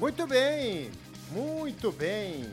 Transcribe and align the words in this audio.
Muito 0.00 0.26
bem, 0.26 0.90
muito 1.30 1.92
bem. 1.92 2.44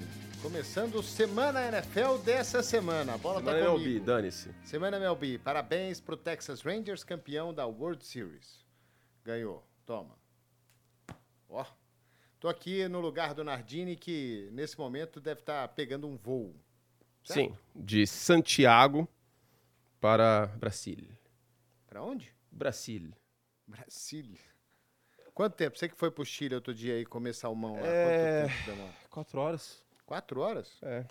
Começando 0.41 1.01
Semana 1.01 1.65
NFL 1.65 2.17
dessa 2.21 2.61
semana. 2.61 3.13
A 3.13 3.17
bola 3.17 3.39
Semana 3.39 3.57
tá 3.57 3.63
MLB, 3.63 3.83
comigo. 3.85 4.05
dane-se. 4.05 4.53
Semana 4.65 4.97
MLB. 4.97 5.37
Parabéns 5.39 6.01
pro 6.01 6.17
Texas 6.17 6.59
Rangers, 6.59 7.05
campeão 7.05 7.53
da 7.53 7.65
World 7.65 8.05
Series. 8.05 8.65
Ganhou. 9.23 9.65
Toma. 9.85 10.17
Ó. 11.47 11.65
Tô 12.37 12.49
aqui 12.49 12.85
no 12.89 12.99
lugar 12.99 13.33
do 13.33 13.45
Nardini, 13.45 13.95
que 13.95 14.49
nesse 14.51 14.77
momento 14.77 15.21
deve 15.21 15.39
estar 15.39 15.65
pegando 15.69 16.05
um 16.05 16.17
voo. 16.17 16.53
Certo? 17.23 17.39
Sim, 17.39 17.57
de 17.73 18.05
Santiago 18.05 19.07
para 20.01 20.47
Brasília. 20.57 21.17
Pra 21.87 22.03
onde? 22.03 22.29
Brasília. 22.51 23.17
Brasília. 23.65 24.56
Quanto 25.37 25.53
tempo? 25.53 25.77
Você 25.77 25.87
que 25.87 25.95
foi 25.95 26.09
pro 26.09 26.25
Chile 26.25 26.55
outro 26.55 26.73
dia 26.73 26.95
aí 26.95 27.05
comer 27.05 27.31
salmão 27.31 27.75
lá. 27.75 27.85
É. 27.85 28.41
Quanto 28.41 28.55
tempo 28.55 28.71
demora? 28.71 28.93
Quatro 29.07 29.39
horas. 29.39 29.85
Quatro 30.03 30.41
horas? 30.41 30.77
É. 30.81 31.05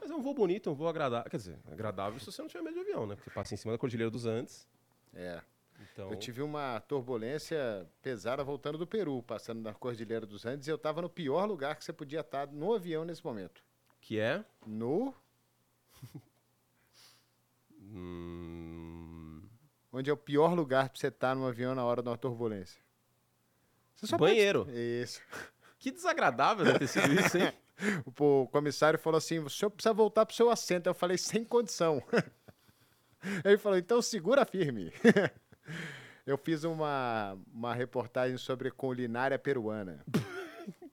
Mas 0.00 0.10
é 0.10 0.14
um 0.16 0.20
voo 0.20 0.34
bonito, 0.34 0.68
um 0.68 0.74
voo 0.74 0.88
agradável. 0.88 1.30
Quer 1.30 1.36
dizer, 1.36 1.58
agradável 1.70 2.18
se 2.18 2.26
você 2.26 2.42
não 2.42 2.48
tiver 2.48 2.64
medo 2.64 2.74
de 2.74 2.80
avião, 2.80 3.06
né? 3.06 3.14
Porque 3.14 3.30
passa 3.30 3.54
em 3.54 3.56
cima 3.56 3.72
da 3.72 3.78
Cordilheira 3.78 4.10
dos 4.10 4.26
Andes. 4.26 4.66
É. 5.14 5.40
Então, 5.80 6.10
Eu 6.10 6.16
tive 6.16 6.42
uma 6.42 6.80
turbulência 6.80 7.88
pesada 8.02 8.42
voltando 8.42 8.78
do 8.78 8.86
Peru, 8.86 9.22
passando 9.22 9.62
na 9.62 9.72
Cordilheira 9.72 10.26
dos 10.26 10.44
Andes, 10.44 10.66
e 10.66 10.70
eu 10.72 10.76
tava 10.76 11.00
no 11.00 11.08
pior 11.08 11.44
lugar 11.44 11.76
que 11.76 11.84
você 11.84 11.92
podia 11.92 12.22
estar 12.22 12.48
no 12.48 12.74
avião 12.74 13.04
nesse 13.04 13.24
momento. 13.24 13.62
que 14.00 14.18
é... 14.18 14.44
No. 14.66 15.14
hum, 17.80 19.40
Onde 19.92 20.10
é 20.10 20.12
o 20.12 20.16
pior 20.16 20.52
lugar 20.52 20.88
pra 20.88 20.98
você 20.98 21.06
estar 21.06 21.36
no 21.36 21.46
avião 21.46 21.76
na 21.76 21.84
hora 21.84 22.02
de 22.02 22.08
uma 22.08 22.18
turbulência? 22.18 22.84
Você 23.96 24.06
só 24.06 24.16
Banheiro. 24.18 24.64
Pode... 24.66 24.78
Isso. 24.78 25.20
Que 25.78 25.90
desagradável 25.92 26.64
deve 26.64 26.80
ter 26.80 26.86
sido 26.88 27.12
isso, 27.12 27.36
hein? 27.38 27.52
O 28.18 28.42
o 28.42 28.48
comissário 28.48 28.98
falou 28.98 29.18
assim: 29.18 29.38
o 29.38 29.48
senhor 29.48 29.70
precisa 29.70 29.92
voltar 29.92 30.24
pro 30.26 30.34
seu 30.34 30.50
assento. 30.50 30.88
Eu 30.88 30.94
falei, 30.94 31.16
sem 31.18 31.44
condição. 31.44 32.02
Ele 33.44 33.58
falou, 33.58 33.78
então 33.78 34.00
segura 34.02 34.44
firme. 34.44 34.92
Eu 36.26 36.36
fiz 36.38 36.64
uma, 36.64 37.38
uma 37.52 37.74
reportagem 37.74 38.36
sobre 38.36 38.70
culinária 38.70 39.38
peruana. 39.38 40.04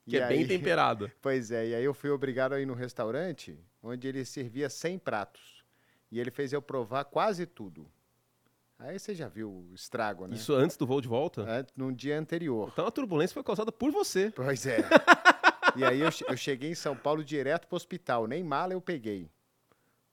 Que 0.07 0.17
E 0.17 0.19
é 0.19 0.27
bem 0.27 0.39
aí- 0.41 0.47
temperado. 0.47 1.11
Pois 1.21 1.49
é, 1.49 1.69
e 1.69 1.75
aí 1.75 1.83
eu 1.83 1.93
fui 1.93 2.09
obrigado 2.11 2.53
a 2.53 2.59
ir 2.59 2.65
no 2.65 2.73
restaurante 2.75 3.57
onde 3.81 4.07
ele 4.07 4.23
servia 4.25 4.69
100 4.69 4.99
pratos. 4.99 5.63
E 6.11 6.19
ele 6.19 6.29
fez 6.29 6.53
eu 6.53 6.61
provar 6.61 7.05
quase 7.05 7.45
tudo. 7.47 7.89
Aí 8.85 8.99
você 8.99 9.15
já 9.15 9.29
viu 9.29 9.49
o 9.49 9.73
estrago, 9.73 10.27
né? 10.27 10.35
Isso 10.35 10.53
antes 10.53 10.75
do 10.75 10.85
voo 10.85 10.99
de 10.99 11.07
volta? 11.07 11.41
An- 11.43 11.65
No 11.75 11.91
dia 11.93 12.19
anterior. 12.19 12.69
Então 12.73 12.85
a 12.85 12.91
turbulência 12.91 13.33
foi 13.33 13.43
causada 13.43 13.71
por 13.71 13.91
você. 13.91 14.29
Pois 14.31 14.65
é. 14.65 14.79
e 15.77 15.85
aí 15.85 16.01
eu, 16.01 16.09
eu 16.27 16.35
cheguei 16.35 16.69
em 16.71 16.75
São 16.75 16.93
Paulo 16.95 17.23
direto 17.23 17.65
pro 17.67 17.77
hospital, 17.77 18.27
nem 18.27 18.43
mala 18.43 18.73
eu 18.73 18.81
peguei. 18.81 19.29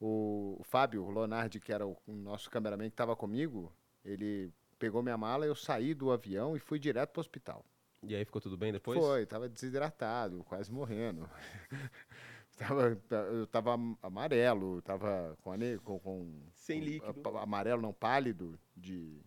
O, 0.01 0.57
o 0.61 0.62
Fábio 0.62 1.05
Lonardi, 1.11 1.59
que 1.59 1.73
era 1.73 1.85
o, 1.87 1.97
o 2.07 2.12
nosso 2.12 2.49
cameraman 2.49 2.85
que 2.89 2.95
estava 2.95 3.17
comigo, 3.17 3.73
ele 4.05 4.53
pegou 4.79 5.03
minha 5.03 5.19
mala, 5.19 5.45
eu 5.45 5.55
saí 5.57 5.93
do 5.93 6.11
avião 6.12 6.57
e 6.57 6.61
fui 6.61 6.79
direto 6.79 7.11
pro 7.11 7.21
hospital. 7.21 7.65
E 8.07 8.15
aí 8.15 8.25
ficou 8.25 8.41
tudo 8.41 8.57
bem 8.57 8.73
depois? 8.73 8.99
Foi, 8.99 9.27
tava 9.27 9.49
desidratado, 9.49 10.43
quase 10.45 10.71
morrendo. 10.73 11.29
tava, 12.61 12.98
eu 13.33 13.47
tava 13.47 13.75
amarelo, 14.03 14.80
tava 14.83 15.36
com, 15.42 15.53
com, 15.84 15.98
com 15.98 16.42
Sem 16.55 16.80
líquido. 16.80 17.39
amarelo 17.39 17.80
não 17.83 17.92
pálido, 17.92 18.58
de, 18.77 19.20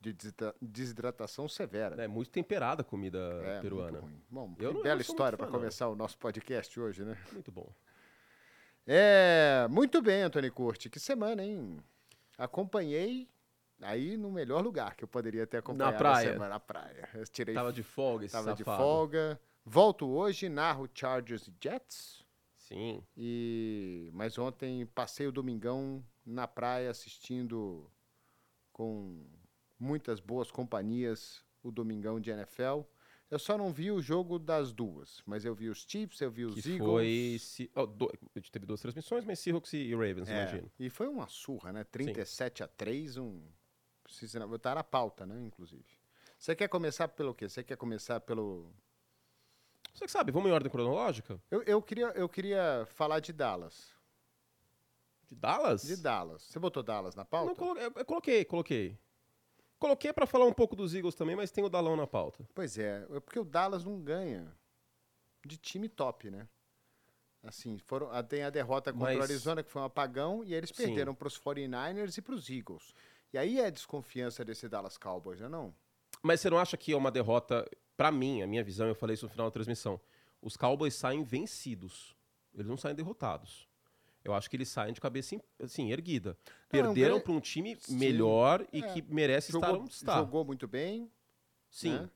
de 0.00 0.12
desidra- 0.12 0.54
desidratação 0.62 1.48
severa. 1.48 2.02
É 2.02 2.06
muito 2.08 2.30
temperada 2.30 2.82
a 2.82 2.84
comida 2.84 3.18
É, 3.18 3.50
muito 3.52 3.62
peruana. 3.62 3.98
ruim. 4.00 4.22
Bom, 4.30 4.48
Eu 4.50 4.54
que 4.56 4.62
não- 4.64 4.70
eu 4.80 4.82
bela 4.82 5.00
história 5.00 5.32
muito 5.36 5.38
para 5.38 5.46
não. 5.50 5.58
começar 5.58 5.88
o 5.88 5.96
nosso 5.96 6.16
podcast 6.18 6.78
hoje, 6.80 7.04
né? 7.04 7.16
Muito 7.32 7.50
bom. 7.52 7.70
É, 8.86 9.66
muito 9.70 10.00
bem, 10.00 10.22
Antônio 10.22 10.52
Curti. 10.52 10.88
Que 10.88 11.00
semana, 11.00 11.42
hein? 11.44 11.78
Acompanhei 12.38 13.28
aí 13.82 14.16
no 14.16 14.30
melhor 14.30 14.62
lugar 14.62 14.94
que 14.94 15.02
eu 15.04 15.08
poderia 15.08 15.46
ter 15.46 15.58
acompanhado. 15.58 15.96
a 15.96 15.98
praia. 15.98 16.32
semana, 16.32 16.48
na 16.50 16.60
praia. 16.60 17.08
Eu 17.14 17.24
tirei, 17.26 17.54
Tava 17.54 17.72
de 17.72 17.82
folga 17.82 18.24
esse 18.26 18.32
tava 18.32 18.52
de 18.52 18.58
safado. 18.58 18.82
folga. 18.82 19.40
Volto 19.64 20.06
hoje, 20.08 20.48
narro 20.48 20.88
Chargers 20.94 21.48
e 21.48 21.54
Jets. 21.60 22.24
Sim. 22.68 23.02
E 23.16 24.10
mas 24.12 24.36
ontem 24.38 24.84
passei 24.86 25.26
o 25.26 25.32
domingão 25.32 26.04
na 26.24 26.46
praia 26.48 26.90
assistindo 26.90 27.90
com 28.72 29.24
muitas 29.78 30.20
boas 30.20 30.50
companhias 30.50 31.44
o 31.62 31.70
domingão 31.70 32.20
de 32.20 32.30
NFL. 32.30 32.82
Eu 33.28 33.38
só 33.40 33.58
não 33.58 33.72
vi 33.72 33.90
o 33.90 34.00
jogo 34.00 34.38
das 34.38 34.72
duas, 34.72 35.20
mas 35.26 35.44
eu 35.44 35.52
vi 35.54 35.68
os 35.68 35.84
Chiefs, 35.88 36.20
eu 36.20 36.30
vi 36.30 36.44
os 36.44 36.54
Que 36.62 36.74
Eagles. 36.74 36.78
foi... 36.88 37.36
Se... 37.40 37.70
oh, 37.74 37.84
do- 37.84 38.08
A 38.36 38.40
teve 38.52 38.64
duas 38.66 38.80
transmissões, 38.80 39.24
mas 39.24 39.40
Seahawks 39.40 39.72
e 39.72 39.92
Ravens, 39.92 40.28
É, 40.28 40.32
imagino. 40.42 40.70
E 40.78 40.88
foi 40.88 41.08
uma 41.08 41.26
surra, 41.26 41.72
né? 41.72 41.82
37 41.84 42.62
a 42.62 42.68
3, 42.68 43.16
um 43.16 43.42
precisa 44.04 44.46
tá 44.60 44.76
na 44.76 44.84
pauta, 44.84 45.26
né, 45.26 45.44
inclusive. 45.44 45.84
Você 46.38 46.54
quer 46.54 46.68
começar 46.68 47.08
pelo 47.08 47.34
quê? 47.34 47.48
Você 47.48 47.64
quer 47.64 47.76
começar 47.76 48.20
pelo 48.20 48.72
Você 49.96 50.04
que 50.04 50.10
sabe, 50.10 50.30
vamos 50.30 50.50
em 50.50 50.52
ordem 50.52 50.70
cronológica? 50.70 51.40
Eu, 51.50 51.62
eu 51.62 51.80
queria 51.82 52.06
eu 52.08 52.28
queria 52.28 52.86
falar 52.94 53.20
de 53.20 53.32
Dallas. 53.32 53.94
De 55.26 55.34
Dallas? 55.34 55.82
De 55.82 55.96
Dallas. 55.96 56.42
Você 56.42 56.58
botou 56.58 56.82
Dallas 56.82 57.14
na 57.14 57.24
pauta? 57.24 57.48
Não, 57.48 57.56
colo- 57.56 57.80
eu, 57.80 57.92
eu 57.96 58.04
coloquei, 58.04 58.44
coloquei. 58.44 58.98
Coloquei 59.78 60.12
pra 60.12 60.26
falar 60.26 60.44
um 60.44 60.52
pouco 60.52 60.76
dos 60.76 60.94
Eagles 60.94 61.14
também, 61.14 61.34
mas 61.34 61.50
tem 61.50 61.64
o 61.64 61.68
Dalão 61.68 61.96
na 61.96 62.06
pauta. 62.06 62.46
Pois 62.54 62.78
é, 62.78 63.06
é 63.10 63.20
porque 63.20 63.38
o 63.38 63.44
Dallas 63.44 63.84
não 63.84 64.00
ganha 64.00 64.50
de 65.44 65.56
time 65.56 65.88
top, 65.88 66.30
né? 66.30 66.46
Assim, 67.42 67.78
foram, 67.78 68.08
tem 68.24 68.42
a 68.42 68.50
derrota 68.50 68.92
contra 68.92 69.14
o 69.14 69.18
Mas- 69.18 69.30
Arizona, 69.30 69.62
que 69.62 69.70
foi 69.70 69.80
um 69.82 69.84
apagão, 69.86 70.42
e 70.44 70.54
eles 70.54 70.72
perderam 70.72 71.14
para 71.14 71.28
os 71.28 71.38
49ers 71.38 72.18
e 72.18 72.22
para 72.22 72.34
os 72.34 72.48
Eagles. 72.50 72.92
E 73.32 73.38
aí 73.38 73.60
é 73.60 73.66
a 73.66 73.70
desconfiança 73.70 74.44
desse 74.44 74.68
Dallas 74.68 74.96
Cowboys, 74.98 75.40
né? 75.40 75.48
Não? 75.48 75.74
Mas 76.22 76.40
você 76.40 76.50
não 76.50 76.58
acha 76.58 76.76
que 76.76 76.92
é 76.92 76.96
uma 76.96 77.10
derrota... 77.10 77.68
Pra 77.96 78.12
mim, 78.12 78.42
a 78.42 78.46
minha 78.46 78.62
visão, 78.62 78.86
eu 78.86 78.94
falei 78.94 79.14
isso 79.14 79.24
no 79.26 79.30
final 79.30 79.46
da 79.46 79.50
transmissão. 79.50 80.00
Os 80.42 80.56
Cowboys 80.56 80.94
saem 80.94 81.22
vencidos. 81.24 82.14
Eles 82.54 82.66
não 82.66 82.76
saem 82.76 82.94
derrotados. 82.94 83.68
Eu 84.24 84.34
acho 84.34 84.50
que 84.50 84.56
eles 84.56 84.68
saem 84.68 84.92
de 84.92 85.00
cabeça 85.00 85.40
assim, 85.62 85.92
erguida. 85.92 86.36
É 86.46 86.82
Perderam 86.82 87.20
pra 87.20 87.32
um 87.32 87.40
time 87.40 87.76
Sim, 87.80 87.96
melhor 87.96 88.66
e 88.72 88.82
é. 88.82 88.92
que 88.92 89.02
merece 89.02 89.52
estar 89.54 89.68
Jogou, 89.68 89.82
onde 89.82 89.92
está. 89.94 90.18
jogou 90.18 90.44
muito 90.44 90.66
bem, 90.66 91.10
Sim. 91.70 91.92
né? 91.92 92.10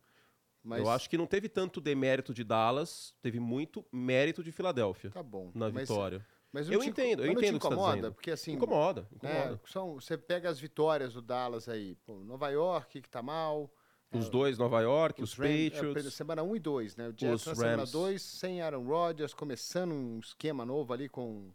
Mas 0.63 0.81
Eu 0.81 0.91
acho 0.91 1.09
que 1.09 1.17
não 1.17 1.27
teve 1.27 1.49
tanto 1.49 1.81
demérito 1.81 2.35
de 2.35 2.45
Dallas, 2.45 3.15
teve 3.23 3.41
muito 3.41 3.83
mérito 3.91 4.43
de 4.45 4.53
Filadélfia 4.53 5.11
tá 5.11 5.23
bom. 5.23 5.51
na 5.55 5.71
Mas- 5.71 5.89
vitória. 5.89 6.27
Mas 6.53 6.69
Eu 6.69 6.81
te- 6.81 6.89
entendo, 6.89 7.25
eu 7.25 7.31
entendo 7.31 7.57
o 7.57 7.61
que 7.61 7.67
você 7.69 7.77
tá 7.77 7.91
dizendo. 7.95 8.13
porque 8.13 8.31
assim, 8.33 8.53
incomoda, 8.55 9.07
incomoda. 9.15 9.61
são, 9.67 9.95
você 9.95 10.19
pega 10.19 10.51
as 10.51 10.59
vitórias 10.59 11.13
do 11.15 11.23
Dallas 11.23 11.69
aí, 11.69 11.95
pô, 12.05 12.25
Nova 12.25 12.49
York 12.51 13.01
que 13.01 13.09
tá 13.09 13.23
mal, 13.23 13.71
Os 14.13 14.29
dois, 14.29 14.59
Nova 14.59 14.81
York, 14.81 15.23
os, 15.23 15.35
Ram- 15.35 15.47
é, 15.47 15.71
Patriots. 15.71 16.15
semana 16.15 16.43
1 16.43 16.57
e 16.57 16.59
2, 16.59 16.97
né? 16.97 17.09
O 17.09 17.13
Jets 17.17 17.43
Os 17.43 17.47
na 17.47 17.55
semana 17.55 17.77
Rams. 17.77 17.93
2, 17.93 18.23
sem 18.23 18.61
Aaron 18.61 18.85
Rodgers, 18.85 19.33
começando 19.33 19.93
um 19.93 20.19
esquema 20.19 20.65
novo 20.65 20.93
ali 20.93 21.09
com, 21.09 21.53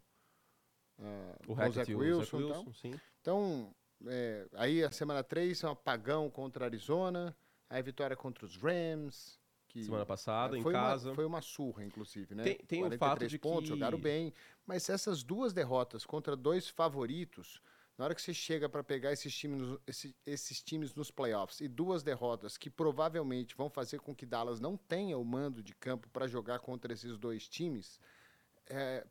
ah, 0.98 1.36
o 1.46 1.54
com 1.54 1.68
o 1.68 1.72
Zach 1.72 1.90
e 1.90 1.94
o 1.94 1.98
Wilson. 1.98 2.20
Zach 2.22 2.36
então. 2.36 2.58
Wilson, 2.60 2.72
sim. 2.72 3.00
Então, 3.20 3.74
é, 4.06 4.46
aí 4.54 4.82
a 4.82 4.90
semana 4.90 5.22
3 5.22 5.62
é 5.62 5.68
um 5.68 5.72
apagão 5.72 6.30
contra 6.30 6.64
a 6.64 6.68
Arizona, 6.68 7.36
aí 7.68 7.82
vitória 7.82 8.16
contra 8.16 8.46
os 8.46 8.56
Rams. 8.56 9.38
Que, 9.68 9.84
Semana 9.84 10.06
passada, 10.06 10.56
é, 10.56 10.60
em 10.60 10.62
foi 10.62 10.72
casa. 10.72 11.08
Uma, 11.10 11.14
foi 11.14 11.24
uma 11.26 11.42
surra, 11.42 11.84
inclusive, 11.84 12.34
né? 12.34 12.42
Tem- 12.44 12.56
tem 12.66 12.78
o 12.78 12.86
43 12.88 12.98
fato 12.98 13.28
de 13.28 13.38
pontos, 13.38 13.64
que- 13.64 13.68
jogaram 13.68 13.98
bem. 13.98 14.32
Mas 14.64 14.88
essas 14.88 15.22
duas 15.22 15.52
derrotas 15.52 16.06
contra 16.06 16.34
dois 16.34 16.70
favoritos, 16.70 17.60
na 17.96 18.04
hora 18.04 18.14
que 18.14 18.20
você 18.20 18.34
chega 18.34 18.68
para 18.68 18.84
pegar 18.84 19.12
esses 19.12 19.34
times, 19.34 19.60
nos- 19.60 19.80
esse- 19.86 20.14
esses 20.26 20.62
times 20.62 20.94
nos 20.94 21.10
playoffs 21.10 21.60
e 21.60 21.68
duas 21.68 22.02
derrotas 22.02 22.58
que 22.58 22.68
provavelmente 22.68 23.56
vão 23.56 23.70
fazer 23.70 24.00
com 24.00 24.14
que 24.14 24.26
Dallas 24.26 24.60
não 24.60 24.76
tenha 24.76 25.16
o 25.16 25.24
mando 25.24 25.62
de 25.62 25.74
campo 25.74 26.08
para 26.10 26.26
jogar 26.26 26.58
contra 26.58 26.92
esses 26.92 27.16
dois 27.18 27.48
times, 27.48 27.98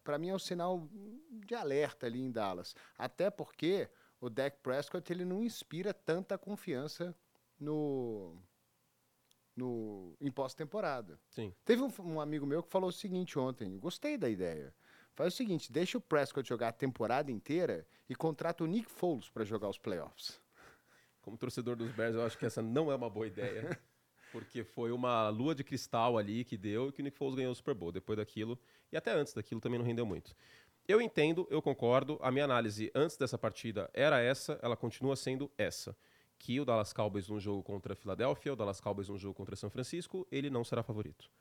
para 0.03 0.17
mim 0.17 0.29
é 0.29 0.35
um 0.35 0.39
sinal 0.39 0.87
de 1.45 1.55
alerta 1.55 2.05
ali 2.05 2.19
em 2.21 2.29
Dallas. 2.31 2.75
Até 2.97 3.29
porque 3.29 3.89
o 4.19 4.29
Dak 4.29 4.57
Prescott 4.61 5.11
ele 5.11 5.23
não 5.25 5.41
inspira 5.43 5.93
tanta 5.93 6.37
confiança 6.37 7.15
no, 7.59 8.37
no 9.55 10.15
em 10.19 10.29
pós-temporada. 10.31 11.19
Teve 11.63 11.81
um, 11.81 11.91
um 11.99 12.19
amigo 12.19 12.45
meu 12.45 12.61
que 12.61 12.69
falou 12.69 12.89
o 12.89 12.93
seguinte 12.93 13.39
ontem, 13.39 13.79
gostei 13.79 14.17
da 14.17 14.29
ideia. 14.29 14.75
Faz 15.15 15.33
o 15.33 15.37
seguinte, 15.37 15.71
deixa 15.71 15.97
o 15.97 16.01
Prescott 16.01 16.47
jogar 16.47 16.67
a 16.67 16.73
temporada 16.73 17.31
inteira 17.31 17.87
e 18.09 18.13
contrata 18.13 18.63
o 18.65 18.67
Nick 18.67 18.91
Foles 18.91 19.29
para 19.29 19.45
jogar 19.45 19.69
os 19.69 19.77
playoffs. 19.77 20.41
Como 21.21 21.37
torcedor 21.37 21.77
dos 21.77 21.89
Bears, 21.93 22.15
eu 22.15 22.25
acho 22.25 22.37
que 22.37 22.45
essa 22.45 22.61
não 22.61 22.91
é 22.91 22.95
uma 22.95 23.09
boa 23.09 23.25
ideia. 23.25 23.79
Porque 24.33 24.65
foi 24.65 24.91
uma 24.91 25.29
lua 25.29 25.55
de 25.55 25.63
cristal 25.63 26.17
ali 26.17 26.43
que 26.43 26.57
deu 26.57 26.89
e 26.89 26.91
que 26.91 27.01
o 27.01 27.03
Nick 27.03 27.17
Foles 27.17 27.35
ganhou 27.35 27.53
o 27.53 27.55
Super 27.55 27.73
Bowl. 27.73 27.93
Depois 27.93 28.17
daquilo, 28.17 28.59
e 28.91 28.97
até 28.97 29.13
antes 29.13 29.33
daquilo 29.33 29.61
também 29.61 29.79
não 29.79 29.85
rendeu 29.85 30.05
muito. 30.05 30.35
Eu 30.85 31.01
entendo, 31.01 31.47
eu 31.49 31.61
concordo. 31.61 32.19
A 32.21 32.29
minha 32.29 32.43
análise 32.43 32.91
antes 32.93 33.15
dessa 33.15 33.37
partida 33.37 33.89
era 33.93 34.19
essa, 34.19 34.59
ela 34.61 34.75
continua 34.75 35.15
sendo 35.15 35.49
essa. 35.57 35.95
Que 36.37 36.59
o 36.59 36.65
Dallas 36.65 36.91
Cowboys 36.91 37.29
num 37.29 37.39
jogo 37.39 37.63
contra 37.63 37.93
a 37.93 37.95
Filadélfia, 37.95 38.51
o 38.51 38.55
Dallas 38.55 38.81
Cowboys 38.81 39.07
num 39.07 39.17
jogo 39.17 39.33
contra 39.33 39.55
São 39.55 39.69
Francisco, 39.69 40.27
ele 40.29 40.49
não 40.49 40.65
será 40.65 40.83
favorito. 40.83 41.31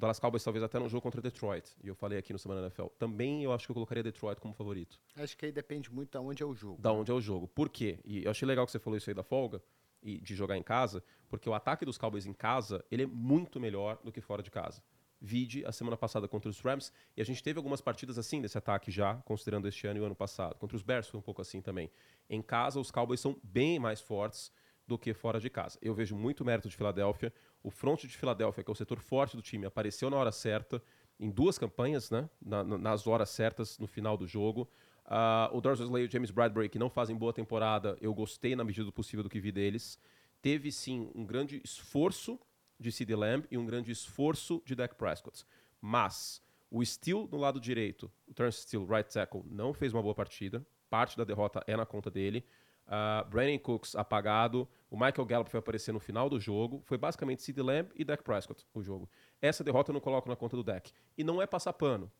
O 0.00 0.08
Dallas 0.08 0.18
Cowboys 0.18 0.42
talvez 0.42 0.62
até 0.62 0.78
no 0.78 0.88
jogo 0.88 1.02
contra 1.02 1.20
Detroit. 1.20 1.76
E 1.84 1.88
eu 1.88 1.94
falei 1.94 2.18
aqui 2.18 2.32
no 2.32 2.38
Semana 2.38 2.62
NFL. 2.62 2.86
Também 2.98 3.44
eu 3.44 3.52
acho 3.52 3.66
que 3.66 3.70
eu 3.70 3.74
colocaria 3.74 4.02
Detroit 4.02 4.40
como 4.40 4.54
favorito. 4.54 4.98
Acho 5.14 5.36
que 5.36 5.44
aí 5.44 5.52
depende 5.52 5.92
muito 5.92 6.10
de 6.10 6.16
onde 6.16 6.42
é 6.42 6.46
o 6.46 6.54
jogo. 6.54 6.80
Da 6.80 6.90
onde 6.90 7.10
é 7.10 7.14
o 7.14 7.20
jogo. 7.20 7.46
Por 7.46 7.68
quê? 7.68 7.98
E 8.02 8.24
eu 8.24 8.30
achei 8.30 8.48
legal 8.48 8.64
que 8.64 8.72
você 8.72 8.78
falou 8.78 8.96
isso 8.96 9.10
aí 9.10 9.14
da 9.14 9.22
folga 9.22 9.62
e 10.02 10.18
de 10.18 10.34
jogar 10.34 10.56
em 10.56 10.62
casa, 10.62 11.04
porque 11.28 11.46
o 11.46 11.52
ataque 11.52 11.84
dos 11.84 11.98
Cowboys 11.98 12.24
em 12.24 12.32
casa, 12.32 12.82
ele 12.90 13.02
é 13.02 13.06
muito 13.06 13.60
melhor 13.60 13.98
do 14.02 14.10
que 14.10 14.22
fora 14.22 14.42
de 14.42 14.50
casa. 14.50 14.82
Vide 15.20 15.66
a 15.66 15.70
semana 15.70 15.98
passada 15.98 16.26
contra 16.26 16.48
os 16.48 16.58
Rams, 16.60 16.90
e 17.14 17.20
a 17.20 17.24
gente 17.24 17.42
teve 17.42 17.58
algumas 17.58 17.82
partidas 17.82 18.16
assim 18.16 18.40
desse 18.40 18.56
ataque 18.56 18.90
já, 18.90 19.16
considerando 19.16 19.68
este 19.68 19.86
ano 19.86 19.98
e 19.98 20.00
o 20.00 20.06
ano 20.06 20.14
passado. 20.14 20.54
Contra 20.54 20.78
os 20.78 20.82
Bears 20.82 21.08
foi 21.08 21.20
um 21.20 21.22
pouco 21.22 21.42
assim 21.42 21.60
também. 21.60 21.90
Em 22.26 22.40
casa, 22.40 22.80
os 22.80 22.90
Cowboys 22.90 23.20
são 23.20 23.38
bem 23.42 23.78
mais 23.78 24.00
fortes 24.00 24.50
do 24.90 24.98
que 24.98 25.14
fora 25.14 25.38
de 25.38 25.48
casa. 25.48 25.78
Eu 25.80 25.94
vejo 25.94 26.16
muito 26.16 26.44
mérito 26.44 26.68
de 26.68 26.76
Filadélfia. 26.76 27.32
O 27.62 27.70
front 27.70 28.02
de 28.02 28.16
Filadélfia, 28.16 28.64
que 28.64 28.70
é 28.70 28.72
o 28.72 28.76
setor 28.76 29.00
forte 29.00 29.36
do 29.36 29.42
time, 29.42 29.66
apareceu 29.66 30.08
na 30.08 30.16
hora 30.16 30.32
certa, 30.32 30.82
em 31.18 31.30
duas 31.30 31.58
campanhas, 31.58 32.10
né? 32.10 32.28
Na, 32.40 32.64
nas 32.64 33.06
horas 33.06 33.28
certas, 33.30 33.78
no 33.78 33.86
final 33.86 34.16
do 34.16 34.26
jogo. 34.26 34.68
Uh, 35.04 35.56
o 35.56 35.60
Dorsey 35.60 35.84
Slay 35.84 36.04
e 36.04 36.06
o 36.06 36.10
James 36.10 36.30
Bradbury, 36.30 36.68
que 36.68 36.78
não 36.78 36.88
fazem 36.88 37.16
boa 37.16 37.32
temporada, 37.32 37.98
eu 38.00 38.14
gostei 38.14 38.54
na 38.54 38.64
medida 38.64 38.84
do 38.84 38.92
possível 38.92 39.22
do 39.22 39.28
que 39.28 39.40
vi 39.40 39.52
deles. 39.52 39.98
Teve, 40.40 40.72
sim, 40.72 41.10
um 41.14 41.26
grande 41.26 41.60
esforço 41.64 42.38
de 42.78 42.90
CD 42.90 43.14
Lamb 43.14 43.44
e 43.50 43.58
um 43.58 43.66
grande 43.66 43.92
esforço 43.92 44.62
de 44.64 44.74
Dak 44.74 44.94
Prescott. 44.94 45.44
Mas 45.80 46.42
o 46.70 46.84
Steele 46.84 47.28
no 47.30 47.36
lado 47.36 47.60
direito, 47.60 48.10
o 48.26 48.32
Terence 48.32 48.62
Steele, 48.62 48.86
right 48.86 49.12
tackle, 49.12 49.42
não 49.46 49.74
fez 49.74 49.92
uma 49.92 50.02
boa 50.02 50.14
partida. 50.14 50.64
Parte 50.88 51.16
da 51.16 51.24
derrota 51.24 51.62
é 51.66 51.76
na 51.76 51.84
conta 51.84 52.10
dele. 52.10 52.44
Uh, 52.86 53.28
Brandon 53.28 53.58
Cooks 53.58 53.94
apagado. 53.94 54.68
O 54.90 54.96
Michael 54.96 55.24
Gallup 55.24 55.50
foi 55.50 55.60
aparecer 55.60 55.92
no 55.92 56.00
final 56.00 56.28
do 56.28 56.40
jogo. 56.40 56.82
Foi 56.84 56.98
basicamente 56.98 57.42
CD 57.42 57.62
Lamb 57.62 57.90
e 57.94 58.04
Dak 58.04 58.24
Prescott 58.24 58.66
o 58.74 58.82
jogo. 58.82 59.08
Essa 59.40 59.62
derrota 59.62 59.90
eu 59.90 59.94
não 59.94 60.00
coloco 60.00 60.28
na 60.28 60.34
conta 60.34 60.56
do 60.56 60.64
Dak. 60.64 60.92
E 61.16 61.22
não 61.22 61.40
é 61.40 61.46
passar 61.46 61.72
pano. 61.72 62.10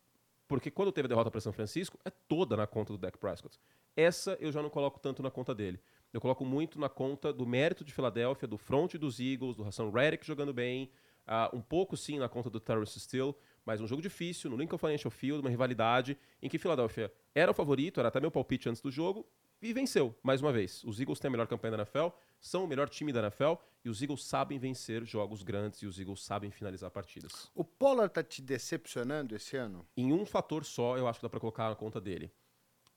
Porque 0.47 0.71
quando 0.71 0.93
teve 0.93 1.07
a 1.07 1.09
derrota 1.09 1.31
para 1.31 1.41
São 1.41 1.53
Francisco, 1.53 1.99
é 2.05 2.11
toda 2.11 2.57
na 2.57 2.67
conta 2.67 2.93
do 2.93 2.99
Dak 2.99 3.19
Prescott. 3.19 3.59
Essa 3.97 4.37
eu 4.41 4.53
já 4.53 4.63
não 4.63 4.71
coloco 4.71 5.01
tanto 5.01 5.23
na 5.23 5.31
conta 5.31 5.55
dele. 5.55 5.81
Eu 6.13 6.21
coloco 6.21 6.45
muito 6.45 6.79
na 6.79 6.89
conta 6.89 7.33
do 7.33 7.47
mérito 7.47 7.85
de 7.85 7.93
Filadélfia, 7.93 8.47
do 8.47 8.57
front 8.57 8.95
dos 8.95 9.21
Eagles, 9.21 9.57
do 9.57 9.65
Hassan 9.65 9.91
Reddick 9.91 10.27
jogando 10.27 10.53
bem, 10.53 10.91
uh, 11.27 11.57
um 11.57 11.61
pouco 11.61 11.97
sim 11.97 12.19
na 12.19 12.29
conta 12.29 12.51
do 12.51 12.59
Terrence 12.59 12.99
Steele, 12.99 13.35
mas 13.65 13.81
um 13.81 13.87
jogo 13.87 14.03
difícil, 14.03 14.51
no 14.51 14.57
Lincoln 14.57 14.79
Financial 14.79 15.11
Field, 15.11 15.41
uma 15.41 15.51
rivalidade 15.51 16.19
em 16.43 16.49
que 16.49 16.59
Filadélfia 16.59 17.13
era 17.35 17.51
o 17.51 17.55
favorito, 17.55 18.01
era 18.01 18.09
até 18.09 18.21
meu 18.21 18.31
palpite 18.31 18.69
antes 18.69 18.83
do 18.83 18.91
jogo, 18.91 19.27
e 19.63 19.73
venceu, 19.73 20.15
mais 20.23 20.41
uma 20.41 20.53
vez. 20.53 20.83
Os 20.85 20.99
Eagles 20.99 21.21
têm 21.21 21.29
a 21.29 21.31
melhor 21.31 21.47
campanha 21.47 21.73
da 21.73 21.79
NFL, 21.79 22.09
são 22.41 22.65
o 22.65 22.67
melhor 22.67 22.89
time 22.89 23.13
da 23.13 23.21
NFL, 23.21 23.55
e 23.85 23.89
os 23.89 24.03
Eagles 24.03 24.25
sabem 24.25 24.59
vencer 24.59 25.05
jogos 25.05 25.43
grandes, 25.43 25.81
e 25.83 25.87
os 25.87 25.99
Eagles 25.99 26.23
sabem 26.23 26.51
finalizar 26.51 26.91
partidas. 26.91 27.51
O 27.55 27.65
Pollard 27.65 28.13
tá 28.13 28.23
te 28.23 28.43
decepcionando 28.43 29.35
esse 29.35 29.57
ano? 29.57 29.87
Em 29.97 30.13
um 30.13 30.25
fator 30.25 30.65
só, 30.65 30.97
eu 30.97 31.07
acho 31.07 31.19
que 31.19 31.25
dá 31.25 31.31
para 31.31 31.41
colocar 31.41 31.69
na 31.69 31.77
conta 31.77 32.01
dele. 32.01 32.33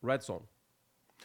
Red 0.02 0.20
Zone. 0.20 0.48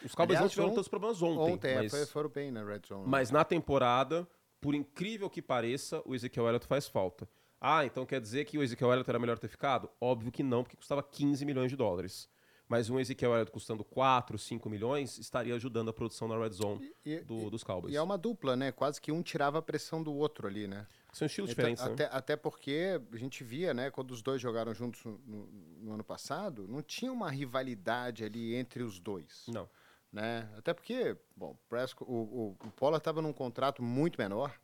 Os 0.05 0.15
Cowboys 0.15 0.41
não 0.41 0.49
tiveram 0.49 0.70
tantos 0.70 0.88
problemas 0.88 1.20
ontem. 1.23 1.55
Ontem, 1.55 1.70
é, 1.73 1.76
mas, 1.76 1.94
é, 1.94 2.06
foram 2.06 2.29
bem 2.29 2.50
na 2.50 2.65
Red 2.65 2.82
Zone. 2.87 3.05
Mas 3.06 3.31
na 3.31 3.44
temporada, 3.44 4.29
por 4.61 4.75
incrível 4.75 5.29
que 5.29 5.43
pareça, 5.43 6.00
o 6.05 6.15
Ezekiel 6.15 6.47
Elliott 6.47 6.67
faz 6.67 6.87
falta. 6.87 7.29
Ah, 7.61 7.85
então 7.85 8.06
quer 8.06 8.20
dizer 8.20 8.44
que 8.44 8.56
o 8.56 8.62
Ezekiel 8.62 8.93
Elliott 8.93 9.11
era 9.11 9.19
melhor 9.19 9.38
ter 9.38 9.49
ficado? 9.49 9.91
Óbvio 10.00 10.31
que 10.31 10.44
não, 10.44 10.62
porque 10.62 10.76
custava 10.76 11.03
15 11.03 11.44
milhões 11.44 11.70
de 11.70 11.76
dólares. 11.76 12.29
Mas 12.69 12.91
um 12.91 13.00
Ezekiel 13.00 13.32
Elliott 13.32 13.50
custando 13.50 13.82
4, 13.82 14.38
5 14.38 14.69
milhões 14.69 15.17
estaria 15.19 15.55
ajudando 15.55 15.88
a 15.88 15.93
produção 15.93 16.29
na 16.29 16.38
red 16.38 16.50
zone 16.50 16.93
e, 17.05 17.20
do, 17.20 17.47
e, 17.47 17.50
dos 17.50 17.65
Cowboys. 17.65 17.94
E 17.94 17.97
é 17.97 18.03
uma 18.03 18.19
dupla, 18.19 18.55
né? 18.55 18.70
Quase 18.70 19.00
que 19.00 19.11
um 19.11 19.23
tirava 19.23 19.59
a 19.59 19.62
pressão 19.62 20.03
do 20.03 20.12
outro 20.15 20.47
ali, 20.47 20.67
né? 20.67 20.87
São 21.12 21.25
estilos 21.25 21.50
então, 21.50 21.62
diferentes, 21.62 21.82
até, 21.82 22.05
né? 22.05 22.11
até 22.12 22.37
porque 22.37 23.00
a 23.11 23.17
gente 23.17 23.43
via, 23.43 23.73
né, 23.73 23.91
quando 23.91 24.11
os 24.11 24.20
dois 24.20 24.43
jogaram 24.43 24.75
juntos 24.75 25.03
no, 25.05 25.19
no, 25.26 25.47
no 25.81 25.93
ano 25.94 26.05
passado, 26.05 26.69
não 26.69 26.82
tinha 26.82 27.11
uma 27.11 27.31
rivalidade 27.31 28.23
ali 28.23 28.55
entre 28.55 28.82
os 28.82 29.00
dois. 29.00 29.47
Não 29.49 29.67
né? 30.12 30.49
Até 30.56 30.73
porque, 30.73 31.17
bom, 31.37 31.56
o, 32.00 32.15
o, 32.15 32.56
o 32.65 32.70
Pollard 32.73 33.00
estava 33.00 33.23
num 33.23 33.32
contrato 33.32 33.82
muito 33.82 34.19
menor, 34.19 34.59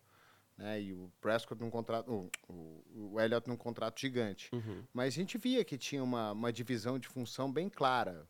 né? 0.56 0.80
E 0.80 0.92
o 0.92 1.10
Prescott 1.20 1.60
num 1.60 1.70
contrato, 1.70 2.30
o, 2.48 2.84
o, 3.12 3.20
Elliott 3.20 3.48
num 3.48 3.56
contrato 3.56 4.00
gigante. 4.00 4.50
Uhum. 4.54 4.84
Mas 4.92 5.08
a 5.14 5.16
gente 5.16 5.36
via 5.38 5.64
que 5.64 5.76
tinha 5.76 6.02
uma, 6.02 6.32
uma 6.32 6.52
divisão 6.52 6.98
de 6.98 7.08
função 7.08 7.52
bem 7.52 7.68
clara 7.68 8.28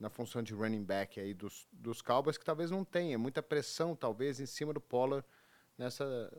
na 0.00 0.08
função 0.08 0.42
de 0.42 0.54
running 0.54 0.84
back 0.84 1.18
aí 1.18 1.34
dos, 1.34 1.66
dos 1.72 2.00
Cowboys 2.00 2.38
que 2.38 2.44
talvez 2.44 2.70
não 2.70 2.84
tenha 2.84 3.18
muita 3.18 3.42
pressão 3.42 3.96
talvez 3.96 4.38
em 4.38 4.46
cima 4.46 4.72
do 4.72 4.80
Pollard 4.80 5.26
nessa 5.76 6.30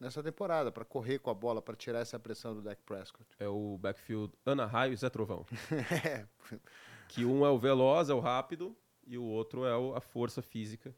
nessa 0.00 0.22
temporada 0.22 0.72
para 0.72 0.84
correr 0.84 1.18
com 1.18 1.30
a 1.30 1.34
bola 1.34 1.60
para 1.60 1.76
tirar 1.76 2.00
essa 2.00 2.18
pressão 2.18 2.54
do 2.54 2.62
Dak 2.62 2.82
Prescott. 2.82 3.28
É 3.38 3.46
o 3.46 3.76
backfield 3.78 4.32
Ana 4.46 4.64
Raio 4.64 4.94
e 4.94 4.96
Zé 4.96 5.10
Trovão. 5.10 5.44
é. 6.04 6.26
Que 7.06 7.24
um 7.24 7.44
é 7.44 7.50
o 7.50 7.58
veloz, 7.58 8.08
é 8.08 8.14
o 8.14 8.18
rápido, 8.18 8.74
e 9.06 9.18
o 9.18 9.24
outro 9.24 9.66
é 9.66 9.96
a 9.96 10.00
força 10.00 10.40
física, 10.40 10.94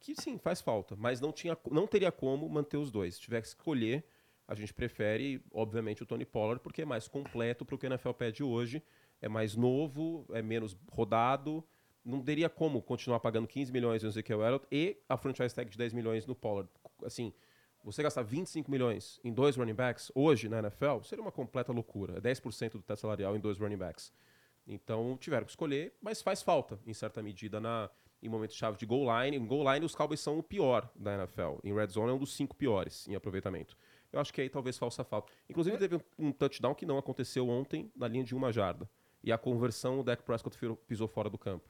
que 0.00 0.14
sim, 0.14 0.38
faz 0.38 0.60
falta, 0.60 0.96
mas 0.96 1.20
não, 1.20 1.30
tinha, 1.30 1.56
não 1.70 1.86
teria 1.86 2.10
como 2.10 2.48
manter 2.48 2.78
os 2.78 2.90
dois. 2.90 3.14
Se 3.14 3.20
tiver 3.20 3.40
que 3.40 3.48
escolher, 3.48 4.04
a 4.48 4.54
gente 4.54 4.72
prefere, 4.72 5.44
obviamente, 5.52 6.02
o 6.02 6.06
Tony 6.06 6.24
Pollard, 6.24 6.60
porque 6.62 6.82
é 6.82 6.84
mais 6.84 7.06
completo 7.06 7.64
para 7.64 7.74
o 7.74 7.78
que 7.78 7.86
a 7.86 7.90
NFL 7.90 8.12
pede 8.12 8.42
hoje, 8.42 8.82
é 9.20 9.28
mais 9.28 9.54
novo, 9.54 10.26
é 10.30 10.42
menos 10.42 10.76
rodado, 10.90 11.62
não 12.04 12.22
teria 12.22 12.48
como 12.48 12.80
continuar 12.82 13.20
pagando 13.20 13.46
15 13.46 13.70
milhões 13.70 14.02
no 14.02 14.08
Ezekiel 14.08 14.42
Elliott 14.42 14.66
e 14.72 14.96
a 15.08 15.16
franchise 15.16 15.54
tag 15.54 15.70
de 15.70 15.76
10 15.76 15.92
milhões 15.92 16.26
no 16.26 16.34
Pollard. 16.34 16.70
Assim, 17.04 17.32
você 17.84 18.02
gastar 18.02 18.22
25 18.22 18.70
milhões 18.70 19.20
em 19.22 19.32
dois 19.32 19.56
running 19.56 19.74
backs 19.74 20.10
hoje 20.14 20.48
na 20.48 20.58
NFL 20.58 21.02
seria 21.02 21.22
uma 21.22 21.32
completa 21.32 21.72
loucura. 21.72 22.18
É 22.18 22.20
10% 22.20 22.72
do 22.72 22.82
teto 22.82 23.00
salarial 23.00 23.36
em 23.36 23.40
dois 23.40 23.58
running 23.58 23.76
backs. 23.76 24.12
Então 24.66 25.16
tiveram 25.18 25.44
que 25.44 25.52
escolher, 25.52 25.94
mas 26.00 26.22
faz 26.22 26.42
falta, 26.42 26.78
em 26.86 26.94
certa 26.94 27.22
medida, 27.22 27.60
na, 27.60 27.90
em 28.22 28.28
momentos-chave 28.28 28.76
de 28.78 28.86
goal 28.86 29.06
line. 29.22 29.36
Em 29.36 29.46
goal 29.46 29.72
line, 29.72 29.84
os 29.84 29.94
Cowboys 29.94 30.20
são 30.20 30.38
o 30.38 30.42
pior 30.42 30.90
da 30.94 31.14
NFL. 31.14 31.58
Em 31.64 31.74
red 31.74 31.88
zone, 31.88 32.10
é 32.10 32.14
um 32.14 32.18
dos 32.18 32.34
cinco 32.34 32.54
piores 32.54 33.06
em 33.08 33.14
aproveitamento. 33.14 33.76
Eu 34.12 34.20
acho 34.20 34.32
que 34.32 34.40
aí 34.40 34.48
talvez 34.48 34.76
falsa 34.76 35.04
falta. 35.04 35.32
Inclusive, 35.48 35.78
teve 35.78 35.96
um, 35.96 36.00
um 36.18 36.32
touchdown 36.32 36.74
que 36.74 36.84
não 36.84 36.98
aconteceu 36.98 37.48
ontem 37.48 37.90
na 37.94 38.08
linha 38.08 38.24
de 38.24 38.34
uma 38.34 38.52
jarda. 38.52 38.88
E 39.22 39.30
a 39.30 39.38
conversão, 39.38 40.00
o 40.00 40.02
Dak 40.02 40.22
Prescott 40.22 40.56
pisou 40.86 41.06
fora 41.06 41.28
do 41.28 41.38
campo. 41.38 41.68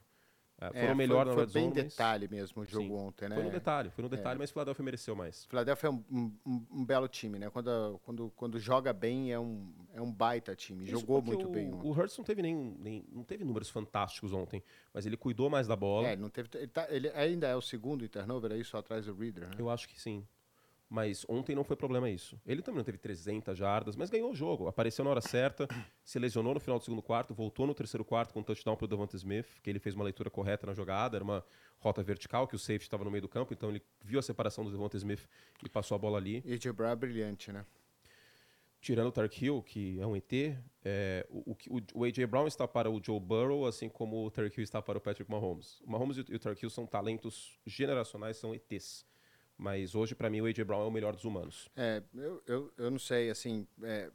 É, 0.61 0.67
foram 0.67 0.91
é, 0.91 0.95
melhor 0.95 1.25
foi, 1.25 1.35
Foi 1.35 1.45
bem 1.47 1.71
detalhe 1.71 2.27
mesmo 2.27 2.61
o 2.61 2.65
jogo 2.65 2.85
Sim, 2.85 2.93
ontem, 2.93 3.27
né? 3.27 3.35
Foi 3.35 3.43
no 3.43 3.49
detalhe, 3.49 3.89
foi 3.89 4.03
no 4.03 4.09
detalhe, 4.09 4.35
é. 4.35 4.39
mas 4.39 4.51
Philadelphia 4.51 4.85
mereceu 4.85 5.15
mais. 5.15 5.45
Philadelphia 5.45 5.87
é 5.87 5.89
um, 5.89 6.03
um, 6.11 6.65
um, 6.71 6.85
belo 6.85 7.07
time, 7.07 7.39
né? 7.39 7.49
Quando, 7.49 7.99
quando, 8.03 8.31
quando 8.35 8.59
joga 8.59 8.93
bem, 8.93 9.31
é 9.31 9.39
um, 9.39 9.73
é 9.91 9.99
um 9.99 10.11
baita 10.11 10.55
time. 10.55 10.83
Isso 10.83 10.91
Jogou 10.91 11.19
muito 11.19 11.47
o, 11.47 11.49
bem 11.49 11.73
ontem. 11.73 11.89
O 11.89 11.91
Hurts 11.91 12.15
não 12.15 12.23
teve 12.23 12.43
nem, 12.43 12.55
nem, 12.79 13.03
não 13.11 13.23
teve 13.23 13.43
números 13.43 13.71
fantásticos 13.71 14.33
ontem, 14.33 14.63
mas 14.93 15.07
ele 15.07 15.17
cuidou 15.17 15.49
mais 15.49 15.67
da 15.67 15.75
bola. 15.75 16.09
É, 16.09 16.15
não 16.15 16.29
teve, 16.29 16.47
ele, 16.53 16.67
tá, 16.67 16.85
ele 16.91 17.09
ainda 17.09 17.47
é 17.47 17.55
o 17.55 17.61
segundo 17.61 18.05
em 18.05 18.07
turnover, 18.07 18.51
aí 18.51 18.63
só 18.63 18.77
atrás 18.77 19.07
do 19.07 19.15
Reader, 19.15 19.47
né? 19.47 19.55
Eu 19.57 19.67
acho 19.67 19.89
que 19.89 19.99
sim. 19.99 20.23
Mas 20.91 21.25
ontem 21.29 21.55
não 21.55 21.63
foi 21.63 21.77
problema 21.77 22.09
isso. 22.09 22.37
Ele 22.45 22.61
também 22.61 22.79
não 22.79 22.83
teve 22.83 22.97
300 22.97 23.57
jardas, 23.57 23.95
mas 23.95 24.09
ganhou 24.09 24.29
o 24.29 24.35
jogo. 24.35 24.67
Apareceu 24.67 25.05
na 25.05 25.11
hora 25.11 25.21
certa, 25.21 25.65
se 26.03 26.19
lesionou 26.19 26.53
no 26.53 26.59
final 26.59 26.77
do 26.77 26.83
segundo 26.83 27.01
quarto, 27.01 27.33
voltou 27.33 27.65
no 27.65 27.73
terceiro 27.73 28.03
quarto 28.03 28.33
com 28.33 28.41
um 28.41 28.43
touchdown 28.43 28.75
para 28.75 28.83
o 28.83 28.87
Devonta 28.89 29.15
Smith, 29.15 29.47
que 29.63 29.69
ele 29.69 29.79
fez 29.79 29.95
uma 29.95 30.03
leitura 30.03 30.29
correta 30.29 30.67
na 30.67 30.73
jogada. 30.73 31.15
Era 31.15 31.23
uma 31.23 31.45
rota 31.79 32.03
vertical, 32.03 32.45
que 32.45 32.57
o 32.57 32.59
safety 32.59 32.83
estava 32.83 33.05
no 33.05 33.09
meio 33.09 33.21
do 33.21 33.29
campo, 33.29 33.53
então 33.53 33.69
ele 33.69 33.81
viu 34.03 34.19
a 34.19 34.21
separação 34.21 34.65
do 34.65 34.69
Devonta 34.69 34.97
Smith 34.97 35.25
e 35.63 35.69
passou 35.69 35.95
a 35.95 35.97
bola 35.97 36.17
ali. 36.17 36.43
E 36.45 36.57
de 36.57 36.69
Brown 36.73 36.91
é 36.91 36.95
brilhante, 36.97 37.53
né? 37.53 37.65
Tirando 38.81 39.07
o 39.07 39.11
Tark 39.13 39.41
Hill, 39.41 39.63
que 39.63 39.97
é 39.97 40.05
um 40.05 40.13
ET, 40.13 40.33
é, 40.83 41.25
o, 41.29 41.55
o, 41.69 41.81
o, 41.93 42.03
A.J. 42.03 42.27
Brown 42.27 42.47
está 42.47 42.67
para 42.67 42.91
o 42.91 43.01
Joe 43.01 43.17
Burrow, 43.17 43.65
assim 43.65 43.87
como 43.87 44.25
o 44.25 44.29
Tark 44.29 44.57
Hill 44.57 44.63
está 44.65 44.81
para 44.81 44.97
o 44.97 45.01
Patrick 45.01 45.31
Mahomes. 45.31 45.79
O 45.85 45.89
Mahomes 45.89 46.17
e 46.17 46.21
o, 46.21 46.25
e 46.31 46.35
o 46.35 46.39
Tark 46.39 46.61
Hill 46.61 46.69
são 46.69 46.85
talentos 46.85 47.57
generacionais, 47.65 48.35
são 48.35 48.53
ETs. 48.53 49.09
Mas 49.61 49.93
hoje, 49.93 50.15
para 50.15 50.27
mim, 50.27 50.41
o 50.41 50.45
A.J. 50.47 50.63
Brown 50.63 50.81
é 50.81 50.87
o 50.87 50.91
melhor 50.91 51.13
dos 51.13 51.23
humanos. 51.23 51.69
É, 51.75 52.01
eu, 52.15 52.41
eu, 52.47 52.73
eu 52.79 52.89
não 52.89 52.97
sei, 52.97 53.29
assim. 53.29 53.67
É, 53.83 54.09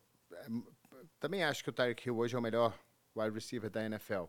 também 1.20 1.44
acho 1.44 1.62
que 1.62 1.70
o 1.70 1.72
Tyreek 1.72 2.04
Hill 2.04 2.18
hoje 2.18 2.34
é 2.34 2.38
o 2.38 2.42
melhor 2.42 2.76
wide 3.14 3.32
receiver 3.32 3.70
da 3.70 3.86
NFL. 3.86 4.24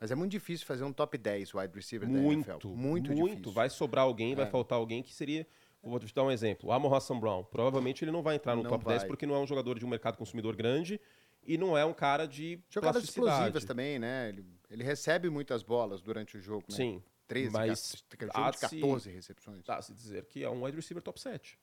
Mas 0.00 0.10
é 0.10 0.16
muito 0.16 0.32
difícil 0.32 0.66
fazer 0.66 0.82
um 0.82 0.92
top 0.92 1.16
10 1.16 1.54
wide 1.54 1.72
receiver 1.72 2.08
muito, 2.08 2.46
da 2.46 2.54
NFL. 2.54 2.68
Muito, 2.68 3.12
muito 3.12 3.30
difícil. 3.30 3.52
Vai 3.52 3.70
sobrar 3.70 4.04
alguém, 4.04 4.34
vai 4.34 4.44
é. 4.44 4.50
faltar 4.50 4.76
alguém 4.76 5.04
que 5.04 5.14
seria. 5.14 5.46
Vou 5.80 6.00
te 6.00 6.12
dar 6.12 6.24
um 6.24 6.32
exemplo. 6.32 6.72
Amon 6.72 6.92
Hassan 6.92 7.20
Brown. 7.20 7.44
Provavelmente 7.44 8.02
ele 8.02 8.10
não 8.10 8.20
vai 8.20 8.34
entrar 8.34 8.56
no 8.56 8.64
não 8.64 8.70
top 8.70 8.84
vai. 8.84 8.98
10 8.98 9.06
porque 9.06 9.24
não 9.24 9.36
é 9.36 9.38
um 9.38 9.46
jogador 9.46 9.78
de 9.78 9.86
um 9.86 9.88
mercado 9.88 10.16
consumidor 10.18 10.56
grande 10.56 11.00
e 11.44 11.56
não 11.56 11.78
é 11.78 11.84
um 11.84 11.94
cara 11.94 12.26
de 12.26 12.58
Jogadas 12.68 13.04
explosivas 13.04 13.64
também, 13.64 14.00
né? 14.00 14.30
Ele, 14.30 14.44
ele 14.68 14.82
recebe 14.82 15.30
muitas 15.30 15.62
bolas 15.62 16.02
durante 16.02 16.36
o 16.36 16.40
jogo, 16.40 16.64
né? 16.68 16.76
Sim. 16.76 17.00
13, 17.26 17.50
mas 17.52 18.04
jogo 18.28 18.50
de 18.50 18.58
14 18.58 19.10
recepções. 19.10 19.64
Dá 19.64 19.80
se 19.82 19.92
dizer 19.94 20.24
que 20.26 20.42
é 20.44 20.50
um 20.50 20.64
wide 20.64 20.76
receiver 20.76 21.02
top 21.02 21.20
7. 21.20 21.58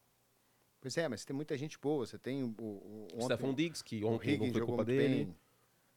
Pois 0.82 0.98
é, 0.98 1.08
mas 1.08 1.24
tem 1.24 1.34
muita 1.36 1.58
gente 1.58 1.80
boa. 1.80 2.06
Você 2.06 2.18
tem 2.18 2.44
o, 2.44 2.54
o, 2.60 3.08
o 3.16 3.22
Stephon 3.24 3.54
Diggs, 3.54 3.84
que 3.84 4.04
ontem 4.04 4.38
não 4.38 4.52
foi 4.52 4.62
culpa 4.66 4.84
dele. 4.84 5.26
Bem. 5.26 5.36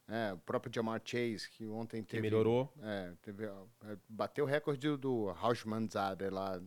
É, 0.09 0.33
o 0.33 0.39
próprio 0.39 0.73
Jamar 0.73 1.03
Chase, 1.05 1.51
que 1.51 1.67
ontem 1.67 2.01
teve... 2.05 2.19
Que 2.19 2.21
melhorou. 2.23 2.73
É, 2.81 3.13
teve, 3.21 3.45
bateu 4.09 4.45
o 4.45 4.49
recorde 4.49 4.97
do 4.97 5.31
Hausmann 5.31 5.89
Zader 5.91 6.33
lá. 6.33 6.63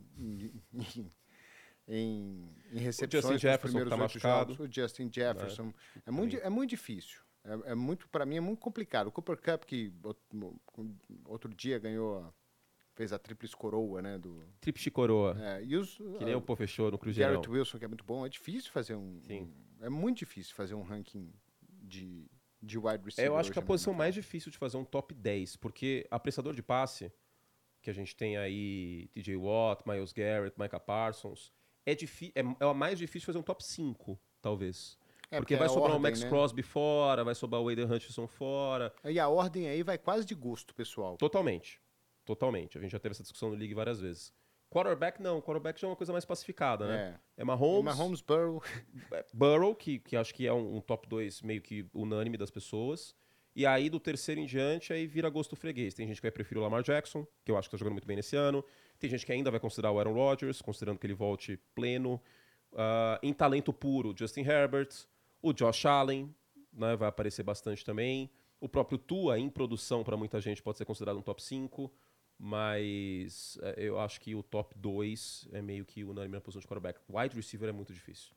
em, 1.88 2.54
em 2.72 2.78
recepções 2.80 3.24
Justin 3.24 3.34
nos 3.34 3.42
Jefferson, 3.42 3.78
tá 3.78 3.84
oito 3.86 3.98
machucado. 3.98 4.54
jogos. 4.54 4.70
O 4.70 4.72
Justin 4.74 5.10
Jefferson. 5.12 5.74
É, 6.06 6.12
muito, 6.12 6.32
Também. 6.32 6.46
é 6.46 6.50
muito 6.50 6.70
difícil. 6.70 7.22
É, 7.44 7.72
é 7.72 7.76
muito, 7.76 8.08
para 8.10 8.26
mim, 8.26 8.36
é 8.36 8.42
muito 8.42 8.60
complicado. 8.60 9.08
O 9.08 9.12
Cooper 9.12 9.38
Cup, 9.38 9.64
que 9.64 9.92
o- 10.04 10.96
outro 11.26 11.54
dia 11.56 11.80
ganhou, 11.80 12.32
fez 13.00 13.14
a 13.14 13.18
tríplice 13.18 13.56
coroa, 13.56 14.02
né? 14.02 14.18
Do, 14.18 14.44
Tripsi 14.60 14.92
Coroa, 14.92 15.38
é, 15.40 15.64
e 15.64 15.78
os, 15.78 15.96
que 15.96 16.26
nem 16.26 16.36
o 16.36 16.42
Pô 16.42 16.54
fechou 16.54 16.92
no 16.92 16.98
Cruzeirão. 16.98 17.36
Garrett 17.36 17.50
Wilson, 17.50 17.80
que 17.80 17.86
é 17.86 17.88
muito 17.88 18.04
bom. 18.04 18.26
É 18.26 18.30
difícil 18.30 18.74
fazer 18.74 18.94
um, 18.94 19.22
um- 19.30 19.54
É 19.80 19.88
muito 19.88 20.18
difícil 20.18 20.54
fazer 20.54 20.76
um 20.76 20.82
ranking 20.82 21.32
de, 21.82 22.30
de 22.62 22.78
wide 22.78 23.02
receiver. 23.06 23.24
É, 23.24 23.28
eu 23.30 23.38
acho 23.38 23.54
que 23.54 23.58
a 23.58 23.62
posição 23.62 23.94
mais 23.94 24.14
difícil 24.14 24.52
de 24.52 24.58
fazer 24.58 24.76
um 24.76 24.84
top 24.84 25.14
10, 25.14 25.56
porque 25.56 26.06
apressador 26.12 26.54
de 26.54 26.62
passe, 26.62 27.10
que 27.82 27.90
a 27.90 27.94
gente 27.94 28.14
tem 28.18 28.36
aí 28.36 29.08
TJ 29.14 29.38
Watt, 29.38 29.88
Miles 29.88 30.12
Garrett, 30.12 30.60
Micah 30.60 30.82
Parsons, 30.82 31.54
é, 31.86 31.94
é, 31.94 31.96
é 32.60 32.66
a 32.66 32.74
mais 32.74 33.00
difícil 33.00 33.28
fazer 33.28 33.38
um 33.38 33.44
top 33.44 33.64
5, 33.64 34.20
talvez. 34.42 34.98
É, 35.32 35.38
porque 35.38 35.40
porque 35.40 35.56
vai 35.56 35.70
sobrar 35.70 35.92
o 35.92 35.94
ordem, 35.94 36.02
Max 36.02 36.22
né? 36.22 36.28
Crosby 36.28 36.64
fora, 36.64 37.24
vai 37.24 37.34
sobrar 37.34 37.62
o 37.62 37.70
Aiden 37.70 37.86
Hutchinson 37.86 38.28
fora. 38.28 38.94
E 39.06 39.18
a 39.18 39.30
ordem 39.30 39.70
aí 39.70 39.84
vai 39.84 39.98
quase 39.98 40.26
de 40.26 40.36
gosto, 40.36 40.76
pessoal. 40.76 41.16
Totalmente. 41.16 41.80
Totalmente. 42.30 42.78
A 42.78 42.82
gente 42.82 42.92
já 42.92 43.00
teve 43.00 43.14
essa 43.14 43.24
discussão 43.24 43.50
no 43.50 43.56
League 43.56 43.74
várias 43.74 44.00
vezes. 44.00 44.32
Quarterback, 44.70 45.20
não. 45.20 45.42
Quarterback 45.42 45.82
já 45.82 45.88
é 45.88 45.90
uma 45.90 45.96
coisa 45.96 46.14
mais 46.14 46.26
pacificada, 46.26 46.86
né? 46.86 47.20
É. 47.36 47.42
É 47.42 47.44
Mahomes, 47.44 47.98
Mahomes, 47.98 48.22
Burrow. 48.22 48.62
é 49.12 49.26
Burrow, 49.34 49.74
que, 49.74 49.98
que 49.98 50.16
acho 50.16 50.32
que 50.36 50.46
é 50.46 50.54
um, 50.54 50.78
um 50.78 50.80
top 50.80 51.10
2 51.10 51.42
meio 51.42 51.60
que 51.60 51.88
unânime 51.92 52.38
das 52.38 52.52
pessoas. 52.52 53.16
E 53.56 53.66
aí, 53.66 53.90
do 53.90 54.00
terceiro 54.00 54.40
em 54.40 54.46
diante, 54.46 54.94
aí 54.94 55.08
vira 55.08 55.28
gosto 55.28 55.56
freguês. 55.56 55.96
Tem 55.96 56.06
gente 56.06 56.18
que 56.18 56.22
vai 56.22 56.30
preferir 56.30 56.60
o 56.60 56.62
Lamar 56.62 56.84
Jackson, 56.84 57.26
que 57.44 57.50
eu 57.50 57.58
acho 57.58 57.68
que 57.68 57.72
tá 57.72 57.80
jogando 57.80 57.94
muito 57.94 58.08
bem 58.08 58.16
nesse 58.16 58.36
ano. 58.36 58.64
Tem 59.00 59.10
gente 59.10 59.26
que 59.26 59.32
ainda 59.32 59.50
vai 59.50 59.60
considerar 59.60 59.92
o 59.92 59.98
Aaron 59.98 60.14
Rodgers, 60.14 60.62
considerando 60.62 61.00
que 61.00 61.08
ele 61.08 61.16
volte 61.16 61.60
pleno. 61.74 62.22
Ah, 62.76 63.20
em 63.24 63.34
talento 63.34 63.74
puro, 63.74 64.14
Justin 64.16 64.42
Herbert. 64.42 64.90
O 65.42 65.52
Josh 65.52 65.88
Allen, 65.88 66.32
né, 66.72 66.96
vai 66.96 67.10
aparecer 67.10 67.42
bastante 67.42 67.84
também. 67.84 68.30
O 68.62 68.70
próprio 68.70 69.00
Tua, 69.00 69.40
em 69.40 69.50
produção, 69.50 70.04
para 70.04 70.16
muita 70.16 70.40
gente, 70.40 70.62
pode 70.62 70.78
ser 70.78 70.86
considerado 70.86 71.18
um 71.18 71.24
top 71.24 71.42
5. 71.42 71.92
Mas 72.40 73.58
é, 73.62 73.76
eu 73.78 74.00
acho 74.00 74.20
que 74.22 74.34
o 74.34 74.42
top 74.42 74.74
2 74.78 75.50
é 75.52 75.62
meio 75.62 75.84
que 75.86 76.04
unânime 76.04 76.36
na 76.36 76.42
posição 76.42 76.62
de 76.62 76.68
quarterback. 76.68 77.00
Wide 77.10 77.36
receiver 77.36 77.68
é 77.70 77.72
muito 77.74 77.94
difícil. 77.94 78.32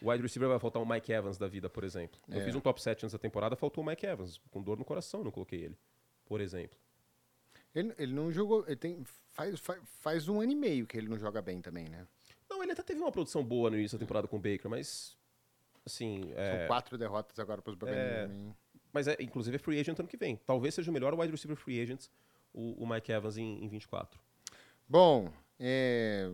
Wide 0.00 0.22
receiver 0.22 0.48
vai 0.48 0.58
faltar 0.58 0.82
um 0.82 0.86
Mike 0.86 1.12
Evans 1.12 1.36
da 1.38 1.46
vida, 1.46 1.68
por 1.70 1.84
exemplo. 1.84 2.18
Eu 2.28 2.40
É. 2.40 2.44
fiz 2.44 2.54
um 2.54 2.60
top 2.60 2.80
7 2.82 3.04
antes 3.04 3.12
da 3.12 3.18
temporada, 3.18 3.54
faltou 3.54 3.84
o 3.84 3.86
Mike 3.86 4.04
Evans. 4.06 4.40
Com 4.50 4.62
dor 4.62 4.78
no 4.78 4.84
coração, 4.84 5.22
não 5.22 5.30
coloquei 5.30 5.60
ele. 5.64 5.78
Por 6.24 6.40
exemplo. 6.40 6.76
Ele, 7.74 7.92
ele 7.98 8.12
não 8.12 8.32
jogou. 8.32 8.64
Ele 8.66 8.76
tem, 8.76 9.04
faz, 9.30 9.60
faz, 9.60 9.80
faz 10.00 10.28
um 10.28 10.40
ano 10.40 10.52
e 10.52 10.56
meio 10.56 10.86
que 10.86 10.96
ele 10.96 11.08
não 11.08 11.18
joga 11.18 11.40
bem 11.40 11.60
também, 11.60 11.88
né? 11.88 12.06
Não, 12.48 12.62
ele 12.62 12.72
até 12.72 12.82
teve 12.82 13.00
uma 13.00 13.12
produção 13.12 13.44
boa 13.44 13.70
no 13.70 13.78
início 13.78 13.96
da 13.98 14.04
temporada 14.04 14.26
com 14.26 14.36
o 14.36 14.40
Baker, 14.40 14.68
mas. 14.68 15.16
Assim. 15.84 16.32
é- 16.34 16.58
São 16.58 16.66
quatro 16.68 16.96
derrotas 16.98 17.38
agora 17.38 17.60
para 17.62 17.70
os 17.70 17.76
Buccaneers. 17.76 18.30
mas 18.92 19.08
é, 19.08 19.16
inclusive 19.20 19.56
é 19.56 19.58
free 19.58 19.78
agent 19.80 19.98
ano 19.98 20.08
que 20.08 20.16
vem. 20.16 20.36
Talvez 20.36 20.74
seja 20.74 20.90
o 20.90 20.94
melhor 20.94 21.14
wide 21.14 21.30
receiver 21.32 21.56
free 21.56 21.80
agent, 21.80 22.06
o, 22.52 22.82
o 22.82 22.86
Mike 22.86 23.10
Evans 23.12 23.36
em, 23.36 23.64
em 23.64 23.68
24. 23.68 24.20
Bom, 24.88 25.32
é, 25.58 26.30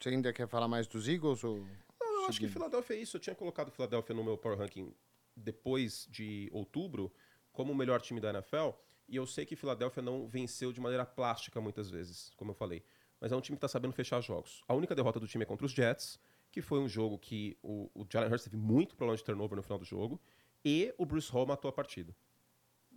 você 0.00 0.10
ainda 0.10 0.32
quer 0.32 0.46
falar 0.46 0.68
mais 0.68 0.86
dos 0.86 1.08
Eagles? 1.08 1.42
Ou... 1.44 1.58
Não, 2.00 2.22
eu 2.22 2.28
acho 2.28 2.40
que. 2.40 2.48
Philadelphia 2.48 2.96
é 2.96 3.00
isso. 3.00 3.16
Eu 3.16 3.20
tinha 3.20 3.34
colocado 3.34 3.68
o 3.68 3.70
Philadelphia 3.70 4.14
no 4.14 4.24
meu 4.24 4.38
Power 4.38 4.58
Ranking 4.58 4.94
depois 5.36 6.06
de 6.10 6.48
outubro 6.52 7.12
como 7.52 7.72
o 7.72 7.74
melhor 7.74 8.00
time 8.00 8.20
da 8.20 8.30
NFL. 8.30 8.70
E 9.08 9.16
eu 9.16 9.26
sei 9.26 9.44
que 9.44 9.56
Philadelphia 9.56 10.02
não 10.02 10.26
venceu 10.26 10.72
de 10.72 10.80
maneira 10.80 11.04
plástica 11.04 11.60
muitas 11.60 11.90
vezes, 11.90 12.32
como 12.36 12.52
eu 12.52 12.54
falei. 12.54 12.84
Mas 13.20 13.32
é 13.32 13.36
um 13.36 13.40
time 13.40 13.56
que 13.56 13.58
está 13.58 13.68
sabendo 13.68 13.92
fechar 13.92 14.20
jogos. 14.20 14.62
A 14.68 14.74
única 14.74 14.94
derrota 14.94 15.18
do 15.18 15.26
time 15.26 15.42
é 15.42 15.46
contra 15.46 15.66
os 15.66 15.72
Jets, 15.72 16.18
que 16.50 16.62
foi 16.62 16.78
um 16.78 16.88
jogo 16.88 17.18
que 17.18 17.56
o, 17.62 17.90
o 17.94 18.06
Jalen 18.08 18.30
Hurts 18.30 18.44
teve 18.44 18.56
muito 18.56 18.96
problema 18.96 19.16
de 19.16 19.24
turnover 19.24 19.56
no 19.56 19.62
final 19.62 19.78
do 19.78 19.84
jogo. 19.84 20.20
E 20.64 20.94
o 20.96 21.04
Bruce 21.04 21.30
Hall 21.32 21.46
matou 21.46 21.68
a 21.68 21.72
partida. 21.72 22.14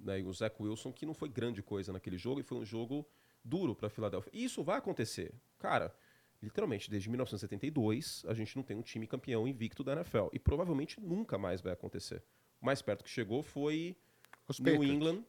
Né? 0.03 0.19
E 0.19 0.23
o 0.23 0.33
Zach 0.33 0.55
Wilson, 0.59 0.91
que 0.91 1.05
não 1.05 1.13
foi 1.13 1.29
grande 1.29 1.63
coisa 1.63 1.93
naquele 1.93 2.17
jogo, 2.17 2.39
e 2.39 2.43
foi 2.43 2.57
um 2.57 2.65
jogo 2.65 3.07
duro 3.43 3.75
para 3.75 3.89
Philadelphia. 3.89 4.31
E 4.33 4.43
isso 4.43 4.63
vai 4.63 4.77
acontecer. 4.77 5.33
Cara, 5.59 5.93
literalmente, 6.41 6.89
desde 6.89 7.09
1972, 7.09 8.25
a 8.27 8.33
gente 8.33 8.55
não 8.55 8.63
tem 8.63 8.75
um 8.77 8.81
time 8.81 9.07
campeão 9.07 9.47
invicto 9.47 9.83
da 9.83 9.93
NFL. 9.93 10.27
E 10.31 10.39
provavelmente 10.39 10.99
nunca 10.99 11.37
mais 11.37 11.61
vai 11.61 11.73
acontecer. 11.73 12.23
O 12.61 12.65
mais 12.65 12.81
perto 12.81 13.03
que 13.03 13.09
chegou 13.09 13.41
foi 13.41 13.95
Os 14.47 14.59
New 14.59 14.73
Patriots. 14.73 14.95
England, 14.95 15.25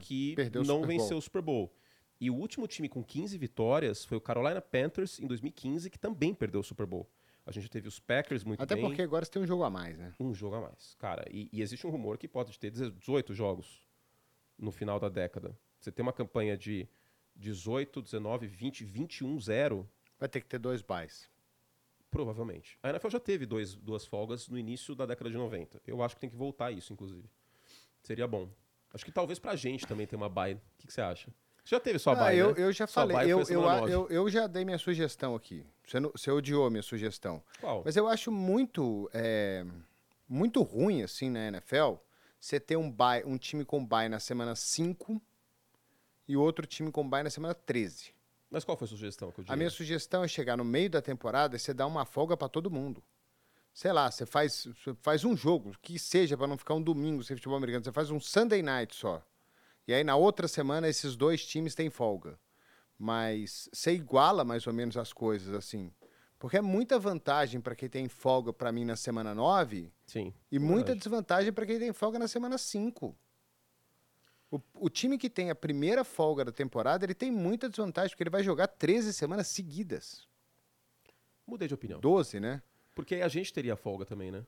que 0.00 0.34
perdeu 0.34 0.62
o 0.62 0.64
não 0.64 0.82
venceu 0.82 1.16
o 1.16 1.22
Super 1.22 1.42
Bowl. 1.42 1.72
E 2.20 2.30
o 2.30 2.34
último 2.34 2.68
time 2.68 2.88
com 2.88 3.02
15 3.02 3.36
vitórias 3.36 4.04
foi 4.04 4.16
o 4.16 4.20
Carolina 4.20 4.60
Panthers 4.60 5.18
em 5.18 5.26
2015, 5.26 5.90
que 5.90 5.98
também 5.98 6.32
perdeu 6.32 6.60
o 6.60 6.64
Super 6.64 6.86
Bowl. 6.86 7.10
A 7.44 7.50
gente 7.50 7.68
teve 7.68 7.88
os 7.88 7.98
Packers 7.98 8.44
muito 8.44 8.62
Até 8.62 8.76
bem. 8.76 8.84
porque 8.84 9.02
agora 9.02 9.24
você 9.24 9.30
tem 9.32 9.42
um 9.42 9.46
jogo 9.46 9.64
a 9.64 9.70
mais, 9.70 9.98
né? 9.98 10.14
Um 10.20 10.32
jogo 10.32 10.54
a 10.54 10.60
mais. 10.60 10.94
Cara, 11.00 11.24
e, 11.28 11.48
e 11.52 11.60
existe 11.60 11.84
um 11.84 11.90
rumor 11.90 12.16
que 12.16 12.28
pode 12.28 12.56
ter 12.56 12.70
18 12.70 13.34
jogos 13.34 13.82
no 14.58 14.70
final 14.70 14.98
da 15.00 15.08
década. 15.08 15.56
Você 15.80 15.90
tem 15.90 16.02
uma 16.02 16.12
campanha 16.12 16.56
de 16.56 16.88
18, 17.36 18.02
19, 18.02 18.46
20, 18.46 18.84
21, 18.84 19.40
0, 19.40 19.88
Vai 20.18 20.28
ter 20.28 20.40
que 20.40 20.46
ter 20.46 20.58
dois 20.58 20.80
buys. 20.82 21.28
provavelmente. 22.10 22.78
A 22.82 22.90
NFL 22.90 23.08
já 23.08 23.18
teve 23.20 23.46
dois, 23.46 23.74
duas 23.74 24.04
folgas 24.06 24.48
no 24.48 24.58
início 24.58 24.94
da 24.94 25.06
década 25.06 25.30
de 25.30 25.36
90. 25.36 25.80
Eu 25.86 26.02
acho 26.02 26.14
que 26.14 26.20
tem 26.20 26.30
que 26.30 26.36
voltar 26.36 26.70
isso, 26.70 26.92
inclusive. 26.92 27.28
Seria 28.02 28.26
bom. 28.26 28.48
Acho 28.92 29.04
que 29.04 29.10
talvez 29.12 29.38
pra 29.38 29.56
gente 29.56 29.86
também 29.86 30.06
ter 30.06 30.14
uma 30.16 30.28
bye. 30.28 30.54
O 30.54 30.60
que, 30.78 30.86
que 30.86 30.92
você 30.92 31.00
acha? 31.00 31.32
Você 31.64 31.74
já 31.74 31.80
teve 31.80 31.98
sua 31.98 32.12
Ah, 32.12 32.16
bye, 32.16 32.36
eu, 32.38 32.48
né? 32.48 32.54
eu 32.58 32.72
já 32.72 32.86
Sua 32.86 33.02
falei, 33.08 33.32
eu, 33.32 33.40
eu, 33.48 33.88
eu, 33.88 34.08
eu 34.10 34.28
já 34.28 34.46
dei 34.46 34.64
minha 34.64 34.78
sugestão 34.78 35.34
aqui. 35.34 35.64
Você, 35.86 35.98
não, 36.00 36.10
você 36.10 36.30
odiou 36.30 36.66
a 36.66 36.70
minha 36.70 36.82
sugestão. 36.82 37.42
Qual? 37.60 37.82
Mas 37.84 37.96
eu 37.96 38.06
acho 38.08 38.30
muito, 38.30 39.08
é, 39.14 39.64
muito 40.28 40.60
ruim, 40.62 41.02
assim, 41.02 41.30
na 41.30 41.48
NFL, 41.48 41.94
você 42.42 42.58
ter 42.58 42.76
um, 42.76 42.90
bye, 42.90 43.22
um 43.24 43.38
time 43.38 43.64
com 43.64 43.86
bye 43.86 44.08
na 44.08 44.18
semana 44.18 44.56
5 44.56 45.22
e 46.26 46.36
outro 46.36 46.66
time 46.66 46.90
com 46.90 47.08
bye 47.08 47.22
na 47.22 47.30
semana 47.30 47.54
13. 47.54 48.12
Mas 48.50 48.64
qual 48.64 48.76
foi 48.76 48.86
a 48.86 48.88
sugestão 48.88 49.30
que 49.30 49.40
eu 49.40 49.44
A 49.46 49.54
minha 49.54 49.70
sugestão 49.70 50.24
é 50.24 50.28
chegar 50.28 50.56
no 50.56 50.64
meio 50.64 50.90
da 50.90 51.00
temporada 51.00 51.54
e 51.54 51.58
você 51.60 51.72
dar 51.72 51.86
uma 51.86 52.04
folga 52.04 52.36
para 52.36 52.48
todo 52.48 52.68
mundo. 52.68 53.00
Sei 53.72 53.92
lá, 53.92 54.10
você 54.10 54.26
faz, 54.26 54.66
você 54.66 54.92
faz 55.00 55.24
um 55.24 55.36
jogo, 55.36 55.72
que 55.80 56.00
seja 56.00 56.36
para 56.36 56.48
não 56.48 56.58
ficar 56.58 56.74
um 56.74 56.82
domingo 56.82 57.22
sem 57.22 57.36
futebol 57.36 57.56
americano, 57.56 57.84
você 57.84 57.92
faz 57.92 58.10
um 58.10 58.18
Sunday 58.18 58.60
night 58.60 58.96
só. 58.96 59.24
E 59.86 59.94
aí 59.94 60.02
na 60.02 60.16
outra 60.16 60.48
semana 60.48 60.88
esses 60.88 61.14
dois 61.14 61.46
times 61.46 61.76
têm 61.76 61.90
folga. 61.90 62.36
Mas 62.98 63.68
você 63.72 63.92
iguala 63.92 64.44
mais 64.44 64.66
ou 64.66 64.72
menos 64.72 64.96
as 64.96 65.12
coisas 65.12 65.54
assim. 65.54 65.92
Porque 66.42 66.56
é 66.56 66.60
muita 66.60 66.98
vantagem 66.98 67.60
para 67.60 67.76
quem 67.76 67.88
tem 67.88 68.08
folga 68.08 68.52
para 68.52 68.72
mim 68.72 68.84
na 68.84 68.96
semana 68.96 69.32
9 69.32 69.92
Sim. 70.04 70.34
e 70.50 70.58
muita 70.58 70.92
desvantagem 70.92 71.52
para 71.52 71.64
quem 71.64 71.78
tem 71.78 71.92
folga 71.92 72.18
na 72.18 72.26
semana 72.26 72.58
5. 72.58 73.16
O, 74.50 74.60
o 74.74 74.90
time 74.90 75.16
que 75.16 75.30
tem 75.30 75.50
a 75.50 75.54
primeira 75.54 76.02
folga 76.02 76.44
da 76.44 76.50
temporada, 76.50 77.04
ele 77.06 77.14
tem 77.14 77.30
muita 77.30 77.68
desvantagem, 77.68 78.10
porque 78.10 78.24
ele 78.24 78.30
vai 78.30 78.42
jogar 78.42 78.66
13 78.66 79.12
semanas 79.12 79.46
seguidas. 79.46 80.26
Mudei 81.46 81.68
de 81.68 81.74
opinião. 81.74 82.00
12, 82.00 82.40
né? 82.40 82.60
Porque 82.92 83.14
aí 83.14 83.22
a 83.22 83.28
gente 83.28 83.52
teria 83.52 83.76
folga 83.76 84.04
também, 84.04 84.32
né? 84.32 84.44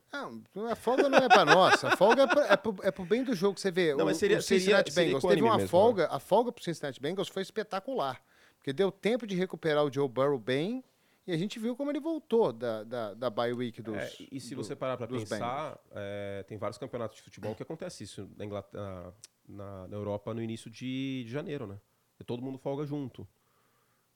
Não, 0.53 0.67
a 0.69 0.75
folga 0.75 1.09
não 1.09 1.19
é 1.19 1.29
para 1.29 1.45
nós. 1.45 1.85
A 1.85 1.97
folga 1.97 2.25
é, 2.25 2.27
pra, 2.27 2.47
é, 2.47 2.57
pro, 2.57 2.77
é 2.83 2.91
pro 2.91 3.05
bem 3.05 3.23
do 3.23 3.37
jogo. 3.37 3.61
Você 3.61 3.71
vê, 3.71 3.95
Não, 3.95 4.05
o, 4.09 4.15
seria- 4.17 4.39
o 4.39 4.43
Cincinnati 4.43 4.93
seria- 4.93 4.93
seria 4.93 5.07
Bengals 5.11 5.23
equânime 5.23 5.43
teve 5.43 5.49
uma 5.49 5.57
mesmo, 5.59 5.67
né? 5.67 5.71
folga. 5.71 6.09
A 6.11 6.19
folga 6.19 6.51
pro 6.51 6.65
Cincinnati 6.65 7.01
Bengals 7.01 7.29
foi 7.29 7.43
espetacular. 7.43 8.21
Porque 8.57 8.73
deu 8.73 8.91
tempo 8.91 9.29
de 9.29 9.37
recuperar 9.37 9.85
o 9.85 9.93
Joe 9.93 10.09
Burrow 10.09 10.41
bem 10.41 10.83
e 11.27 11.33
a 11.33 11.37
gente 11.37 11.59
viu 11.59 11.75
como 11.77 11.91
ele 11.91 12.01
voltou 12.01 12.53
da, 12.53 12.85
da, 12.85 13.15
da 13.15 13.31
bye 13.31 13.53
week 13.53 13.81
dos 13.83 13.97
É, 13.97 14.11
e 14.31 14.41
se 14.41 14.55
do- 14.55 14.63
você 14.63 14.75
parar 14.77 14.97
pra 14.97 15.07
dos 15.07 15.23
pensar, 15.23 15.79
é, 15.93 16.43
tem 16.47 16.59
vários 16.59 16.79
campeonatos 16.79 17.17
de 17.17 17.23
futebol 17.23 17.55
que 17.55 17.63
acontece 17.63 18.05
isso 18.05 18.31
na, 18.37 18.45
Inglaterra, 18.45 19.15
na, 19.49 19.89
na 19.89 19.97
Europa 19.97 20.33
no 20.35 20.43
início 20.43 20.71
de, 20.71 21.25
de 21.25 21.31
janeiro, 21.31 21.67
né? 21.67 21.81
E 22.21 22.25
todo 22.25 22.43
mundo 22.43 22.59
folga 22.59 22.85
junto. 22.85 23.27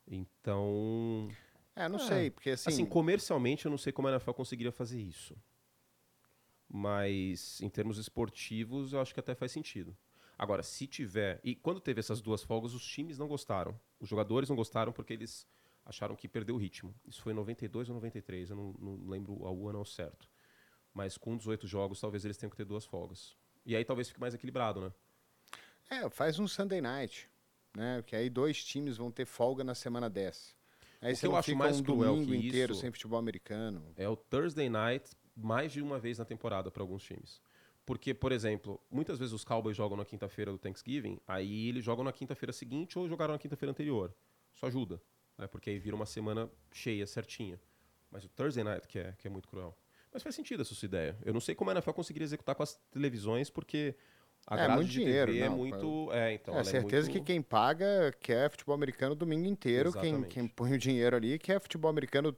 Então, 0.07 1.29
É, 1.77 1.89
não 1.89 1.97
É. 1.99 2.03
sei, 2.03 2.31
porque 2.31 2.51
assim... 2.51 2.71
assim, 2.71 2.87
comercialmente 2.87 3.65
eu 3.67 3.71
não 3.71 3.79
sei 3.79 3.93
como 3.93 4.09
a 4.09 4.13
NFL 4.13 4.33
conseguiria 4.33 4.73
fazer 4.73 5.01
isso. 5.01 5.37
Mas 6.69 7.61
em 7.63 7.69
termos 7.69 7.99
esportivos 7.99 8.93
eu 8.93 9.01
acho 9.01 9.15
que 9.15 9.21
até 9.21 9.35
faz 9.35 9.53
sentido. 9.53 9.97
Agora, 10.37 10.63
se 10.63 10.87
tiver. 10.87 11.41
E 11.43 11.55
quando 11.57 11.81
teve 11.81 11.99
essas 12.01 12.21
duas 12.21 12.43
folgas, 12.43 12.75
os 12.75 12.85
times 12.87 13.19
não 13.19 13.27
gostaram. 13.27 13.79
Os 13.99 14.09
jogadores 14.09 14.49
não 14.49 14.57
gostaram 14.57 14.93
porque 14.93 15.13
eles 15.13 15.47
acharam 15.89 16.15
que 16.15 16.29
perdeu 16.29 16.55
o 16.55 16.59
ritmo. 16.59 16.95
Isso 17.07 17.23
foi 17.23 17.33
em 17.33 17.37
92 17.37 17.89
ou 17.89 17.95
93, 17.95 18.51
eu 18.51 18.57
não, 18.57 18.75
não 18.79 19.09
lembro 19.09 19.33
o 19.33 19.69
ano 19.69 19.79
ao 19.79 19.85
certo. 19.85 20.29
Mas 20.93 21.17
com 21.17 21.37
18 21.37 21.67
jogos, 21.67 22.01
talvez 22.01 22.25
eles 22.25 22.37
tenham 22.37 22.51
que 22.51 22.57
ter 22.57 22.65
duas 22.65 22.85
folgas. 22.85 23.35
E 23.65 23.75
aí 23.75 23.85
talvez 23.85 24.09
fique 24.09 24.21
mais 24.21 24.35
equilibrado, 24.35 24.81
né? 24.81 24.93
É, 25.91 26.09
faz 26.11 26.39
um 26.39 26.47
Sunday 26.47 26.81
night, 26.81 27.29
né? 27.75 28.03
Que 28.07 28.15
aí 28.15 28.29
dois 28.29 28.63
times 28.63 28.99
vão 28.99 29.11
ter 29.11 29.25
folga 29.25 29.65
na 29.65 29.75
semana 29.75 30.11
10. 30.11 30.55
Aí 31.01 31.13
O 31.13 31.17
você 31.17 31.21
que 31.21 31.27
eu 31.27 31.37
acho 31.37 31.57
mais 31.57 31.81
um 31.81 31.83
cruel 31.83 32.15
domingo 32.17 32.33
que 32.33 32.49
inteiro 32.49 32.75
sem 32.75 32.91
futebol 32.91 33.19
americano. 33.19 33.83
É 33.97 34.09
o 34.09 34.17
Thursday 34.17 34.69
Night 34.69 35.11
mais 35.35 35.73
de 35.73 35.81
uma 35.81 35.99
vez 35.99 36.19
na 36.19 36.25
temporada 36.25 36.71
para 36.71 36.83
alguns 36.83 37.03
times. 37.03 37.41
Porque, 37.87 38.13
por 38.13 38.33
exemplo, 38.33 38.79
muitas 38.91 39.19
vezes 39.19 39.33
os 39.33 39.45
Cowboys 39.45 39.77
jogam 39.77 39.97
na 39.97 40.05
quinta-feira 40.05 40.51
do 40.53 40.59
Thanksgiving, 40.59 41.19
aí 41.27 41.69
eles 41.69 41.83
jogam 41.83 42.05
na 42.05 42.13
quinta-feira 42.13 42.53
seguinte 42.53 42.99
ou 42.99 43.09
jogaram 43.09 43.33
na 43.33 43.39
quinta-feira 43.39 43.71
anterior. 43.71 44.13
Isso 44.53 44.67
ajuda, 44.67 45.01
né? 45.39 45.47
Porque 45.47 45.71
aí 45.71 45.79
vira 45.79 45.97
uma 45.97 46.07
semana 46.07 46.51
cheia, 46.73 47.07
certinha. 47.07 47.59
Mas 48.11 48.25
o 48.25 48.29
Thursday 48.29 48.65
Night 48.65 48.87
que 48.89 48.99
é, 48.99 49.15
que 49.17 49.27
é 49.27 49.31
muito 49.31 49.49
cruel. 49.49 49.77
Mas 50.13 50.23
faz 50.23 50.35
sentido 50.35 50.63
essa 50.63 50.75
sua 50.75 50.87
ideia. 50.87 51.17
Eu 51.25 51.33
não 51.33 51.41
sei 51.41 51.55
como 51.55 51.71
a 51.71 51.75
NFL 51.75 51.93
conseguiria 51.93 52.25
executar 52.25 52.55
com 52.55 52.63
as 52.63 52.75
televisões, 52.91 53.51
porque 53.51 53.95
a 54.47 54.59
É, 54.65 54.69
muito 54.69 54.89
dinheiro, 54.89 55.37
é 55.37 55.49
não, 55.49 55.57
muito... 55.57 56.11
É, 56.13 56.33
então, 56.33 56.55
é 56.55 56.57
ela 56.57 56.65
certeza 56.65 57.11
muito... 57.11 57.21
que 57.21 57.33
quem 57.33 57.43
paga 57.43 58.13
quer 58.21 58.51
futebol 58.51 58.75
americano 58.75 59.13
o 59.13 59.17
domingo 59.17 59.47
inteiro. 59.47 59.93
Quem, 59.93 60.03
Exatamente. 60.03 60.33
quem 60.33 60.49
põe 60.49 60.73
o 60.73 60.79
dinheiro 60.79 61.17
ali 61.17 61.39
quer 61.39 61.61
futebol 61.61 61.91
americano 61.91 62.35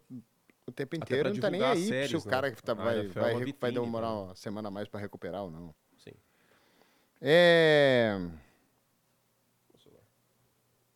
o 0.67 0.73
tempo 0.73 0.97
inteiro. 0.97 1.33
Não 1.33 1.41
tá 1.41 1.51
nem 1.51 1.63
aí 1.63 1.87
séries, 1.87 2.11
se 2.11 2.17
o 2.17 2.25
né? 2.25 2.31
cara 2.31 2.51
que 2.51 2.63
tá, 2.63 2.75
vai, 2.75 3.01
é 3.01 3.09
vai, 3.09 3.33
uma 3.35 3.39
recu- 3.41 3.61
vai 3.61 3.71
vitrine, 3.71 3.75
demorar 3.75 4.13
uma 4.13 4.35
semana 4.35 4.69
a 4.69 4.71
mais 4.71 4.89
para 4.89 5.01
recuperar 5.01 5.45
ou 5.45 5.51
não. 5.51 5.75
Sim. 5.97 6.13
É... 7.21 8.19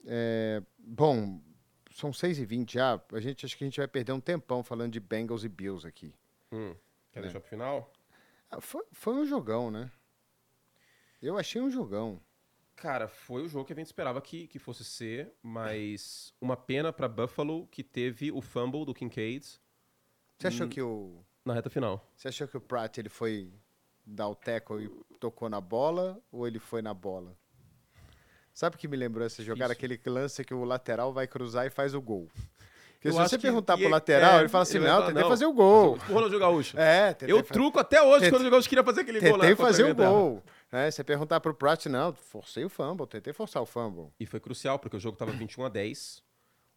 é, 0.06 0.62
Bom, 0.78 1.40
são 1.94 2.10
6h20 2.12 2.72
já. 2.72 3.00
A 3.12 3.20
gente, 3.20 3.46
acho 3.46 3.56
que 3.56 3.64
a 3.64 3.66
gente 3.66 3.78
vai 3.78 3.88
perder 3.88 4.12
um 4.12 4.20
tempão 4.20 4.62
falando 4.62 4.92
de 4.92 5.00
Bengals 5.00 5.44
e 5.44 5.48
Bills 5.48 5.86
aqui. 5.86 6.12
Hum, 6.52 6.74
quer 7.12 7.20
É. 7.20 7.22
deixar 7.22 7.40
pro 7.40 7.48
final? 7.48 7.90
Ah, 8.50 8.60
Foi, 8.60 8.84
foi 8.92 9.14
um 9.14 9.24
jogão, 9.24 9.70
né? 9.70 9.90
Eu 11.22 11.38
achei 11.38 11.60
um 11.60 11.70
jogão. 11.70 12.20
Cara, 12.76 13.08
foi 13.08 13.42
o 13.42 13.48
jogo 13.48 13.64
que 13.64 13.72
a 13.72 13.76
gente 13.76 13.86
esperava 13.86 14.20
que, 14.20 14.46
que 14.48 14.58
fosse 14.58 14.84
ser, 14.84 15.32
mas 15.42 16.34
uma 16.40 16.56
pena 16.56 16.92
pra 16.92 17.08
Buffalo 17.08 17.66
que 17.68 17.82
teve 17.84 18.30
o 18.32 18.40
fumble 18.42 18.84
do 18.84 18.92
Kincaid 18.92 19.42
Você 20.36 20.46
Hum. 20.46 20.48
achou 20.48 20.68
que 20.68 20.82
o 20.82 21.24
na 21.44 21.54
reta 21.54 21.70
final. 21.70 22.04
Você 22.16 22.28
achou 22.28 22.48
que 22.48 22.56
o 22.56 22.60
Pratt 22.60 22.98
ele 22.98 23.08
foi 23.08 23.52
dar 24.04 24.28
o 24.28 24.34
tackle 24.34 24.84
e 24.84 25.14
tocou 25.18 25.48
na 25.48 25.60
bola 25.60 26.20
ou 26.32 26.46
ele 26.46 26.58
foi 26.58 26.82
na 26.82 26.92
bola? 26.92 27.36
Sabe 28.54 28.76
o 28.76 28.78
que 28.78 28.86
me 28.86 28.96
lembrou 28.96 29.26
essa 29.26 29.42
jogada? 29.42 29.72
Aquele 29.72 30.00
lance 30.06 30.44
que 30.44 30.54
o 30.54 30.62
lateral 30.64 31.12
vai 31.12 31.26
cruzar 31.26 31.66
e 31.66 31.70
faz 31.70 31.92
o 31.92 32.00
gol. 32.00 32.28
Porque 32.94 33.08
Eu 33.08 33.12
se 33.12 33.18
você 33.18 33.36
perguntar 33.36 33.76
pro 33.76 33.88
lateral, 33.88 34.38
é, 34.38 34.40
ele 34.40 34.48
fala 34.48 34.62
assim, 34.62 34.78
ele 34.78 34.86
não, 34.86 34.94
falar, 34.94 35.06
tentei 35.08 35.22
não, 35.22 35.28
fazer 35.28 35.44
o 35.46 35.52
gol. 35.52 35.98
O 36.08 36.12
Ronaldinho 36.14 36.40
Gaúcho. 36.40 36.78
É, 36.78 37.12
tentei 37.12 37.34
Eu 37.34 37.44
fa- 37.44 37.52
truco 37.52 37.78
até 37.80 38.00
hoje 38.00 38.12
Tentei- 38.12 38.30
quando 38.30 38.32
o 38.32 38.44
Ronaldinho 38.44 38.50
Gaúcho 38.52 38.68
queria 38.68 38.84
fazer 38.84 39.00
aquele 39.00 39.20
gol 39.20 39.30
lá. 39.32 39.38
Tentei 39.40 39.56
contra 39.56 39.64
a 39.64 39.72
fazer 39.72 39.90
o 39.90 39.94
gol. 39.94 40.42
É, 40.72 40.90
você 40.90 41.04
perguntar 41.04 41.40
pro 41.40 41.52
Pratt, 41.52 41.86
não, 41.86 42.12
forcei 42.14 42.64
o 42.64 42.68
fumble, 42.70 43.06
tentei 43.06 43.32
forçar 43.32 43.60
o 43.60 43.66
fumble. 43.66 44.06
E 44.18 44.24
foi 44.24 44.40
crucial, 44.40 44.78
porque 44.78 44.96
o 44.96 45.00
jogo 45.00 45.18
tava 45.18 45.32
21 45.32 45.64
a 45.64 45.68
10. 45.68 46.22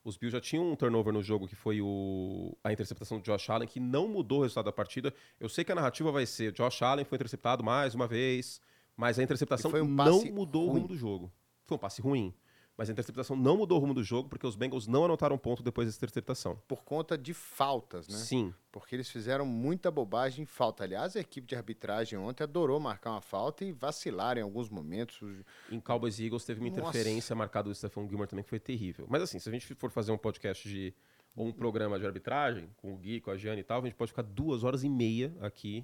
Os 0.03 0.17
Bills 0.17 0.33
já 0.35 0.41
tinham 0.41 0.69
um 0.71 0.75
turnover 0.75 1.13
no 1.13 1.21
jogo, 1.21 1.47
que 1.47 1.55
foi 1.55 1.79
o, 1.81 2.57
a 2.63 2.71
interceptação 2.73 3.19
do 3.19 3.23
Josh 3.23 3.49
Allen, 3.49 3.67
que 3.67 3.79
não 3.79 4.07
mudou 4.07 4.39
o 4.39 4.41
resultado 4.43 4.65
da 4.65 4.71
partida. 4.71 5.13
Eu 5.39 5.47
sei 5.49 5.63
que 5.63 5.71
a 5.71 5.75
narrativa 5.75 6.11
vai 6.11 6.25
ser: 6.25 6.51
Josh 6.51 6.81
Allen 6.81 7.05
foi 7.05 7.15
interceptado 7.17 7.63
mais 7.63 7.93
uma 7.93 8.07
vez, 8.07 8.59
mas 8.95 9.19
a 9.19 9.23
interceptação 9.23 9.71
um 9.71 9.85
não 9.85 10.23
mudou 10.25 10.63
o 10.63 10.67
ruim. 10.67 10.75
rumo 10.81 10.87
do 10.87 10.95
jogo. 10.97 11.31
Foi 11.67 11.75
um 11.75 11.79
passe 11.79 12.01
ruim. 12.01 12.33
Mas 12.77 12.89
a 12.89 12.91
interceptação 12.91 13.35
não 13.35 13.57
mudou 13.57 13.79
o 13.79 13.81
rumo 13.81 13.93
do 13.93 14.03
jogo, 14.03 14.29
porque 14.29 14.45
os 14.45 14.55
Bengals 14.55 14.85
não 14.85 15.03
anotaram 15.03 15.35
ponto 15.35 15.63
depois 15.63 15.87
dessa 15.87 15.97
interceptação. 15.97 16.61
Por 16.67 16.83
conta 16.83 17.17
de 17.17 17.33
faltas, 17.33 18.07
né? 18.07 18.15
Sim. 18.15 18.53
Porque 18.71 18.95
eles 18.95 19.09
fizeram 19.09 19.47
muita 19.47 19.89
bobagem 19.89 20.43
em 20.43 20.45
falta. 20.45 20.83
Aliás, 20.83 21.15
a 21.15 21.19
equipe 21.19 21.47
de 21.47 21.55
arbitragem 21.55 22.19
ontem 22.19 22.43
adorou 22.43 22.79
marcar 22.79 23.11
uma 23.11 23.21
falta 23.21 23.65
e 23.65 23.71
vacilar 23.71 24.37
em 24.37 24.41
alguns 24.41 24.69
momentos. 24.69 25.43
Em 25.71 25.79
Cowboys 25.79 26.19
e 26.19 26.25
Eagles 26.25 26.45
teve 26.45 26.59
uma 26.61 26.69
Nossa. 26.69 26.81
interferência 26.81 27.35
marcada 27.35 27.67
do 27.67 27.73
Stephon 27.73 28.07
Gilmore 28.07 28.29
também, 28.29 28.43
que 28.43 28.49
foi 28.49 28.59
terrível. 28.59 29.07
Mas 29.09 29.23
assim, 29.23 29.39
se 29.39 29.49
a 29.49 29.51
gente 29.51 29.73
for 29.73 29.89
fazer 29.89 30.11
um 30.11 30.17
podcast 30.17 30.69
de. 30.69 30.93
ou 31.35 31.47
um 31.47 31.51
programa 31.51 31.97
de 31.97 32.05
arbitragem, 32.05 32.69
com 32.77 32.93
o 32.93 32.97
Gui, 32.97 33.19
com 33.21 33.31
a 33.31 33.37
Jane 33.37 33.61
e 33.61 33.63
tal, 33.63 33.81
a 33.81 33.85
gente 33.85 33.95
pode 33.95 34.11
ficar 34.11 34.21
duas 34.21 34.63
horas 34.63 34.83
e 34.83 34.89
meia 34.89 35.35
aqui, 35.41 35.83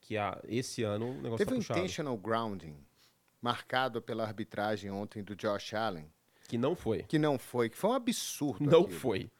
que 0.00 0.16
a, 0.16 0.40
esse 0.44 0.84
ano 0.84 1.10
o 1.10 1.14
negócio 1.14 1.38
Teve 1.38 1.50
tá 1.50 1.56
um 1.56 1.58
puxado. 1.58 1.80
intentional 1.80 2.16
grounding 2.16 2.76
marcado 3.40 4.00
pela 4.02 4.24
arbitragem 4.24 4.90
ontem 4.90 5.22
do 5.22 5.34
Josh 5.36 5.74
Allen, 5.74 6.10
Que 6.48 6.58
não 6.58 6.74
foi. 6.74 7.02
que 7.04 7.18
não 7.18 7.38
foi, 7.38 7.68
que 7.68 7.76
foi 7.76 7.90
um 7.90 7.94
absurdo. 7.94 8.64
Não 8.70 8.82
aquilo. 8.82 8.98
foi. 8.98 9.30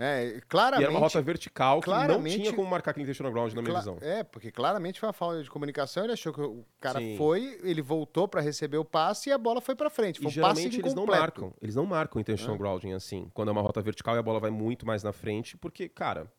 É, 0.00 0.36
E 0.36 0.40
claramente. 0.42 0.84
era 0.84 0.92
uma 0.92 1.00
rota 1.00 1.20
vertical 1.20 1.80
que 1.80 1.90
não 1.90 2.22
tinha 2.22 2.52
como 2.52 2.70
marcar 2.70 2.92
aquele 2.92 3.02
intentional 3.02 3.32
ground 3.32 3.52
na 3.52 3.60
minha 3.60 3.74
visão. 3.74 3.98
É, 4.00 4.22
porque 4.22 4.52
claramente 4.52 5.00
foi 5.00 5.08
uma 5.08 5.12
falta 5.12 5.42
de 5.42 5.50
comunicação. 5.50 6.04
Ele 6.04 6.12
achou 6.12 6.32
que 6.32 6.40
o 6.40 6.64
cara 6.78 7.00
Sim. 7.00 7.16
foi, 7.16 7.58
ele 7.64 7.82
voltou 7.82 8.28
para 8.28 8.40
receber 8.40 8.76
o 8.76 8.84
passe 8.84 9.28
e 9.28 9.32
a 9.32 9.38
bola 9.38 9.60
foi 9.60 9.74
para 9.74 9.90
frente. 9.90 10.20
Foi 10.20 10.26
E 10.26 10.28
um 10.28 10.40
passe 10.40 10.60
geralmente 10.62 10.78
eles 10.80 10.94
não 10.94 11.04
marcam. 11.04 11.52
Eles 11.60 11.74
não 11.74 11.84
marcam 11.84 12.20
intentional 12.20 12.56
grounding 12.56 12.92
assim, 12.92 13.28
quando 13.34 13.48
é 13.48 13.52
uma 13.52 13.60
rota 13.60 13.82
vertical 13.82 14.14
e 14.14 14.18
a 14.20 14.22
bola 14.22 14.38
vai 14.38 14.50
muito 14.50 14.86
mais 14.86 15.02
na 15.02 15.12
frente, 15.12 15.56
porque, 15.56 15.88
cara, 15.88 16.30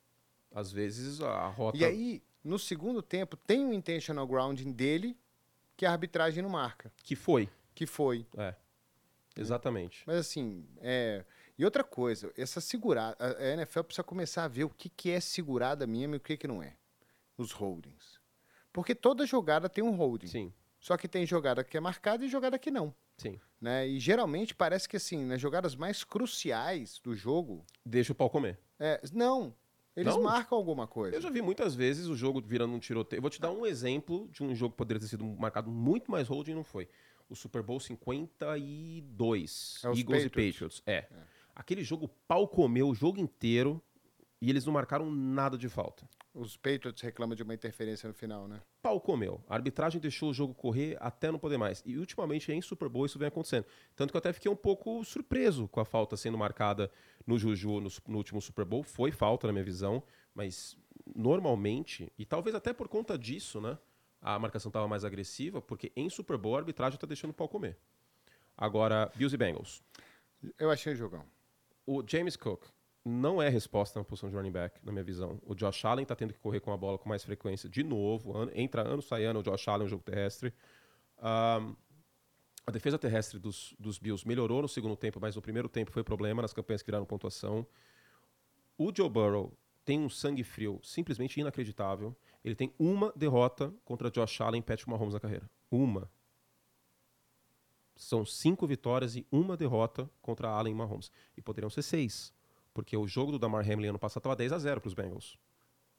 às 0.55 0.71
vezes 0.71 1.19
a 1.19 1.47
rota. 1.49 1.77
E 1.77 1.83
aí, 1.83 2.23
no 2.41 2.57
segundo 2.57 3.01
tempo, 3.01 3.35
tem 3.35 3.65
um 3.65 3.73
intentional 3.73 4.25
grounding 4.25 4.71
dele 4.71 5.17
que 5.79 5.85
a 5.85 5.91
arbitragem 5.93 6.43
não 6.43 6.49
marca, 6.49 6.91
Que 7.01 7.15
foi. 7.15 7.47
que 7.73 7.85
foi. 7.85 8.27
É. 8.37 8.53
Exatamente. 9.33 10.03
Mas 10.05 10.17
assim, 10.17 10.67
é... 10.81 11.23
E 11.57 11.63
outra 11.63 11.85
coisa, 11.85 12.33
essa 12.37 12.59
segurada, 12.59 13.15
a 13.17 13.53
NFL 13.53 13.83
precisa 13.83 14.03
começar 14.03 14.43
a 14.43 14.47
ver 14.49 14.65
o 14.65 14.69
que, 14.69 14.89
que 14.89 15.09
é 15.09 15.21
segurada 15.21 15.87
mesmo 15.87 16.15
e 16.15 16.17
o 16.17 16.19
que, 16.19 16.35
que 16.35 16.47
não 16.49 16.61
é. 16.61 16.75
Os 17.37 17.53
holdings. 17.53 18.19
Porque 18.73 18.93
toda 18.93 19.25
jogada 19.25 19.69
tem 19.69 19.81
um 19.81 19.91
holding. 19.95 20.27
Sim, 20.27 20.53
Só 20.81 20.97
que 20.97 21.07
tem 21.07 21.25
jogada 21.25 21.63
que 21.63 21.77
é 21.77 21.79
marcada 21.79 22.25
e 22.25 22.27
jogada 22.29 22.59
que 22.59 22.69
não. 22.69 22.93
sim. 23.17 23.39
Né? 23.61 23.87
E 23.87 23.99
geralmente 23.99 24.53
parece 24.55 24.87
que 24.87 24.97
assim, 24.97 25.23
nas 25.25 25.39
jogadas 25.39 25.75
mais 25.75 26.03
cruciais 26.03 26.99
do 27.03 27.13
jogo, 27.15 27.65
Deixa 27.85 28.11
o 28.11 28.15
pau 28.15 28.29
comer. 28.29 28.57
é, 28.79 29.01
não, 29.13 29.53
eles 29.99 30.13
Não? 30.15 30.23
marcam 30.23 30.57
alguma 30.57 30.87
coisa. 30.87 31.15
Eu 31.17 31.21
já 31.21 31.29
vi 31.29 31.41
muitas 31.41 31.75
vezes 31.75 32.07
o 32.07 32.15
jogo 32.15 32.41
virando 32.41 32.73
um 32.73 32.79
tiroteio. 32.79 33.17
Eu 33.17 33.21
vou 33.21 33.29
te 33.29 33.39
dar 33.41 33.51
um 33.51 33.65
exemplo 33.65 34.27
de 34.31 34.43
um 34.43 34.55
jogo 34.55 34.71
que 34.71 34.77
poderia 34.77 34.99
ter 35.01 35.07
sido 35.07 35.25
marcado 35.25 35.69
muito 35.69 36.09
mais 36.11 36.27
holding 36.27 36.51
e 36.51 36.55
não 36.55 36.63
foi. 36.63 36.87
O 37.29 37.35
Super 37.35 37.61
Bowl 37.61 37.79
52, 37.79 39.81
É 39.83 39.87
Eagles 39.87 40.03
Patriots. 40.03 40.25
e 40.25 40.29
Patriots. 40.51 40.83
É. 40.85 41.05
Aquele 41.55 41.83
jogo 41.83 42.09
pau 42.27 42.47
comeu 42.47 42.87
o 42.89 42.95
jogo 42.95 43.19
inteiro 43.19 43.81
e 44.41 44.49
eles 44.49 44.65
não 44.65 44.73
marcaram 44.73 45.11
nada 45.11 45.57
de 45.57 45.67
falta. 45.67 46.07
Os 46.39 46.55
Patriots 46.55 47.01
reclamam 47.01 47.35
de 47.35 47.43
uma 47.43 47.53
interferência 47.53 48.07
no 48.07 48.13
final, 48.13 48.47
né? 48.47 48.61
Pau 48.81 49.01
comeu. 49.01 49.43
A 49.49 49.55
arbitragem 49.55 49.99
deixou 49.99 50.29
o 50.29 50.33
jogo 50.33 50.53
correr 50.53 50.95
até 51.01 51.29
não 51.29 51.37
poder 51.37 51.57
mais. 51.57 51.83
E 51.85 51.97
ultimamente 51.97 52.49
em 52.49 52.61
Super 52.61 52.87
Bowl 52.87 53.05
isso 53.05 53.19
vem 53.19 53.27
acontecendo. 53.27 53.65
Tanto 53.93 54.11
que 54.11 54.15
eu 54.15 54.19
até 54.19 54.31
fiquei 54.31 54.49
um 54.49 54.55
pouco 54.55 55.03
surpreso 55.03 55.67
com 55.67 55.81
a 55.81 55.85
falta 55.85 56.15
sendo 56.15 56.37
marcada 56.37 56.89
no 57.27 57.37
Juju 57.37 57.81
no, 57.81 57.89
no 58.07 58.17
último 58.17 58.41
Super 58.41 58.63
Bowl. 58.63 58.83
Foi 58.83 59.11
falta 59.11 59.47
na 59.47 59.53
minha 59.53 59.65
visão, 59.65 60.01
mas 60.33 60.77
normalmente, 61.13 62.09
e 62.17 62.25
talvez 62.25 62.55
até 62.55 62.71
por 62.71 62.87
conta 62.87 63.17
disso, 63.17 63.59
né? 63.59 63.77
A 64.21 64.39
marcação 64.39 64.69
estava 64.69 64.87
mais 64.87 65.03
agressiva, 65.03 65.61
porque 65.61 65.91
em 65.93 66.09
Super 66.09 66.37
Bowl 66.37 66.55
a 66.55 66.59
arbitragem 66.59 66.95
está 66.95 67.05
deixando 67.05 67.31
o 67.31 67.33
pau 67.33 67.49
comer. 67.49 67.77
Agora, 68.57 69.11
Bills 69.13 69.35
e 69.35 69.37
Bengals. 69.37 69.83
Eu 70.57 70.71
achei 70.71 70.93
o 70.93 70.95
jogão. 70.95 71.25
O 71.85 72.01
James 72.07 72.37
Cook 72.37 72.63
não 73.05 73.41
é 73.41 73.49
resposta 73.49 73.99
na 73.99 74.05
posição 74.05 74.29
de 74.29 74.35
running 74.35 74.51
back, 74.51 74.83
na 74.85 74.91
minha 74.91 75.03
visão. 75.03 75.39
O 75.45 75.55
Josh 75.55 75.85
Allen 75.85 76.05
tá 76.05 76.15
tendo 76.15 76.33
que 76.33 76.39
correr 76.39 76.59
com 76.59 76.71
a 76.71 76.77
bola 76.77 76.97
com 76.97 77.07
mais 77.07 77.23
frequência 77.23 77.69
de 77.69 77.83
novo. 77.83 78.35
Ano- 78.37 78.51
entra 78.53 78.81
ano, 78.87 79.01
sai 79.01 79.25
ano, 79.25 79.39
o 79.39 79.43
Josh 79.43 79.67
Allen 79.67 79.83
no 79.83 79.89
jogo 79.89 80.03
terrestre. 80.03 80.53
Ahm, 81.17 81.75
a 82.67 82.71
defesa 82.71 82.99
terrestre 82.99 83.39
dos, 83.39 83.73
dos 83.79 83.97
Bills 83.97 84.27
melhorou 84.27 84.61
no 84.61 84.67
segundo 84.67 84.95
tempo, 84.95 85.19
mas 85.19 85.35
no 85.35 85.41
primeiro 85.41 85.67
tempo 85.67 85.91
foi 85.91 86.03
problema 86.03 86.41
nas 86.41 86.53
campanhas 86.53 86.81
que 86.81 86.87
viraram 86.87 87.05
pontuação. 87.05 87.65
O 88.77 88.91
Joe 88.95 89.09
Burrow 89.09 89.57
tem 89.83 89.99
um 89.99 90.09
sangue 90.09 90.43
frio 90.43 90.79
simplesmente 90.83 91.39
inacreditável. 91.39 92.15
Ele 92.43 92.55
tem 92.55 92.73
uma 92.77 93.11
derrota 93.15 93.73
contra 93.83 94.11
Josh 94.11 94.39
Allen 94.41 94.59
e 94.59 94.63
Patrick 94.63 94.89
Mahomes 94.89 95.13
na 95.13 95.19
carreira. 95.19 95.49
Uma. 95.71 96.09
São 97.95 98.23
cinco 98.23 98.67
vitórias 98.67 99.15
e 99.15 99.25
uma 99.31 99.57
derrota 99.57 100.09
contra 100.21 100.47
Allen 100.47 100.73
e 100.73 100.75
Mahomes. 100.75 101.11
E 101.35 101.41
poderiam 101.41 101.69
ser 101.69 101.81
seis. 101.81 102.31
Porque 102.73 102.95
o 102.95 103.07
jogo 103.07 103.31
do 103.31 103.39
Damar 103.39 103.69
Hamlin 103.69 103.87
ano 103.87 103.99
passado 103.99 104.21
estava 104.21 104.35
10 104.35 104.53
a 104.53 104.59
0 104.59 104.81
para 104.81 104.87
os 104.87 104.93
Bengals. 104.93 105.37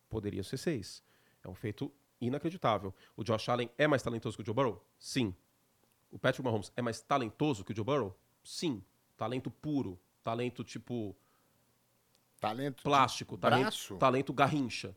Poderia 0.08 0.42
ser 0.42 0.56
seis. 0.56 1.02
É 1.42 1.48
um 1.48 1.54
feito 1.54 1.92
inacreditável. 2.20 2.94
O 3.16 3.24
Josh 3.24 3.48
Allen 3.48 3.70
é 3.78 3.86
mais 3.86 4.02
talentoso 4.02 4.36
que 4.36 4.42
o 4.42 4.46
Joe 4.46 4.54
Burrow? 4.54 4.84
Sim. 4.98 5.34
O 6.10 6.18
Patrick 6.18 6.44
Mahomes 6.44 6.72
é 6.76 6.82
mais 6.82 7.00
talentoso 7.00 7.64
que 7.64 7.72
o 7.72 7.76
Joe 7.76 7.84
Burrow? 7.84 8.18
Sim. 8.42 8.84
Talento 9.16 9.50
puro. 9.50 9.98
Talento 10.22 10.62
tipo 10.62 11.16
Talento. 12.38 12.82
plástico. 12.82 13.36
Talento, 13.36 13.96
talento 13.98 14.32
garrincha. 14.32 14.96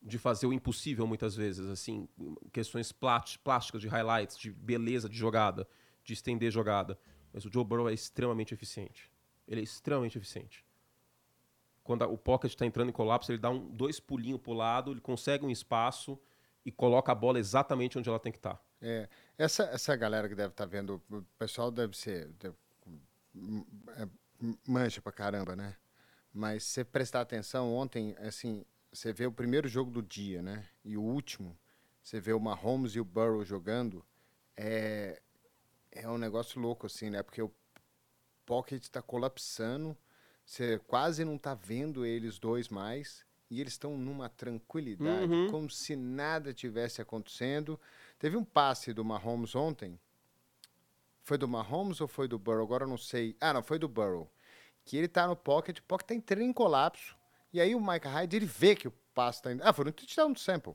De 0.00 0.18
fazer 0.18 0.46
o 0.46 0.52
impossível 0.52 1.06
muitas 1.06 1.34
vezes. 1.34 1.68
assim 1.68 2.08
Questões 2.52 2.92
plásticas, 2.92 3.80
de 3.80 3.88
highlights, 3.88 4.38
de 4.38 4.50
beleza 4.52 5.08
de 5.08 5.16
jogada, 5.16 5.68
de 6.04 6.12
estender 6.12 6.50
jogada. 6.50 6.98
Mas 7.32 7.44
o 7.44 7.52
Joe 7.52 7.64
Burrow 7.64 7.88
é 7.88 7.92
extremamente 7.92 8.54
eficiente. 8.54 9.10
Ele 9.48 9.60
é 9.62 9.64
extremamente 9.64 10.18
eficiente. 10.18 10.64
Quando 11.82 12.02
a- 12.02 12.06
o 12.08 12.18
pocket 12.18 12.50
está 12.52 12.66
entrando 12.66 12.90
em 12.90 12.92
colapso, 12.92 13.32
ele 13.32 13.38
dá 13.38 13.50
um, 13.50 13.66
dois 13.70 13.98
pulinhos 13.98 14.40
pro 14.40 14.52
lado, 14.52 14.90
ele 14.90 15.00
consegue 15.00 15.44
um 15.44 15.50
espaço 15.50 16.18
e 16.64 16.70
coloca 16.70 17.10
a 17.12 17.14
bola 17.14 17.38
exatamente 17.38 17.98
onde 17.98 18.08
ela 18.08 18.18
tem 18.20 18.30
que 18.32 18.38
estar. 18.38 18.62
É, 18.80 19.08
essa, 19.38 19.64
essa 19.64 19.96
galera 19.96 20.28
que 20.28 20.34
deve 20.34 20.50
estar 20.50 20.66
vendo, 20.66 21.02
o 21.10 21.22
pessoal 21.38 21.70
deve 21.70 21.96
ser. 21.96 22.28
deve- 22.38 22.56
é, 23.96 24.08
mancha 24.66 25.00
pra 25.00 25.12
caramba, 25.12 25.56
né? 25.56 25.76
Mas 26.32 26.64
se 26.64 26.70
você 26.74 26.84
prestar 26.84 27.20
atenção, 27.22 27.74
ontem, 27.74 28.16
assim, 28.20 28.64
você 28.92 29.12
vê 29.12 29.26
o 29.26 29.32
primeiro 29.32 29.68
jogo 29.68 29.90
do 29.90 30.02
dia, 30.02 30.42
né? 30.42 30.66
E 30.84 30.96
o 30.96 31.02
último, 31.02 31.58
você 32.02 32.20
vê 32.20 32.32
o 32.32 32.40
Mahomes 32.40 32.94
e 32.94 33.00
o 33.00 33.04
Burrow 33.04 33.44
jogando, 33.44 34.04
é, 34.56 35.20
é 35.92 36.08
um 36.08 36.18
negócio 36.18 36.60
louco, 36.60 36.86
assim, 36.86 37.10
né? 37.10 37.22
Porque 37.22 37.42
o 37.42 37.52
pocket 38.48 38.82
está 38.82 39.02
colapsando, 39.02 39.94
você 40.44 40.78
quase 40.86 41.22
não 41.22 41.36
tá 41.36 41.54
vendo 41.54 42.06
eles 42.06 42.38
dois 42.38 42.70
mais, 42.70 43.26
e 43.50 43.60
eles 43.60 43.74
estão 43.74 43.96
numa 43.98 44.30
tranquilidade, 44.30 45.30
Uhum. 45.30 45.50
como 45.50 45.70
se 45.70 45.94
nada 45.94 46.54
tivesse 46.54 47.02
acontecendo. 47.02 47.78
Teve 48.18 48.38
um 48.38 48.44
passe 48.44 48.94
do 48.94 49.04
Mahomes 49.04 49.54
ontem. 49.54 49.98
Foi 51.22 51.36
do 51.36 51.46
Mahomes 51.46 52.00
ou 52.00 52.08
foi 52.08 52.26
do 52.26 52.38
Burrow? 52.38 52.62
Agora 52.62 52.84
eu 52.84 52.88
não 52.88 52.96
sei. 52.96 53.36
Ah, 53.38 53.52
não, 53.52 53.62
foi 53.62 53.78
do 53.78 53.86
Burrow. 53.88 54.30
Que 54.84 54.96
ele 54.96 55.08
tá 55.08 55.26
no 55.26 55.36
pocket, 55.36 55.78
o 55.78 55.82
pocket 55.82 56.06
tá 56.08 56.14
entrando 56.14 56.42
em 56.42 56.52
colapso. 56.52 57.14
E 57.52 57.60
aí 57.60 57.74
o 57.74 57.80
Micah 57.80 58.08
Hyde, 58.10 58.36
ele 58.36 58.46
vê 58.46 58.74
que 58.74 58.88
o 58.88 58.92
passe 59.14 59.42
tá 59.42 59.52
indo. 59.52 59.62
Ah, 59.62 59.72
foi 59.74 59.84
no 59.84 59.92
touchdown 59.92 60.32
do 60.32 60.38
Sample. 60.38 60.74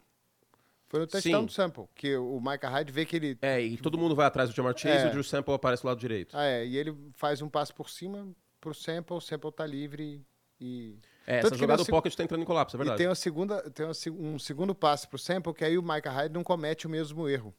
Foi 0.94 1.00
no 1.00 1.08
touchdown 1.08 1.40
Sim. 1.42 1.46
do 1.48 1.52
Sample. 1.52 1.86
Que 1.96 2.16
o 2.16 2.40
Micah 2.40 2.70
Hyde 2.70 2.92
vê 2.92 3.04
que 3.04 3.16
ele. 3.16 3.36
É, 3.42 3.60
e 3.60 3.78
todo 3.78 3.98
mundo 3.98 4.16
vai 4.16 4.28
atrás 4.28 4.48
do 4.48 4.56
Jamar 4.56 4.78
Chase 4.78 5.00
É. 5.00 5.06
e 5.06 5.08
o 5.08 5.12
Drew 5.12 5.24
Sample 5.24 5.52
aparece 5.52 5.82
do 5.82 5.88
lado 5.88 6.00
direito. 6.00 6.38
Ah, 6.38 6.46
é. 6.46 6.64
E 6.68 6.78
ele 6.78 6.96
faz 7.16 7.42
um 7.42 7.50
passe 7.50 7.74
por 7.74 7.90
cima 7.90 8.28
pro 8.62 8.76
Sample, 8.76 9.16
o 9.18 9.20
Sample 9.20 9.52
tá 9.52 9.66
livre 9.66 10.24
e. 10.62 11.00
É, 11.26 11.40
Tanto 11.40 11.54
essa 11.54 11.58
jogada 11.60 11.82
do 11.82 11.86
seg- 11.86 11.96
pocket 11.96 12.14
tá 12.14 12.24
entrando 12.24 12.42
em 12.42 12.46
colapso, 12.46 12.76
é 12.76 12.78
E 12.78 12.80
verdade. 12.80 12.98
tem, 13.00 13.08
uma 13.08 13.16
segunda, 13.16 13.68
tem 13.72 13.86
uma 13.88 13.94
um 14.20 14.38
segundo 14.38 14.76
passe 14.76 15.08
pro 15.08 15.18
Sample, 15.18 15.52
que 15.56 15.66
aí 15.66 15.80
o 15.80 15.82
Micah 15.82 16.12
Hyde 16.12 16.32
não 16.34 16.44
comete 16.44 16.86
o 16.86 16.90
mesmo 16.92 17.28
erro. 17.28 17.56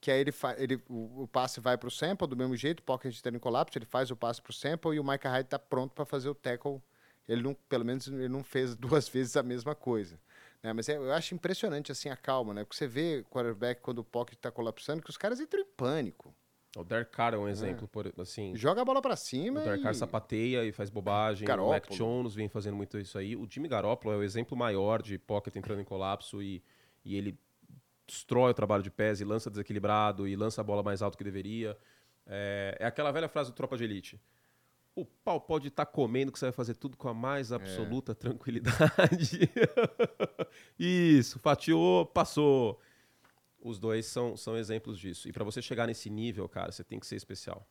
Que 0.00 0.10
aí 0.10 0.20
ele, 0.20 0.32
fa- 0.32 0.54
ele 0.56 0.80
o, 0.88 1.24
o 1.24 1.28
passe 1.28 1.60
vai 1.60 1.76
pro 1.76 1.90
Sample 1.90 2.26
do 2.28 2.36
mesmo 2.36 2.56
jeito, 2.56 2.80
o 2.80 2.82
pocket 2.84 3.20
tá 3.20 3.28
em 3.30 3.38
colapso, 3.38 3.76
ele 3.76 3.84
faz 3.84 4.10
o 4.10 4.16
passe 4.16 4.40
pro 4.40 4.54
Sample 4.54 4.94
e 4.96 5.00
o 5.00 5.04
Micah 5.04 5.28
Hyde 5.28 5.50
tá 5.50 5.58
pronto 5.58 5.92
para 5.92 6.06
fazer 6.06 6.30
o 6.30 6.34
tackle. 6.34 6.80
Ele 7.28 7.42
não, 7.42 7.52
pelo 7.68 7.84
menos 7.84 8.06
ele 8.06 8.28
não 8.28 8.42
fez 8.42 8.74
duas 8.78 9.06
vezes 9.06 9.36
a 9.36 9.42
mesma 9.42 9.74
coisa. 9.74 10.18
Né? 10.62 10.72
Mas 10.72 10.88
é- 10.88 10.96
eu 10.96 11.12
acho 11.12 11.34
impressionante 11.34 11.92
assim 11.92 12.08
a 12.08 12.16
calma, 12.16 12.54
né? 12.54 12.64
Porque 12.64 12.76
você 12.76 12.86
vê 12.86 13.24
quarterback 13.30 13.80
quando 13.80 13.98
o 13.98 14.04
pocket 14.04 14.38
tá 14.38 14.50
colapsando, 14.50 15.02
que 15.02 15.10
os 15.10 15.16
caras 15.16 15.40
entram 15.40 15.60
em 15.60 15.66
pânico. 15.76 16.34
O 16.76 16.84
Derek 16.84 17.10
Carr 17.10 17.34
é 17.34 17.38
um 17.38 17.48
exemplo, 17.48 17.88
por, 17.88 18.12
assim. 18.18 18.54
Joga 18.54 18.82
a 18.82 18.84
bola 18.84 19.00
para 19.00 19.16
cima 19.16 19.60
O 19.60 19.64
Derek 19.64 19.82
Carr 19.82 19.92
e... 19.92 19.96
sapateia 19.96 20.64
e 20.64 20.72
faz 20.72 20.90
bobagem. 20.90 21.44
O 21.44 21.48
Garoppolo. 21.48 21.74
Mac 21.74 21.90
Jones 21.90 22.34
vem 22.34 22.48
fazendo 22.48 22.76
muito 22.76 22.98
isso 22.98 23.18
aí. 23.18 23.34
O 23.34 23.48
Jimmy 23.50 23.68
Garoppolo 23.68 24.14
é 24.14 24.18
o 24.18 24.22
exemplo 24.22 24.56
maior 24.56 25.02
de 25.02 25.18
pocket 25.18 25.56
entrando 25.56 25.80
em 25.80 25.84
colapso 25.84 26.42
e, 26.42 26.62
e 27.04 27.16
ele 27.16 27.38
destrói 28.06 28.50
o 28.50 28.54
trabalho 28.54 28.82
de 28.82 28.90
pés 28.90 29.20
e 29.20 29.24
lança 29.24 29.50
desequilibrado 29.50 30.28
e 30.28 30.36
lança 30.36 30.60
a 30.60 30.64
bola 30.64 30.82
mais 30.82 31.02
alto 31.02 31.16
que 31.16 31.24
deveria. 31.24 31.76
É, 32.26 32.76
é 32.78 32.86
aquela 32.86 33.10
velha 33.10 33.28
frase 33.28 33.50
do 33.50 33.54
Tropa 33.54 33.76
de 33.76 33.84
Elite. 33.84 34.20
O 34.98 35.04
pau 35.04 35.40
pode 35.40 35.68
estar 35.68 35.86
comendo 35.86 36.32
que 36.32 36.40
você 36.40 36.46
vai 36.46 36.52
fazer 36.52 36.74
tudo 36.74 36.96
com 36.96 37.08
a 37.08 37.14
mais 37.14 37.52
absoluta 37.52 38.16
tranquilidade. 38.16 39.48
Isso, 40.76 41.38
fatiou, 41.38 42.04
passou. 42.04 42.80
Os 43.60 43.78
dois 43.78 44.06
são, 44.06 44.36
são 44.36 44.56
exemplos 44.56 44.98
disso. 44.98 45.28
E 45.28 45.32
para 45.32 45.44
você 45.44 45.62
chegar 45.62 45.86
nesse 45.86 46.10
nível, 46.10 46.48
cara, 46.48 46.72
você 46.72 46.82
tem 46.82 46.98
que 46.98 47.06
ser 47.06 47.14
especial. 47.14 47.64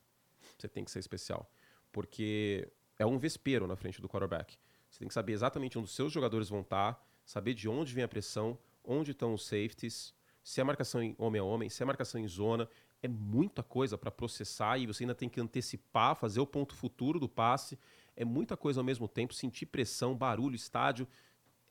Você 0.58 0.70
tem 0.70 0.86
que 0.86 0.90
ser 0.90 1.00
especial. 1.00 1.52
Porque 1.92 2.72
é 2.98 3.06
um 3.06 3.18
vespeiro 3.18 3.68
na 3.68 3.76
frente 3.76 4.02
do 4.02 4.08
quarterback. 4.08 4.58
Você 4.90 5.00
tem 5.00 5.10
que 5.10 5.13
saber 5.13 5.34
exatamente 5.34 5.78
onde 5.78 5.90
os 5.90 5.96
seus 5.96 6.13
jogadores 6.13 6.48
vão 6.48 6.62
estar, 6.62 7.06
saber 7.26 7.54
de 7.54 7.68
onde 7.68 7.94
vem 7.94 8.06
a 8.06 8.08
pressão, 8.08 8.58
onde 8.86 9.12
estão 9.12 9.34
os 9.34 9.46
safeties, 9.46 10.13
se 10.42 10.62
é 10.62 10.63
marcação 10.63 11.04
em 11.04 11.13
homem 11.18 11.42
a 11.42 11.44
homem, 11.44 11.70
se 11.70 11.84
é 11.84 11.86
marcação 11.86 12.22
em 12.22 12.28
zona. 12.30 12.70
É 13.02 13.08
muita 13.08 13.62
coisa 13.62 13.98
para 13.98 14.10
processar 14.10 14.78
e 14.78 14.88
você 14.88 15.04
ainda 15.04 15.16
tem 15.16 15.30
que 15.30 15.40
antecipar, 15.40 16.16
fazer 16.16 16.40
o 16.40 16.48
ponto 16.48 16.76
futuro 16.76 17.20
do 17.20 17.30
passe. 17.30 17.78
É 18.16 18.26
muita 18.26 18.58
coisa 18.58 18.80
ao 18.80 18.84
mesmo 18.84 19.08
tempo, 19.08 19.34
sentir 19.34 19.68
pressão, 19.68 20.16
barulho, 20.16 20.56
estádio. 20.56 21.08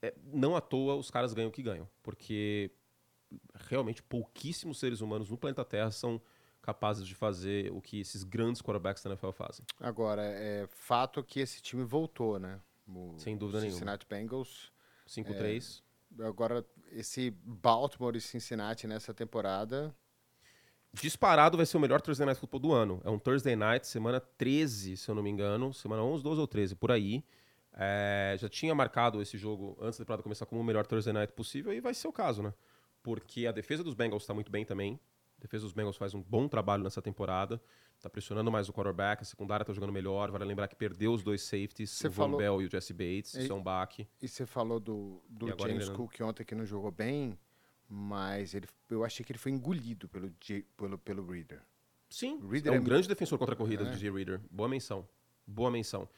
É, 0.00 0.14
não 0.32 0.54
à 0.54 0.60
toa 0.60 0.94
os 0.94 1.10
caras 1.10 1.34
ganham 1.34 1.48
o 1.48 1.52
que 1.52 1.62
ganham, 1.62 1.88
porque 2.02 2.70
realmente 3.68 4.02
pouquíssimos 4.02 4.78
seres 4.78 5.00
humanos 5.00 5.30
no 5.30 5.36
planeta 5.36 5.64
Terra 5.64 5.90
são 5.90 6.20
capazes 6.62 7.06
de 7.06 7.14
fazer 7.14 7.72
o 7.72 7.80
que 7.80 8.00
esses 8.00 8.24
grandes 8.24 8.60
quarterbacks 8.60 9.02
da 9.02 9.10
NFL 9.10 9.30
fazem. 9.30 9.64
Agora, 9.80 10.22
é 10.22 10.66
fato 10.68 11.22
que 11.22 11.40
esse 11.40 11.62
time 11.62 11.84
voltou, 11.84 12.38
né? 12.38 12.60
O 12.88 13.14
Sem 13.18 13.36
dúvida 13.36 13.60
nenhuma. 13.60 13.74
Cincinnati 13.74 14.06
Bengals 14.08 14.72
5-3. 15.08 15.82
Agora, 16.20 16.64
esse 16.90 17.30
Baltimore 17.30 18.16
e 18.16 18.20
Cincinnati 18.20 18.86
nessa 18.86 19.14
temporada. 19.14 19.94
Disparado 21.00 21.56
vai 21.56 21.66
ser 21.66 21.76
o 21.76 21.80
melhor 21.80 22.00
Thursday 22.00 22.24
Night 22.26 22.40
Football 22.40 22.60
do 22.60 22.72
ano. 22.72 23.00
É 23.04 23.10
um 23.10 23.18
Thursday 23.18 23.54
Night, 23.56 23.86
semana 23.86 24.20
13, 24.20 24.96
se 24.96 25.08
eu 25.08 25.14
não 25.14 25.22
me 25.22 25.30
engano. 25.30 25.72
Semana 25.74 26.02
11, 26.02 26.22
12 26.22 26.40
ou 26.40 26.46
13, 26.46 26.74
por 26.74 26.90
aí. 26.90 27.24
É, 27.78 28.34
já 28.38 28.48
tinha 28.48 28.74
marcado 28.74 29.20
esse 29.20 29.36
jogo 29.36 29.76
antes 29.80 29.98
da 29.98 30.04
temporada 30.04 30.22
começar 30.22 30.46
como 30.46 30.60
o 30.60 30.64
melhor 30.64 30.86
Thursday 30.86 31.12
Night 31.12 31.32
possível 31.34 31.72
e 31.72 31.80
vai 31.80 31.92
ser 31.92 32.08
o 32.08 32.12
caso, 32.12 32.42
né? 32.42 32.54
Porque 33.02 33.46
a 33.46 33.52
defesa 33.52 33.84
dos 33.84 33.94
Bengals 33.94 34.22
está 34.22 34.32
muito 34.32 34.50
bem 34.50 34.64
também. 34.64 34.98
A 35.38 35.42
defesa 35.42 35.64
dos 35.64 35.72
Bengals 35.74 35.96
faz 35.96 36.14
um 36.14 36.22
bom 36.22 36.48
trabalho 36.48 36.82
nessa 36.82 37.02
temporada. 37.02 37.60
Tá 38.00 38.08
pressionando 38.10 38.50
mais 38.50 38.68
o 38.68 38.72
quarterback, 38.72 39.22
a 39.22 39.24
secundária 39.24 39.64
tá 39.64 39.72
jogando 39.72 39.92
melhor. 39.92 40.30
Vale 40.30 40.44
lembrar 40.44 40.68
que 40.68 40.74
perdeu 40.76 41.12
os 41.12 41.22
dois 41.22 41.42
safeties, 41.42 41.90
Você 41.90 42.08
o 42.08 42.10
Von 42.10 42.22
falou- 42.24 42.38
Bell 42.38 42.62
e 42.62 42.66
o 42.66 42.70
Jesse 42.70 42.92
Bates. 42.94 43.34
E- 43.34 43.44
Isso 43.44 43.52
é 43.52 43.60
baque. 43.60 44.08
E 44.22 44.28
você 44.28 44.46
falou 44.46 44.80
do, 44.80 45.22
do 45.28 45.46
James 45.48 45.62
engrenando. 45.64 45.92
Cook 45.96 46.20
ontem 46.22 46.44
que 46.44 46.54
não 46.54 46.64
jogou 46.64 46.90
bem, 46.90 47.38
mas 47.88 48.54
ele, 48.54 48.66
eu 48.90 49.04
achei 49.04 49.24
que 49.24 49.32
ele 49.32 49.38
foi 49.38 49.52
engolido 49.52 50.08
pelo, 50.08 50.32
pelo, 50.76 50.98
pelo 50.98 51.26
Reader. 51.30 51.62
Sim, 52.08 52.38
Reader 52.48 52.72
é 52.72 52.76
é 52.76 52.78
um 52.78 52.82
mu- 52.82 52.88
grande 52.88 53.08
defensor 53.08 53.38
contra 53.38 53.54
a 53.54 53.58
corrida 53.58 53.84
É. 53.84 53.90
do. 53.90 54.14
Reader. 54.16 54.40
Boa 54.50 54.68
menção. 54.68 55.06
Boa 55.46 55.70
menção. 55.70 56.08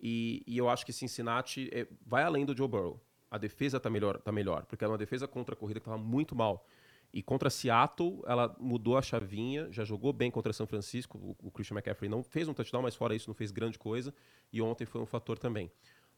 E, 0.00 0.42
e 0.46 0.56
eu 0.56 0.68
acho 0.68 0.84
que 0.86 0.92
Cincinnati 0.92 1.68
é, 1.72 1.86
vai 2.06 2.22
além 2.22 2.44
do 2.44 2.56
Joe 2.56 2.68
Burrow. 2.68 3.00
A 3.30 3.36
defesa 3.36 3.78
tá 3.80 3.90
melhor, 3.90 4.18
tá 4.20 4.32
melhor, 4.32 4.64
porque 4.66 4.84
era 4.84 4.90
uma 4.90 4.98
defesa 4.98 5.26
contra 5.28 5.54
a 5.54 5.58
corrida 5.58 5.80
que 5.80 5.84
estava 5.86 5.98
muito 6.02 6.34
mal. 6.34 6.66
E 7.12 7.22
contra 7.22 7.48
Seattle, 7.50 8.22
ela 8.26 8.54
mudou 8.60 8.96
a 8.96 9.02
chavinha, 9.02 9.70
já 9.72 9.82
jogou 9.84 10.12
bem 10.12 10.30
contra 10.30 10.52
São 10.52 10.66
Francisco. 10.66 11.16
O, 11.18 11.48
o 11.48 11.50
Christian 11.50 11.74
McCaffrey 11.76 12.08
não 12.08 12.22
fez 12.22 12.48
um 12.48 12.54
touchdown, 12.54 12.82
mas 12.82 12.94
fora 12.94 13.14
isso 13.14 13.28
não 13.28 13.34
fez 13.34 13.50
grande 13.50 13.78
coisa. 13.78 14.14
E 14.52 14.60
ontem 14.60 14.84
foi 14.86 15.00
um 15.00 15.06
fator 15.06 15.38
também. 15.38 15.70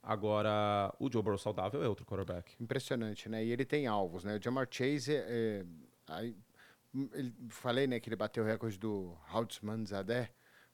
Agora, 0.03 0.95
o 0.99 1.11
Joe 1.13 1.23
Burrow 1.23 1.39
saudável 1.39 1.83
é 1.83 1.89
outro 1.89 2.07
quarterback. 2.07 2.55
Impressionante, 2.61 3.29
né? 3.29 3.45
E 3.45 3.51
ele 3.53 3.65
tem 3.65 3.87
alvos, 3.87 4.25
né? 4.25 4.37
O 4.37 4.43
Jamar 4.43 4.67
Chase, 4.71 5.15
é, 5.15 5.25
é, 5.29 5.65
aí, 6.07 6.37
hum, 6.95 7.09
ele- 7.13 7.35
falei, 7.51 7.87
né, 7.87 8.01
que 8.01 8.09
ele 8.09 8.17
bateu 8.17 8.43
o 8.43 8.47
recorde 8.47 8.79
do 8.79 9.15
Hautzman 9.29 9.85
Zadeh, 9.85 10.31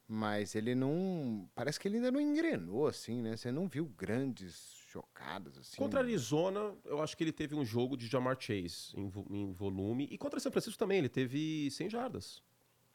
mas 0.07 0.55
ele 0.55 0.73
não, 0.73 1.49
parece 1.53 1.77
que 1.79 1.87
ele 1.89 1.97
ainda 1.97 2.11
não 2.11 2.21
engrenou, 2.21 2.87
assim, 2.87 3.21
né? 3.21 3.35
Você 3.35 3.51
não 3.51 3.67
viu 3.67 3.85
grandes 3.97 4.77
jogadas, 4.89 5.57
assim. 5.57 5.75
Contra 5.75 5.99
Arizona, 5.99 6.73
eu 6.85 7.01
acho 7.01 7.15
que 7.17 7.23
ele 7.25 7.33
teve 7.33 7.53
um 7.53 7.65
jogo 7.65 7.97
de 7.97 8.07
Jamar 8.07 8.37
Chase 8.39 8.93
em, 8.95 9.11
em 9.29 9.51
volume. 9.51 10.07
E 10.09 10.17
contra 10.17 10.39
São 10.39 10.51
Francisco 10.51 10.79
também, 10.79 10.99
ele 10.99 11.09
teve 11.09 11.69
100 11.71 11.89
jardas. 11.89 12.41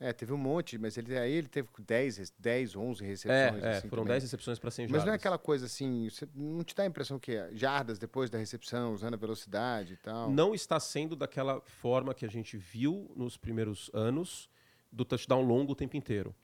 É, 0.03 0.13
teve 0.13 0.33
um 0.33 0.37
monte, 0.39 0.77
mas 0.79 0.97
ele, 0.99 1.17
aí 1.17 1.33
ele 1.33 1.47
teve 1.49 1.69
10, 1.79 2.17
res- 2.17 2.35
10 2.39 2.75
11 2.77 3.05
É, 3.05 3.07
recepções. 3.07 3.63
é 3.63 3.71
assim, 3.79 3.89
foram 3.89 4.03
também. 4.03 4.15
10 4.15 4.23
recepções 4.25 4.59
para 4.59 4.71
100 4.71 4.85
Mas 4.87 4.91
jardas. 4.91 5.07
não 5.07 5.13
é 5.13 5.17
aquela 5.17 5.39
coisa 5.39 5.67
assim, 5.67 6.09
você 6.11 6.29
não 6.35 6.65
te 6.65 6.75
dá 6.75 6.83
a 6.83 6.87
impressão 6.87 7.19
que 7.19 7.33
é 7.37 7.51
jardas 7.55 7.99
depois 7.99 8.29
da 8.31 8.39
recepção, 8.39 8.93
usando 8.93 9.15
a 9.15 9.17
velocidade 9.17 9.95
e 9.95 9.97
tal? 9.97 10.31
Não 10.31 10.55
está 10.55 10.81
sendo 10.81 11.15
daquela 11.15 11.61
forma 11.61 12.13
que 12.15 12.25
a 12.25 12.29
gente 12.29 12.57
viu 12.57 13.11
nos 13.17 13.37
primeiros 13.37 13.91
anos 13.95 14.49
do 14.91 15.05
touchdown 15.05 15.41
longo 15.43 15.73
o 15.73 15.77
tempo 15.77 15.97
inteiro. 15.97 16.35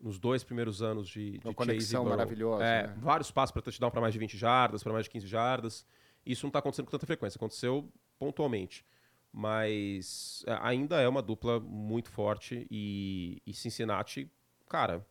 Nos 0.00 0.18
dois 0.18 0.44
primeiros 0.44 0.82
anos 0.82 1.08
de, 1.08 1.38
de 1.38 1.46
Uma 1.46 1.54
conexão 1.54 2.04
maravilhosa, 2.04 2.64
É, 2.64 2.86
né? 2.88 2.94
vários 2.98 3.30
passos 3.30 3.52
para 3.52 3.62
touchdown 3.62 3.90
para 3.90 4.00
mais 4.00 4.12
de 4.12 4.18
20 4.18 4.36
jardas, 4.36 4.82
para 4.82 4.92
mais 4.92 5.04
de 5.06 5.10
15 5.10 5.26
jardas. 5.26 5.86
Isso 6.26 6.44
não 6.44 6.48
está 6.50 6.58
acontecendo 6.58 6.84
com 6.86 6.90
tanta 6.90 7.06
frequência, 7.06 7.38
aconteceu 7.38 7.88
pontualmente. 8.18 8.84
Mas 9.38 10.42
é, 10.46 10.58
ainda 10.62 10.98
é 10.98 11.06
uma 11.06 11.20
dupla 11.20 11.60
muito 11.60 12.08
forte 12.08 12.66
e, 12.70 13.42
e 13.46 13.52
Cincinnati, 13.52 14.30
cara, 14.66 15.06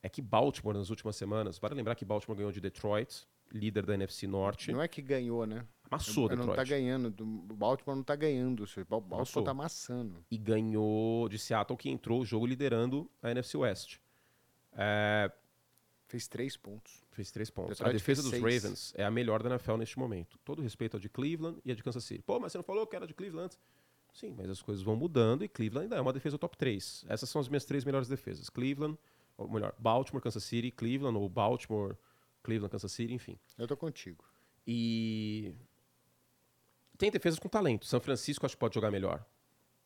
é 0.00 0.08
que 0.08 0.22
Baltimore 0.22 0.76
nas 0.76 0.90
últimas 0.90 1.16
semanas, 1.16 1.58
vale 1.58 1.74
lembrar 1.74 1.96
que 1.96 2.04
Baltimore 2.04 2.36
ganhou 2.36 2.52
de 2.52 2.60
Detroit, 2.60 3.26
líder 3.52 3.84
da 3.84 3.94
NFC 3.94 4.28
Norte, 4.28 4.70
Não 4.70 4.80
é 4.80 4.86
que 4.86 5.02
ganhou, 5.02 5.44
né? 5.44 5.66
amassou 5.90 6.28
não 6.28 6.36
Detroit. 6.36 6.54
tá 6.56 6.62
ganhando, 6.62 7.10
do- 7.10 7.24
o 7.24 7.56
Baltimore 7.56 7.96
não 7.96 8.04
tá 8.04 8.14
ganhando, 8.14 8.62
o 8.62 8.66
Bal- 8.84 9.00
Baltimore 9.00 9.16
Amassou. 9.18 9.42
tá 9.42 9.50
amassando. 9.50 10.24
e 10.30 10.38
ganhou 10.38 11.28
de 11.28 11.36
Seattle, 11.36 11.76
que 11.76 11.90
entrou 11.90 12.20
o 12.20 12.24
jogo 12.24 12.46
liderando 12.46 13.10
a 13.20 13.32
NFC 13.32 13.56
West. 13.56 13.98
É, 14.72 15.32
Fez 16.08 16.28
três 16.28 16.56
pontos. 16.56 17.02
Fez 17.16 17.30
três 17.30 17.50
pontos. 17.50 17.80
A 17.80 17.90
defesa 17.90 18.22
dos 18.22 18.30
seis. 18.30 18.42
Ravens 18.42 18.92
é 18.96 19.04
a 19.04 19.10
melhor 19.10 19.42
da 19.42 19.50
NFL 19.50 19.76
neste 19.76 19.98
momento. 19.98 20.38
Todo 20.44 20.62
respeito 20.62 20.96
à 20.96 21.00
de 21.00 21.08
Cleveland 21.08 21.58
e 21.64 21.72
a 21.72 21.74
de 21.74 21.82
Kansas 21.82 22.04
City. 22.04 22.22
Pô, 22.22 22.38
mas 22.38 22.52
você 22.52 22.58
não 22.58 22.62
falou 22.62 22.86
que 22.86 22.94
era 22.94 23.06
de 23.06 23.14
Cleveland 23.14 23.46
antes? 23.46 23.58
Sim, 24.12 24.34
mas 24.36 24.48
as 24.48 24.62
coisas 24.62 24.82
vão 24.82 24.96
mudando 24.96 25.44
e 25.44 25.48
Cleveland 25.48 25.84
ainda 25.84 25.96
é 25.96 26.00
uma 26.00 26.12
defesa 26.12 26.38
top 26.38 26.56
3. 26.56 27.04
Essas 27.08 27.28
são 27.28 27.40
as 27.40 27.48
minhas 27.48 27.64
três 27.64 27.84
melhores 27.84 28.08
defesas. 28.08 28.48
Cleveland, 28.48 28.96
ou 29.36 29.48
melhor, 29.50 29.74
Baltimore, 29.78 30.22
Kansas 30.22 30.44
City, 30.44 30.70
Cleveland, 30.70 31.18
ou 31.18 31.28
Baltimore, 31.28 31.96
Cleveland, 32.42 32.70
Kansas 32.70 32.92
City, 32.92 33.12
enfim. 33.12 33.38
Eu 33.58 33.66
tô 33.66 33.76
contigo. 33.76 34.24
E 34.66 35.54
tem 36.96 37.10
defesas 37.10 37.38
com 37.38 37.48
talento. 37.48 37.84
São 37.84 38.00
Francisco 38.00 38.46
acho 38.46 38.56
que 38.56 38.60
pode 38.60 38.74
jogar 38.74 38.90
melhor. 38.90 39.24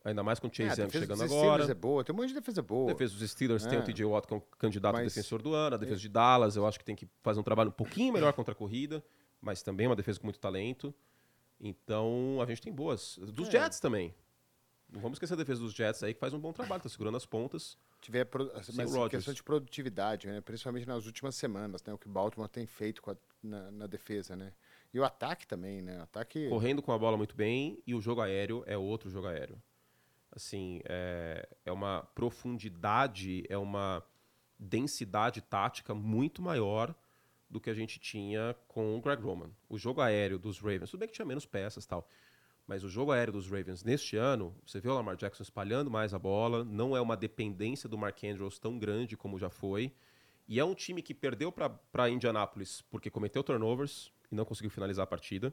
Ainda 0.04 0.22
mais 0.22 0.38
com 0.40 0.46
o 0.46 0.50
É, 0.50 0.54
Chase 0.54 0.80
Young 0.80 0.86
defesa 0.86 1.04
chegando 1.04 1.18
dos 1.18 1.30
agora. 1.30 1.46
Steelers 1.62 1.70
é 1.70 1.74
boa, 1.74 2.02
tem 2.04 2.14
um 2.14 2.16
monte 2.16 2.28
de 2.28 2.34
defesa 2.34 2.62
boa. 2.62 2.90
A 2.90 2.92
defesa 2.94 3.14
dos 3.18 3.30
Steelers 3.30 3.66
tem 3.66 3.78
É. 3.78 3.82
o 3.82 3.84
TJ 3.84 4.04
Watt 4.06 4.26
como 4.26 4.40
candidato 4.58 4.96
a 4.96 4.98
Mas- 5.02 5.12
defensor 5.14 5.42
do 5.42 5.52
ano. 5.54 5.74
A 5.74 5.78
defesa 5.78 6.00
de 6.00 6.08
Dallas 6.08 6.56
eu 6.56 6.66
acho 6.66 6.78
que 6.78 6.84
tem 6.84 6.96
que 6.96 7.06
fazer 7.22 7.38
um 7.38 7.42
trabalho 7.42 7.68
um 7.68 7.72
pouquinho 7.72 8.12
melhor 8.12 8.32
contra 8.32 8.52
a 8.52 8.54
corrida, 8.54 9.04
mas 9.42 9.62
também 9.62 9.84
é 9.84 9.88
uma 9.90 9.96
defesa 9.96 10.18
com 10.18 10.26
muito 10.26 10.40
talento. 10.40 10.94
Então 11.60 12.38
a 12.42 12.46
gente 12.46 12.62
tem 12.62 12.72
boas. 12.72 13.18
Dos 13.18 13.48
É. 13.48 13.52
Jets 13.52 13.80
também. 13.80 14.14
Não 14.90 15.00
vamos 15.00 15.16
esquecer 15.16 15.34
a 15.34 15.36
defesa 15.36 15.60
dos 15.60 15.72
Jets 15.72 16.02
aí 16.02 16.14
que 16.14 16.18
faz 16.20 16.32
um 16.32 16.38
bom 16.40 16.52
trabalho, 16.52 16.82
tá 16.82 16.88
segurando 16.88 17.16
as 17.16 17.26
pontas. 17.26 17.76
Tiver 18.00 18.24
pro- 18.24 18.50
mas 18.54 18.68
em 18.70 18.82
Rodgers. 18.82 19.10
questão 19.10 19.34
de 19.34 19.42
produtividade, 19.42 20.26
né? 20.26 20.40
principalmente 20.40 20.86
nas 20.88 21.04
últimas 21.06 21.34
semanas, 21.36 21.82
né? 21.84 21.92
o 21.92 21.98
que 21.98 22.08
Baltimore 22.08 22.48
tem 22.48 22.66
feito 22.66 23.02
a- 23.10 23.16
na, 23.42 23.70
na 23.70 23.86
defesa. 23.86 24.34
Né? 24.34 24.52
E 24.92 24.98
o 24.98 25.04
ataque 25.04 25.46
também, 25.46 25.82
né? 25.82 25.98
O 26.00 26.02
ataque... 26.02 26.48
Correndo 26.48 26.80
com 26.82 26.90
a 26.92 26.98
bola 26.98 27.16
muito 27.18 27.36
bem 27.36 27.80
e 27.86 27.94
o 27.94 28.00
jogo 28.00 28.22
aéreo 28.22 28.64
é 28.66 28.76
outro 28.76 29.10
jogo 29.10 29.26
aéreo. 29.28 29.62
Assim, 30.32 30.80
é, 30.84 31.48
é 31.64 31.72
uma 31.72 32.02
profundidade, 32.14 33.44
é 33.48 33.58
uma 33.58 34.02
densidade 34.58 35.40
tática 35.40 35.94
muito 35.94 36.40
maior 36.40 36.94
do 37.48 37.60
que 37.60 37.68
a 37.68 37.74
gente 37.74 37.98
tinha 37.98 38.54
com 38.68 38.96
o 38.96 39.00
Greg 39.00 39.22
Roman. 39.22 39.50
O 39.68 39.76
jogo 39.76 40.00
aéreo 40.00 40.38
dos 40.38 40.58
Ravens, 40.58 40.90
tudo 40.90 41.00
bem 41.00 41.08
que 41.08 41.14
tinha 41.14 41.26
menos 41.26 41.44
peças 41.44 41.84
tal, 41.84 42.08
mas 42.66 42.84
o 42.84 42.88
jogo 42.88 43.10
aéreo 43.10 43.32
dos 43.32 43.50
Ravens 43.50 43.82
neste 43.82 44.16
ano, 44.16 44.54
você 44.64 44.78
vê 44.78 44.88
o 44.88 44.94
Lamar 44.94 45.16
Jackson 45.16 45.42
espalhando 45.42 45.90
mais 45.90 46.14
a 46.14 46.18
bola, 46.18 46.62
não 46.62 46.96
é 46.96 47.00
uma 47.00 47.16
dependência 47.16 47.88
do 47.88 47.98
Mark 47.98 48.22
Andrews 48.22 48.60
tão 48.60 48.78
grande 48.78 49.16
como 49.16 49.38
já 49.38 49.50
foi. 49.50 49.92
E 50.46 50.58
é 50.60 50.64
um 50.64 50.74
time 50.74 51.02
que 51.02 51.14
perdeu 51.14 51.52
para 51.52 52.10
Indianapolis 52.10 52.82
porque 52.82 53.10
cometeu 53.10 53.42
turnovers 53.42 54.12
e 54.30 54.34
não 54.34 54.44
conseguiu 54.44 54.70
finalizar 54.70 55.02
a 55.02 55.06
partida. 55.06 55.52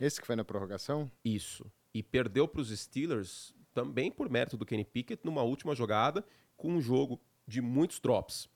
Esse 0.00 0.20
que 0.20 0.26
foi 0.26 0.36
na 0.36 0.44
prorrogação? 0.44 1.10
Isso. 1.24 1.70
E 1.92 2.02
perdeu 2.02 2.48
para 2.48 2.60
os 2.60 2.70
Steelers 2.70 3.54
também 3.74 4.10
por 4.10 4.30
mérito 4.30 4.56
do 4.56 4.64
Kenny 4.64 4.84
Pickett 4.84 5.24
numa 5.24 5.42
última 5.42 5.74
jogada 5.74 6.24
com 6.56 6.70
um 6.70 6.80
jogo 6.80 7.20
de 7.46 7.60
muitos 7.60 8.00
drops. 8.00 8.48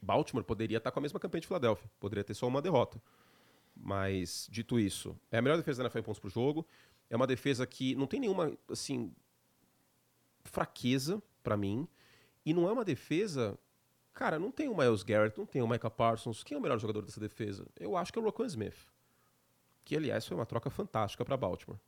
Baltimore 0.00 0.44
poderia 0.44 0.78
estar 0.78 0.90
com 0.90 1.00
a 1.00 1.02
mesma 1.02 1.18
campanha 1.18 1.40
de 1.40 1.46
Filadélfia, 1.48 1.90
poderia 1.98 2.24
ter 2.24 2.34
só 2.34 2.46
uma 2.46 2.62
derrota. 2.62 3.02
Mas, 3.76 4.48
dito 4.50 4.78
isso, 4.78 5.16
é 5.30 5.38
a 5.38 5.42
melhor 5.42 5.56
defesa 5.56 5.78
da 5.78 5.84
NFL 5.84 5.98
em 5.98 6.02
pontos 6.02 6.20
por 6.20 6.30
jogo. 6.30 6.66
É 7.10 7.16
uma 7.16 7.26
defesa 7.26 7.66
que 7.66 7.94
não 7.94 8.06
tem 8.06 8.20
nenhuma, 8.20 8.56
assim, 8.68 9.12
fraqueza 10.44 11.22
para 11.42 11.56
mim. 11.56 11.86
E 12.44 12.54
não 12.54 12.68
é 12.68 12.72
uma 12.72 12.84
defesa 12.84 13.58
Cara, 14.18 14.36
não 14.36 14.50
tem 14.50 14.68
o 14.68 14.76
Miles 14.76 15.04
Garrett, 15.04 15.38
não 15.38 15.46
tem 15.46 15.62
o 15.62 15.68
Micah 15.68 15.88
Parsons. 15.88 16.42
Quem 16.42 16.56
é 16.56 16.58
o 16.58 16.60
melhor 16.60 16.76
jogador 16.80 17.02
dessa 17.02 17.20
defesa? 17.20 17.64
Eu 17.78 17.96
acho 17.96 18.12
que 18.12 18.18
é 18.18 18.20
o 18.20 18.24
Rocco 18.24 18.44
Smith. 18.46 18.74
Que, 19.84 19.96
aliás, 19.96 20.26
foi 20.26 20.36
uma 20.36 20.44
troca 20.44 20.68
fantástica 20.68 21.24
para 21.24 21.36
Baltimore. 21.36 21.78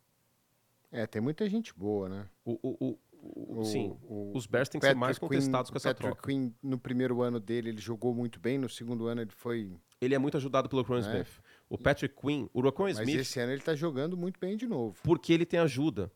É, 0.92 1.06
tem 1.06 1.22
muita 1.22 1.48
gente 1.48 1.72
boa, 1.72 2.08
né? 2.08 2.28
O, 2.44 2.58
o, 2.62 2.98
o, 3.22 3.60
o 3.60 3.64
sim, 3.64 3.96
os 4.34 4.46
Bears 4.46 4.68
têm 4.68 4.80
que 4.80 4.86
ser 4.86 4.94
mais 4.94 5.18
contestados 5.18 5.70
Queen, 5.70 5.72
com 5.72 5.78
essa 5.78 5.90
Patrick 5.90 6.12
troca. 6.14 6.26
Queen, 6.26 6.54
no 6.62 6.78
primeiro 6.78 7.22
ano 7.22 7.38
dele, 7.38 7.68
ele 7.68 7.80
jogou 7.80 8.14
muito 8.14 8.40
bem. 8.40 8.58
No 8.58 8.68
segundo 8.68 9.06
ano, 9.06 9.20
ele 9.20 9.30
foi... 9.30 9.72
Ele 10.00 10.14
é 10.14 10.18
muito 10.18 10.36
ajudado 10.36 10.68
pelo 10.68 10.82
Rocco 10.82 10.94
é. 10.96 11.00
Smith. 11.00 11.40
O 11.68 11.78
Patrick 11.78 12.14
Quinn, 12.20 12.48
o 12.52 12.60
Rocco 12.60 12.88
Smith... 12.88 13.06
Mas 13.06 13.14
esse 13.16 13.38
ano 13.38 13.52
ele 13.52 13.62
tá 13.62 13.74
jogando 13.74 14.16
muito 14.16 14.40
bem 14.40 14.56
de 14.56 14.66
novo. 14.66 14.96
Porque 15.02 15.32
ele 15.32 15.46
tem 15.46 15.60
ajuda. 15.60 16.10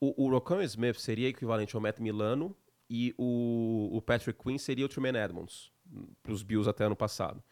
O, 0.00 0.28
o 0.28 0.62
Smith 0.62 0.96
seria 0.96 1.28
equivalente 1.28 1.76
ao 1.76 1.82
Matt 1.82 1.98
Milano 2.00 2.56
e 2.88 3.14
o, 3.18 3.90
o 3.92 4.02
Patrick 4.02 4.42
Quinn 4.42 4.58
seria 4.58 4.86
o 4.86 4.88
Truman 4.88 5.16
Edmonds, 5.16 5.70
para 6.22 6.32
os 6.32 6.42
Bills 6.42 6.68
até 6.68 6.84
ano 6.84 6.96
passado. 6.96 7.42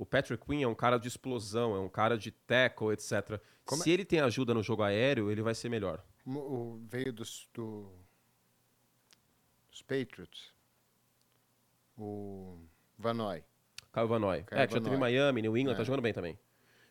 O 0.00 0.06
Patrick 0.06 0.42
Quinn 0.46 0.62
é 0.62 0.66
um 0.66 0.74
cara 0.74 0.96
de 0.96 1.08
explosão, 1.08 1.76
é 1.76 1.78
um 1.78 1.88
cara 1.88 2.16
de 2.16 2.30
tackle, 2.30 2.90
etc. 2.90 3.38
Como 3.66 3.82
Se 3.82 3.90
é? 3.90 3.92
ele 3.92 4.02
tem 4.06 4.18
ajuda 4.18 4.54
no 4.54 4.62
jogo 4.62 4.82
aéreo, 4.82 5.30
ele 5.30 5.42
vai 5.42 5.54
ser 5.54 5.68
melhor. 5.68 6.02
O, 6.24 6.80
veio 6.88 7.12
dos, 7.12 7.46
do, 7.52 7.92
dos 9.70 9.82
Patriots. 9.82 10.54
O 11.98 12.56
Vanoy. 12.96 13.44
Kyle 13.92 14.06
Vanoy. 14.06 14.42
É, 14.50 14.66
que 14.66 14.72
já 14.72 14.80
teve 14.80 14.96
Miami, 14.96 15.42
New 15.42 15.54
England, 15.54 15.74
tá 15.74 15.80
é. 15.80 15.82
tá 15.82 15.84
jogando 15.84 16.00
bem 16.00 16.14
também. 16.14 16.38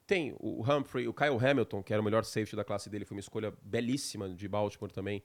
Tem 0.05 0.35
o 0.39 0.61
Humphrey, 0.61 1.07
o 1.07 1.13
Kyle 1.13 1.43
Hamilton, 1.43 1.81
que 1.81 1.91
era 1.91 1.99
o 1.99 2.05
melhor 2.05 2.23
safety 2.23 2.55
da 2.55 2.63
classe 2.63 2.91
dele, 2.91 3.05
foi 3.05 3.17
uma 3.17 3.21
escolha 3.21 3.51
belíssima 3.63 4.29
de 4.29 4.47
Baltimore 4.47 4.91
também 4.91 5.23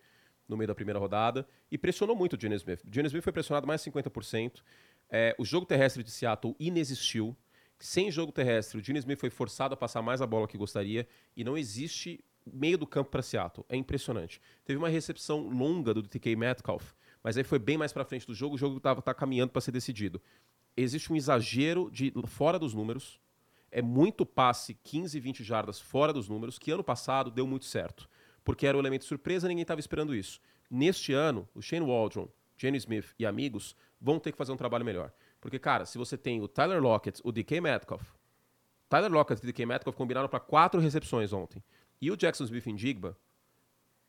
no 0.49 0.57
meio 0.57 0.69
da 0.69 0.75
primeira 0.75 0.99
rodada 0.99 1.47
e 1.71 1.77
pressionou 1.77 2.17
muito 2.17 2.35
o 2.35 2.41
Gene 2.41 2.55
Smith. 2.55 2.83
O 2.83 2.89
Gene 2.91 3.09
Smith 3.09 3.23
foi 3.23 3.33
pressionado 3.33 3.67
mais 3.67 3.83
50%. 3.83 4.63
É, 5.11 5.35
o 5.39 5.45
jogo 5.45 5.67
terrestre 5.67 6.03
de 6.03 6.11
Seattle 6.11 6.57
inexistiu. 6.59 7.37
Sem 7.79 8.11
jogo 8.11 8.33
terrestre, 8.33 8.79
o 8.79 8.85
Gene 8.85 8.99
Smith 8.99 9.19
foi 9.19 9.31
forçado 9.31 9.75
a 9.75 9.77
passar 9.77 10.03
mais 10.03 10.23
a 10.23 10.27
bola 10.27 10.49
que 10.49 10.57
gostaria 10.57 11.07
e 11.37 11.45
não 11.45 11.57
existe 11.57 12.25
meio 12.47 12.79
do 12.79 12.87
campo 12.87 13.11
para 13.11 13.23
Seattle. 13.23 13.65
É 13.69 13.77
impressionante. 13.77 14.41
Teve 14.65 14.79
uma 14.79 14.89
recepção 14.89 15.49
longa 15.49 15.93
do 15.93 16.03
DK 16.03 16.37
Metcalf, 16.37 16.93
mas 17.23 17.37
aí 17.37 17.45
foi 17.45 17.59
bem 17.59 17.77
mais 17.77 17.93
para 17.93 18.05
frente 18.05 18.27
do 18.27 18.35
jogo. 18.35 18.55
O 18.55 18.59
jogo 18.59 18.77
estava 18.77 19.03
tá 19.03 19.13
caminhando 19.13 19.51
para 19.51 19.61
ser 19.61 19.73
decidido. 19.73 20.21
Existe 20.77 21.13
um 21.13 21.17
exagero 21.17 21.91
de 21.91 22.13
fora 22.27 22.59
dos 22.59 22.75
números. 22.75 23.21
É 23.71 23.83
muito 23.83 24.25
passe 24.25 24.75
15, 24.85 25.19
20 25.19 25.43
jardas 25.43 25.81
fora 25.81 26.13
dos 26.13 26.29
números, 26.29 26.59
que 26.59 26.71
ano 26.71 26.85
passado 26.85 27.31
deu 27.31 27.47
muito 27.47 27.65
certo 27.65 28.09
porque 28.45 28.67
era 28.67 28.77
o 28.77 28.81
elemento 28.81 29.07
surpresa, 29.07 29.49
ninguém 29.49 29.63
estava 29.63 29.81
esperando 29.81 30.15
isso. 30.15 30.41
Neste 30.71 31.13
ano, 31.13 31.49
o 31.55 31.63
Shane 31.63 31.87
Waldron, 31.87 32.29
Jenny 32.57 32.77
Smith 32.77 33.15
e 33.19 33.25
amigos 33.25 33.75
vão 34.01 34.21
ter 34.21 34.31
que 34.31 34.39
fazer 34.39 34.53
um 34.53 34.57
trabalho 34.57 34.85
melhor. 34.85 35.13
Porque, 35.45 35.59
cara, 35.59 35.85
se 35.85 35.99
você 35.99 36.17
tem 36.17 36.41
o 36.41 36.49
Tyler 36.49 36.81
Lockett, 36.83 37.21
o 37.23 37.31
DK 37.31 37.61
Metcalf, 37.61 38.03
Tyler 38.89 39.13
Lockett 39.13 39.45
e 39.45 39.53
DK 39.53 39.67
Metcalf 39.67 39.95
combinaram 39.95 40.27
para 40.27 40.41
quatro 40.41 40.81
recepções 40.81 41.35
ontem, 41.35 41.63
e 42.01 42.11
o 42.11 42.17
Jackson 42.17 42.45
Smith 42.45 42.67
em 42.67 42.75
Digba, 42.75 43.15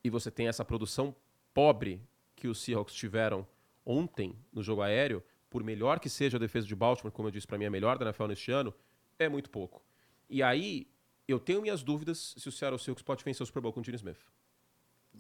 e 0.02 0.10
você 0.10 0.32
tem 0.32 0.48
essa 0.48 0.64
produção 0.64 1.14
pobre 1.54 2.02
que 2.38 2.48
os 2.48 2.64
Seahawks 2.64 2.96
tiveram 2.96 3.46
ontem 3.86 4.34
no 4.54 4.64
jogo 4.64 4.82
aéreo, 4.82 5.22
por 5.50 5.62
melhor 5.62 6.00
que 6.00 6.08
seja 6.08 6.38
a 6.38 6.40
defesa 6.40 6.66
de 6.66 6.74
Baltimore, 6.74 7.12
como 7.12 7.28
eu 7.28 7.32
disse 7.34 7.46
para 7.46 7.58
mim, 7.58 7.66
a 7.66 7.70
melhor 7.70 7.98
da 7.98 8.06
NFL 8.06 8.28
neste 8.28 8.50
ano, 8.54 8.74
é 9.20 9.28
muito 9.28 9.50
pouco. 9.50 9.84
E 10.30 10.42
aí, 10.42 10.88
eu 11.28 11.38
tenho 11.38 11.62
minhas 11.62 11.84
dúvidas 11.84 12.34
se 12.38 12.48
o 12.48 12.52
Seattle 12.52 12.80
Seahawks 12.80 13.04
pode 13.04 13.26
vencer 13.26 13.44
o 13.44 13.46
Super 13.46 13.60
Bowl 13.60 13.74
com 13.74 13.82
o 13.82 13.84
Gene 13.84 13.98
Smith. 13.98 14.26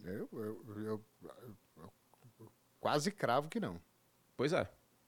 Eu, 0.01 0.29
eu, 0.31 0.65
eu, 0.77 1.05
eu, 1.75 1.93
quase 2.79 3.11
cravo 3.11 3.49
que 3.49 3.59
não. 3.59 3.81
Pois 4.37 4.53
é. 4.53 4.65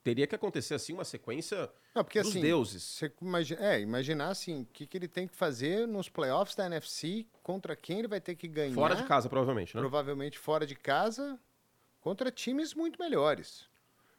Teria 0.08 0.26
que 0.26 0.34
acontecer 0.34 0.72
assim 0.74 0.94
uma 0.94 1.04
sequência 1.04 1.70
não, 1.94 2.02
porque, 2.02 2.22
dos 2.22 2.30
assim, 2.30 2.40
deuses. 2.40 2.82
Você 2.82 3.12
imagina, 3.20 3.62
é, 3.62 3.78
imaginar 3.78 4.28
assim, 4.28 4.62
o 4.62 4.64
que, 4.64 4.86
que 4.86 4.96
ele 4.96 5.06
tem 5.06 5.28
que 5.28 5.36
fazer 5.36 5.86
nos 5.86 6.08
playoffs 6.08 6.56
da 6.56 6.64
NFC, 6.64 7.26
contra 7.42 7.76
quem 7.76 7.98
ele 7.98 8.08
vai 8.08 8.18
ter 8.18 8.34
que 8.34 8.48
ganhar. 8.48 8.74
Fora 8.74 8.96
de 8.96 9.04
casa, 9.04 9.28
provavelmente, 9.28 9.76
né? 9.76 9.82
Provavelmente 9.82 10.38
fora 10.38 10.66
de 10.66 10.74
casa, 10.74 11.38
contra 12.00 12.30
times 12.30 12.72
muito 12.72 12.98
melhores. 12.98 13.68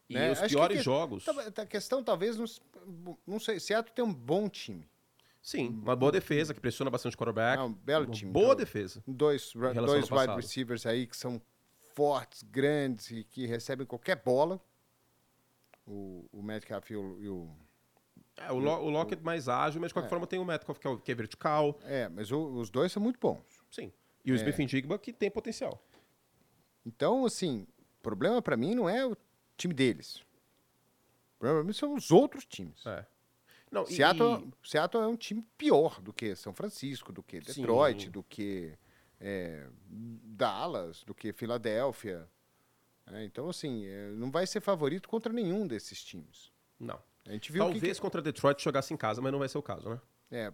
E 0.07 0.13
né? 0.13 0.31
os 0.31 0.39
Acho 0.39 0.53
piores 0.53 0.77
que, 0.77 0.83
jogos. 0.83 1.25
A 1.27 1.65
questão 1.65 2.03
talvez, 2.03 2.37
não, 2.37 3.17
não 3.25 3.39
sei, 3.39 3.59
Seattle 3.59 3.91
tem 3.95 4.05
um 4.05 4.13
bom 4.13 4.47
time. 4.47 4.87
Sim, 5.41 5.69
uma 5.69 5.95
boa 5.95 6.11
defesa 6.11 6.53
que 6.53 6.59
pressiona 6.59 6.91
bastante 6.91 7.15
o 7.15 7.17
quarterback. 7.17 7.59
É 7.59 7.63
um 7.63 7.73
belo 7.73 8.05
time. 8.05 8.31
Boa 8.31 8.55
defesa. 8.55 9.01
Dois, 9.07 9.53
dois 9.53 10.11
wide 10.11 10.35
receivers 10.35 10.85
aí 10.85 11.07
que 11.07 11.17
são 11.17 11.41
fortes, 11.95 12.43
grandes 12.43 13.09
e 13.09 13.23
que 13.23 13.47
recebem 13.47 13.87
qualquer 13.87 14.21
bola. 14.23 14.61
O, 15.89 16.29
o 16.31 16.43
Metcalf 16.43 16.91
e 16.91 16.95
o, 16.95 17.19
e 17.19 17.27
o 17.27 17.49
é, 18.37 18.51
o, 18.51 18.57
Lo 18.57 18.71
o 18.85 18.89
Lockett 18.89 19.23
mais 19.23 19.49
ágil, 19.49 19.81
mas 19.81 19.89
de 19.89 19.93
qualquer 19.93 20.07
é. 20.07 20.09
forma 20.09 20.27
tem 20.27 20.39
o 20.39 20.45
Metcalf 20.45 20.79
que 20.79 20.87
é, 20.87 20.97
que 20.97 21.11
é 21.11 21.15
vertical. 21.15 21.77
É, 21.83 22.07
mas 22.07 22.31
o, 22.31 22.39
os 22.53 22.69
dois 22.69 22.91
são 22.91 23.01
muito 23.01 23.19
bons. 23.19 23.43
Sim. 23.69 23.91
E 24.23 24.31
o 24.31 24.35
é. 24.35 24.37
Smith 24.37 24.69
Digba 24.69 24.97
que 24.97 25.11
tem 25.11 25.29
potencial. 25.29 25.83
Então, 26.85 27.25
assim, 27.25 27.67
o 27.99 28.01
problema 28.01 28.41
para 28.41 28.55
mim 28.55 28.75
não 28.75 28.87
é 28.87 29.05
o 29.05 29.15
time 29.57 29.73
deles. 29.73 30.17
O 31.35 31.39
problema 31.39 31.61
pra 31.61 31.67
mim 31.67 31.73
são 31.73 31.93
os 31.93 32.11
outros 32.11 32.45
times. 32.45 32.85
É. 32.85 33.05
Não, 33.71 33.85
Seattle, 33.85 34.51
e... 34.63 34.67
Seattle 34.67 35.03
é 35.03 35.07
um 35.07 35.15
time 35.15 35.45
pior 35.57 36.01
do 36.01 36.11
que 36.11 36.35
São 36.35 36.53
Francisco, 36.53 37.11
do 37.11 37.21
que 37.21 37.39
Detroit, 37.39 38.05
Sim. 38.05 38.11
do 38.11 38.23
que 38.23 38.75
é, 39.19 39.67
Dallas, 39.89 41.03
do 41.03 41.13
que 41.13 41.31
Filadélfia. 41.33 42.27
É, 43.11 43.23
então, 43.23 43.49
assim, 43.49 43.85
é, 43.85 44.11
não 44.11 44.29
vai 44.29 44.45
ser 44.45 44.61
favorito 44.61 45.09
contra 45.09 45.31
nenhum 45.33 45.65
desses 45.65 46.03
times. 46.03 46.51
Não. 46.79 47.01
A 47.25 47.31
gente 47.31 47.51
viu 47.51 47.63
Talvez 47.63 47.97
que... 47.97 48.01
contra 48.01 48.21
Detroit 48.21 48.63
jogasse 48.63 48.93
em 48.93 48.97
casa, 48.97 49.21
mas 49.21 49.31
não 49.31 49.39
vai 49.39 49.49
ser 49.49 49.57
o 49.57 49.63
caso, 49.63 49.89
né? 49.89 49.99
É, 50.31 50.53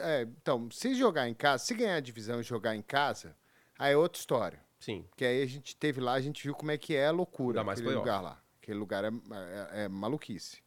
é, 0.00 0.22
então, 0.22 0.70
se 0.70 0.94
jogar 0.94 1.28
em 1.28 1.34
casa, 1.34 1.64
se 1.64 1.74
ganhar 1.74 1.96
a 1.96 2.00
divisão 2.00 2.40
e 2.40 2.44
jogar 2.44 2.76
em 2.76 2.82
casa, 2.82 3.36
aí 3.78 3.92
é 3.92 3.96
outra 3.96 4.18
história. 4.18 4.60
Sim. 4.78 5.04
Porque 5.10 5.24
aí 5.24 5.42
a 5.42 5.46
gente 5.46 5.76
teve 5.76 6.00
lá, 6.00 6.12
a 6.12 6.20
gente 6.20 6.42
viu 6.42 6.54
como 6.54 6.70
é 6.70 6.78
que 6.78 6.94
é 6.94 7.06
a 7.06 7.10
loucura 7.10 7.62
Dá 7.62 7.72
aquele 7.72 7.90
lugar 7.90 8.20
lá. 8.20 8.42
Aquele 8.62 8.78
lugar 8.78 9.04
é, 9.04 9.08
é, 9.08 9.84
é 9.84 9.88
maluquice, 9.88 10.62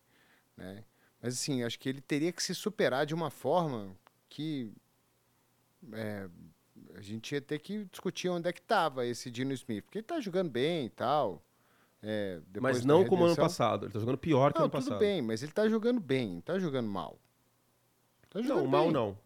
né? 0.58 0.84
Mas 1.22 1.34
assim, 1.34 1.64
acho 1.64 1.78
que 1.80 1.90
ele 1.90 2.02
teria 2.02 2.32
que 2.32 2.42
se 2.42 2.56
superar 2.56 3.06
de 3.06 3.14
uma 3.14 3.30
forma 3.30 3.96
que 4.30 4.72
é, 5.94 6.30
a 7.00 7.02
gente 7.02 7.34
ia 7.34 7.40
ter 7.40 7.60
que 7.60 7.86
discutir 7.86 8.28
onde 8.28 8.50
é 8.50 8.52
que 8.52 8.60
estava 8.60 9.06
esse 9.06 9.32
Dino 9.32 9.54
Smith, 9.54 9.86
porque 9.86 10.00
ele 10.00 10.04
está 10.04 10.20
jogando 10.20 10.50
bem 10.50 10.86
e 10.86 10.90
tal. 10.90 11.42
É, 12.04 12.42
mas 12.60 12.84
não 12.84 13.06
como 13.06 13.24
ano 13.24 13.36
passado, 13.38 13.86
ele 13.86 13.90
está 13.90 14.00
jogando 14.02 14.18
pior 14.18 14.52
que 14.52 14.60
não, 14.60 14.66
ano 14.66 14.72
passado. 14.72 14.94
Tudo 14.94 15.00
bem, 15.00 15.22
mas 15.22 15.42
ele 15.42 15.52
está 15.52 15.68
jogando 15.70 16.02
bem, 16.02 16.30
não 16.30 16.40
está 16.40 16.60
jogando 16.60 16.90
mal. 16.90 17.18
Tá 18.30 18.42
jogando 18.42 18.64
não, 18.64 18.68
mal 18.68 18.84
bem. 18.84 18.92
não. 18.92 19.18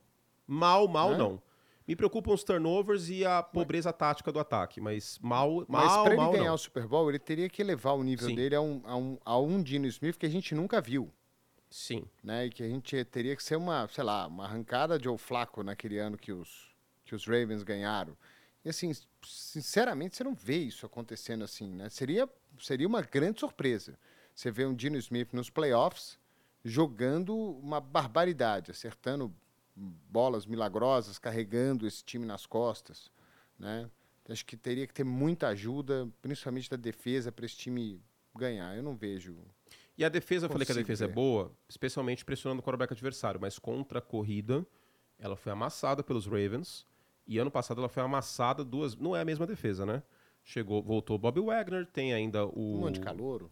Mal, 0.46 0.88
mal 0.88 1.14
é? 1.14 1.18
não. 1.18 1.42
Me 1.88 1.96
preocupam 1.96 2.32
os 2.32 2.44
turnovers 2.44 3.10
e 3.10 3.26
a 3.26 3.42
pobreza 3.42 3.90
mas, 3.90 3.98
tática 3.98 4.32
do 4.32 4.40
ataque, 4.40 4.80
mas 4.80 5.18
mal, 5.20 5.66
mal, 5.68 5.84
Mas 5.84 5.98
para 5.98 6.14
ele 6.14 6.32
ganhar 6.32 6.50
não. 6.50 6.56
o 6.56 6.58
Super 6.58 6.88
Bowl, 6.88 7.10
ele 7.10 7.20
teria 7.20 7.50
que 7.50 7.62
elevar 7.62 7.96
o 7.96 8.04
nível 8.04 8.30
Sim. 8.30 8.36
dele 8.36 8.56
a 8.56 8.62
um, 8.62 8.82
a, 8.86 8.96
um, 8.96 9.18
a 9.26 9.40
um 9.40 9.62
Dino 9.62 9.88
Smith 9.88 10.18
que 10.18 10.28
a 10.28 10.30
gente 10.30 10.54
nunca 10.54 10.80
viu. 10.80 11.12
Sim. 11.72 12.06
Né? 12.24 12.46
E 12.46 12.50
que 12.52 12.62
a 12.62 12.70
gente 12.70 13.04
teria 13.06 13.36
que 13.36 13.44
ser 13.44 13.56
uma, 13.56 13.88
sei 13.88 14.04
lá, 14.04 14.28
uma 14.28 14.46
arrancada 14.46 14.98
de 14.98 15.06
Joe 15.06 15.18
Flaco 15.18 15.64
naquele 15.64 15.98
ano 15.98 16.18
que 16.18 16.32
os, 16.32 16.73
que 17.04 17.16
os 17.16 17.26
Ravens 17.26 17.64
ganharam. 17.64 18.18
E 18.64 18.70
assim, 18.70 18.92
sinceramente, 19.26 20.16
você 20.16 20.24
não 20.24 20.34
vê 20.34 20.58
isso 20.58 20.86
acontecendo 20.86 21.44
assim, 21.44 21.70
né? 21.70 21.90
Seria, 21.90 22.30
seria 22.60 22.88
uma 22.88 23.02
grande 23.02 23.40
surpresa. 23.40 23.98
Você 24.34 24.50
vê 24.50 24.66
um 24.66 24.74
Dino 24.74 24.98
Smith 24.98 25.34
nos 25.34 25.50
playoffs 25.50 26.18
jogando 26.64 27.36
uma 27.36 27.82
barbaridade, 27.82 28.72
acertando 28.72 29.34
bolas 29.76 30.46
milagrosas 30.46 31.18
carregando 31.18 31.88
esse 31.88 32.04
time 32.04 32.26
nas 32.26 32.46
costas, 32.46 33.12
né? 33.58 33.90
Acho 34.30 34.46
que 34.46 34.56
teria 34.56 34.88
que 34.88 34.94
ter 34.94 35.04
muita 35.04 35.50
ajuda, 35.50 36.08
principalmente 36.22 36.70
da 36.70 36.78
defesa, 36.78 37.32
para 37.32 37.46
esse 37.46 37.58
time 37.58 38.02
ganhar. 38.34 38.76
Eu 38.76 38.82
não 38.82 38.96
vejo. 38.96 39.38
E 39.98 40.06
a 40.06 40.10
defesa, 40.10 40.46
eu 40.46 40.50
falei 40.50 40.66
que 40.66 40.72
a 40.72 40.76
defesa 40.76 41.06
ver. 41.06 41.12
é 41.12 41.16
boa, 41.16 41.52
especialmente 41.68 42.24
pressionando 42.24 42.62
o 42.62 42.64
quarterback 42.64 42.94
adversário, 42.94 43.40
mas 43.40 43.60
contra 43.60 44.00
a 44.00 44.02
corrida, 44.02 44.66
ela 45.20 45.36
foi 45.36 45.52
amassada 45.52 46.02
pelos 46.02 46.26
Ravens. 46.26 46.88
E 47.26 47.38
ano 47.38 47.52
passado 47.52 47.80
ela 47.80 47.90
foi 47.90 48.04
amassada 48.04 48.64
duas. 48.64 48.96
Não 48.96 49.16
é 49.16 49.22
a 49.22 49.26
mesma 49.26 49.48
defesa, 49.48 49.86
né? 49.86 50.04
Chegou, 50.44 50.84
voltou 50.84 51.18
Bob 51.18 51.40
Wagner, 51.40 51.86
tem 51.86 52.14
ainda 52.14 52.46
o. 52.46 52.76
Um 52.76 52.80
monte 52.82 52.96
de 52.96 53.02
calouro. 53.02 53.52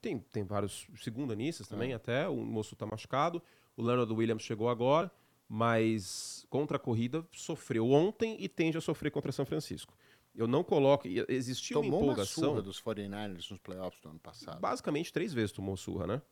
Tem, 0.00 0.18
tem 0.18 0.44
vários 0.44 0.86
segundanistas 0.96 1.66
também, 1.66 1.92
é. 1.92 1.94
até. 1.94 2.28
O 2.28 2.36
moço 2.36 2.76
tá 2.76 2.86
machucado. 2.86 3.42
O 3.76 3.82
Leonard 3.82 4.12
Williams 4.12 4.42
chegou 4.42 4.68
agora, 4.68 5.10
mas 5.48 6.46
contra 6.48 6.76
a 6.76 6.80
corrida 6.80 7.26
sofreu 7.32 7.90
ontem 7.90 8.36
e 8.38 8.48
tende 8.48 8.78
a 8.78 8.80
sofrer 8.80 9.10
contra 9.10 9.32
São 9.32 9.44
Francisco. 9.44 9.96
Eu 10.34 10.46
não 10.46 10.62
coloco. 10.62 11.08
Existia 11.28 11.74
tomou 11.74 12.00
uma 12.00 12.12
empolgação. 12.12 12.44
Uma 12.44 12.50
surra 12.50 12.62
dos 12.62 12.80
49ers 12.80 13.50
nos 13.50 13.58
playoffs 13.58 14.00
do 14.00 14.10
ano 14.10 14.20
passado. 14.20 14.60
Basicamente, 14.60 15.12
três 15.12 15.32
vezes 15.32 15.50
tomou 15.50 15.76
surra, 15.76 16.06
né? 16.06 16.22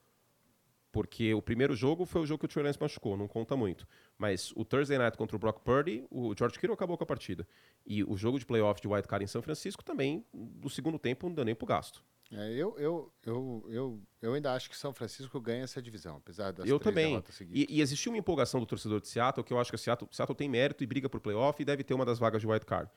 Porque 0.97 1.35
o 1.35 1.43
primeiro 1.43 1.77
jogo 1.77 2.07
foi 2.07 2.23
o 2.23 2.27
jogo 2.27 2.39
que 2.39 2.47
o 2.47 2.49
Trey 2.49 2.65
Lance 2.65 2.81
machucou, 2.81 3.19
não 3.19 3.29
conta 3.29 3.55
muito. 3.55 3.87
Mas 4.17 4.51
o 4.57 4.65
Thursday 4.65 4.97
Night 4.97 5.15
contra 5.19 5.37
o 5.37 5.39
Brock 5.39 5.61
Purdy, 5.61 6.07
o 6.11 6.35
George 6.35 6.59
Kittle 6.59 6.73
acabou 6.73 6.97
com 6.97 7.05
a 7.05 7.07
partida. 7.07 7.47
E 7.85 8.03
o 8.03 8.17
jogo 8.17 8.39
de 8.39 8.47
playoff 8.47 8.81
de 8.81 8.89
White 8.89 9.07
Card 9.07 9.23
em 9.23 9.27
São 9.27 9.43
Francisco 9.43 9.85
também, 9.85 10.25
do 10.33 10.71
segundo 10.71 10.99
tempo, 10.99 11.29
não 11.29 11.35
deu 11.35 11.45
nem 11.45 11.55
pro 11.55 11.67
gasto. 11.67 12.03
É, 12.33 12.51
eu, 12.55 12.75
eu, 12.79 13.13
eu, 13.27 13.67
eu, 13.69 14.03
eu 14.23 14.33
ainda 14.33 14.55
acho 14.55 14.71
que 14.71 14.77
São 14.77 14.95
Francisco 14.95 15.39
ganha 15.39 15.65
essa 15.65 15.83
divisão, 15.83 16.17
apesar 16.17 16.51
das 16.51 16.67
eu 16.67 16.81
também. 16.81 17.23
E, 17.51 17.77
e 17.77 17.83
existiu 17.83 18.11
uma 18.11 18.19
empolgação 18.19 18.59
do 18.59 18.65
torcedor 18.65 18.99
de 18.99 19.09
Seattle, 19.09 19.45
que 19.45 19.53
eu 19.53 19.61
acho 19.61 19.71
que 19.71 19.77
Seattle, 19.77 20.09
Seattle 20.11 20.35
tem 20.35 20.49
mérito 20.49 20.83
e 20.83 20.87
briga 20.87 21.11
por 21.11 21.21
playoff 21.21 21.61
e 21.61 21.65
deve 21.67 21.85
ter 21.85 21.93
uma 21.93 22.07
das 22.07 22.19
vagas 22.19 22.41
de 22.41 22.47
White 22.47 22.65
Card. 22.65 22.91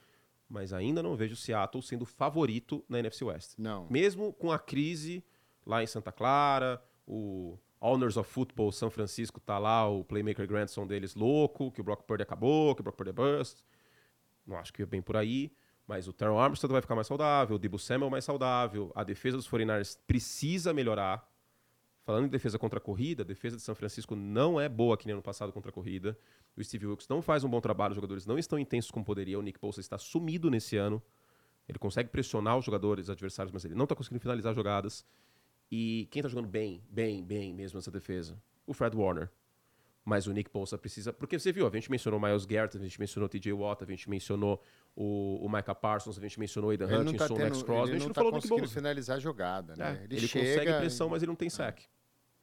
Mas 0.47 0.71
ainda 0.71 1.03
não 1.03 1.17
vejo 1.17 1.35
Seattle 1.35 1.83
sendo 1.83 2.05
favorito 2.05 2.81
na 2.87 2.99
NFC 2.99 3.25
West. 3.25 3.55
Não. 3.57 3.87
Mesmo 3.89 4.31
com 4.31 4.53
a 4.53 4.57
crise 4.57 5.21
lá 5.65 5.83
em 5.83 5.85
Santa 5.85 6.13
Clara, 6.13 6.81
o 7.05 7.59
Honors 7.81 8.17
of 8.17 8.29
Football 8.29 8.71
São 8.71 8.89
Francisco 8.89 9.39
tá 9.39 9.57
lá, 9.57 9.87
o 9.87 10.03
playmaker 10.03 10.47
grandson 10.47 10.85
deles 10.85 11.15
louco, 11.15 11.71
que 11.71 11.81
o 11.81 11.83
Brock 11.83 12.03
Purdy 12.03 12.23
acabou, 12.23 12.75
que 12.75 12.81
o 12.81 12.83
Brock 12.83 12.97
Purdy 12.97 13.11
é 13.11 13.13
bust. 13.13 13.63
Não 14.45 14.57
acho 14.57 14.73
que 14.73 14.81
é 14.81 14.85
bem 14.85 15.01
por 15.01 15.15
aí. 15.15 15.51
Mas 15.87 16.07
o 16.07 16.13
Terrell 16.13 16.37
Armstead 16.37 16.71
vai 16.71 16.81
ficar 16.81 16.93
mais 16.93 17.07
saudável, 17.07 17.55
o 17.55 17.59
Debo 17.59 17.79
Samuel 17.79 18.11
mais 18.11 18.23
saudável, 18.23 18.91
a 18.93 19.03
defesa 19.03 19.37
dos 19.37 19.49
49ers 19.49 19.97
precisa 20.05 20.71
melhorar. 20.71 21.27
Falando 22.03 22.25
em 22.25 22.29
defesa 22.29 22.59
contra 22.59 22.77
a 22.77 22.81
corrida, 22.81 23.23
a 23.23 23.25
defesa 23.25 23.55
de 23.55 23.63
São 23.63 23.73
Francisco 23.73 24.15
não 24.15 24.61
é 24.61 24.69
boa 24.69 24.95
que 24.95 25.07
nem 25.07 25.13
ano 25.13 25.21
passado 25.21 25.51
contra 25.51 25.71
a 25.71 25.73
corrida. 25.73 26.17
O 26.55 26.63
Steve 26.63 26.85
Wilkes 26.85 27.07
não 27.07 27.21
faz 27.21 27.43
um 27.43 27.49
bom 27.49 27.59
trabalho, 27.59 27.91
os 27.91 27.95
jogadores 27.95 28.25
não 28.25 28.37
estão 28.37 28.59
intensos 28.59 28.91
como 28.91 29.03
poderia. 29.03 29.39
O 29.39 29.41
Nick 29.41 29.59
Bosa 29.59 29.79
está 29.79 29.97
sumido 29.97 30.49
nesse 30.49 30.77
ano. 30.77 31.01
Ele 31.67 31.77
consegue 31.77 32.09
pressionar 32.09 32.57
os 32.57 32.65
jogadores 32.65 33.09
adversários, 33.09 33.51
mas 33.51 33.65
ele 33.65 33.75
não 33.75 33.83
está 33.83 33.95
conseguindo 33.95 34.19
finalizar 34.21 34.53
jogadas. 34.53 35.05
E 35.71 36.07
quem 36.11 36.21
está 36.21 36.29
jogando 36.29 36.47
bem, 36.47 36.83
bem, 36.89 37.23
bem 37.23 37.53
mesmo 37.53 37.77
nessa 37.77 37.91
defesa? 37.91 38.41
O 38.65 38.73
Fred 38.73 38.95
Warner. 38.95 39.29
Mas 40.03 40.25
o 40.25 40.33
Nick 40.33 40.49
Bosa 40.51 40.77
precisa. 40.77 41.13
Porque 41.13 41.37
você 41.37 41.51
viu, 41.51 41.67
a 41.67 41.69
gente 41.69 41.91
mencionou 41.91 42.19
o 42.19 42.23
Miles 42.23 42.45
Garrett, 42.45 42.75
a 42.77 42.79
gente 42.79 42.99
mencionou 42.99 43.27
o 43.27 43.29
TJ 43.29 43.53
Watt, 43.53 43.83
a 43.83 43.85
gente 43.85 44.09
mencionou 44.09 44.63
o, 44.95 45.45
o 45.45 45.49
Micah 45.49 45.75
Parsons, 45.75 46.17
a 46.17 46.21
gente 46.21 46.39
mencionou 46.39 46.69
o 46.69 46.71
Aidan 46.71 46.85
Hutchinson, 46.85 47.17
tá 47.17 47.27
tendo, 47.27 47.37
o 47.37 47.43
Max 47.43 47.63
Crosby. 47.63 47.89
a 47.89 47.93
gente 47.93 47.99
não, 47.99 48.07
não 48.07 48.13
tá 48.13 48.21
falou 48.21 48.31
do 48.31 48.37
Nick 48.37 48.49
Bosa. 48.49 48.73
finalizar 48.73 49.17
a 49.17 49.19
jogada, 49.19 49.75
né? 49.75 49.99
É, 50.01 50.03
ele, 50.05 50.17
ele 50.17 50.27
consegue 50.27 50.73
pressão, 50.73 51.09
mas 51.09 51.21
ele 51.21 51.29
não 51.29 51.35
tem 51.35 51.49
sec. 51.49 51.81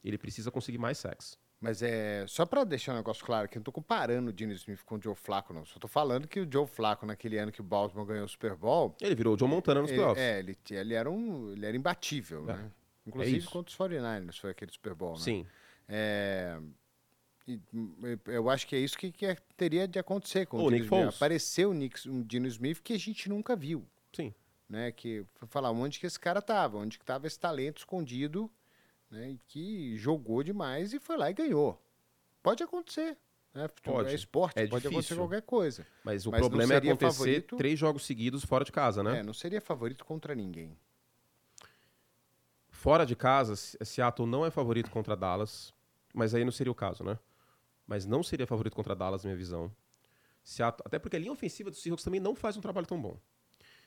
Ele 0.05 0.17
precisa 0.17 0.51
conseguir 0.51 0.79
mais 0.79 0.99
sacks. 0.99 1.37
Mas 1.61 1.83
é 1.83 2.25
só 2.29 2.45
para 2.45 2.63
deixar 2.65 2.93
um 2.93 2.97
negócio 2.97 3.25
claro 3.25 3.49
que 3.49 3.57
eu 3.57 3.61
não 3.61 3.65
tô 3.65 3.73
comparando 3.73 4.29
o 4.29 4.33
Dino 4.33 4.53
Smith 4.53 4.85
com 4.85 4.97
o 4.97 5.03
Joe 5.03 5.15
Flacco, 5.15 5.55
não. 5.55 5.65
Só 5.65 5.79
tô 5.79 5.89
falando 5.89 6.29
que 6.29 6.39
o 6.39 6.49
Joe 6.51 6.67
Flacco, 6.67 7.07
naquele 7.07 7.39
ano 7.39 7.51
que 7.51 7.61
o 7.61 7.65
Baltimore 7.65 8.07
ganhou 8.07 8.27
o 8.27 8.29
Super 8.29 8.55
Bowl. 8.55 8.95
Ele 9.01 9.15
virou 9.15 9.35
o 9.35 9.39
Joe 9.39 9.49
Montana 9.49 9.81
nos 9.81 9.91
playoffs. 9.91 10.23
É, 10.23 10.39
ele, 10.39 10.57
ele, 10.71 10.95
era 10.95 11.11
um, 11.11 11.53
ele 11.53 11.65
era 11.65 11.77
imbatível, 11.77 12.43
é. 12.51 12.53
né? 12.53 12.71
Inclusive 13.07 13.47
é 13.47 13.51
contra 13.51 13.71
os 13.71 13.79
49ers, 13.79 14.39
foi 14.41 14.51
aquele 14.51 14.73
Super 14.73 14.95
Bowl, 14.95 15.13
né? 15.13 15.21
Sim. 15.21 15.47
É, 15.89 16.59
eu 18.27 18.51
acho 18.51 18.67
que 18.67 18.75
é 18.75 18.79
isso 18.79 18.99
que, 18.99 19.13
que 19.13 19.25
é, 19.25 19.37
teria 19.57 19.87
de 19.87 19.99
acontecer 19.99 20.47
com 20.47 20.59
o, 20.59 20.65
o 20.65 20.71
Nick 20.71 20.87
Foles. 20.87 21.15
Apareceu 21.15 21.71
o 21.71 21.75
Nick, 21.75 22.09
um 22.09 22.23
Dino 22.23 22.47
Smith 22.49 22.81
que 22.83 22.93
a 22.93 22.99
gente 22.99 23.29
nunca 23.29 23.55
viu. 23.55 23.87
Sim. 24.13 24.35
Né? 24.69 24.91
Que 24.91 25.25
falar 25.47 25.71
onde 25.71 26.01
que 26.01 26.07
esse 26.07 26.19
cara 26.19 26.43
tava, 26.43 26.79
onde 26.79 26.99
que 26.99 27.05
tava 27.05 27.27
esse 27.27 27.39
talento 27.39 27.79
escondido, 27.79 28.51
né? 29.09 29.39
Que 29.47 29.97
jogou 29.97 30.43
demais 30.43 30.93
e 30.93 30.99
foi 30.99 31.17
lá 31.17 31.31
e 31.31 31.35
ganhou. 31.35 31.81
Pode 32.43 32.65
acontecer. 32.65 33.17
Né? 33.55 33.69
Pode. 33.83 34.11
É 34.11 34.15
esporte, 34.15 34.59
é 34.59 34.67
pode 34.67 34.83
difícil. 34.83 34.91
acontecer 34.91 35.15
qualquer 35.17 35.43
coisa. 35.43 35.87
Mas 36.03 36.27
o 36.27 36.31
Mas 36.33 36.41
problema 36.41 36.75
é 36.75 36.77
acontecer 36.79 37.13
favorito... 37.13 37.57
três 37.57 37.79
jogos 37.79 38.05
seguidos 38.05 38.45
fora 38.45 38.65
de 38.65 38.73
casa, 38.73 39.03
né? 39.03 39.21
É, 39.21 39.23
não 39.23 39.33
seria 39.33 39.61
favorito 39.61 40.05
contra 40.05 40.35
ninguém. 40.35 40.77
Fora 42.87 43.05
de 43.05 43.17
casa, 43.17 43.57
Seattle 43.57 44.29
não 44.29 44.47
é 44.47 44.51
favorito 44.53 44.93
contra 44.93 45.17
Dallas, 45.17 45.75
mas 46.15 46.37
aí 46.37 46.45
não 46.45 46.53
seria 46.53 46.71
o 46.71 46.75
caso, 46.75 47.03
né? 47.03 47.19
mas 47.85 48.07
não 48.07 48.23
seria 48.23 48.47
favorito 48.47 48.75
contra 48.75 48.95
Dallas, 48.95 49.25
minha 49.25 49.37
visão. 49.37 49.75
Seattle, 50.45 50.85
até 50.87 50.97
porque 50.97 51.17
a 51.17 51.19
linha 51.19 51.33
ofensiva 51.33 51.69
do 51.69 51.75
Seahawks 51.75 52.05
também 52.05 52.21
não 52.21 52.37
faz 52.37 52.57
um 52.57 52.61
trabalho 52.61 52.87
tão 52.87 53.03
bom. 53.03 53.19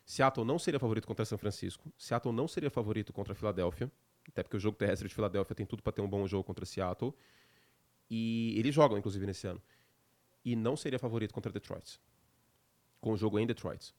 Seattle 0.05 0.45
não 0.45 0.59
seria 0.59 0.81
favorito 0.81 1.07
contra 1.07 1.23
São 1.23 1.37
Francisco. 1.37 1.89
Seattle 1.97 2.33
não 2.33 2.45
seria 2.45 2.69
favorito 2.69 3.13
contra 3.13 3.33
Filadélfia. 3.33 3.89
Até 4.27 4.43
porque 4.43 4.57
o 4.57 4.59
jogo 4.59 4.77
terrestre 4.77 5.07
de 5.07 5.15
Filadélfia 5.15 5.55
tem 5.55 5.65
tudo 5.65 5.81
para 5.81 5.93
ter 5.93 6.01
um 6.01 6.09
bom 6.09 6.27
jogo 6.27 6.43
contra 6.43 6.65
Seattle. 6.65 7.15
E 8.09 8.53
eles 8.59 8.75
jogam, 8.75 8.97
inclusive, 8.97 9.25
nesse 9.25 9.47
ano. 9.47 9.61
E 10.43 10.57
não 10.57 10.75
seria 10.75 10.99
favorito 10.99 11.33
contra 11.33 11.53
Detroit. 11.53 12.01
Com 12.99 13.13
o 13.13 13.17
jogo 13.17 13.39
em 13.39 13.47
Detroit. 13.47 13.95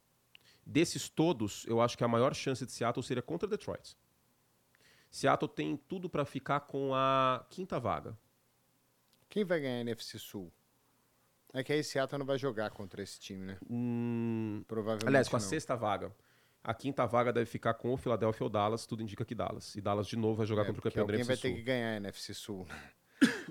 Desses 0.67 1.09
todos, 1.09 1.65
eu 1.67 1.81
acho 1.81 1.97
que 1.97 2.05
a 2.05 2.09
maior 2.09 2.35
chance 2.35 2.67
de 2.67 2.73
Seattle 2.73 3.03
seria 3.03 3.23
contra 3.23 3.49
Detroit. 3.49 3.97
Seattle 5.11 5.51
tem 5.51 5.77
tudo 5.77 6.09
para 6.09 6.25
ficar 6.25 6.61
com 6.61 6.95
a 6.95 7.45
quinta 7.51 7.79
vaga. 7.81 8.17
Quem 9.29 9.45
vai 9.45 9.61
ganhar 9.61 9.79
a 9.79 9.81
NFC 9.81 10.19
Sul? 10.19 10.53
É 11.53 11.65
que 11.65 11.73
aí 11.73 11.83
Seattle 11.83 12.19
não 12.19 12.27
vai 12.27 12.39
jogar 12.39 12.71
contra 12.71 13.03
esse 13.03 13.19
time, 13.19 13.45
né? 13.45 13.59
Hum... 13.69 14.63
Provavelmente. 14.69 15.09
Aliás, 15.09 15.29
com 15.29 15.37
a 15.37 15.41
não. 15.41 15.47
sexta 15.47 15.75
vaga. 15.75 16.15
A 16.63 16.75
quinta 16.75 17.07
vaga 17.07 17.33
deve 17.33 17.47
ficar 17.47 17.75
com 17.75 17.93
o 17.93 17.97
Philadelphia 17.97 18.45
ou 18.45 18.51
Dallas, 18.51 18.87
tudo 18.87 19.03
indica 19.03 19.25
que 19.25 19.35
Dallas. 19.35 19.75
E 19.75 19.81
Dallas 19.81 20.07
de 20.07 20.17
novo 20.17 20.37
vai 20.37 20.47
jogar 20.47 20.63
é, 20.63 20.67
contra 20.67 20.81
o 20.81 20.83
campeão 20.83 21.07
da 21.07 21.15
NFC 21.15 21.25
Sul. 21.25 21.33
Alguém 21.33 21.53
vai 21.53 21.53
ter 21.53 21.59
que 21.59 21.65
ganhar 21.65 21.93
a 21.93 21.97
NFC 21.97 22.35
Sul. 22.35 22.67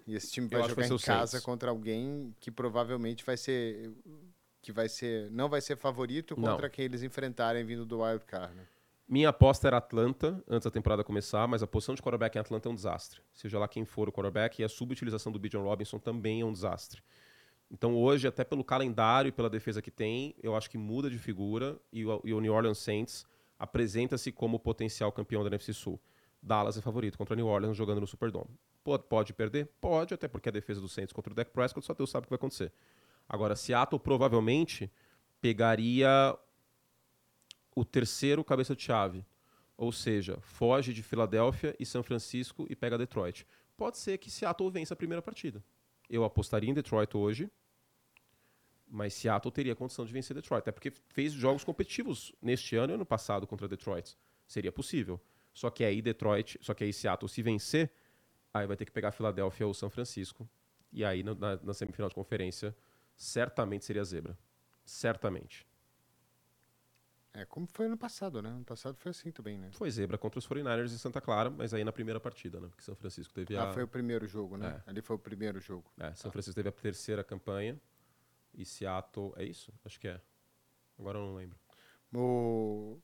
E 0.08 0.16
esse 0.16 0.32
time 0.32 0.48
vai 0.48 0.64
jogar 0.64 0.74
vai 0.74 0.86
em 0.86 0.98
casa 0.98 1.28
Saints. 1.34 1.46
contra 1.46 1.70
alguém 1.70 2.36
que 2.40 2.50
provavelmente 2.50 3.24
vai 3.24 3.38
ser 3.38 3.94
que 4.64 4.72
vai 4.72 4.90
ser 4.90 5.30
não 5.30 5.48
vai 5.48 5.62
ser 5.62 5.78
favorito 5.78 6.36
contra 6.36 6.64
não. 6.64 6.70
quem 6.70 6.86
eles 6.86 7.04
enfrentarem 7.04 7.64
vindo 7.64 7.86
do 7.86 8.02
Wild 8.02 8.26
Card. 8.26 8.56
Né? 8.56 8.66
Minha 9.10 9.30
aposta 9.30 9.68
era 9.68 9.78
Atlanta 9.78 10.40
antes 10.48 10.66
da 10.66 10.70
temporada 10.70 11.04
começar, 11.04 11.48
mas 11.48 11.64
a 11.64 11.68
posição 11.68 11.96
de 11.96 12.02
quarterback 12.02 12.36
em 12.38 12.42
Atlanta 12.42 12.70
é 12.70 12.72
um 12.72 12.76
desastre. 12.76 13.22
Seja 13.34 13.58
lá 13.58 13.68
quem 13.68 13.84
for 13.84 14.08
o 14.08 14.12
quarterback, 14.12 14.62
e 14.62 14.64
a 14.64 14.70
subutilização 14.70 15.32
do 15.32 15.40
Bijan 15.40 15.64
Robinson 15.64 15.98
também 15.98 16.42
é 16.42 16.46
um 16.46 16.54
desastre. 16.54 17.02
Então 17.72 17.96
hoje, 17.96 18.28
até 18.28 18.44
pelo 18.44 18.64
calendário 18.64 19.30
e 19.30 19.32
pela 19.32 19.50
defesa 19.50 19.82
que 19.82 19.90
tem, 19.90 20.36
eu 20.44 20.56
acho 20.56 20.70
que 20.70 20.78
muda 20.78 21.10
de 21.10 21.18
figura 21.18 21.76
e 21.92 22.06
o, 22.06 22.22
e 22.24 22.32
o 22.36 22.40
New 22.40 22.54
Orleans 22.54 22.78
Saints 22.78 23.26
apresenta-se 23.58 24.32
como 24.32 24.60
potencial 24.60 25.12
campeão 25.12 25.42
da 25.42 25.48
NFC 25.48 25.74
Sul. 25.74 26.00
Dallas 26.40 26.78
é 26.78 26.82
favorito 26.82 27.18
contra 27.18 27.36
New 27.36 27.48
Orleans 27.48 27.76
jogando 27.76 28.02
no 28.02 28.06
Superdome. 28.06 28.60
Pode, 28.84 29.06
pode 29.06 29.34
perder? 29.34 29.72
Pode, 29.82 30.14
até 30.14 30.28
porque 30.28 30.50
a 30.50 30.52
defesa 30.52 30.80
do 30.80 30.88
Saints 30.88 31.12
contra 31.12 31.34
o 31.34 31.36
Dak 31.36 31.50
Prescott 31.50 31.84
só 31.84 31.96
Deus 31.96 32.12
sabe 32.12 32.26
o 32.26 32.28
que 32.28 32.30
vai 32.30 32.38
acontecer. 32.38 32.72
Agora, 33.28 33.56
Seattle 33.56 34.00
provavelmente 34.00 34.92
pegaria 35.42 36.38
o 37.76 37.86
terceiro 37.86 38.44
cabeça 38.44 38.76
de 38.76 38.84
chave. 38.84 39.26
Ou 39.78 39.92
seja, 39.92 40.40
foge 40.42 40.94
de 40.94 41.02
Filadélfia 41.02 41.76
e 41.80 41.86
São 41.86 42.04
Francisco 42.04 42.68
e 42.70 42.76
pega 42.76 42.98
Detroit. 42.98 43.48
Pode 43.78 43.98
ser 43.98 44.18
que 44.18 44.30
Seattle 44.30 44.70
vença 44.70 44.94
a 44.94 44.98
primeira 44.98 45.22
partida. 45.22 45.64
Eu 46.10 46.24
apostaria 46.24 46.70
em 46.70 46.74
Detroit 46.74 47.16
hoje, 47.16 47.50
mas 48.86 49.14
Seattle 49.14 49.52
teria 49.52 49.76
condição 49.76 50.04
de 50.04 50.12
vencer 50.12 50.36
Detroit. 50.36 50.60
Até 50.60 50.72
porque 50.72 50.92
fez 51.08 51.32
jogos 51.32 51.64
competitivos 51.64 52.34
neste 52.42 52.76
ano 52.76 52.92
e 52.92 52.96
ano 52.96 53.06
passado 53.06 53.48
contra 53.48 53.68
Detroit. 53.68 54.18
Seria 54.46 54.72
possível. 54.72 55.22
Só 55.54 55.70
que 55.70 55.84
aí 55.84 56.02
Detroit, 56.02 56.58
só 56.62 56.74
que 56.74 56.84
aí 56.84 56.92
Seattle 56.92 57.30
se 57.30 57.42
vencer, 57.42 57.92
aí 58.54 58.68
vai 58.68 58.76
ter 58.76 58.86
que 58.86 58.92
pegar 58.92 59.12
Filadélfia 59.12 59.66
ou 59.66 59.74
São 59.74 59.90
Francisco. 59.90 60.50
E 60.92 61.06
aí 61.06 61.24
na, 61.24 61.36
na 61.64 61.74
semifinal 61.74 62.10
de 62.10 62.16
conferência, 62.16 62.76
certamente 63.16 63.86
seria 63.86 64.04
zebra. 64.04 64.38
Certamente. 64.84 65.69
É, 67.34 67.46
como 67.46 67.68
foi 67.68 67.86
ano 67.86 67.98
passado, 67.98 68.42
né? 68.42 68.50
Ano 68.50 68.66
passado 68.66 68.98
foi 68.98 69.12
assim 69.12 69.32
também, 69.32 69.58
né? 69.58 69.70
Foi 69.72 69.90
zebra 69.92 70.18
contra 70.18 70.40
os 70.40 70.48
49ers 70.48 70.92
em 70.92 70.98
Santa 70.98 71.22
Clara, 71.22 71.50
mas 71.50 71.74
aí 71.74 71.84
na 71.84 71.92
primeira 71.92 72.20
partida, 72.20 72.60
né? 72.60 72.68
Porque 72.68 72.84
São 72.84 72.96
Francisco 72.96 73.34
teve 73.34 73.56
ah, 73.56 73.64
a... 73.64 73.70
Ah, 73.70 73.74
foi 73.74 73.84
o 73.84 73.88
primeiro 73.88 74.26
jogo, 74.26 74.58
né? 74.58 74.82
É. 74.86 74.90
Ali 74.90 75.02
foi 75.02 75.16
o 75.16 75.20
primeiro 75.20 75.60
jogo. 75.60 75.92
É, 76.00 76.14
São 76.16 76.32
Francisco 76.32 76.56
teve 76.56 76.70
a 76.70 76.72
terceira 76.72 77.24
campanha 77.24 77.80
e 78.54 78.66
Seattle... 78.66 79.32
É 79.36 79.44
isso? 79.44 79.72
Acho 79.86 80.00
que 80.00 80.08
é. 80.08 80.20
Agora 80.98 81.20
eu 81.20 81.26
não 81.26 81.36
lembro. 81.36 81.58
O... 82.14 83.00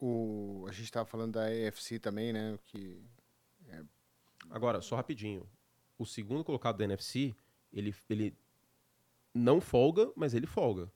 O... 0.00 0.64
A 0.66 0.72
gente 0.72 0.84
estava 0.84 1.04
falando 1.04 1.34
da 1.34 1.54
EFC 1.54 1.98
também, 1.98 2.32
né? 2.32 2.58
Que... 2.64 3.04
É... 3.68 3.74
Agora, 3.74 4.56
Agora, 4.56 4.80
só 4.80 4.96
rapidinho. 4.96 5.46
o 5.98 6.06
segundo 6.06 6.42
colocado 6.42 6.78
da 6.78 6.84
NFC, 6.84 7.36
ele, 7.70 7.94
ele 8.08 8.34
não 9.34 9.60
folga, 9.60 10.10
mas 10.16 10.32
ele 10.32 10.46
folga. 10.46 10.90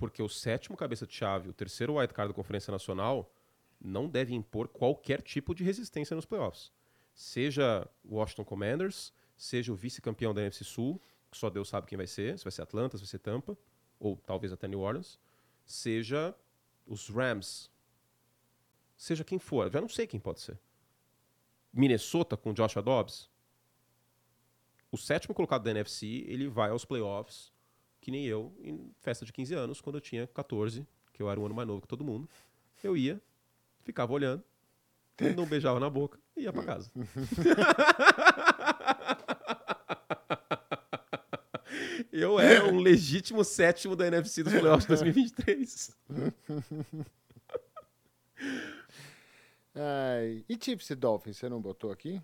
Porque 0.00 0.22
o 0.22 0.30
sétimo 0.30 0.78
cabeça 0.78 1.06
de 1.06 1.12
chave, 1.12 1.50
o 1.50 1.52
terceiro 1.52 1.96
wildcard 1.96 2.32
da 2.32 2.34
Conferência 2.34 2.72
Nacional, 2.72 3.30
não 3.78 4.08
deve 4.08 4.34
impor 4.34 4.66
qualquer 4.66 5.20
tipo 5.20 5.54
de 5.54 5.62
resistência 5.62 6.16
nos 6.16 6.24
playoffs. 6.24 6.72
Seja 7.12 7.86
o 8.02 8.14
Washington 8.14 8.46
Commanders, 8.46 9.12
seja 9.36 9.70
o 9.70 9.76
vice-campeão 9.76 10.32
da 10.32 10.40
NFC 10.40 10.64
Sul, 10.64 10.98
que 11.30 11.36
só 11.36 11.50
Deus 11.50 11.68
sabe 11.68 11.86
quem 11.86 11.98
vai 11.98 12.06
ser, 12.06 12.38
se 12.38 12.44
vai 12.46 12.50
ser 12.50 12.62
Atlanta, 12.62 12.96
se 12.96 13.04
vai 13.04 13.10
ser 13.10 13.18
Tampa, 13.18 13.58
ou 13.98 14.16
talvez 14.16 14.54
até 14.54 14.66
New 14.66 14.80
Orleans, 14.80 15.18
seja 15.66 16.34
os 16.86 17.10
Rams, 17.10 17.70
seja 18.96 19.22
quem 19.22 19.38
for, 19.38 19.70
já 19.70 19.82
não 19.82 19.88
sei 19.90 20.06
quem 20.06 20.18
pode 20.18 20.40
ser. 20.40 20.58
Minnesota 21.70 22.38
com 22.38 22.54
Joshua 22.54 22.80
Dobbs, 22.82 23.28
o 24.90 24.96
sétimo 24.96 25.34
colocado 25.34 25.62
da 25.62 25.70
NFC, 25.72 26.06
ele 26.26 26.48
vai 26.48 26.70
aos 26.70 26.86
playoffs, 26.86 27.52
que 28.10 28.10
nem 28.10 28.26
eu, 28.26 28.52
em 28.60 28.92
festa 28.98 29.24
de 29.24 29.32
15 29.32 29.54
anos, 29.54 29.80
quando 29.80 29.94
eu 29.94 30.00
tinha 30.00 30.26
14, 30.26 30.84
que 31.12 31.22
eu 31.22 31.30
era 31.30 31.38
um 31.38 31.46
ano 31.46 31.54
mais 31.54 31.68
novo 31.68 31.80
que 31.80 31.86
todo 31.86 32.04
mundo. 32.04 32.28
Eu 32.82 32.96
ia, 32.96 33.22
ficava 33.84 34.12
olhando, 34.12 34.42
não 35.36 35.46
beijava 35.46 35.78
na 35.78 35.88
boca 35.88 36.18
e 36.36 36.40
ia 36.42 36.52
pra 36.52 36.64
casa. 36.64 36.90
eu 42.10 42.40
era 42.40 42.66
um 42.66 42.80
legítimo 42.80 43.44
sétimo 43.44 43.94
da 43.94 44.08
NFC 44.08 44.42
dos 44.42 44.54
playoffs 44.54 44.82
de 44.82 44.88
2023. 44.88 45.96
Ai, 49.72 50.44
e 50.48 50.58
Chiefs 50.60 50.90
e 50.90 50.96
Dolphins, 50.96 51.36
você 51.36 51.48
não 51.48 51.60
botou 51.60 51.92
aqui? 51.92 52.20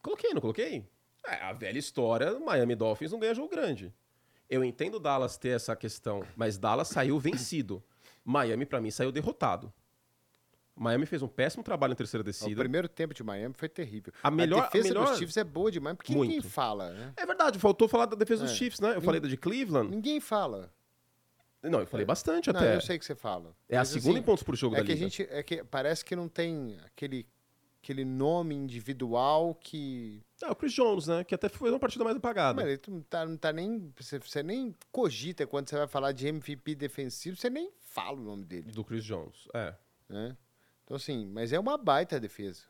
Coloquei, 0.00 0.32
não 0.32 0.40
coloquei? 0.40 0.86
É, 1.26 1.34
a 1.34 1.52
velha 1.52 1.78
história, 1.78 2.40
Miami 2.40 2.74
Dolphins 2.74 3.12
não 3.12 3.18
ganha 3.18 3.34
jogo 3.34 3.50
grande. 3.50 3.92
Eu 4.52 4.62
entendo 4.62 5.00
Dallas 5.00 5.38
ter 5.38 5.48
essa 5.56 5.74
questão, 5.74 6.22
mas 6.36 6.58
Dallas 6.58 6.88
saiu 6.88 7.18
vencido. 7.18 7.82
Miami, 8.22 8.66
para 8.66 8.82
mim, 8.82 8.90
saiu 8.90 9.10
derrotado. 9.10 9.72
Miami 10.76 11.06
fez 11.06 11.22
um 11.22 11.28
péssimo 11.28 11.62
trabalho 11.62 11.92
em 11.94 11.96
terceira 11.96 12.22
descida. 12.22 12.52
O 12.52 12.56
primeiro 12.56 12.86
tempo 12.86 13.14
de 13.14 13.22
Miami 13.22 13.54
foi 13.56 13.68
terrível. 13.68 14.12
A 14.22 14.30
melhor, 14.30 14.64
defesa 14.64 14.88
a 14.88 14.90
melhor... 14.90 15.08
dos 15.08 15.18
Chiefs 15.18 15.36
é 15.38 15.44
boa 15.44 15.70
demais, 15.70 15.96
porque 15.96 16.12
Muito. 16.14 16.30
ninguém 16.30 16.42
fala, 16.50 16.90
né? 16.92 17.12
É 17.16 17.24
verdade, 17.24 17.58
faltou 17.58 17.88
falar 17.88 18.04
da 18.04 18.14
defesa 18.14 18.42
dos 18.44 18.52
É. 18.52 18.54
Chiefs, 18.54 18.78
né? 18.80 18.94
Eu 18.94 19.00
falei 19.00 19.20
da 19.20 19.28
de 19.28 19.38
Cleveland. 19.38 19.90
Ninguém 19.90 20.20
fala. 20.20 20.70
Não, 21.62 21.80
eu 21.80 21.86
falei 21.86 22.04
bastante 22.04 22.52
Não, 22.52 22.58
até. 22.60 22.76
eu 22.76 22.80
sei 22.82 22.98
que 22.98 23.04
você 23.06 23.14
fala. 23.14 23.54
É 23.70 23.78
a 23.78 23.84
segunda 23.86 24.10
assim, 24.10 24.18
em 24.18 24.22
pontos 24.22 24.42
por 24.42 24.54
jogo 24.54 24.74
É 24.76 24.80
da 24.80 24.84
que 24.84 24.92
a 24.92 24.94
liga. 24.94 25.08
gente. 25.08 25.22
É 25.30 25.42
que 25.42 25.64
parece 25.64 26.04
que 26.04 26.14
não 26.14 26.28
tem 26.28 26.76
aquele, 26.84 27.24
aquele 27.82 28.04
nome 28.04 28.54
individual 28.54 29.54
que. 29.56 30.22
É, 30.40 30.50
o 30.50 30.54
Chris 30.54 30.72
Jones, 30.72 31.08
né? 31.08 31.24
Que 31.24 31.34
até 31.34 31.48
foi 31.48 31.70
uma 31.70 31.78
partida 31.80 32.04
mais 32.04 32.16
apagada. 32.16 32.62
Mas 32.62 32.70
ele 32.72 32.80
não 32.88 33.02
tá, 33.02 33.26
não 33.26 33.36
tá 33.36 33.52
nem. 33.52 33.92
Você, 33.98 34.18
você 34.18 34.42
nem 34.42 34.74
cogita 34.92 35.46
quando 35.46 35.68
você 35.68 35.76
vai 35.76 35.88
falar 35.88 36.12
de 36.12 36.28
MVP 36.28 36.74
defensivo, 36.76 37.36
você 37.36 37.50
nem 37.50 37.72
fala 37.80 38.18
o 38.18 38.24
nome 38.24 38.44
dele. 38.44 38.70
Do 38.70 38.84
Chris 38.84 39.04
Jones, 39.04 39.48
é. 39.52 39.74
Né? 40.08 40.36
Então, 40.84 40.96
assim, 40.96 41.26
mas 41.26 41.52
é 41.52 41.58
uma 41.58 41.76
baita 41.76 42.20
defesa. 42.20 42.62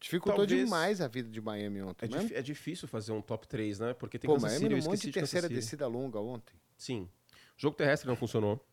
Dificultou 0.00 0.46
Talvez- 0.46 0.64
demais 0.64 1.00
a 1.00 1.08
vida 1.08 1.28
de 1.28 1.40
Miami 1.40 1.82
ontem. 1.82 2.06
É, 2.06 2.08
né? 2.08 2.18
dif- 2.20 2.34
é 2.34 2.42
difícil 2.42 2.86
fazer 2.86 3.12
um 3.12 3.20
top 3.20 3.46
3, 3.48 3.80
né? 3.80 3.94
Porque 3.94 4.18
tem 4.18 4.28
Pô, 4.28 4.34
Kansas 4.34 4.50
Miami 4.52 4.62
City, 4.64 4.72
eu 4.74 4.78
num 4.84 4.90
monte 4.90 5.06
de 5.06 5.12
terceira 5.12 5.48
descida 5.48 5.86
longa 5.88 6.20
ontem. 6.20 6.54
Sim. 6.76 7.08
O 7.32 7.60
jogo 7.60 7.76
terrestre 7.76 8.08
não 8.08 8.14
funcionou. 8.14 8.64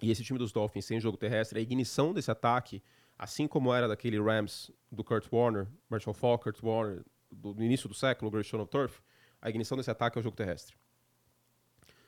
E 0.00 0.10
esse 0.10 0.22
time 0.22 0.38
dos 0.38 0.52
Dolphins 0.52 0.84
sem 0.84 1.00
jogo 1.00 1.16
terrestre, 1.18 1.58
a 1.58 1.62
ignição 1.62 2.14
desse 2.14 2.30
ataque, 2.30 2.80
assim 3.20 3.46
como 3.46 3.72
era 3.74 3.86
daquele 3.86 4.18
Rams 4.18 4.72
do 4.90 5.04
Kurt 5.04 5.26
Warner, 5.30 5.68
Marshall 5.90 6.14
Falk, 6.14 6.42
Kurt 6.42 6.62
Warner, 6.62 7.04
do, 7.30 7.52
do 7.52 7.62
início 7.62 7.86
do 7.86 7.94
século, 7.94 8.30
Great 8.30 8.48
Show 8.48 8.58
of 8.58 8.70
Turf, 8.70 9.02
a 9.42 9.50
ignição 9.50 9.76
desse 9.76 9.90
ataque 9.90 10.16
é 10.16 10.20
o 10.20 10.22
jogo 10.22 10.34
terrestre. 10.34 10.74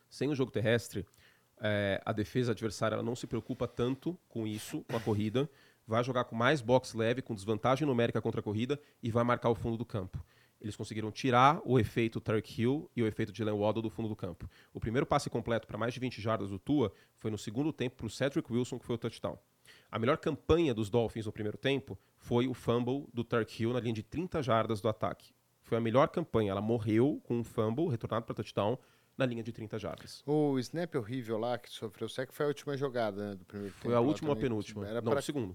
Sem 0.08 0.30
o 0.30 0.34
jogo 0.34 0.50
terrestre, 0.50 1.06
eh, 1.60 2.00
a 2.02 2.12
defesa 2.12 2.52
adversária 2.52 2.94
ela 2.94 3.02
não 3.02 3.14
se 3.14 3.26
preocupa 3.26 3.68
tanto 3.68 4.18
com 4.26 4.46
isso, 4.46 4.84
com 4.84 4.96
a 4.96 5.00
corrida, 5.00 5.50
vai 5.86 6.02
jogar 6.02 6.24
com 6.24 6.34
mais 6.34 6.62
box 6.62 6.94
leve, 6.94 7.20
com 7.20 7.34
desvantagem 7.34 7.86
numérica 7.86 8.22
contra 8.22 8.40
a 8.40 8.42
corrida 8.42 8.80
e 9.02 9.10
vai 9.10 9.22
marcar 9.22 9.50
o 9.50 9.54
fundo 9.54 9.76
do 9.76 9.84
campo. 9.84 10.24
Eles 10.62 10.76
conseguiram 10.76 11.10
tirar 11.10 11.60
o 11.62 11.78
efeito 11.78 12.22
Tarek 12.22 12.58
Hill 12.58 12.90
e 12.96 13.02
o 13.02 13.06
efeito 13.06 13.36
Jalen 13.36 13.54
Waddle 13.54 13.82
do 13.82 13.90
fundo 13.90 14.08
do 14.08 14.16
campo. 14.16 14.48
O 14.72 14.80
primeiro 14.80 15.04
passe 15.04 15.28
completo 15.28 15.66
para 15.66 15.76
mais 15.76 15.92
de 15.92 16.00
20 16.00 16.22
jardas 16.22 16.48
do 16.48 16.58
Tua 16.58 16.90
foi 17.18 17.30
no 17.30 17.36
segundo 17.36 17.70
tempo 17.70 17.96
para 17.96 18.06
o 18.06 18.10
Cedric 18.10 18.50
Wilson, 18.50 18.78
que 18.78 18.86
foi 18.86 18.94
o 18.94 18.98
touchdown. 18.98 19.38
A 19.92 19.98
melhor 19.98 20.16
campanha 20.16 20.72
dos 20.72 20.88
Dolphins 20.88 21.26
no 21.26 21.32
primeiro 21.32 21.58
tempo 21.58 21.98
foi 22.16 22.48
o 22.48 22.54
fumble 22.54 23.06
do 23.12 23.22
Tarek 23.22 23.62
Hill 23.62 23.74
na 23.74 23.80
linha 23.80 23.92
de 23.92 24.02
30 24.02 24.42
jardas 24.42 24.80
do 24.80 24.88
ataque. 24.88 25.34
Foi 25.60 25.76
a 25.76 25.80
melhor 25.82 26.08
campanha. 26.08 26.50
Ela 26.52 26.62
morreu 26.62 27.20
com 27.24 27.36
um 27.38 27.44
fumble 27.44 27.88
retornado 27.88 28.24
para 28.24 28.34
touchdown 28.34 28.78
na 29.18 29.26
linha 29.26 29.42
de 29.42 29.52
30 29.52 29.78
jardas. 29.78 30.22
O 30.26 30.58
snap 30.58 30.94
horrível 30.94 31.36
lá 31.36 31.58
que 31.58 31.68
sofreu 31.70 32.06
o 32.06 32.08
sec 32.08 32.32
foi 32.32 32.46
a 32.46 32.48
última 32.48 32.74
jogada 32.74 33.30
né, 33.30 33.34
do 33.36 33.44
primeiro 33.44 33.74
tempo. 33.74 33.84
Foi 33.84 33.94
a 33.94 34.00
última 34.00 34.30
ou 34.30 34.34
também. 34.34 34.48
penúltima? 34.48 34.86
Era 34.86 35.02
não, 35.02 35.12
pra... 35.12 35.20
do 35.20 35.24
segundo. 35.24 35.54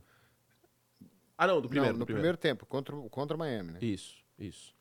Ah, 1.36 1.48
não, 1.48 1.60
do 1.60 1.68
primeiro. 1.68 1.94
não, 1.94 2.00
no 2.02 2.06
primeiro 2.06 2.38
tempo, 2.38 2.64
contra, 2.68 2.96
o- 2.96 3.10
contra 3.10 3.36
o 3.36 3.40
Miami, 3.40 3.72
né? 3.72 3.80
Isso, 3.82 4.24
isso. 4.38 4.76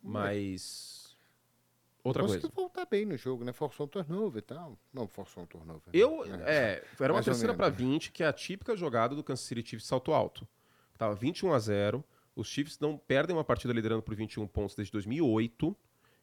Mas. 0.00 1.05
Outra 2.06 2.22
Conseguiu 2.22 2.50
coisa. 2.50 2.54
voltar 2.68 2.86
bem 2.86 3.04
no 3.04 3.16
jogo, 3.16 3.42
né? 3.44 3.52
Forçou 3.52 3.86
um 3.86 3.88
turnover 3.88 4.38
e 4.38 4.42
tal. 4.42 4.78
Não, 4.92 5.08
forçou 5.08 5.42
um 5.42 5.46
turnover. 5.46 5.82
né? 5.86 5.90
Eu, 5.92 6.24
É. 6.24 6.28
é, 6.74 6.84
era 7.00 7.12
uma 7.12 7.14
Mais 7.18 7.24
terceira 7.24 7.52
para 7.54 7.66
menos. 7.66 7.78
20, 7.78 8.12
que 8.12 8.22
é 8.22 8.26
a 8.26 8.32
típica 8.32 8.76
jogada 8.76 9.14
do 9.14 9.24
Kansas 9.24 9.44
City 9.44 9.68
Chiefs 9.70 9.86
salto 9.88 10.12
alto. 10.12 10.46
Tava 10.96 11.14
21 11.14 11.52
a 11.52 11.58
0. 11.58 12.04
Os 12.34 12.46
Chiefs 12.48 12.78
não 12.78 12.96
perdem 12.96 13.34
uma 13.34 13.44
partida 13.44 13.72
liderando 13.72 14.02
por 14.02 14.14
21 14.14 14.46
pontos 14.46 14.76
desde 14.76 14.92
2008. 14.92 15.76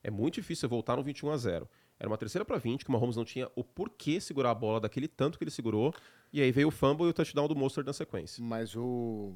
É 0.04 0.10
muito 0.12 0.36
difícil 0.36 0.70
voltar 0.70 0.96
no 0.96 1.04
21 1.04 1.32
a 1.32 1.38
0. 1.38 1.70
Era 2.00 2.10
uma 2.10 2.18
terceira 2.18 2.44
para 2.44 2.58
20, 2.58 2.84
que 2.84 2.90
o 2.90 2.92
Mahomes 2.94 3.16
não 3.16 3.24
tinha 3.26 3.50
o 3.56 3.64
porquê 3.64 4.20
segurar 4.20 4.52
a 4.52 4.56
bola 4.56 4.80
daquele 4.80 5.08
tanto 5.08 5.38
que 5.38 5.44
ele 5.44 5.52
segurou. 5.52 5.94
E 6.32 6.42
aí 6.42 6.52
veio 6.52 6.68
o 6.68 6.72
fumble 6.72 7.06
e 7.06 7.10
o 7.10 7.14
touchdown 7.14 7.48
do 7.48 7.56
Mostert 7.56 7.86
na 7.86 7.94
sequência. 7.94 8.44
Mas 8.44 8.76
o. 8.76 9.34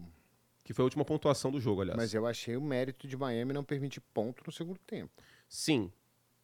Que 0.64 0.74
foi 0.74 0.84
a 0.84 0.86
última 0.86 1.06
pontuação 1.06 1.50
do 1.52 1.62
jogo, 1.62 1.82
aliás. 1.82 1.98
Mas 1.98 2.14
eu 2.14 2.26
achei 2.26 2.58
o 2.58 2.62
mérito 2.62 3.08
de 3.08 3.16
Miami 3.16 3.54
não 3.54 3.64
permitir 3.64 4.02
ponto 4.14 4.44
no 4.46 4.52
segundo 4.52 4.78
tempo. 4.86 5.12
Sim, 5.48 5.90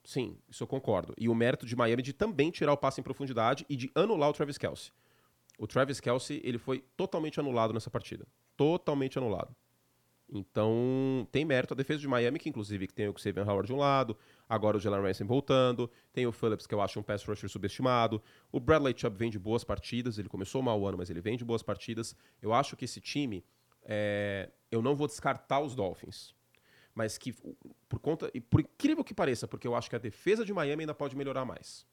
sim, 0.03 0.37
isso 0.49 0.63
eu 0.63 0.67
concordo. 0.67 1.13
E 1.17 1.29
o 1.29 1.35
mérito 1.35 1.65
de 1.65 1.75
Miami 1.75 2.01
de 2.01 2.13
também 2.13 2.51
tirar 2.51 2.73
o 2.73 2.77
passe 2.77 2.99
em 2.99 3.03
profundidade 3.03 3.65
e 3.69 3.75
de 3.75 3.91
anular 3.95 4.29
o 4.29 4.33
Travis 4.33 4.57
Kelsey. 4.57 4.91
O 5.57 5.67
Travis 5.67 5.99
Kelsey, 5.99 6.41
ele 6.43 6.57
foi 6.57 6.83
totalmente 6.97 7.39
anulado 7.39 7.73
nessa 7.73 7.89
partida. 7.89 8.25
Totalmente 8.57 9.17
anulado. 9.17 9.55
Então, 10.29 11.27
tem 11.31 11.45
mérito 11.45 11.73
a 11.73 11.77
defesa 11.77 11.99
de 11.99 12.07
Miami, 12.07 12.39
que 12.39 12.49
inclusive 12.49 12.87
que 12.87 12.93
tem 12.93 13.07
o 13.07 13.17
Xavier 13.17 13.47
Howard 13.47 13.67
de 13.67 13.73
um 13.73 13.77
lado, 13.77 14.17
agora 14.49 14.77
o 14.77 14.79
Jalen 14.79 15.01
Ramsey 15.01 15.27
voltando, 15.27 15.89
tem 16.11 16.25
o 16.25 16.31
Phillips, 16.31 16.65
que 16.65 16.73
eu 16.73 16.81
acho 16.81 16.99
um 16.99 17.03
pass 17.03 17.23
rusher 17.23 17.47
subestimado, 17.47 18.21
o 18.51 18.59
Bradley 18.59 18.95
Chubb 18.97 19.15
vem 19.15 19.29
de 19.29 19.37
boas 19.37 19.63
partidas, 19.63 20.17
ele 20.17 20.29
começou 20.29 20.61
mal 20.61 20.79
o 20.79 20.87
ano, 20.87 20.97
mas 20.97 21.09
ele 21.09 21.21
vem 21.21 21.37
de 21.37 21.45
boas 21.45 21.61
partidas. 21.61 22.15
Eu 22.41 22.51
acho 22.51 22.75
que 22.75 22.85
esse 22.85 22.99
time, 22.99 23.45
é, 23.83 24.49
eu 24.71 24.81
não 24.81 24.95
vou 24.95 25.05
descartar 25.05 25.59
os 25.59 25.75
Dolphins, 25.75 26.33
mas 26.95 27.17
que 27.17 27.33
por 27.89 27.99
conta, 27.99 28.29
e 28.33 28.39
por 28.41 28.59
incrível 28.61 29.03
que 29.03 29.13
pareça, 29.13 29.47
porque 29.47 29.67
eu 29.67 29.75
acho 29.75 29.89
que 29.89 29.95
a 29.95 29.99
defesa 29.99 30.43
de 30.45 30.53
Miami 30.53 30.83
ainda 30.83 30.93
pode 30.93 31.15
melhorar 31.15 31.45
mais. 31.45 31.85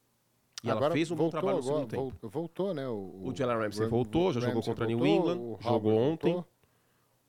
E 0.63 0.69
ela 0.69 0.79
Agora 0.79 0.93
fez 0.93 1.11
um 1.11 1.17
bom 1.17 1.31
trabalho 1.31 1.57
no 1.59 1.63
agora, 1.63 1.75
segundo 1.77 1.91
tempo. 1.91 2.19
vol- 2.21 2.31
Voltou, 2.31 2.75
né? 2.75 2.87
O, 2.87 3.23
O 3.29 3.35
Jalen 3.35 3.57
Ramsey 3.57 3.85
Ram- 3.85 3.91
voltou, 3.91 4.33
já 4.33 4.41
jogou 4.41 4.55
Ramsey 4.57 4.71
contra 4.71 4.87
New 4.87 4.99
voltou, 4.99 5.17
England, 5.17 5.39
o 5.39 5.43
Howard 5.53 5.63
jogou 5.65 5.99
ontem. 5.99 6.33
voltou. 6.35 6.53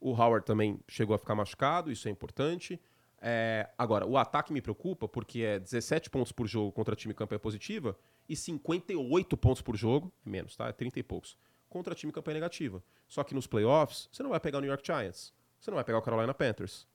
O 0.02 0.12
Howard 0.14 0.46
também 0.46 0.80
chegou 0.88 1.16
a 1.16 1.18
ficar 1.20 1.36
machucado, 1.36 1.92
isso 1.92 2.08
é 2.08 2.12
importante. 2.12 2.80
É, 3.22 3.70
agora, 3.78 4.06
o 4.06 4.18
ataque 4.18 4.52
me 4.52 4.62
preocupa 4.62 5.08
porque 5.08 5.42
é 5.44 5.60
17 5.60 6.10
pontos 6.10 6.32
por 6.32 6.48
jogo 6.48 6.72
contra 6.72 6.96
time 6.96 7.14
campanha 7.14 7.40
positiva 7.40 7.96
e 8.28 8.36
58 8.36 9.38
pontos 9.38 9.62
por 9.62 9.78
jogo, 9.78 10.12
menos, 10.26 10.56
tá? 10.58 10.68
É 10.68 10.72
30 10.74 11.00
e 11.00 11.04
poucos, 11.04 11.38
contra 11.70 11.94
time 11.94 12.12
campanha 12.12 12.34
negativa. 12.36 12.84
Só 13.08 13.24
que 13.24 13.36
nos 13.36 13.46
playoffs, 13.46 14.10
você 14.12 14.24
não 14.24 14.32
vai 14.32 14.40
pegar 14.40 14.58
o 14.58 14.62
New 14.62 14.70
York 14.70 14.84
Giants, 14.86 15.32
você 15.60 15.70
não 15.70 15.76
vai 15.76 15.84
pegar 15.84 16.00
o 16.00 16.02
Carolina 16.02 16.34
Panthers, 16.34 16.88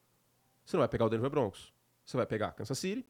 você 0.66 0.76
não 0.76 0.82
vai 0.82 0.88
pegar 0.88 1.06
o 1.06 1.08
Denver 1.08 1.30
Broncos, 1.30 1.72
você 2.04 2.16
vai 2.16 2.26
pegar 2.26 2.52
Kansas 2.52 2.78
City, 2.78 3.06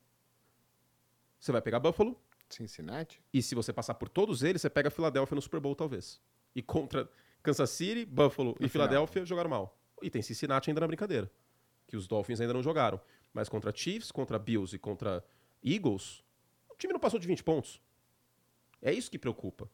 você 1.41 1.51
vai 1.51 1.63
pegar 1.63 1.81
Buffalo, 1.81 2.21
Cincinnati? 2.49 3.21
e 3.33 3.43
se 3.43 3.55
você 3.55 3.73
passar 3.73 3.95
por 3.95 4.09
todos 4.09 4.43
eles, 4.43 4.63
você 4.63 4.71
pega 4.71 4.89
a 4.89 4.91
Filadélfia 4.91 5.35
no 5.35 5.43
Super 5.43 5.59
Bowl, 5.59 5.75
talvez. 5.75 6.21
E 6.55 6.63
contra 6.63 7.11
Kansas 7.43 7.71
City, 7.71 8.05
Buffalo 8.05 8.51
e 8.61 8.65
No 8.65 8.69
final. 8.69 8.71
Filadélfia 8.71 9.25
jogaram 9.25 9.51
mal. 9.51 9.79
E 10.03 10.11
tem 10.11 10.23
Cincinnati 10.23 10.71
ainda 10.71 10.81
na 10.81 10.87
brincadeira. 10.87 11.31
Que 11.87 11.97
os 11.97 12.07
Dolphins 12.07 12.41
ainda 12.41 12.53
não 12.53 12.63
jogaram. 12.63 13.01
Mas 13.33 13.49
contra 13.49 13.75
Chiefs, 13.75 14.11
contra 14.11 14.39
Bills 14.39 14.75
e 14.75 14.79
contra 14.79 15.25
Eagles, 15.65 16.23
o 16.71 16.75
time 16.77 16.93
não 16.93 17.01
passou 17.01 17.19
de 17.19 17.27
20 17.27 17.43
pontos. 17.43 17.81
É 18.81 18.93
isso 18.93 19.11
que 19.11 19.19
preocupa. 19.19 19.69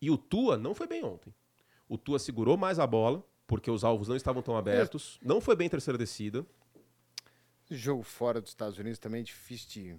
E 0.00 0.10
o 0.10 0.18
Tua 0.18 0.56
não 0.56 0.74
foi 0.74 0.86
bem 0.86 1.04
ontem. 1.04 1.34
O 1.88 1.96
Tua 1.96 2.18
segurou 2.18 2.56
mais 2.56 2.78
a 2.78 2.86
bola, 2.86 3.24
porque 3.46 3.70
os 3.70 3.84
alvos 3.84 4.08
não 4.08 4.16
estavam 4.16 4.42
tão 4.42 4.56
abertos. 4.56 5.18
Não 5.22 5.40
foi 5.40 5.56
bem 5.56 5.68
terceira 5.68 5.98
descida. 5.98 6.46
Jogo 7.76 8.02
fora 8.02 8.40
dos 8.40 8.50
Estados 8.50 8.78
Unidos 8.78 8.98
também 8.98 9.20
é 9.20 9.24
difícil 9.24 9.68
de. 9.70 9.96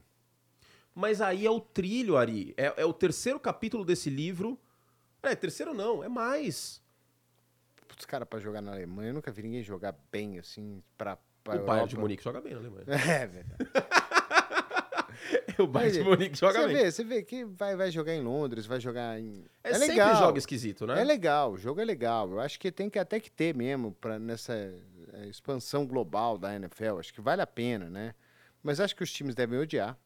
Mas 0.93 1.21
aí 1.21 1.45
é 1.45 1.51
o 1.51 1.59
trilho, 1.59 2.15
Ari. 2.17 2.53
É, 2.57 2.73
é 2.77 2.85
o 2.85 2.93
terceiro 2.93 3.39
capítulo 3.39 3.83
desse 3.83 4.09
livro. 4.09 4.57
É, 5.21 5.35
terceiro 5.35 5.73
não, 5.73 6.03
é 6.03 6.07
mais. 6.09 6.81
Os 7.97 8.05
caras 8.05 8.27
pra 8.27 8.39
jogar 8.39 8.61
na 8.61 8.73
Alemanha, 8.73 9.09
eu 9.09 9.13
nunca 9.13 9.31
vi 9.31 9.41
ninguém 9.43 9.63
jogar 9.63 9.95
bem 10.11 10.37
assim, 10.37 10.81
pra 10.97 11.17
pra 11.43 11.55
o 11.61 11.65
Bayern 11.65 11.87
de. 11.89 11.97
Munique 11.97 12.23
joga 12.23 12.41
bem 12.41 12.53
na 12.53 12.59
Alemanha. 12.59 12.85
É, 12.89 13.25
verdade. 13.27 13.65
o 15.59 15.67
Bayern 15.67 15.97
de 15.99 16.03
Munique 16.03 16.37
joga 16.37 16.59
Você 16.61 16.67
bem. 16.67 16.75
vê, 16.75 16.91
você 16.91 17.03
vê 17.03 17.23
que 17.23 17.45
vai, 17.45 17.75
vai 17.75 17.91
jogar 17.91 18.13
em 18.13 18.21
Londres, 18.21 18.65
vai 18.65 18.79
jogar 18.79 19.19
em. 19.19 19.45
É, 19.63 19.69
É, 19.69 19.73
sempre 19.75 19.89
legal. 19.91 20.15
joga 20.17 20.37
esquisito, 20.37 20.85
né? 20.85 20.99
É 20.99 21.03
legal, 21.03 21.53
o 21.53 21.57
jogo 21.57 21.79
é 21.81 21.85
legal. 21.85 22.29
Eu 22.31 22.39
acho 22.39 22.59
que 22.59 22.71
tem 22.71 22.89
que 22.89 22.99
até 22.99 23.19
que 23.19 23.31
ter 23.31 23.55
mesmo 23.55 23.91
para 23.93 24.19
nessa 24.19 24.73
é, 25.15 25.27
expansão 25.27 25.85
global 25.85 26.37
da 26.37 26.55
NFL. 26.55 26.99
Acho 26.99 27.13
que 27.13 27.21
vale 27.21 27.41
a 27.41 27.47
pena, 27.47 27.89
né? 27.89 28.13
Mas 28.63 28.79
acho 28.79 28.95
que 28.95 29.03
os 29.03 29.11
times 29.11 29.35
devem 29.35 29.59
odiar, 29.59 29.97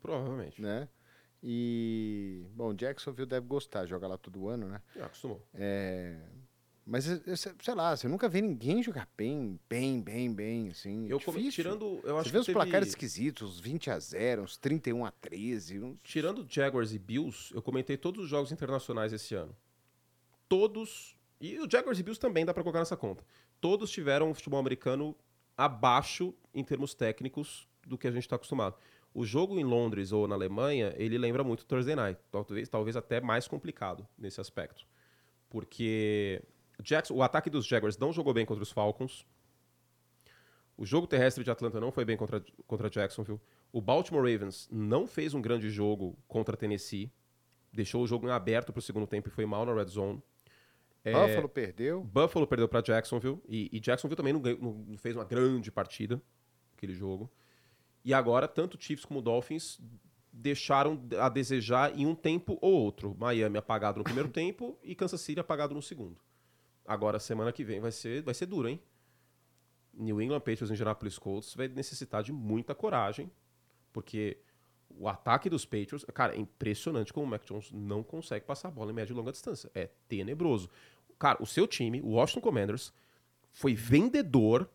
Provavelmente. 0.00 0.60
né? 0.60 0.88
E 1.46 2.46
bom, 2.54 2.72
Jacksonville 2.74 3.28
deve 3.28 3.46
gostar, 3.46 3.86
joga 3.86 4.06
lá 4.06 4.16
todo 4.16 4.48
ano, 4.48 4.66
né? 4.66 4.80
Já 4.96 5.06
acostumou. 5.06 5.46
É, 5.54 6.18
mas 6.86 7.06
eu- 7.06 7.20
eu 7.26 7.36
sei 7.36 7.74
lá, 7.74 7.94
você 7.96 8.08
nunca 8.08 8.28
vê 8.28 8.40
ninguém 8.40 8.82
jogar 8.82 9.06
bem, 9.16 9.60
bem, 9.68 10.00
bem, 10.00 10.32
bem, 10.34 10.70
assim. 10.70 11.06
Eu 11.08 11.20
come- 11.20 11.38
difícil. 11.38 11.62
tirando, 11.64 11.84
eu 12.02 12.14
Você 12.14 12.20
acho 12.20 12.24
vê 12.30 12.30
que 12.32 12.38
os 12.40 12.46
teve- 12.46 12.58
placares 12.58 12.88
esquisitos, 12.88 13.42
uns 13.56 13.60
20 13.60 13.90
a 13.90 13.98
0, 13.98 14.42
uns 14.42 14.56
31 14.56 15.04
a 15.04 15.10
13. 15.10 15.78
Uns... 15.80 15.98
Tirando 16.02 16.46
Jaguars 16.48 16.92
e 16.94 16.98
Bills, 16.98 17.54
eu 17.54 17.60
comentei 17.62 17.96
todos 17.98 18.24
os 18.24 18.30
jogos 18.30 18.50
internacionais 18.50 19.12
esse 19.12 19.34
ano. 19.34 19.54
Todos, 20.48 21.16
e 21.40 21.58
o 21.58 21.70
Jaguars 21.70 21.98
e 21.98 22.02
Bills 22.02 22.20
também 22.20 22.44
dá 22.44 22.52
pra 22.54 22.62
colocar 22.62 22.78
nessa 22.80 22.96
conta. 22.96 23.24
Todos 23.64 23.90
tiveram 23.90 24.28
um 24.28 24.34
futebol 24.34 24.60
americano 24.60 25.16
abaixo 25.56 26.34
em 26.52 26.62
termos 26.62 26.92
técnicos 26.92 27.66
do 27.86 27.96
que 27.96 28.06
a 28.06 28.10
gente 28.10 28.24
está 28.24 28.36
acostumado. 28.36 28.76
O 29.14 29.24
jogo 29.24 29.58
em 29.58 29.64
Londres 29.64 30.12
ou 30.12 30.28
na 30.28 30.34
Alemanha, 30.34 30.92
ele 30.98 31.16
lembra 31.16 31.42
muito 31.42 31.64
Thursday 31.64 31.96
Night, 31.96 32.20
talvez, 32.30 32.68
talvez 32.68 32.94
até 32.94 33.22
mais 33.22 33.48
complicado 33.48 34.06
nesse 34.18 34.38
aspecto. 34.38 34.86
Porque 35.48 36.42
Jackson, 36.82 37.14
o 37.14 37.22
ataque 37.22 37.48
dos 37.48 37.64
Jaguars 37.64 37.96
não 37.96 38.12
jogou 38.12 38.34
bem 38.34 38.44
contra 38.44 38.62
os 38.62 38.70
Falcons. 38.70 39.24
O 40.76 40.84
jogo 40.84 41.06
terrestre 41.06 41.42
de 41.42 41.50
Atlanta 41.50 41.80
não 41.80 41.90
foi 41.90 42.04
bem 42.04 42.18
contra, 42.18 42.44
contra 42.66 42.90
Jacksonville. 42.90 43.40
O 43.72 43.80
Baltimore 43.80 44.30
Ravens 44.30 44.68
não 44.70 45.06
fez 45.06 45.32
um 45.32 45.40
grande 45.40 45.70
jogo 45.70 46.18
contra 46.28 46.54
Tennessee. 46.54 47.10
Deixou 47.72 48.02
o 48.02 48.06
jogo 48.06 48.28
em 48.28 48.30
aberto 48.30 48.74
para 48.74 48.80
o 48.80 48.82
segundo 48.82 49.06
tempo 49.06 49.28
e 49.28 49.32
foi 49.32 49.46
mal 49.46 49.64
na 49.64 49.72
red 49.72 49.86
zone. 49.86 50.22
É, 51.04 51.12
Buffalo 51.12 51.48
perdeu. 51.48 52.02
Buffalo 52.02 52.46
perdeu 52.46 52.68
para 52.68 52.80
Jacksonville. 52.80 53.38
E, 53.48 53.68
e 53.72 53.78
Jacksonville 53.80 54.16
também 54.16 54.32
não, 54.32 54.40
ganhou- 54.40 54.58
não 54.88 54.96
fez 54.96 55.14
uma 55.14 55.24
grande 55.24 55.70
partida 55.70 56.20
aquele 56.76 56.94
jogo. 56.94 57.30
E 58.04 58.12
agora, 58.14 58.48
tanto 58.48 58.82
Chiefs 58.82 59.04
como 59.04 59.20
Dolphins 59.22 59.78
deixaram 60.32 61.00
a 61.20 61.28
desejar 61.28 61.96
em 61.98 62.06
um 62.06 62.14
tempo 62.14 62.58
ou 62.60 62.72
outro. 62.72 63.14
Miami 63.18 63.56
apagado 63.58 63.98
no 63.98 64.04
primeiro 64.04 64.28
tempo 64.32 64.78
e 64.82 64.94
Kansas 64.94 65.20
City 65.20 65.38
apagado 65.40 65.74
no 65.74 65.82
segundo. 65.82 66.16
Agora, 66.86 67.18
semana 67.18 67.52
que 67.52 67.64
vem 67.64 67.80
vai 67.80 67.92
ser, 67.92 68.22
vai 68.22 68.34
ser 68.34 68.46
duro, 68.46 68.68
hein? 68.68 68.80
New 69.92 70.20
England 70.20 70.40
Patriots 70.40 70.70
e 70.70 70.72
Indianapolis 70.72 71.18
Colts 71.18 71.54
vai 71.54 71.68
necessitar 71.68 72.22
de 72.22 72.32
muita 72.32 72.74
coragem, 72.74 73.30
porque 73.92 74.38
o 74.90 75.08
ataque 75.08 75.48
dos 75.48 75.64
Patriots, 75.64 76.04
cara, 76.12 76.34
é 76.34 76.38
impressionante 76.38 77.12
como 77.12 77.26
o 77.26 77.28
Mac 77.28 77.44
Jones 77.44 77.70
não 77.72 78.02
consegue 78.02 78.44
passar 78.44 78.68
a 78.68 78.70
bola 78.72 78.90
em 78.90 78.94
média 78.94 79.12
e 79.12 79.16
longa 79.16 79.30
distância. 79.32 79.70
É 79.74 79.88
tenebroso. 80.08 80.68
Cara, 81.24 81.42
o 81.42 81.46
seu 81.46 81.66
time, 81.66 82.02
o 82.02 82.08
Washington 82.08 82.42
Commanders, 82.42 82.92
foi 83.50 83.74
vendedor, 83.74 84.68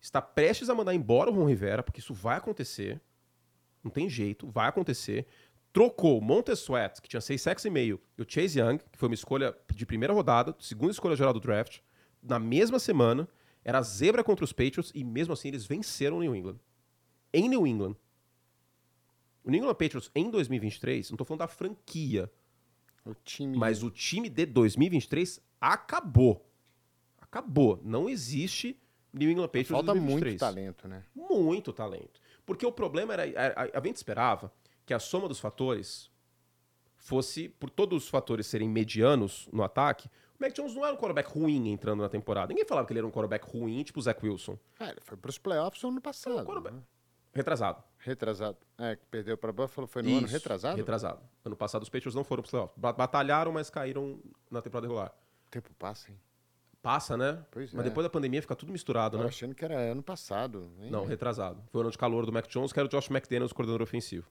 está 0.00 0.22
prestes 0.22 0.70
a 0.70 0.74
mandar 0.74 0.94
embora 0.94 1.32
o 1.32 1.34
Ron 1.34 1.46
Rivera, 1.46 1.82
porque 1.82 1.98
isso 1.98 2.14
vai 2.14 2.36
acontecer. 2.36 3.00
Não 3.82 3.90
tem 3.90 4.08
jeito, 4.08 4.46
vai 4.46 4.68
acontecer. 4.68 5.26
Trocou 5.72 6.22
o 6.22 6.52
Sweat, 6.52 7.02
que 7.02 7.08
tinha 7.08 7.20
6 7.20 7.42
sacks 7.42 7.64
e 7.64 7.70
meio, 7.70 8.00
e 8.16 8.22
o 8.22 8.24
Chase 8.28 8.60
Young, 8.60 8.78
que 8.78 8.96
foi 8.96 9.08
uma 9.08 9.16
escolha 9.16 9.52
de 9.74 9.84
primeira 9.84 10.14
rodada, 10.14 10.54
segunda 10.60 10.92
escolha 10.92 11.16
geral 11.16 11.32
do 11.32 11.40
draft, 11.40 11.80
na 12.22 12.38
mesma 12.38 12.78
semana, 12.78 13.28
era 13.64 13.82
zebra 13.82 14.22
contra 14.22 14.44
os 14.44 14.52
Patriots, 14.52 14.92
e 14.94 15.02
mesmo 15.02 15.32
assim 15.32 15.48
eles 15.48 15.66
venceram 15.66 16.18
o 16.18 16.20
New 16.20 16.36
England. 16.36 16.60
Em 17.32 17.48
New 17.48 17.66
England. 17.66 17.96
O 19.42 19.50
New 19.50 19.58
England 19.58 19.74
Patriots 19.74 20.08
em 20.14 20.30
2023, 20.30 21.10
não 21.10 21.16
tô 21.16 21.24
falando 21.24 21.40
da 21.40 21.48
franquia, 21.48 22.30
O 23.04 23.14
time. 23.14 23.56
mas 23.56 23.82
o 23.82 23.90
time 23.90 24.28
de 24.28 24.44
2023 24.46 25.40
acabou. 25.60 26.46
Acabou. 27.20 27.80
Não 27.82 28.08
existe 28.08 28.78
New 29.12 29.30
England 29.30 29.46
Patriots 29.48 29.70
Falta 29.70 29.86
2023. 29.92 30.32
muito 30.32 30.40
talento, 30.40 30.88
né? 30.88 31.04
Muito 31.14 31.72
talento. 31.72 32.20
Porque 32.44 32.64
o 32.66 32.72
problema 32.72 33.12
era. 33.14 33.22
A, 33.24 33.62
a- 33.64 33.78
a 33.80 33.86
gente 33.86 33.96
esperava 33.96 34.52
que 34.84 34.92
a 34.94 34.98
soma 34.98 35.28
dos 35.28 35.38
fatores 35.40 36.10
fosse, 36.96 37.48
por 37.48 37.70
todos 37.70 38.04
os 38.04 38.08
fatores 38.10 38.46
serem 38.46 38.68
medianos 38.68 39.48
no 39.52 39.62
ataque, 39.62 40.08
o 40.38 40.42
Mac 40.42 40.52
Jones 40.52 40.74
não 40.74 40.84
era 40.84 40.92
um 40.94 40.96
quarterback 40.96 41.30
ruim 41.30 41.68
entrando 41.70 42.00
na 42.02 42.08
temporada. 42.08 42.48
Ninguém 42.48 42.66
falava 42.66 42.86
que 42.86 42.92
ele 42.92 43.00
era 43.00 43.06
um 43.06 43.10
quarterback 43.10 43.46
ruim, 43.50 43.82
tipo 43.82 43.98
o 43.98 44.02
Zach 44.02 44.24
Wilson. 44.24 44.58
Ah, 44.78 44.90
ele 44.90 45.00
foi 45.00 45.16
pros 45.16 45.38
playoffs 45.38 45.82
no 45.82 45.88
ano 45.90 46.00
passado. 46.00 46.44
quarterback. 46.44 46.74
né? 46.76 46.82
Retrasado. 47.32 47.82
Retrasado. 48.02 48.56
É, 48.78 48.96
que 48.96 49.04
perdeu 49.10 49.36
pra 49.36 49.52
Buffalo 49.52 49.86
foi 49.86 50.02
no 50.02 50.08
ano 50.16 50.24
Isso, 50.26 50.32
retrasado? 50.34 50.76
Retrasado. 50.76 51.20
Ano 51.44 51.54
passado 51.56 51.82
os 51.82 51.88
Patriots 51.88 52.14
não 52.14 52.24
foram 52.24 52.42
pros 52.42 52.50
playoffs. 52.50 52.74
Ba- 52.78 52.92
Batalharam, 52.92 53.52
mas 53.52 53.68
caíram 53.68 54.18
na 54.50 54.62
temporada 54.62 54.86
regular. 54.86 55.12
O 55.46 55.50
tempo 55.50 55.70
passa, 55.78 56.10
hein? 56.10 56.18
Passa, 56.82 57.14
né? 57.14 57.44
Pois 57.50 57.74
mas 57.74 57.84
é. 57.84 57.88
depois 57.90 58.04
da 58.04 58.08
pandemia 58.10 58.40
fica 58.40 58.56
tudo 58.56 58.72
misturado, 58.72 59.12
Tava 59.18 59.24
né? 59.24 59.28
achando 59.28 59.54
que 59.54 59.62
era 59.62 59.74
ano 59.78 60.02
passado. 60.02 60.72
hein? 60.80 60.90
Não, 60.90 61.04
retrasado. 61.04 61.62
Foi 61.70 61.80
o 61.80 61.82
ano 61.82 61.90
de 61.90 61.98
calor 61.98 62.24
do 62.24 62.32
Mac 62.32 62.46
Jones, 62.48 62.72
que 62.72 62.78
era 62.80 62.86
o 62.86 62.90
Josh 62.90 63.10
McDaniels, 63.10 63.52
coordenador 63.52 63.82
ofensivo. 63.82 64.26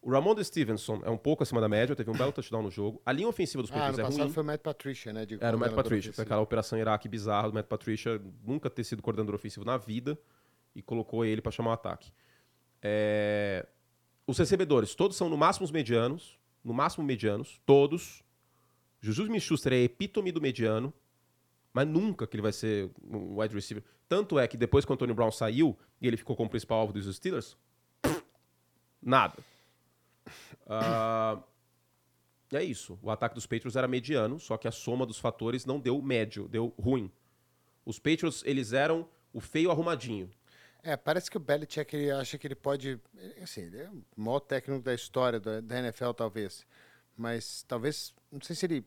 O 0.00 0.10
Ramon 0.12 0.42
Stevenson 0.42 1.02
é 1.04 1.10
um 1.10 1.18
pouco 1.18 1.42
acima 1.42 1.60
da 1.60 1.68
média, 1.68 1.94
teve 1.96 2.08
um 2.08 2.14
belo 2.16 2.32
touchdown 2.32 2.62
no 2.62 2.70
jogo. 2.70 3.02
A 3.04 3.10
linha 3.12 3.28
ofensiva 3.28 3.62
dos 3.62 3.70
Ah, 3.70 3.74
Patriots 3.74 3.98
ano 3.98 4.06
é 4.06 4.10
passado 4.10 4.22
ruim. 4.26 4.32
foi 4.32 4.42
o 4.42 4.46
Matt 4.46 4.60
Patricia, 4.62 5.12
né? 5.12 5.26
Era 5.40 5.56
o 5.56 5.60
Matt 5.60 5.74
Patricia, 5.74 6.12
foi 6.12 6.24
aquela 6.24 6.40
operação 6.40 6.78
Iraque 6.78 7.08
bizarra 7.08 7.48
do 7.48 7.54
Matt 7.54 7.66
Patricia, 7.66 8.22
nunca 8.44 8.70
ter 8.70 8.84
sido 8.84 9.02
coordenador 9.02 9.34
ofensivo 9.34 9.66
na 9.66 9.76
vida, 9.76 10.16
e 10.74 10.80
colocou 10.80 11.24
ele 11.24 11.42
para 11.42 11.50
chamar 11.52 11.70
o 11.70 11.74
ataque. 11.74 12.12
É, 12.82 13.66
Os 14.26 14.38
recebedores, 14.38 14.94
todos 14.94 15.16
são 15.16 15.28
no 15.28 15.36
máximo 15.36 15.64
os 15.64 15.70
medianos, 15.70 16.38
no 16.64 16.72
máximo 16.72 17.04
medianos, 17.04 17.60
todos. 17.66 18.22
Juju 19.00 19.24
Smith-Schuster 19.24 19.72
é 19.72 19.76
a 19.76 19.80
epítome 19.80 20.30
do 20.30 20.40
mediano, 20.40 20.92
mas 21.72 21.86
nunca 21.86 22.26
que 22.26 22.36
ele 22.36 22.42
vai 22.42 22.52
ser 22.52 22.90
um 23.02 23.40
wide 23.40 23.54
receiver. 23.54 23.82
Tanto 24.08 24.38
é 24.38 24.46
que 24.46 24.56
depois 24.56 24.84
que 24.84 24.90
o 24.90 24.94
Antonio 24.94 25.14
Brown 25.14 25.30
saiu 25.30 25.78
e 26.00 26.06
ele 26.06 26.16
ficou 26.16 26.36
como 26.36 26.50
principal 26.50 26.80
alvo 26.80 26.92
dos 26.92 27.14
Steelers, 27.14 27.56
nada. 29.00 29.38
Ah, 30.66 31.42
é 32.52 32.62
isso. 32.62 32.98
O 33.02 33.10
ataque 33.10 33.34
dos 33.34 33.46
Patriots 33.46 33.76
era 33.76 33.88
mediano, 33.88 34.38
só 34.38 34.56
que 34.56 34.68
a 34.68 34.72
soma 34.72 35.06
dos 35.06 35.18
fatores 35.18 35.64
não 35.64 35.80
deu 35.80 36.00
médio, 36.02 36.48
deu 36.48 36.74
ruim. 36.78 37.10
Os 37.84 37.98
Patriots, 37.98 38.42
eles 38.44 38.72
eram 38.72 39.08
o 39.32 39.40
feio 39.40 39.70
arrumadinho. 39.70 40.30
É, 40.82 40.96
parece 40.96 41.30
que 41.30 41.36
o 41.36 41.40
Belichick 41.40 41.94
ele 41.94 42.10
acha 42.10 42.38
que 42.38 42.46
ele 42.46 42.54
pode. 42.54 42.98
Assim, 43.42 43.62
ele 43.62 43.78
é 43.82 43.88
o 43.90 44.02
maior 44.16 44.40
técnico 44.40 44.82
da 44.82 44.94
história 44.94 45.38
da, 45.38 45.60
da 45.60 45.78
NFL, 45.78 46.12
talvez. 46.12 46.66
Mas 47.16 47.64
talvez. 47.68 48.14
Não 48.30 48.40
sei 48.40 48.56
se 48.56 48.66
ele 48.66 48.84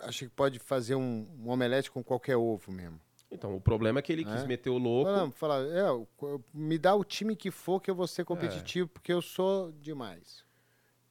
acha 0.00 0.24
que 0.24 0.30
pode 0.30 0.58
fazer 0.58 0.94
um, 0.94 1.26
um 1.40 1.48
omelete 1.50 1.90
com 1.90 2.02
qualquer 2.02 2.36
ovo 2.36 2.72
mesmo. 2.72 3.00
Então, 3.30 3.56
o 3.56 3.60
problema 3.60 3.98
é 3.98 4.02
que 4.02 4.12
ele 4.12 4.24
quis 4.24 4.42
É. 4.42 4.46
meter 4.46 4.68
o 4.68 4.76
louco. 4.76 5.10
Fala, 5.10 5.30
fala, 5.32 5.66
é, 5.66 6.36
me 6.52 6.76
dá 6.78 6.94
o 6.94 7.02
time 7.02 7.34
que 7.34 7.50
for 7.50 7.80
que 7.80 7.90
eu 7.90 7.94
vou 7.94 8.06
ser 8.06 8.24
competitivo, 8.24 8.88
porque 8.88 9.12
eu 9.12 9.22
sou 9.22 9.72
demais. 9.72 10.44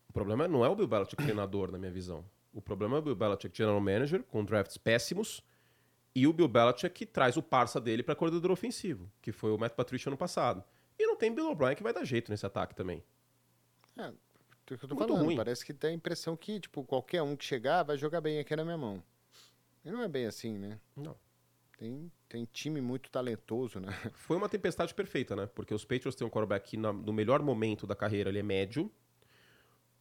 O 0.08 0.14
problema 0.14 0.48
não 0.48 0.64
é 0.64 0.70
o 0.70 0.76
Bill 0.76 0.88
Belichick 0.88 1.24
treinador, 1.24 1.72
na 1.72 1.80
minha 1.80 1.92
visão. 1.92 2.24
O 2.54 2.62
problema 2.62 2.98
é 2.98 3.00
o 3.00 3.02
Bill 3.02 3.16
Belichick 3.16 3.58
general 3.58 3.80
manager, 3.82 4.22
com 4.24 4.44
drafts 4.44 4.78
péssimos, 4.78 5.42
e 6.14 6.28
o 6.28 6.34
Bill 6.34 6.48
Belichick 6.48 6.94
que 6.94 7.06
traz 7.06 7.38
o 7.38 7.42
parça 7.42 7.80
dele 7.80 8.04
para 8.04 8.16
coordenador 8.16 8.52
ofensivo, 8.52 9.12
que 9.22 9.32
foi 9.32 9.52
o 9.52 9.58
Matt 9.58 9.74
Patricia 9.74 10.10
ano 10.10 10.18
passado. 10.18 10.64
E 10.98 11.06
não 11.06 11.16
tem 11.16 11.34
Bill 11.34 11.50
O'Brien 11.50 11.76
que 11.76 11.84
vai 11.84 11.94
dar 11.94 12.04
jeito 12.04 12.30
nesse 12.30 12.46
ataque 12.46 12.76
também. 12.76 13.04
É, 13.98 14.12
que 14.66 14.86
eu 14.86 14.90
tô 14.90 14.96
Muito 14.96 15.08
falando. 15.08 15.26
ruim. 15.26 15.36
Parece 15.36 15.66
que 15.66 15.74
tem 15.74 15.92
a 15.92 15.94
impressão 15.94 16.36
que, 16.36 16.60
tipo, 16.60 16.84
qualquer 16.84 17.22
um 17.22 17.36
que 17.36 17.46
chegar 17.46 17.84
vai 17.84 17.98
jogar 17.98 18.22
bem 18.22 18.40
aqui 18.40 18.56
na 18.56 18.64
minha 18.64 18.78
mão. 18.78 19.04
E 19.84 19.92
não 19.92 20.02
é 20.02 20.08
bem 20.08 20.26
assim, 20.26 20.58
né? 20.58 20.80
Não. 20.96 21.16
Tem, 21.78 22.12
tem 22.30 22.48
time 22.52 22.80
muito 22.80 23.10
talentoso, 23.10 23.80
né? 23.80 23.88
Foi 24.14 24.38
uma 24.38 24.48
tempestade 24.48 24.94
perfeita, 24.94 25.36
né? 25.36 25.48
Porque 25.48 25.74
os 25.74 25.84
Patriots 25.84 26.16
têm 26.16 26.28
um 26.28 26.30
quarterback 26.30 26.70
que 26.70 26.78
no 26.78 27.12
melhor 27.12 27.42
momento 27.42 27.88
da 27.88 27.96
carreira 27.96 28.30
ele 28.30 28.40
é 28.40 28.44
médio. 28.44 28.92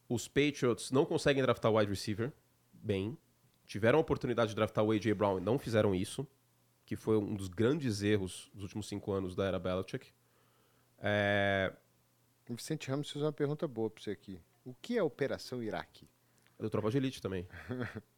Os 0.08 0.28
Patriots 0.28 0.90
não 0.90 1.06
conseguem 1.06 1.42
draftar 1.42 1.70
o 1.70 1.78
wide 1.78 1.90
receiver 1.90 2.32
bem. 2.72 3.16
Tiveram 3.70 3.98
a 4.00 4.02
oportunidade 4.02 4.48
de 4.48 4.56
draftar 4.56 4.82
o 4.84 4.90
A.J. 4.90 5.14
Brown 5.14 5.38
e 5.38 5.40
não 5.40 5.56
fizeram 5.56 5.94
isso. 5.94 6.26
Que 6.84 6.96
foi 6.96 7.16
um 7.16 7.36
dos 7.36 7.46
grandes 7.46 8.02
erros 8.02 8.50
dos 8.52 8.64
últimos 8.64 8.88
cinco 8.88 9.12
anos 9.12 9.36
da 9.36 9.44
era 9.44 9.60
Belichick. 9.60 10.12
É, 10.98 11.72
O 12.48 12.54
Vicente 12.56 12.90
Ramos 12.90 13.08
fez 13.08 13.24
uma 13.24 13.32
pergunta 13.32 13.68
boa 13.68 13.88
pra 13.88 14.02
você 14.02 14.10
aqui. 14.10 14.42
O 14.64 14.74
que 14.74 14.98
é 14.98 15.02
Operação 15.04 15.62
Iraque? 15.62 16.08
é 16.58 16.62
do 16.64 16.68
Tropa 16.68 16.90
de 16.90 16.96
Elite 16.96 17.22
também. 17.22 17.46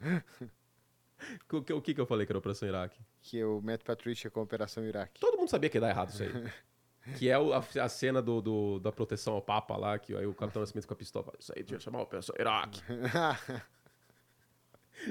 o, 1.52 1.62
que, 1.62 1.72
o 1.72 1.80
que 1.80 1.94
que 1.94 2.00
eu 2.00 2.06
falei 2.06 2.26
que 2.26 2.32
era 2.32 2.38
Operação 2.38 2.68
Iraque? 2.68 3.00
Que 3.22 3.38
é 3.38 3.46
o 3.46 3.60
Matt 3.62 3.84
Patricia 3.84 4.30
com 4.30 4.40
a 4.40 4.42
Operação 4.42 4.84
Iraque. 4.84 5.20
Todo 5.20 5.38
mundo 5.38 5.48
sabia 5.48 5.70
que 5.70 5.76
ia 5.76 5.80
dar 5.80 5.90
errado 5.90 6.08
isso 6.10 6.24
aí. 6.24 6.32
que 7.18 7.28
é 7.28 7.34
a, 7.34 7.84
a 7.84 7.88
cena 7.88 8.20
do, 8.20 8.40
do- 8.42 8.80
da 8.80 8.90
proteção 8.90 9.34
ao 9.34 9.42
Papa 9.42 9.76
lá, 9.76 9.96
que 9.98 10.14
aí 10.14 10.26
o 10.26 10.34
Capitão 10.34 10.60
Nascimento 10.60 10.88
com 10.88 10.94
a 10.94 10.96
pistola 10.96 11.24
fala, 11.24 11.36
isso 11.38 11.52
aí 11.56 11.62
devia 11.62 11.78
chamar 11.78 12.02
Operação 12.02 12.34
Iraque. 12.38 12.82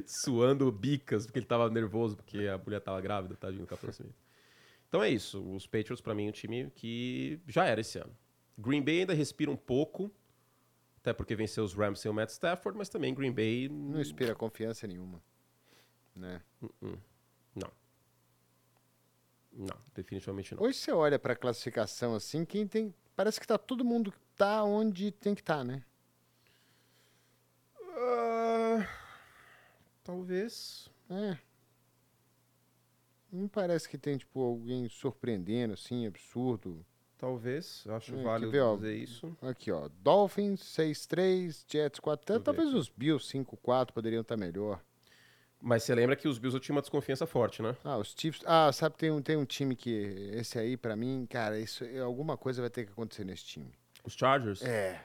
Suando 0.06 0.72
bicas, 0.72 1.26
porque 1.26 1.40
ele 1.40 1.46
tava 1.46 1.70
nervoso, 1.70 2.16
porque 2.16 2.48
a 2.48 2.58
mulher 2.58 2.80
tava 2.82 3.00
grávida, 3.02 3.36
tadinho 3.36 3.62
do 3.62 3.68
Capitão 3.68 3.88
Nascimento. 3.88 4.16
Então 4.88 5.04
é 5.04 5.10
isso. 5.10 5.42
Os 5.54 5.66
Patriots, 5.68 6.02
para 6.02 6.16
mim, 6.16 6.26
é 6.26 6.30
um 6.30 6.34
time 6.34 6.72
que 6.76 7.40
já 7.48 7.66
era 7.66 7.82
esse 7.82 7.98
ano. 8.00 8.16
Green 8.58 8.82
Bay 8.82 9.02
ainda 9.02 9.14
respira 9.14 9.50
um 9.50 9.56
pouco, 9.56 10.12
até 10.98 11.14
porque 11.14 11.36
venceu 11.36 11.64
os 11.64 11.74
Rams 11.74 12.00
sem 12.00 12.12
o 12.12 12.14
Matt 12.14 12.30
Stafford, 12.30 12.78
mas 12.78 12.90
também 12.90 13.14
Green 13.14 13.32
Bay. 13.32 13.70
Não 13.70 14.02
inspira 14.02 14.36
confiança 14.36 14.86
nenhuma. 14.88 15.22
Né? 16.16 16.42
Uh-uh. 16.62 16.98
Não. 17.56 17.72
Não, 19.52 19.78
definitivamente 19.94 20.56
não. 20.56 20.64
Hoje 20.64 20.78
você 20.78 20.92
olha 20.92 21.18
para 21.18 21.34
a 21.34 21.36
classificação 21.36 22.16
assim, 22.16 22.46
quem 22.46 22.68
tem. 22.68 22.94
Parece 23.16 23.40
que 23.40 23.48
tá 23.48 23.58
todo 23.58 23.84
mundo 23.84 24.14
tá 24.36 24.64
onde 24.64 25.12
tem 25.12 25.36
que 25.36 25.42
estar, 25.42 25.58
tá, 25.58 25.64
né? 25.64 25.84
Talvez. 30.10 30.90
É. 31.10 31.38
Não 33.32 33.48
parece 33.48 33.88
que 33.88 33.98
tem, 33.98 34.18
tipo, 34.18 34.42
alguém 34.42 34.90
surpreendendo, 34.90 35.74
assim, 35.74 36.08
absurdo. 36.08 36.84
Talvez, 37.16 37.84
acho 37.90 38.16
é, 38.16 38.24
válido 38.24 38.52
ver, 38.52 38.76
dizer 38.78 38.96
isso. 38.96 39.38
Aqui, 39.42 39.72
ó. 39.72 39.90
Dolphins 40.02 40.62
6-3, 40.62 41.66
Jets 41.68 42.00
4 42.00 42.40
Talvez 42.40 42.74
os 42.74 42.90
Bills 42.90 43.28
5-4 43.38 43.92
poderiam 43.92 44.22
estar 44.22 44.38
melhor. 44.38 44.82
Mas 45.62 45.84
você 45.84 45.94
lembra 45.94 46.16
que 46.16 46.30
os 46.30 46.40
Bills 46.40 46.56
eu 46.56 46.62
tinha 46.62 46.74
uma 46.74 46.82
desconfiança 46.82 47.28
forte, 47.28 47.62
né? 47.62 47.76
Ah, 47.84 47.98
os 47.98 48.16
Chiefs. 48.18 48.42
Ah, 48.48 48.72
sabe, 48.72 48.96
tem 48.96 49.12
um, 49.12 49.22
tem 49.22 49.36
um 49.36 49.44
time 49.44 49.76
que. 49.76 50.32
Esse 50.34 50.58
aí, 50.58 50.78
para 50.78 50.96
mim, 50.96 51.28
cara, 51.30 51.60
isso, 51.60 51.84
alguma 52.02 52.38
coisa 52.38 52.62
vai 52.62 52.70
ter 52.70 52.86
que 52.86 52.94
acontecer 52.94 53.26
nesse 53.26 53.44
time. 53.44 53.74
Os 54.06 54.14
Chargers? 54.14 54.62
É. 54.64 55.04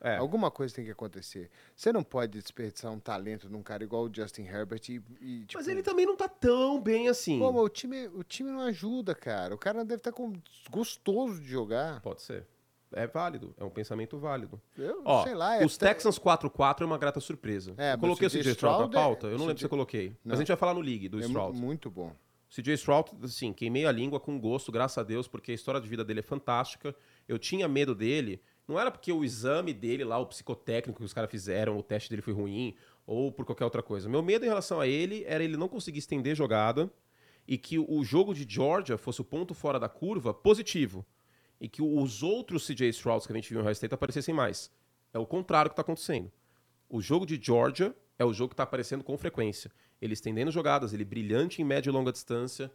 É. 0.00 0.16
Alguma 0.16 0.50
coisa 0.50 0.74
tem 0.74 0.84
que 0.84 0.90
acontecer. 0.90 1.50
Você 1.76 1.92
não 1.92 2.02
pode 2.02 2.32
desperdiçar 2.32 2.90
um 2.90 2.98
talento 2.98 3.50
num 3.50 3.62
cara 3.62 3.84
igual 3.84 4.04
o 4.04 4.10
Justin 4.12 4.42
Herbert 4.42 4.80
e, 4.88 5.02
e 5.20 5.40
tipo... 5.44 5.58
Mas 5.58 5.68
ele 5.68 5.82
também 5.82 6.06
não 6.06 6.16
tá 6.16 6.28
tão 6.28 6.80
bem 6.80 7.08
assim. 7.08 7.38
Pô, 7.38 7.52
mas 7.52 7.62
o 7.62 7.68
time, 7.68 8.08
o 8.08 8.24
time 8.24 8.50
não 8.50 8.60
ajuda, 8.60 9.14
cara. 9.14 9.54
O 9.54 9.58
cara 9.58 9.84
deve 9.84 10.00
estar 10.00 10.10
tá 10.10 10.16
com 10.16 10.32
gostoso 10.70 11.40
de 11.40 11.48
jogar. 11.48 12.00
Pode 12.00 12.22
ser. 12.22 12.46
É 12.92 13.06
válido, 13.06 13.54
é 13.56 13.62
um 13.62 13.70
pensamento 13.70 14.18
válido. 14.18 14.60
Eu 14.76 15.02
Ó, 15.04 15.22
sei 15.22 15.34
lá. 15.34 15.56
É 15.56 15.64
os 15.64 15.76
Texans 15.76 16.18
4-4 16.18 16.80
é 16.80 16.84
uma 16.84 16.98
grata 16.98 17.20
surpresa. 17.20 17.72
É, 17.76 17.94
eu 17.94 17.98
coloquei 17.98 18.26
o 18.26 18.30
CJ 18.30 18.52
Stroud 18.52 18.92
na 18.92 19.00
pauta? 19.00 19.28
Eu 19.28 19.38
não 19.38 19.46
lembro 19.46 19.58
se 19.58 19.62
você 19.62 19.68
coloquei. 19.68 20.08
Não. 20.08 20.16
Mas 20.24 20.38
a 20.38 20.42
gente 20.42 20.48
vai 20.48 20.56
falar 20.56 20.74
no 20.74 20.80
League 20.80 21.08
do 21.08 21.20
é 21.20 21.26
Stroud. 21.26 21.56
Muito 21.56 21.88
bom. 21.88 22.12
CJ 22.50 22.74
Stroud, 22.74 23.12
assim, 23.22 23.52
queimei 23.52 23.86
a 23.86 23.92
língua 23.92 24.18
com 24.18 24.38
gosto, 24.40 24.72
graças 24.72 24.98
a 24.98 25.04
Deus, 25.04 25.28
porque 25.28 25.52
a 25.52 25.54
história 25.54 25.80
de 25.80 25.88
vida 25.88 26.04
dele 26.04 26.18
é 26.18 26.22
fantástica. 26.22 26.94
Eu 27.28 27.38
tinha 27.38 27.68
medo 27.68 27.94
dele, 27.94 28.42
não 28.70 28.78
era 28.78 28.90
porque 28.90 29.12
o 29.12 29.24
exame 29.24 29.74
dele 29.74 30.04
lá, 30.04 30.16
o 30.18 30.26
psicotécnico 30.26 31.00
que 31.00 31.04
os 31.04 31.12
caras 31.12 31.30
fizeram, 31.30 31.76
o 31.76 31.82
teste 31.82 32.08
dele 32.08 32.22
foi 32.22 32.32
ruim, 32.32 32.76
ou 33.04 33.32
por 33.32 33.44
qualquer 33.44 33.64
outra 33.64 33.82
coisa. 33.82 34.08
Meu 34.08 34.22
medo 34.22 34.44
em 34.44 34.48
relação 34.48 34.80
a 34.80 34.86
ele 34.86 35.24
era 35.26 35.42
ele 35.42 35.56
não 35.56 35.68
conseguir 35.68 35.98
estender 35.98 36.36
jogada 36.36 36.88
e 37.48 37.58
que 37.58 37.78
o 37.78 38.04
jogo 38.04 38.32
de 38.32 38.46
Georgia 38.48 38.96
fosse 38.96 39.20
o 39.20 39.24
ponto 39.24 39.54
fora 39.54 39.80
da 39.80 39.88
curva 39.88 40.32
positivo 40.32 41.04
e 41.60 41.68
que 41.68 41.82
os 41.82 42.22
outros 42.22 42.64
CJ 42.64 42.90
Strouds 42.90 43.26
que 43.26 43.32
a 43.32 43.36
gente 43.36 43.50
viu 43.50 43.58
no 43.58 43.64
High 43.64 43.72
State 43.72 43.92
aparecessem 43.92 44.32
mais. 44.32 44.70
É 45.12 45.18
o 45.18 45.26
contrário 45.26 45.68
que 45.68 45.72
está 45.72 45.82
acontecendo. 45.82 46.30
O 46.88 47.00
jogo 47.00 47.26
de 47.26 47.40
Georgia 47.42 47.94
é 48.18 48.24
o 48.24 48.32
jogo 48.32 48.50
que 48.50 48.54
está 48.54 48.62
aparecendo 48.62 49.02
com 49.02 49.18
frequência. 49.18 49.70
Ele 50.00 50.12
estendendo 50.12 50.52
jogadas, 50.52 50.92
ele 50.92 51.04
brilhante 51.04 51.60
em 51.60 51.64
média 51.64 51.90
e 51.90 51.92
longa 51.92 52.12
distância. 52.12 52.70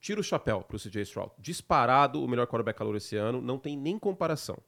Tira 0.00 0.20
o 0.20 0.24
chapéu 0.24 0.60
para 0.62 0.76
o 0.76 0.78
CJ 0.78 1.02
Stroud. 1.02 1.32
Disparado 1.38 2.22
o 2.22 2.28
melhor 2.28 2.46
quarterback 2.46 2.78
calor 2.78 2.94
esse 2.94 3.16
ano, 3.16 3.40
não 3.40 3.58
tem 3.58 3.76
nem 3.76 3.98
comparação. 3.98 4.62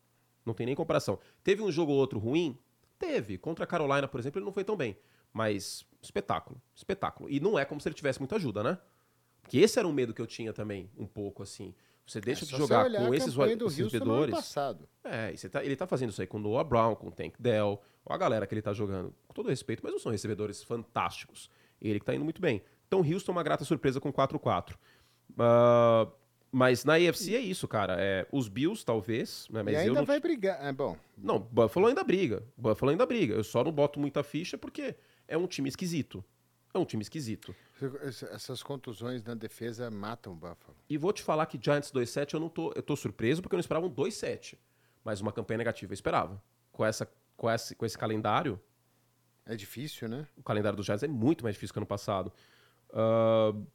Não 0.47 0.55
tem 0.55 0.65
nem 0.65 0.75
comparação. 0.75 1.19
Teve 1.43 1.63
um 1.63 1.71
jogo 1.71 1.93
ou 1.93 1.99
outro 1.99 2.19
ruim? 2.19 2.57
Teve. 2.99 3.37
Contra 3.37 3.65
a 3.65 3.67
Carolina, 3.67 4.09
por 4.09 4.21
exemplo, 4.21 4.39
ele 4.39 4.47
não 4.47 4.53
foi 4.53 4.65
tão 4.65 4.77
bem. 4.77 4.97
Mas 5.33 5.85
espetáculo, 6.01 6.61
espetáculo. 6.75 7.29
E 7.29 7.41
não 7.41 7.59
é 7.59 7.65
como 7.65 7.81
se 7.81 7.89
ele 7.89 7.95
tivesse 7.95 8.21
muita 8.21 8.37
ajuda, 8.37 8.63
né? 8.63 8.79
Porque 9.43 9.59
esse 9.59 9.79
era 9.79 9.87
um 9.87 9.93
medo 9.93 10.15
que 10.15 10.23
eu 10.23 10.27
tinha 10.27 10.53
também, 10.53 10.91
um 10.97 11.07
pouco 11.07 11.43
assim. 11.43 11.75
Você 12.07 12.21
deixa 12.21 12.45
é, 12.45 12.49
de 12.49 12.57
jogar 12.57 12.91
com 12.91 13.13
esses 13.13 13.35
recebedores. 13.35 14.55
É, 15.05 15.35
e 15.35 15.49
tá, 15.49 15.65
ele 15.65 15.75
tá 15.75 15.87
fazendo 15.87 16.11
isso 16.11 16.21
aí 16.21 16.27
com 16.27 16.39
o 16.39 16.41
Noah 16.41 16.65
Brown, 16.65 16.95
com 16.95 17.09
o 17.09 17.11
Tank 17.11 17.35
Dell, 17.39 17.83
com 18.05 18.13
a 18.13 18.17
galera 18.17 18.47
que 18.47 18.55
ele 18.55 18.63
tá 18.63 18.73
jogando. 18.73 19.13
Com 19.27 19.35
todo 19.35 19.49
respeito, 19.49 19.81
mas 19.83 19.93
não 19.93 19.99
são 19.99 20.13
recebedores 20.13 20.63
fantásticos. 20.63 21.51
Ele 21.81 21.99
que 21.99 22.07
tá 22.07 22.15
indo 22.15 22.25
muito 22.25 22.41
bem. 22.41 22.63
Então, 22.87 23.01
Houston 23.01 23.33
é 23.33 23.35
uma 23.35 23.43
grata 23.43 23.65
surpresa 23.65 24.01
com 24.01 24.13
4-4. 24.13 24.75
Uh, 25.31 26.11
mas 26.57 26.87
na 26.87 26.95
AFC 26.95 27.35
é 27.35 27.39
isso, 27.39 27.69
cara. 27.69 27.97
É, 27.99 28.27
os 28.33 28.49
Bills, 28.49 28.83
talvez. 28.83 29.47
Né, 29.51 29.63
mas 29.63 29.75
e 29.75 29.77
ainda 29.77 29.93
não... 29.93 30.07
vai 30.07 30.19
brigar. 30.19 30.59
É 30.65 30.73
bom. 30.73 30.97
Não, 31.15 31.39
Buffalo 31.39 31.87
ainda 31.87 32.03
briga. 32.03 32.43
Buffalo 32.57 32.93
ainda 32.93 33.05
briga. 33.05 33.35
Eu 33.35 33.45
só 33.45 33.63
não 33.63 33.71
boto 33.71 34.01
muita 34.01 34.23
ficha 34.23 34.57
porque 34.57 34.97
é 35.29 35.37
um 35.37 35.47
time 35.47 35.69
esquisito. 35.69 36.25
É 36.73 36.79
um 36.79 36.87
time 36.87 37.03
esquisito. 37.03 37.55
Essas 38.33 38.63
contusões 38.63 39.23
na 39.23 39.35
defesa 39.35 39.91
matam 39.91 40.33
o 40.33 40.35
Buffalo. 40.37 40.75
E 40.89 40.97
vou 40.97 41.13
te 41.13 41.23
falar 41.23 41.45
que 41.45 41.61
Giants 41.63 41.93
2-7 41.93 42.33
eu 42.33 42.41
não 42.41 42.49
tô, 42.49 42.73
eu 42.75 42.83
tô 42.83 42.97
surpreso 42.97 43.43
porque 43.43 43.55
eu 43.55 43.59
não 43.59 43.61
esperava 43.61 43.85
um 43.85 43.91
2-7. 43.91 44.57
Mas 45.05 45.21
uma 45.21 45.33
campanha 45.33 45.59
negativa 45.59 45.93
eu 45.93 45.95
esperava. 45.95 46.43
Com, 46.73 46.87
essa, 46.87 47.07
com, 47.37 47.51
esse, 47.51 47.75
com 47.75 47.85
esse 47.85 47.99
calendário. 47.99 48.59
É 49.45 49.55
difícil, 49.55 50.09
né? 50.09 50.27
O 50.35 50.43
calendário 50.43 50.75
dos 50.79 50.87
Giants 50.87 51.03
é 51.03 51.09
muito 51.09 51.45
mais 51.45 51.55
difícil 51.55 51.75
que 51.75 51.79
ano 51.79 51.87
passado. 51.87 52.33
Uh, 52.89 53.67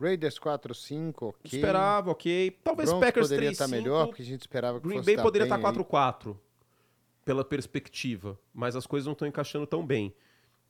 Raiders 0.00 0.38
4-5, 0.38 1.14
ok. 1.22 1.34
Esperava, 1.44 2.10
ok. 2.10 2.50
Talvez 2.64 2.88
Broncos 2.88 3.06
Packers 3.06 3.26
3-5. 3.26 3.30
poderia 3.30 3.50
estar 3.50 3.64
tá 3.64 3.70
melhor, 3.70 4.06
porque 4.06 4.22
a 4.22 4.24
gente 4.24 4.40
esperava 4.40 4.80
que 4.80 4.88
Green 4.88 5.02
Bay 5.02 5.16
tá 5.16 5.22
poderia 5.22 5.44
estar 5.44 5.58
tá 5.58 5.72
4-4, 5.72 6.36
pela 7.24 7.44
perspectiva. 7.44 8.38
Mas 8.54 8.74
as 8.74 8.86
coisas 8.86 9.06
não 9.06 9.12
estão 9.12 9.28
encaixando 9.28 9.66
tão 9.66 9.86
bem. 9.86 10.14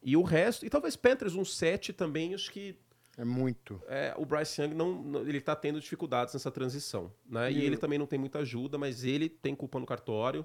E 0.03 0.16
o 0.16 0.22
resto, 0.22 0.66
e 0.66 0.70
talvez 0.70 0.97
Panthers 0.97 1.35
um 1.35 1.45
7 1.45 1.93
também, 1.93 2.35
acho 2.35 2.51
que 2.51 2.76
é 3.16 3.24
muito. 3.24 3.81
É, 3.87 4.14
o 4.16 4.24
Bryce 4.24 4.62
Young 4.62 4.74
não, 4.74 5.20
ele 5.20 5.39
está 5.39 5.55
tendo 5.55 5.81
dificuldades 5.81 6.33
nessa 6.35 6.51
transição, 6.51 7.12
né? 7.28 7.53
E, 7.53 7.59
e 7.59 7.64
ele 7.64 7.76
também 7.76 7.99
não 7.99 8.07
tem 8.07 8.18
muita 8.18 8.39
ajuda, 8.39 8.78
mas 8.78 9.05
ele 9.05 9.28
tem 9.28 9.55
culpa 9.55 9.78
no 9.78 9.87
cartório 9.87 10.45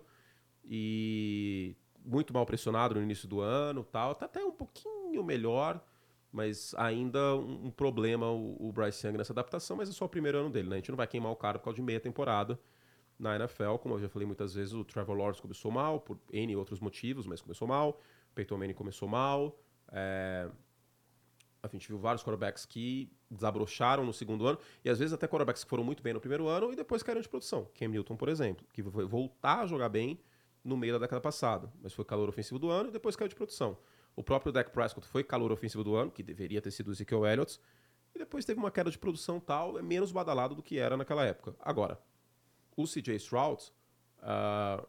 e 0.63 1.75
muito 2.03 2.33
mal 2.33 2.45
pressionado 2.45 2.95
no 2.95 3.01
início 3.01 3.27
do 3.27 3.39
ano, 3.39 3.83
tal, 3.83 4.13
tá 4.13 4.25
até 4.25 4.43
um 4.43 4.51
pouquinho 4.51 5.23
melhor, 5.23 5.81
mas 6.35 6.75
ainda 6.75 7.33
um, 7.37 7.67
um 7.67 7.71
problema 7.71 8.29
o, 8.29 8.57
o, 8.67 8.71
Bryce 8.73 9.07
Young 9.07 9.17
nessa 9.17 9.31
adaptação, 9.31 9.77
mas 9.77 9.89
é 9.89 9.93
só 9.93 10.03
o 10.03 10.09
primeiro 10.09 10.37
ano 10.37 10.49
dele, 10.49 10.67
né? 10.67 10.75
A 10.75 10.79
gente 10.79 10.89
não 10.89 10.97
vai 10.97 11.07
queimar 11.07 11.31
o 11.31 11.35
cara 11.35 11.57
por 11.57 11.63
causa 11.63 11.77
de 11.77 11.81
meia 11.81 11.99
temporada 11.99 12.59
na 13.17 13.37
NFL, 13.37 13.77
como 13.77 13.95
eu 13.95 14.01
já 14.01 14.09
falei 14.09 14.25
muitas 14.25 14.53
vezes, 14.53 14.73
o 14.73 14.83
Trevor 14.83 15.15
Lawrence 15.15 15.41
começou 15.41 15.71
mal 15.71 16.01
por 16.01 16.19
N 16.33 16.53
outros 16.57 16.81
motivos, 16.81 17.25
mas 17.25 17.39
começou 17.39 17.65
mal. 17.65 18.01
Peyton 18.35 18.57
Manning 18.57 18.73
começou 18.73 19.07
mal. 19.07 19.57
É... 19.93 20.49
A 21.63 21.69
gente 21.69 21.87
viu 21.87 21.97
vários 21.97 22.21
quarterbacks 22.21 22.65
que 22.65 23.09
desabrocharam 23.31 24.05
no 24.05 24.11
segundo 24.11 24.45
ano, 24.45 24.59
e 24.83 24.89
às 24.89 24.99
vezes 24.99 25.13
até 25.13 25.29
quarterbacks 25.29 25.63
que 25.63 25.69
foram 25.69 25.85
muito 25.85 26.03
bem 26.03 26.13
no 26.13 26.19
primeiro 26.19 26.49
ano 26.49 26.73
e 26.73 26.75
depois 26.75 27.01
caíram 27.01 27.21
de 27.21 27.29
produção. 27.29 27.69
Cam 27.73 27.87
Newton, 27.87 28.17
por 28.17 28.27
exemplo, 28.27 28.67
que 28.73 28.83
foi 28.83 29.05
voltar 29.05 29.61
a 29.61 29.65
jogar 29.65 29.87
bem 29.87 30.19
no 30.61 30.75
meio 30.75 30.91
da 30.91 30.99
década 30.99 31.21
passada, 31.21 31.71
mas 31.81 31.93
foi 31.93 32.03
calor 32.03 32.27
ofensivo 32.27 32.59
do 32.59 32.69
ano 32.69 32.89
e 32.89 32.91
depois 32.91 33.15
caiu 33.15 33.29
de 33.29 33.35
produção. 33.35 33.77
O 34.15 34.23
próprio 34.23 34.51
Dak 34.51 34.71
Prescott 34.71 35.07
foi 35.07 35.23
calor 35.23 35.51
ofensivo 35.51 35.83
do 35.83 35.95
ano, 35.95 36.11
que 36.11 36.23
deveria 36.23 36.61
ter 36.61 36.71
sido 36.71 36.87
o 36.87 36.91
Ezekiel 36.91 37.25
Elliott, 37.25 37.59
e 38.13 38.19
depois 38.19 38.45
teve 38.45 38.59
uma 38.59 38.71
queda 38.71 38.89
de 38.89 38.97
produção 38.97 39.39
tal, 39.39 39.77
é 39.77 39.81
menos 39.81 40.11
badalado 40.11 40.55
do 40.55 40.63
que 40.63 40.77
era 40.77 40.95
naquela 40.95 41.25
época. 41.25 41.55
Agora, 41.59 41.99
o 42.77 42.85
CJ 42.85 43.15
Stroud, 43.15 43.71
uh, 44.19 44.87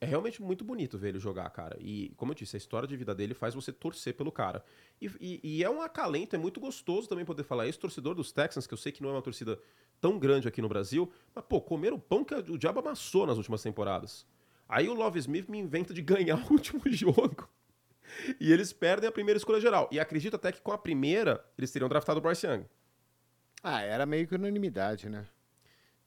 é 0.00 0.06
realmente 0.06 0.40
muito 0.40 0.64
bonito 0.64 0.96
ver 0.96 1.08
ele 1.08 1.18
jogar, 1.18 1.48
cara. 1.50 1.76
E, 1.80 2.12
como 2.16 2.30
eu 2.30 2.36
disse, 2.36 2.56
a 2.56 2.58
história 2.58 2.86
de 2.86 2.96
vida 2.96 3.14
dele 3.14 3.34
faz 3.34 3.54
você 3.54 3.72
torcer 3.72 4.14
pelo 4.14 4.30
cara. 4.30 4.62
E, 5.00 5.10
e, 5.20 5.40
e, 5.42 5.64
é 5.64 5.70
um 5.70 5.82
acalento, 5.82 6.36
é 6.36 6.38
muito 6.38 6.60
gostoso 6.60 7.08
também 7.08 7.24
poder 7.24 7.42
falar 7.42 7.66
isso. 7.66 7.80
Torcedor 7.80 8.14
dos 8.14 8.30
Texans, 8.30 8.66
que 8.66 8.74
eu 8.74 8.78
sei 8.78 8.92
que 8.92 9.02
não 9.02 9.10
é 9.10 9.12
uma 9.12 9.22
torcida 9.22 9.58
tão 10.00 10.18
grande 10.18 10.46
aqui 10.46 10.62
no 10.62 10.68
Brasil, 10.68 11.10
mas, 11.34 11.44
pô, 11.48 11.60
comer 11.60 11.92
o 11.92 11.98
pão 11.98 12.24
que 12.24 12.34
o 12.34 12.56
diabo 12.56 12.78
amassou 12.78 13.26
nas 13.26 13.36
últimas 13.36 13.62
temporadas. 13.62 14.24
Aí 14.68 14.88
o 14.88 14.94
Love 14.94 15.18
Smith 15.18 15.48
me 15.48 15.58
inventa 15.58 15.92
de 15.92 16.02
ganhar 16.02 16.38
o 16.48 16.52
último 16.52 16.82
jogo. 16.86 17.48
E 18.40 18.52
eles 18.52 18.72
perdem 18.72 19.08
a 19.08 19.12
primeira 19.12 19.36
escolha 19.36 19.60
geral. 19.60 19.88
E 19.92 20.00
acredito 20.00 20.36
até 20.36 20.52
que 20.52 20.60
com 20.60 20.72
a 20.72 20.78
primeira, 20.78 21.44
eles 21.56 21.70
teriam 21.70 21.88
draftado 21.88 22.18
o 22.18 22.22
Bryce 22.22 22.46
Young. 22.46 22.64
Ah, 23.62 23.82
era 23.82 24.06
meio 24.06 24.26
que 24.26 24.34
unanimidade, 24.34 25.08
né? 25.08 25.26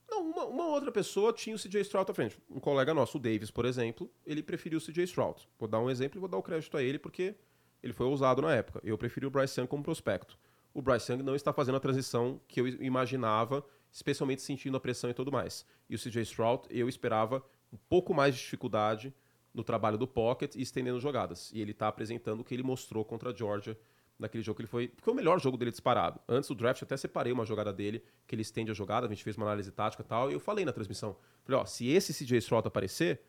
Não, 0.09 0.29
uma, 0.29 0.45
uma, 0.45 0.65
outra 0.67 0.91
pessoa 0.91 1.31
tinha 1.31 1.55
o 1.55 1.59
CJ 1.59 1.81
Stroud 1.81 2.11
à 2.11 2.13
frente. 2.13 2.37
Um 2.49 2.59
colega 2.59 2.93
nosso, 2.93 3.17
o 3.17 3.21
Davis, 3.21 3.49
por 3.49 3.65
exemplo, 3.65 4.11
ele 4.25 4.43
preferiu 4.43 4.77
o 4.77 4.81
CJ 4.81 5.03
Stroud. 5.03 5.47
Vou 5.57 5.69
dar 5.69 5.79
um 5.79 5.89
exemplo 5.89 6.17
e 6.17 6.19
vou 6.19 6.29
dar 6.29 6.37
o 6.37 6.43
crédito 6.43 6.75
a 6.75 6.83
ele 6.83 6.99
porque 6.99 7.35
ele 7.81 7.93
foi 7.93 8.05
ousado 8.05 8.41
na 8.41 8.53
época. 8.53 8.81
Eu 8.83 8.97
preferi 8.97 9.25
o 9.25 9.29
Bryce 9.29 9.59
Young 9.59 9.67
como 9.67 9.83
prospecto. 9.83 10.37
O 10.73 10.81
Bryce 10.81 11.11
Young 11.11 11.23
não 11.23 11.35
está 11.35 11.53
fazendo 11.53 11.75
a 11.75 11.79
transição 11.79 12.39
que 12.47 12.59
eu 12.59 12.67
imaginava, 12.67 13.65
especialmente 13.91 14.41
sentindo 14.41 14.77
a 14.77 14.79
pressão 14.79 15.09
e 15.09 15.13
tudo 15.13 15.31
mais. 15.31 15.65
E 15.89 15.95
o 15.95 15.99
CJ 15.99 16.21
Stroud, 16.23 16.63
eu 16.69 16.87
esperava 16.87 17.43
um 17.71 17.77
pouco 17.89 18.13
mais 18.13 18.35
de 18.35 18.41
dificuldade 18.41 19.13
no 19.53 19.63
trabalho 19.63 19.97
do 19.97 20.07
pocket 20.07 20.55
e 20.55 20.61
estendendo 20.61 20.99
jogadas. 20.99 21.51
E 21.53 21.61
ele 21.61 21.71
está 21.71 21.87
apresentando 21.87 22.41
o 22.41 22.43
que 22.43 22.53
ele 22.53 22.63
mostrou 22.63 23.03
contra 23.03 23.31
a 23.31 23.33
Georgia 23.33 23.77
naquele 24.17 24.43
jogo 24.43 24.57
que 24.57 24.61
ele 24.61 24.67
foi. 24.67 24.91
Foi 24.97 25.13
o 25.13 25.15
melhor 25.15 25.39
jogo 25.39 25.57
dele 25.57 25.71
disparado. 25.71 26.19
Antes 26.27 26.47
do 26.49 26.55
draft, 26.55 26.81
eu 26.81 26.85
até 26.85 26.95
separei 26.95 27.33
uma 27.33 27.45
jogada 27.45 27.73
dele, 27.73 28.03
que 28.27 28.35
ele 28.35 28.43
estende 28.43 28.71
a 28.71 28.73
jogada, 28.73 29.07
a 29.07 29.09
gente 29.09 29.23
fez 29.23 29.35
uma 29.35 29.47
análise 29.47 29.71
tática 29.71 30.03
e 30.03 30.05
tal, 30.05 30.29
e 30.29 30.33
eu 30.33 30.39
falei 30.39 30.63
na 30.63 30.71
transmissão. 30.71 31.17
Falei, 31.43 31.59
ó, 31.59 31.65
se 31.65 31.87
esse 31.89 32.13
CJ 32.13 32.37
Stroud 32.37 32.67
aparecer, 32.67 33.21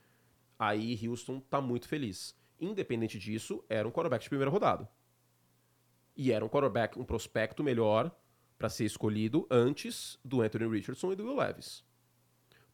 aí 0.59 0.99
Houston 1.09 1.41
tá 1.41 1.61
muito 1.61 1.89
feliz. 1.89 2.37
Independente 2.61 3.19
disso, 3.19 3.65
era 3.69 3.89
um 3.89 3.91
quarterback 3.91 4.23
de 4.23 4.29
primeira 4.29 4.51
rodada. 4.51 4.89
E 6.15 6.31
era 6.31 6.45
um 6.45 6.49
quarterback, 6.49 6.99
um 6.99 7.05
prospecto 7.05 7.65
melhor 7.65 8.15
para 8.59 8.69
ser 8.69 8.85
escolhido 8.85 9.47
antes 9.51 10.19
do 10.25 10.43
Anthony 10.43 10.69
Richardson 10.69 11.13
e 11.13 11.17
do 11.17 11.25
Will 11.25 11.37
Levis. 11.37 11.83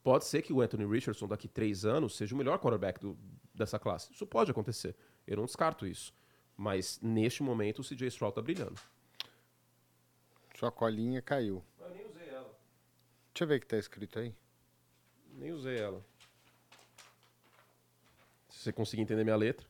Pode 0.02 0.24
ser 0.24 0.42
que 0.42 0.52
o 0.52 0.60
Anthony 0.60 0.86
Richardson 0.86 1.26
daqui 1.26 1.48
três 1.48 1.84
anos 1.84 2.16
seja 2.16 2.34
o 2.34 2.38
melhor 2.38 2.58
quarterback 2.58 3.00
do, 3.00 3.18
dessa 3.54 3.78
classe. 3.78 4.12
Isso 4.12 4.26
pode 4.26 4.50
acontecer. 4.50 4.94
Eu 5.26 5.36
não 5.36 5.44
descarto 5.44 5.86
isso. 5.86 6.14
Mas 6.56 6.98
neste 7.02 7.42
momento 7.42 7.80
o 7.80 7.84
CJ 7.84 8.08
Stroud 8.08 8.34
tá 8.34 8.42
brilhando. 8.42 8.80
Sua 10.58 10.72
colinha 10.72 11.22
caiu. 11.22 11.62
Eu 11.78 11.90
nem 11.90 12.06
usei 12.06 12.28
ela. 12.28 12.58
Deixa 13.32 13.44
eu 13.44 13.46
ver 13.46 13.56
o 13.56 13.60
que 13.60 13.66
tá 13.66 13.78
escrito 13.78 14.18
aí. 14.18 14.34
Nem 15.34 15.52
usei 15.52 15.78
ela. 15.78 16.04
Se 18.48 18.58
você 18.58 18.72
conseguir 18.72 19.02
entender 19.02 19.22
minha 19.22 19.36
letra. 19.36 19.66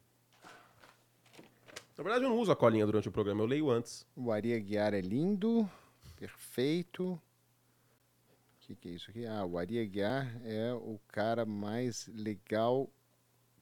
Na 1.97 2.05
verdade, 2.05 2.25
eu 2.25 2.31
não 2.31 2.39
uso 2.39 2.53
a 2.53 2.57
colinha 2.57 2.87
durante 2.87 3.09
o 3.09 3.13
programa, 3.13 3.43
eu 3.43 3.47
leio 3.47 3.69
antes. 3.69 4.07
O 4.15 4.31
Ari 4.31 4.55
Aguiar 4.55 4.95
é 4.95 5.01
lindo, 5.01 5.69
perfeito. 6.17 7.21
O 8.69 8.75
que, 8.75 8.77
que 8.77 8.89
é 8.91 8.93
isso 8.93 9.11
aqui? 9.11 9.27
Ah, 9.27 9.47
o 9.47 9.57
Ari 9.57 9.81
Aguiar 9.81 10.31
é 10.45 10.75
o 10.75 11.01
cara 11.09 11.47
mais 11.47 12.07
legal 12.09 12.91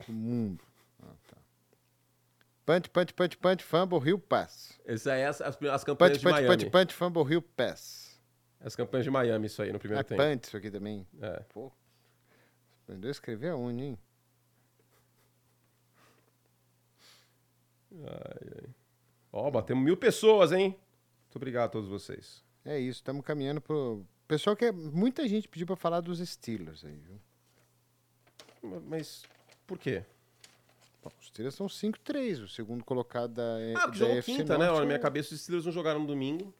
do 0.04 0.12
mundo. 0.12 0.64
Ah, 1.00 1.14
tá. 1.28 1.36
Punch, 2.64 2.90
punch, 2.90 3.14
punch, 3.14 3.36
punch, 3.36 3.62
fumble, 3.64 4.00
Rio 4.00 4.18
Pass. 4.18 4.80
Essa 4.84 5.14
é 5.14 5.26
as, 5.26 5.40
as, 5.40 5.56
as 5.62 5.84
campanhas 5.84 6.18
Punch, 6.18 6.18
de 6.18 6.24
punch, 6.24 6.32
Miami. 6.42 6.48
punch, 6.48 6.70
punch, 6.70 6.92
fumble, 6.94 7.22
Rio 7.22 7.40
Pass. 7.40 8.20
As 8.58 8.74
campanhas 8.74 9.04
de 9.04 9.10
Miami, 9.10 9.46
isso 9.46 9.62
aí, 9.62 9.72
no 9.72 9.78
primeiro 9.78 10.00
É 10.00 10.02
tempo. 10.02 10.20
punch 10.20 10.48
isso 10.48 10.56
aqui 10.56 10.72
também. 10.72 11.06
É. 11.20 11.40
Pô. 11.54 11.70
Aprendeu 12.82 13.08
a 13.08 13.12
escrever 13.12 13.50
aonde, 13.50 13.84
hein? 13.84 13.98
Ai, 17.92 18.48
ai. 18.64 18.70
Ó, 19.32 19.50
batemos 19.52 19.84
mil 19.84 19.96
pessoas, 19.96 20.50
hein? 20.50 20.70
Muito 21.24 21.36
obrigado 21.36 21.66
a 21.66 21.68
todos 21.68 21.88
vocês. 21.88 22.44
É 22.64 22.78
isso, 22.78 22.98
estamos 22.98 23.24
caminhando 23.24 23.60
pro. 23.60 24.04
Pessoal 24.26 24.56
que 24.56 24.70
muita 24.72 25.26
gente 25.28 25.46
pediu 25.48 25.66
pra 25.66 25.76
falar 25.76 26.00
dos 26.00 26.18
Steelers 26.18 26.84
aí, 26.84 26.96
viu? 26.96 27.20
Ma- 28.70 28.80
Mas 28.80 29.22
por 29.66 29.78
quê? 29.78 30.04
Bom, 31.02 31.10
Os 31.20 31.28
Steelers 31.28 31.54
são 31.54 31.66
5-3, 31.68 32.42
o 32.44 32.48
segundo 32.48 32.84
colocado 32.84 33.34
da. 33.34 33.56
Ah, 33.76 33.82
porque 33.82 33.98
da 34.00 34.06
jogou 34.06 34.22
quinta, 34.22 34.58
né? 34.58 34.66
Norte 34.66 34.78
Na 34.78 34.82
é- 34.82 34.86
minha 34.86 34.98
cabeça, 34.98 35.34
os 35.34 35.40
Steelers 35.40 35.64
não 35.64 35.72
jogaram 35.72 36.00
no 36.00 36.06
domingo. 36.06 36.52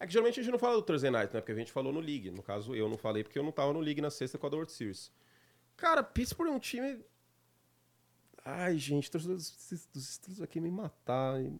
É 0.00 0.06
que 0.06 0.12
geralmente 0.12 0.40
a 0.40 0.42
gente 0.42 0.50
não 0.50 0.58
fala 0.58 0.74
do 0.74 0.82
Thursday 0.82 1.12
Night, 1.12 1.32
né? 1.32 1.40
Porque 1.40 1.52
a 1.52 1.54
gente 1.54 1.70
falou 1.70 1.92
no 1.92 2.00
League. 2.00 2.28
No 2.32 2.42
caso, 2.42 2.74
eu 2.74 2.88
não 2.88 2.98
falei 2.98 3.22
porque 3.22 3.38
eu 3.38 3.42
não 3.44 3.52
tava 3.52 3.72
no 3.72 3.78
League 3.78 4.00
na 4.00 4.10
sexta 4.10 4.36
com 4.36 4.46
a 4.46 4.50
World 4.50 4.72
Series. 4.72 5.12
Cara, 5.76 6.02
Pittsburgh 6.02 6.48
é 6.48 6.52
um 6.52 6.58
time... 6.58 7.00
Ai, 8.44 8.76
gente, 8.78 9.08
dos 9.12 9.24
dos 9.24 10.08
Steelers 10.08 10.42
aqui 10.42 10.60
me 10.60 10.72
matar. 10.72 11.40
E, 11.40 11.56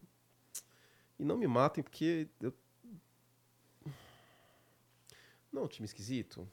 e 1.17 1.23
não 1.23 1.37
me 1.37 1.47
matem 1.47 1.81
porque... 1.81 2.27
Eu... 2.41 2.53
Não, 5.53 5.61
é 5.61 5.65
um 5.65 5.67
time 5.67 5.85
esquisito. 5.85 6.49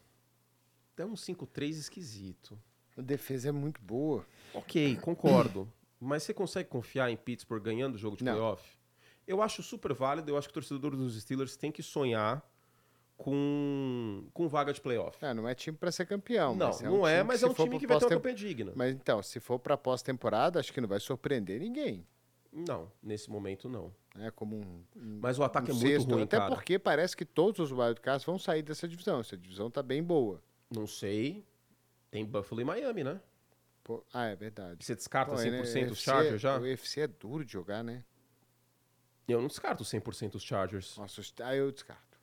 É 0.97 1.05
um 1.05 1.15
5-3 1.15 1.71
esquisito. 1.71 2.61
A 2.97 3.01
defesa 3.01 3.49
é 3.49 3.53
muito 3.53 3.81
boa. 3.81 4.27
Ok, 4.53 4.97
concordo. 4.97 5.67
Mas 5.99 6.23
você 6.23 6.35
consegue 6.35 6.69
confiar 6.69 7.11
em 7.11 7.17
Pittsburgh 7.17 7.63
ganhando 7.63 7.95
o 7.95 7.99
jogo 7.99 8.17
de 8.17 8.25
Não. 8.25 8.33
playoff? 8.33 8.79
Eu 9.27 9.41
acho 9.41 9.63
super 9.63 9.95
válido. 9.95 10.31
Eu 10.31 10.37
acho 10.37 10.49
que 10.49 10.53
o 10.53 10.55
torcedor 10.55 10.95
dos 10.95 11.21
Steelers 11.21 11.57
tem 11.57 11.73
que 11.73 11.83
sonhar 11.83 12.47
com, 13.17 14.25
com 14.33 14.49
vaga 14.49 14.73
de 14.73 14.81
playoff. 14.81 15.17
Ah, 15.25 15.33
não 15.33 15.49
é 15.49 15.55
time 15.55 15.77
pra 15.77 15.93
ser 15.93 16.07
campeão. 16.07 16.55
não, 16.55 16.71
é 16.71 16.89
um 16.89 16.91
não 16.99 17.09
é, 17.09 17.23
mas 17.23 17.43
é 17.43 17.47
um 17.47 17.55
time 17.55 17.79
que 17.79 17.87
vai 17.87 17.99
ter 17.99 18.05
uma 18.05 18.11
campanha 18.11 18.35
digna. 18.35 18.73
Mas 18.75 18.95
então, 18.95 19.23
se 19.23 19.41
for 19.41 19.59
pra 19.59 19.77
pós-temporada, 19.77 20.59
acho 20.59 20.73
que 20.73 20.81
não 20.81 20.89
vai 20.89 21.01
surpreender 21.01 21.61
ninguém. 21.61 22.07
Não, 22.53 22.91
nesse 23.03 23.31
momento 23.31 23.69
não. 23.69 23.95
É 24.19 24.31
como 24.31 24.57
um. 24.57 24.85
Mas 24.97 25.39
o 25.39 25.45
ataque 25.45 25.71
um 25.71 25.75
é 25.75 25.79
muito 25.79 25.89
sexto, 25.89 26.11
ruim, 26.13 26.23
Até 26.25 26.37
cara. 26.39 26.55
porque 26.55 26.79
parece 26.79 27.17
que 27.17 27.25
todos 27.25 27.61
os 27.61 27.71
wildcards 27.71 28.25
vão 28.25 28.39
sair 28.39 28.63
dessa 28.63 28.89
divisão. 28.89 29.21
Essa 29.21 29.37
divisão 29.37 29.71
tá 29.71 29.83
bem 29.83 30.03
boa. 30.03 30.43
Não 30.69 30.87
sei. 30.87 31.47
Tem 32.11 32.25
Buffalo 32.25 32.61
e 32.61 32.65
Miami, 32.65 33.05
né? 33.05 33.21
Pô, 33.85 34.05
ah, 34.13 34.27
é 34.27 34.35
verdade. 34.37 34.85
Você 34.85 34.95
descarta 34.97 35.33
Pô, 35.33 35.39
100% 35.39 35.85
né, 35.87 35.91
os 35.93 35.99
Chargers 36.01 36.41
já? 36.41 36.59
O 36.59 36.63
UFC 36.63 37.03
é 37.03 37.07
duro 37.07 37.45
de 37.45 37.53
jogar, 37.53 37.85
né? 37.85 38.05
Eu 39.29 39.41
não 39.41 39.47
descarto 39.47 39.85
100% 39.85 40.35
os 40.35 40.43
Chargers. 40.43 40.97
Nossa, 40.97 41.21
os- 41.21 41.33
ah, 41.41 41.55
eu 41.55 41.71
descarto. 41.71 42.19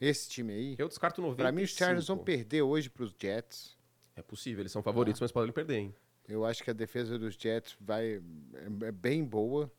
Esse 0.00 0.28
time 0.28 0.52
aí, 0.52 0.76
Eu 0.78 0.86
descarto 0.88 1.20
95%. 1.20 1.36
pra 1.36 1.50
mim 1.52 1.62
os 1.62 1.70
Chargers 1.70 2.06
vão 2.06 2.18
perder 2.18 2.62
hoje 2.62 2.88
pros 2.88 3.12
Jets. 3.20 3.76
É 4.14 4.22
possível, 4.22 4.62
eles 4.62 4.70
são 4.70 4.82
favoritos, 4.82 5.20
mas 5.20 5.32
podem 5.32 5.52
perder, 5.52 5.76
hein? 5.78 5.94
Eu 6.28 6.44
acho 6.44 6.62
que 6.64 6.70
a 6.70 6.74
defesa 6.74 7.18
dos 7.18 7.34
Jets 7.34 7.76
vai 7.80 8.22
é, 8.54 8.86
é 8.86 8.92
bem 8.92 9.24
boa. 9.24 9.70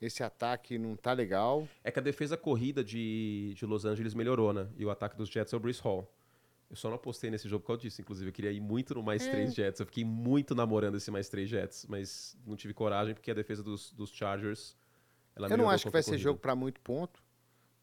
Esse 0.00 0.22
ataque 0.22 0.76
não 0.78 0.94
tá 0.94 1.12
legal. 1.14 1.66
É 1.82 1.90
que 1.90 1.98
a 1.98 2.02
defesa 2.02 2.36
corrida 2.36 2.84
de, 2.84 3.54
de 3.56 3.64
Los 3.64 3.84
Angeles 3.86 4.12
melhorou, 4.14 4.52
né? 4.52 4.68
E 4.76 4.84
o 4.84 4.90
ataque 4.90 5.16
dos 5.16 5.30
Jets 5.30 5.52
é 5.52 5.56
o 5.56 5.60
Bruce 5.60 5.80
Hall. 5.80 6.12
Eu 6.68 6.76
só 6.76 6.88
não 6.88 6.96
apostei 6.96 7.30
nesse 7.30 7.48
jogo 7.48 7.62
por 7.62 7.68
causa 7.68 7.82
disso. 7.82 8.00
Inclusive, 8.02 8.28
eu 8.28 8.32
queria 8.32 8.52
ir 8.52 8.60
muito 8.60 8.94
no 8.94 9.02
mais 9.02 9.26
É. 9.26 9.30
três 9.30 9.54
Jets. 9.54 9.80
Eu 9.80 9.86
fiquei 9.86 10.04
muito 10.04 10.54
namorando 10.54 10.96
esse 10.96 11.10
mais 11.10 11.28
três 11.30 11.48
Jets, 11.48 11.86
mas 11.88 12.36
não 12.44 12.56
tive 12.56 12.74
coragem 12.74 13.14
porque 13.14 13.30
a 13.30 13.34
defesa 13.34 13.62
dos, 13.62 13.90
dos 13.92 14.10
Chargers. 14.10 14.76
Ela 15.34 15.48
eu 15.48 15.56
não 15.56 15.70
acho 15.70 15.84
que 15.86 15.90
vai 15.90 16.02
ser 16.02 16.10
corrida. 16.10 16.22
jogo 16.24 16.40
pra 16.40 16.54
muito 16.54 16.80
ponto. 16.80 17.22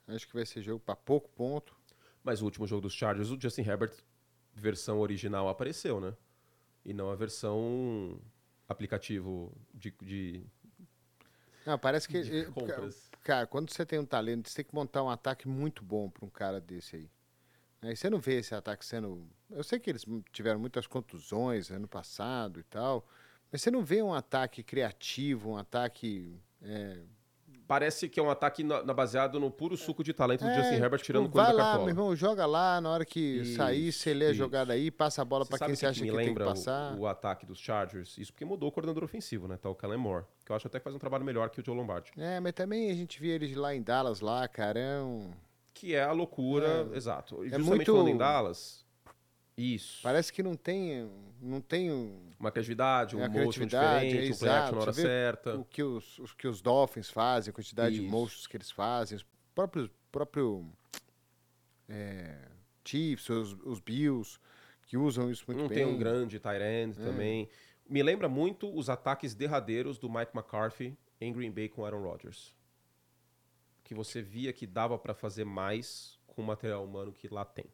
Acho 0.08 0.28
que 0.28 0.34
vai 0.34 0.46
ser 0.46 0.62
jogo 0.62 0.80
pra 0.82 0.96
pouco 0.96 1.30
ponto. 1.30 1.76
Mas 2.24 2.42
o 2.42 2.46
último 2.46 2.68
jogo 2.68 2.82
dos 2.82 2.94
Chargers, 2.94 3.32
o 3.32 3.40
Justin 3.40 3.62
Herbert, 3.62 3.94
versão 4.54 5.00
original, 5.00 5.48
apareceu, 5.50 6.00
né? 6.00 6.14
E 6.86 6.94
não 6.94 7.10
a 7.10 7.16
versão 7.16 8.20
aplicativo 8.68 9.56
de, 9.74 9.94
de, 10.02 10.46
Não, 11.66 11.78
parece 11.80 12.08
que 12.08 12.22
de 12.22 12.40
eh, 12.40 12.46
compras. 12.46 13.10
Cara, 13.24 13.48
quando 13.48 13.72
você 13.72 13.86
tem 13.86 14.00
um 14.00 14.06
talento, 14.06 14.50
você 14.50 14.58
tem 14.58 14.66
que 14.66 14.76
montar 14.76 15.04
um 15.04 15.10
ataque 15.10 15.48
muito 15.48 15.84
bom 15.84 16.10
para 16.10 16.26
um 16.26 16.30
cara 16.30 16.60
desse 16.60 16.96
aí. 16.98 17.10
Aí 17.82 17.96
você 17.96 18.10
não 18.10 18.20
vê 18.20 18.40
esse 18.40 18.56
ataque 18.56 18.86
sendo. 18.86 19.28
Eu 19.50 19.64
sei 19.64 19.80
que 19.80 19.90
eles 19.90 20.06
tiveram 20.32 20.60
muitas 20.60 20.88
contusões 20.88 21.70
ano 21.70 21.88
passado 21.88 22.60
e 22.60 22.64
tal, 22.64 23.08
mas 23.52 23.62
você 23.62 23.70
não 23.70 23.84
vê 23.84 24.02
um 24.02 24.14
ataque 24.14 24.64
criativo, 24.64 25.52
um 25.52 25.58
ataque. 25.58 26.40
é, 26.62 27.04
Parece 27.68 28.10
que 28.10 28.20
é 28.20 28.24
um 28.24 28.30
ataque 28.30 28.64
na- 28.64 28.84
na- 28.84 28.94
baseado 28.94 29.40
no 29.40 29.50
puro 29.50 29.78
suco 29.78 30.04
de 30.04 30.12
talento 30.14 30.42
do 30.44 30.50
é, 30.50 30.56
Justin 30.62 30.76
Herbert 30.84 31.02
tirando 31.02 31.24
o 31.24 31.28
tipo, 31.28 31.34
coelho 31.38 31.48
Vai 31.48 31.58
da 31.58 31.72
lá, 31.72 31.78
meu 31.80 31.88
irmão, 31.90 32.16
joga 32.16 32.46
lá, 32.46 32.82
na 32.82 32.90
hora 32.90 33.06
que 33.06 33.56
sair, 33.56 33.88
Isso, 33.88 34.00
você 34.00 34.14
lê 34.14 34.28
a 34.28 34.34
jogada 34.34 34.74
aí, 34.74 34.92
passa 34.92 35.22
a 35.22 35.26
bola 35.26 35.46
para 35.46 35.58
quem 35.60 35.74
o 35.74 35.78
você 35.78 35.86
acha 35.86 36.02
me 36.02 36.10
que 36.10 36.16
tem 36.16 36.22
que 36.24 36.28
lembra 36.30 36.44
o- 36.46 36.48
passar. 36.50 36.94
O, 36.98 37.08
ataque 37.08 37.46
dos 37.46 37.58
Chargers? 37.60 38.18
Isso 38.18 38.34
porque 38.34 38.44
mudou 38.46 38.70
o 38.70 38.72
coordenador 38.72 39.04
ofensivo, 39.04 39.48
né? 39.48 39.58
Tá 39.58 39.70
o 39.70 39.76
Kellen 39.76 39.98
Moore. 39.98 40.26
Que 40.46 40.52
eu 40.52 40.56
acho 40.56 40.68
até 40.68 40.78
que 40.80 40.84
faz 40.84 40.96
um 40.96 41.00
trabalho 41.00 41.24
melhor 41.24 41.50
que 41.50 41.62
o 41.62 41.66
Joe 41.66 41.76
Lombardi. 41.76 42.12
É, 42.18 42.40
mas 42.40 42.52
também 42.54 42.92
a 42.92 42.94
gente 42.96 43.20
via 43.20 43.34
eles 43.34 43.56
lá 43.56 43.74
em 43.74 43.82
Dallas, 43.82 44.20
lá, 44.20 44.48
um... 45.04 45.32
Que 45.74 45.96
é 45.96 46.04
a 46.04 46.12
loucura, 46.12 46.88
É. 46.94 46.98
exato. 46.98 47.44
E 47.44 47.48
É 47.48 47.58
justamente 47.58 47.68
muito- 47.70 47.92
falando 47.94 48.10
em 48.10 48.18
Dallas, 48.18 48.86
isso. 49.58 50.02
Parece 50.02 50.32
que 50.34 50.42
não 50.42 50.56
tem, 50.56 51.10
não 51.42 51.62
tem 51.62 51.92
um- 51.92 52.32
Uma 52.40 52.52
criatividade, 52.52 53.16
um 53.16 53.20
É, 53.22 53.28
motion 53.28 53.40
criatividade, 53.42 54.06
diferente, 54.08 54.32
é 54.32 54.36
um 54.36 54.38
play 54.40 54.52
action 54.52 54.76
na 54.76 54.82
hora 54.82 54.94
certa. 54.94 55.56
o 55.58 55.66
que 55.66 55.84
os, 55.84 56.20
os 56.20 56.34
que 56.34 56.48
os 56.48 56.62
Dolphins 56.62 57.10
fazem, 57.10 57.52
a 57.52 57.54
quantidade 57.54 57.96
de 57.96 58.02
Isso. 58.02 58.12
motions 58.12 58.48
que 58.48 58.58
eles 58.58 58.72
fazem, 58.72 59.16
os 59.18 59.26
próprios 59.54 59.90
próprio, 60.12 60.68
é, 61.90 62.38
Chiefs, 62.86 63.30
os, 63.30 63.54
os 63.64 63.80
Bills, 63.80 64.40
que 64.86 64.98
usam 64.98 65.30
isso 65.32 65.44
muito 65.48 65.60
Não 65.62 65.68
bem. 65.68 65.78
tem 65.80 65.86
um 65.88 65.98
grande 65.98 66.36
end 66.38 67.00
É. 67.00 67.04
também. 67.04 67.50
Me 67.90 68.02
lembra 68.04 68.28
muito 68.30 68.74
os 68.76 68.90
ataques 68.90 69.34
derradeiros 69.36 69.98
do 69.98 70.10
Mike 70.10 70.32
McCarthy 70.36 70.98
em 71.20 71.32
Green 71.34 71.52
Bay 71.52 71.70
com 71.70 71.86
Aaron 71.86 72.02
Rodgers. 72.02 72.56
Que 73.84 73.94
você 73.94 74.22
via 74.22 74.54
que 74.54 74.66
dava 74.66 74.98
pra 74.98 75.14
fazer 75.14 75.44
mais 75.46 76.18
com 76.28 76.42
o 76.42 76.46
material 76.46 76.84
humano 76.86 77.12
que 77.12 77.28
lá 77.28 77.44
tem. 77.46 77.66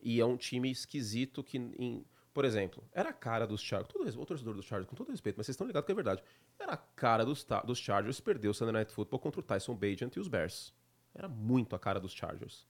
E 0.00 0.20
é 0.20 0.24
um 0.24 0.36
time 0.36 0.70
esquisito 0.70 1.42
que, 1.42 1.58
em- 1.58 2.04
por 2.32 2.44
exemplo, 2.44 2.84
era 2.92 3.08
a 3.08 3.12
cara 3.12 3.46
dos 3.46 3.60
Chargers. 3.60 3.88
Todo, 3.92 4.20
o 4.22 4.26
torcedor 4.26 4.54
dos 4.54 4.64
Chargers, 4.64 4.88
com 4.88 4.94
todo 4.94 5.10
respeito, 5.10 5.36
mas 5.36 5.46
vocês 5.46 5.54
estão 5.54 5.66
ligados 5.66 5.86
que 5.86 5.92
é 5.92 5.94
verdade. 5.94 6.22
Era 6.58 6.74
a 6.74 6.76
cara 6.76 7.24
dos, 7.24 7.46
dos 7.64 7.78
Chargers 7.78 8.20
perder 8.20 8.48
o 8.48 8.54
Sunday 8.54 8.72
Night 8.74 8.92
Football 8.92 9.18
contra 9.20 9.40
o 9.40 9.42
Tyson 9.42 9.74
Bagent 9.74 10.14
e 10.16 10.20
os 10.20 10.28
Bears. 10.28 10.72
Era 11.14 11.28
muito 11.28 11.74
a 11.74 11.78
cara 11.78 11.98
dos 11.98 12.12
Chargers. 12.12 12.66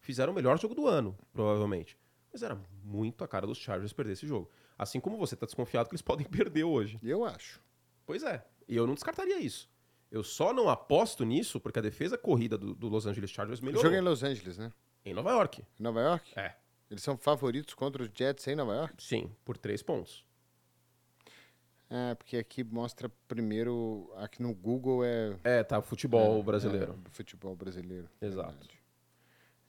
Fizeram 0.00 0.32
o 0.32 0.34
melhor 0.34 0.58
jogo 0.58 0.74
do 0.74 0.86
ano, 0.86 1.16
provavelmente. 1.32 1.98
Mas 2.32 2.42
era 2.42 2.58
muito 2.82 3.22
a 3.22 3.28
cara 3.28 3.46
dos 3.46 3.58
Chargers 3.58 3.92
perder 3.92 4.12
esse 4.12 4.26
jogo. 4.26 4.50
Assim 4.78 4.98
como 4.98 5.18
você 5.18 5.36
tá 5.36 5.44
desconfiado 5.44 5.88
que 5.88 5.94
eles 5.94 6.00
podem 6.02 6.26
perder 6.26 6.64
hoje. 6.64 6.98
Eu 7.02 7.24
acho. 7.24 7.60
Pois 8.06 8.22
é. 8.22 8.44
E 8.66 8.74
eu 8.76 8.86
não 8.86 8.94
descartaria 8.94 9.38
isso. 9.38 9.68
Eu 10.10 10.22
só 10.24 10.52
não 10.52 10.68
aposto 10.70 11.22
nisso 11.24 11.60
porque 11.60 11.78
a 11.78 11.82
defesa 11.82 12.16
corrida 12.16 12.56
do, 12.56 12.74
do 12.74 12.88
Los 12.88 13.04
Angeles 13.06 13.30
Chargers 13.30 13.60
O 13.60 13.64
melhorou. 13.64 13.82
jogo 13.84 13.94
é 13.94 13.98
em 13.98 14.02
Los 14.02 14.22
Angeles, 14.24 14.56
né? 14.58 14.72
Em 15.04 15.14
Nova 15.14 15.30
York. 15.30 15.62
Em 15.78 15.82
Nova 15.82 16.00
York? 16.00 16.38
É. 16.38 16.54
Eles 16.90 17.02
são 17.02 17.16
favoritos 17.16 17.74
contra 17.74 18.02
os 18.02 18.10
Jets 18.12 18.46
em 18.48 18.56
Nova 18.56 18.74
York? 18.74 19.02
Sim, 19.02 19.34
por 19.44 19.56
três 19.56 19.82
pontos. 19.82 20.24
É, 21.88 22.14
porque 22.14 22.36
aqui 22.36 22.62
mostra 22.62 23.08
primeiro, 23.26 24.12
aqui 24.16 24.42
no 24.42 24.54
Google 24.54 25.04
é... 25.04 25.36
É, 25.42 25.64
tá, 25.64 25.80
futebol 25.82 26.42
brasileiro. 26.42 26.92
É, 26.92 26.96
do 26.96 27.10
futebol 27.10 27.56
brasileiro. 27.56 28.08
Exato. 28.20 28.50
verdade. 28.50 28.80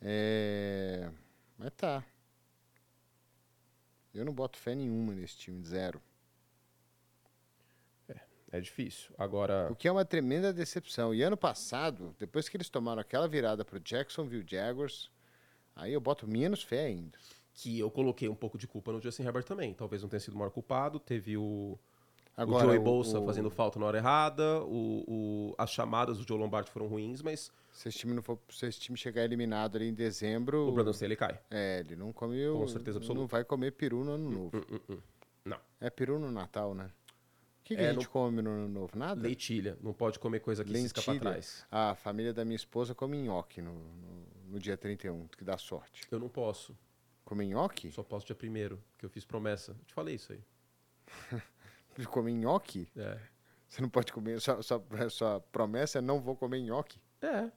É, 0.02 1.10
mas 1.58 1.72
tá. 1.72 2.04
Eu 4.14 4.26
não 4.26 4.34
boto 4.34 4.58
fé 4.58 4.76
nenhuma 4.76 5.14
nesse 5.14 5.38
time, 5.38 5.64
zero. 5.64 6.02
É 8.52 8.60
difícil. 8.60 9.14
Agora, 9.18 9.70
O 9.72 9.76
que 9.76 9.88
é 9.88 9.92
uma 9.92 10.04
tremenda 10.04 10.52
decepção. 10.52 11.16
E 11.16 11.24
ano 11.24 11.38
passado, 11.38 12.14
depois 12.20 12.50
que 12.50 12.58
eles 12.58 12.70
tomaram 12.70 13.00
aquela 13.02 13.28
virada 13.28 13.64
pro 13.64 13.80
Jacksonville 13.80 14.46
Jaguars, 14.46 15.10
aí 15.76 15.94
eu 15.94 16.02
boto 16.02 16.28
menos 16.28 16.64
fé 16.64 16.86
ainda. 16.86 17.18
que 17.54 17.78
eu 17.80 17.92
coloquei 17.92 18.30
um 18.30 18.36
pouco 18.36 18.58
de 18.58 18.66
culpa 18.68 18.92
no 18.92 19.02
Justin 19.02 19.24
Herbert 19.24 19.44
também. 19.44 19.74
Talvez 19.74 20.02
não 20.02 20.10
tenha 20.10 20.20
sido 20.20 20.34
o 20.34 20.38
maior 20.38 20.50
culpado. 20.52 21.00
Teve 21.00 21.36
o, 21.38 21.42
o 21.42 21.80
Agora, 22.36 22.66
Joey 22.66 22.80
o- 22.80 22.82
Bolsa 22.82 23.20
o- 23.20 23.26
fazendo 23.26 23.50
falta 23.52 23.78
na 23.78 23.86
hora 23.86 23.98
errada. 23.98 24.62
O, 24.64 25.04
o- 25.52 25.56
as 25.58 25.70
chamadas 25.70 26.18
do 26.18 26.26
Joe 26.28 26.40
Lombardi 26.40 26.72
foram 26.72 26.88
ruins, 26.88 27.22
mas 27.22 27.52
Se 27.74 27.90
esse 27.90 27.98
time 28.00 28.14
não 28.14 28.24
for, 28.24 28.40
se 28.50 28.66
esse 28.66 28.80
time 28.80 28.98
chegar 28.98 29.24
eliminado 29.26 29.76
ali 29.76 29.88
em 29.90 29.94
dezembro, 29.94 30.68
o 30.68 30.72
Brandon 30.72 30.92
Staley 30.92 31.16
cai. 31.18 31.40
é, 31.52 31.80
ele 31.82 31.96
não 31.96 32.12
come 32.14 32.48
o- 32.48 32.60
Com 32.60 32.68
certeza 32.68 32.98
absoluta. 33.00 33.20
não 33.22 33.28
vai 33.28 33.44
comer 33.44 33.72
peru 33.72 34.04
no 34.06 34.12
ano 34.12 34.30
novo. 34.32 34.58
Hum, 34.58 34.64
hum, 34.72 34.80
hum. 34.90 34.98
Não. 35.46 35.58
É 35.80 35.90
peru 35.90 36.18
no 36.20 36.32
Natal, 36.32 36.74
né? 36.74 36.86
O 36.86 37.64
que, 37.64 37.76
que 37.76 37.82
É, 37.82 37.90
a 37.90 37.94
gente 37.94 38.08
come 38.10 38.42
no 38.42 38.50
ano 38.50 38.68
novo? 38.70 38.98
Nada? 38.98 39.22
Leitilha. 39.22 39.78
Não 39.82 39.94
pode 39.94 40.20
comer 40.20 40.40
coisa 40.40 40.64
que 40.64 40.72
cisca 40.78 41.02
pra 41.02 41.14
Lentilha. 41.14 41.32
trás. 41.32 41.66
A 41.72 41.96
família 41.96 42.34
da 42.34 42.44
minha 42.46 42.56
esposa 42.56 42.94
come 42.96 43.18
nhoque 43.18 43.62
no, 43.62 43.72
no, 43.74 44.26
no 44.52 44.60
dia 44.60 44.78
31, 44.78 45.28
que 45.28 45.44
dá 45.44 45.58
sorte. 45.58 46.04
Eu 46.12 46.20
não 46.20 46.30
posso. 46.30 46.78
Come 47.24 47.46
nhoque? 47.48 47.92
Só 47.92 48.04
posso 48.04 48.26
dia 48.26 48.36
primeiro, 48.36 48.84
que 48.98 49.06
eu 49.06 49.10
fiz 49.10 49.24
promessa. 49.24 49.72
Eu 49.72 49.86
te 49.86 49.94
falei 49.94 50.16
isso 50.16 50.34
aí. 50.34 50.44
Come 52.08 52.34
nhoque? 52.34 52.90
É. 52.96 53.18
Você 53.68 53.82
não 53.82 53.90
pode 53.90 54.12
comer, 54.12 54.42
sua, 54.42 54.62
sua, 54.62 54.84
sua 55.10 55.40
promessa 55.40 56.00
é 56.00 56.02
não 56.02 56.20
vou 56.20 56.36
comer 56.36 56.60
nhoque. 56.60 57.02
É. 57.22 57.50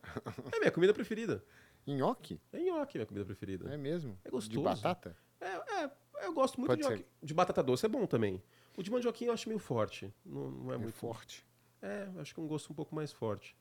É 0.54 0.58
minha 0.60 0.70
comida 0.70 0.94
preferida. 0.94 1.44
Nhoque? 1.86 2.40
É 2.52 2.60
nhoque 2.60 2.98
minha 2.98 3.06
comida 3.06 3.26
preferida. 3.26 3.68
É 3.72 3.76
mesmo? 3.76 4.16
É 4.24 4.30
gostoso. 4.30 4.56
De 4.56 4.62
batata? 4.62 5.16
É, 5.40 5.82
é, 5.82 5.90
eu 6.22 6.32
gosto 6.32 6.58
muito 6.60 6.70
Pode 6.70 6.82
de 6.82 6.88
nhoque. 6.88 7.06
De 7.22 7.34
batata 7.34 7.62
doce 7.62 7.84
é 7.84 7.88
bom 7.88 8.06
também. 8.06 8.40
O 8.76 8.82
de 8.82 8.90
mandioquinha 8.90 9.30
eu 9.30 9.34
acho 9.34 9.48
meio 9.48 9.58
forte. 9.58 10.12
Não, 10.24 10.50
não 10.50 10.72
é, 10.72 10.74
É 10.76 10.78
muito 10.78 10.94
forte. 10.94 11.44
É, 11.82 12.08
acho 12.18 12.32
que 12.32 12.40
é 12.40 12.42
um 12.42 12.46
gosto 12.46 12.72
um 12.72 12.76
pouco 12.76 12.94
mais 12.94 13.12
forte. 13.12 13.56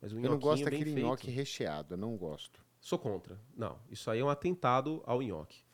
Mas 0.00 0.12
o 0.12 0.18
Eu 0.18 0.30
não 0.30 0.38
gosto 0.38 0.64
bem 0.64 0.78
daquele 0.78 1.02
nhoque 1.02 1.30
recheado, 1.30 1.94
eu 1.94 1.98
não 1.98 2.16
gosto. 2.16 2.64
Sou 2.86 3.00
contra. 3.00 3.36
Não, 3.56 3.80
isso 3.90 4.08
aí 4.08 4.20
é 4.20 4.24
um 4.24 4.28
atentado 4.28 5.02
ao 5.04 5.20
nhoque. 5.20 5.64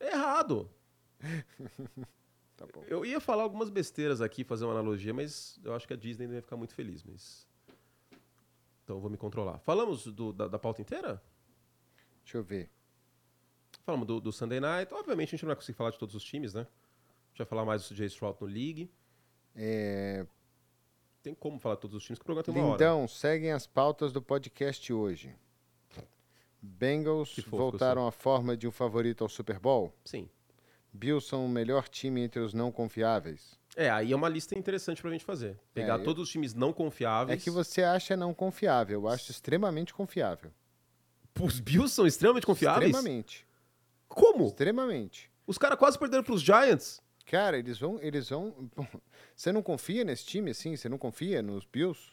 é 0.00 0.08
errado. 0.16 0.70
Tá. 2.56 2.66
Eu 2.88 3.04
ia 3.04 3.20
falar 3.20 3.42
algumas 3.42 3.68
besteiras 3.68 4.22
aqui, 4.22 4.42
fazer 4.42 4.64
uma 4.64 4.72
analogia, 4.72 5.12
mas 5.12 5.60
eu 5.62 5.74
acho 5.74 5.86
que 5.86 5.92
a 5.92 5.96
Disney 5.96 6.26
não 6.26 6.34
ia 6.34 6.40
ficar 6.40 6.56
muito 6.56 6.72
feliz, 6.74 7.02
mas... 7.02 7.46
Então 8.82 8.96
eu 8.96 9.00
vou 9.02 9.10
me 9.10 9.18
controlar. 9.18 9.58
Falamos 9.58 10.06
do- 10.06 10.32
da, 10.32 10.48
da 10.48 10.58
pauta 10.58 10.80
inteira? 10.80 11.22
Deixa 12.24 12.38
eu 12.38 12.42
ver. 12.42 12.70
Falamos 13.84 14.06
do, 14.06 14.18
do 14.18 14.32
Sunday 14.32 14.60
Night. 14.60 14.94
Obviamente 14.94 15.28
a 15.28 15.30
gente 15.32 15.42
não 15.42 15.48
vai 15.48 15.56
conseguir 15.56 15.76
falar 15.76 15.90
de 15.90 15.98
todos 15.98 16.14
os 16.14 16.24
times, 16.24 16.54
né? 16.54 16.62
A 16.62 17.28
gente 17.28 17.38
vai 17.38 17.46
falar 17.46 17.66
mais 17.66 17.82
do 17.86 17.94
CJ 17.94 18.06
Stroud 18.06 18.38
no 18.40 18.46
League. 18.46 18.90
É, 19.54 20.26
Tem 21.22 21.34
como 21.34 21.58
falar 21.58 21.74
de 21.74 21.82
todos 21.82 21.98
os 21.98 22.02
times, 22.02 22.18
que 22.18 22.22
o 22.22 22.24
programa 22.24 22.42
tem 22.44 22.54
uma 22.54 22.64
hora. 22.64 22.72
Lindão, 22.82 23.06
seguem 23.06 23.52
as 23.52 23.66
pautas 23.66 24.10
do 24.10 24.22
podcast 24.22 24.90
hoje. 24.90 25.36
Bengals 26.62 27.34
fofo 27.34 27.56
voltaram 27.56 28.06
à 28.06 28.12
forma 28.12 28.56
de 28.56 28.68
um 28.68 28.70
favorito 28.70 29.24
ao 29.24 29.28
Super 29.28 29.58
Bowl. 29.58 29.92
Sim. 30.04 30.28
Bills 30.92 31.26
são 31.26 31.44
o 31.44 31.48
melhor 31.48 31.88
time 31.88 32.20
entre 32.20 32.40
os 32.40 32.54
não 32.54 32.70
confiáveis. 32.70 33.58
É, 33.74 33.90
aí 33.90 34.12
é 34.12 34.16
uma 34.16 34.28
lista 34.28 34.56
interessante 34.56 35.00
pra 35.02 35.10
gente 35.10 35.24
fazer. 35.24 35.58
Pegar 35.74 35.96
É, 35.96 36.00
eu- 36.00 36.04
todos 36.04 36.24
os 36.24 36.28
times 36.30 36.52
não 36.54 36.68
É 36.68 36.72
confiáveis. 36.72 37.42
que 37.42 37.50
você 37.50 37.82
acha 37.82 38.16
não 38.16 38.32
confiável. 38.34 39.00
Eu 39.00 39.08
acho 39.08 39.30
extremamente 39.30 39.92
confiável. 39.94 40.52
Os 41.40 41.58
Bills 41.58 41.94
são 41.94 42.06
extremamente 42.06 42.44
confiáveis? 42.46 42.90
Extremamente. 42.94 43.46
Como? 44.06 44.46
Extremamente. 44.46 45.30
Os 45.46 45.56
caras 45.56 45.78
quase 45.78 45.98
perderam 45.98 46.22
pros 46.22 46.42
Giants. 46.42 47.00
Cara, 47.24 47.58
eles 47.58 47.78
vão. 47.78 47.98
Eles 48.02 48.28
vão. 48.28 48.70
Você 49.34 49.50
não 49.50 49.62
confia 49.62 50.04
nesse 50.04 50.26
time 50.26 50.50
assim? 50.50 50.76
Você 50.76 50.88
não 50.90 50.98
confia 50.98 51.40
nos 51.40 51.64
Bills? 51.64 52.12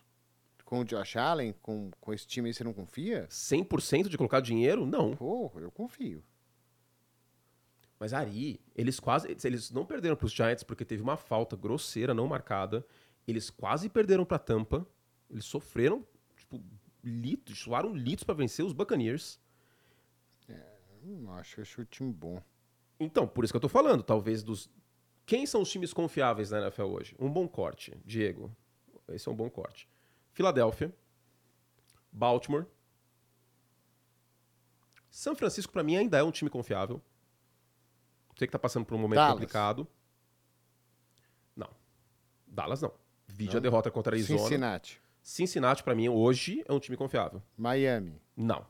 Com 0.70 0.82
o 0.82 0.86
Josh 0.86 1.16
Allen, 1.16 1.52
com, 1.64 1.90
com 2.00 2.14
esse 2.14 2.28
time 2.28 2.48
aí, 2.48 2.54
você 2.54 2.64
não 2.64 2.74
confia? 2.74 3.26
100% 3.28 4.08
de 4.08 4.16
colocar 4.16 4.40
dinheiro? 4.40 4.86
Não. 4.86 5.16
Pô, 5.16 5.52
eu 5.56 5.72
confio. 5.72 6.24
Mas 8.00 8.14
Ari, 8.14 8.62
eles 8.76 9.00
quase. 9.00 9.36
Eles 9.44 9.72
não 9.72 9.84
perderam 9.84 10.16
pros 10.16 10.32
Giants 10.32 10.62
porque 10.62 10.86
teve 10.86 11.02
uma 11.02 11.18
falta 11.18 11.56
grosseira, 11.56 12.14
não 12.14 12.28
marcada. 12.28 12.86
Eles 13.28 13.50
quase 13.50 13.90
perderam 13.90 14.24
pra 14.24 14.38
Tampa. 14.38 14.86
Eles 15.28 15.46
sofreram, 15.46 16.06
tipo, 16.38 16.64
litros, 17.04 17.58
suaram 17.58 17.96
litros 17.96 18.24
pra 18.24 18.36
vencer 18.36 18.64
os 18.64 18.72
Buccaneers. 18.72 19.40
Hum, 21.04 21.32
acho, 21.32 21.62
acho 21.62 21.82
o 21.82 21.86
time 21.86 22.14
bom. 22.14 22.40
Então, 23.00 23.28
por 23.28 23.44
isso 23.44 23.52
que 23.52 23.58
eu 23.58 23.62
tô 23.62 23.70
falando, 23.70 24.04
talvez 24.04 24.44
dos. 24.44 24.70
Quem 25.26 25.48
são 25.48 25.64
os 25.64 25.72
times 25.72 25.94
confiáveis 25.94 26.52
na 26.52 26.62
NFL 26.62 26.84
hoje? 26.84 27.16
Um 27.18 27.32
bom 27.32 27.48
corte, 27.48 27.98
Diego. 28.06 28.56
Esse 29.08 29.28
é 29.28 29.32
um 29.32 29.36
bom 29.36 29.50
corte. 29.50 29.90
Filadélfia, 30.40 30.96
Baltimore. 32.14 32.66
São 35.10 35.36
Francisco, 35.36 35.74
pra 35.74 35.84
mim, 35.84 35.98
ainda 35.98 36.18
é 36.18 36.24
um 36.24 36.32
time 36.32 36.50
confiável. 36.50 37.02
Sei 38.38 38.48
que 38.48 38.52
tá 38.54 38.58
passando 38.58 38.86
por 38.86 38.96
um 38.96 39.00
momento 39.00 39.18
Dallas. 39.18 39.34
complicado. 39.34 39.86
Não. 41.54 41.70
Dallas 42.48 42.82
não. 42.82 42.94
Vide 43.28 43.58
a 43.58 43.60
derrota 43.60 43.92
contra 43.92 44.16
a 44.16 44.18
Arizona. 44.18 44.40
Cincinnati. 44.40 45.02
Cincinnati, 45.22 45.84
pra 45.84 45.94
mim, 45.94 46.08
hoje 46.08 46.64
é 46.66 46.72
um 46.72 46.80
time 46.80 46.96
confiável. 46.96 47.44
Miami. 47.58 48.22
Não. 48.34 48.66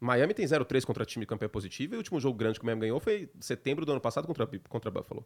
Miami 0.00 0.34
tem 0.34 0.44
0-3 0.44 0.84
contra 0.84 1.06
time 1.06 1.24
campeão 1.24 1.48
positivo 1.48 1.94
e 1.94 1.96
o 1.96 1.98
último 1.98 2.18
jogo 2.18 2.36
grande 2.36 2.58
que 2.58 2.64
o 2.64 2.66
Miami 2.66 2.80
ganhou 2.80 2.98
foi 2.98 3.30
em 3.32 3.40
setembro 3.40 3.86
do 3.86 3.92
ano 3.92 4.00
passado 4.00 4.26
contra, 4.26 4.48
contra 4.68 4.90
Buffalo. 4.90 5.24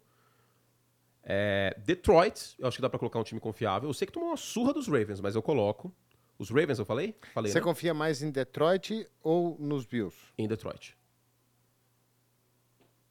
É, 1.32 1.76
Detroit, 1.84 2.56
eu 2.58 2.66
acho 2.66 2.76
que 2.76 2.82
dá 2.82 2.90
pra 2.90 2.98
colocar 2.98 3.18
um 3.20 3.22
time 3.22 3.40
confiável. 3.40 3.88
Eu 3.88 3.94
sei 3.94 4.06
que 4.06 4.12
tomou 4.12 4.30
uma 4.30 4.36
surra 4.36 4.72
dos 4.74 4.88
Ravens, 4.88 5.20
mas 5.20 5.34
eu 5.36 5.42
coloco. 5.42 5.94
Os 6.38 6.50
Ravens, 6.50 6.78
eu 6.78 6.84
falei? 6.84 7.14
Falei, 7.34 7.52
Você 7.52 7.58
né? 7.58 7.64
confia 7.64 7.94
mais 7.94 8.22
em 8.22 8.30
Detroit 8.30 9.06
ou 9.22 9.56
nos 9.60 9.84
Bills? 9.86 10.16
Em 10.38 10.48
Detroit. 10.48 10.96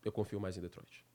Eu 0.04 0.12
confio 0.12 0.40
mais 0.40 0.58
em 0.58 0.62
Detroit. 0.62 1.06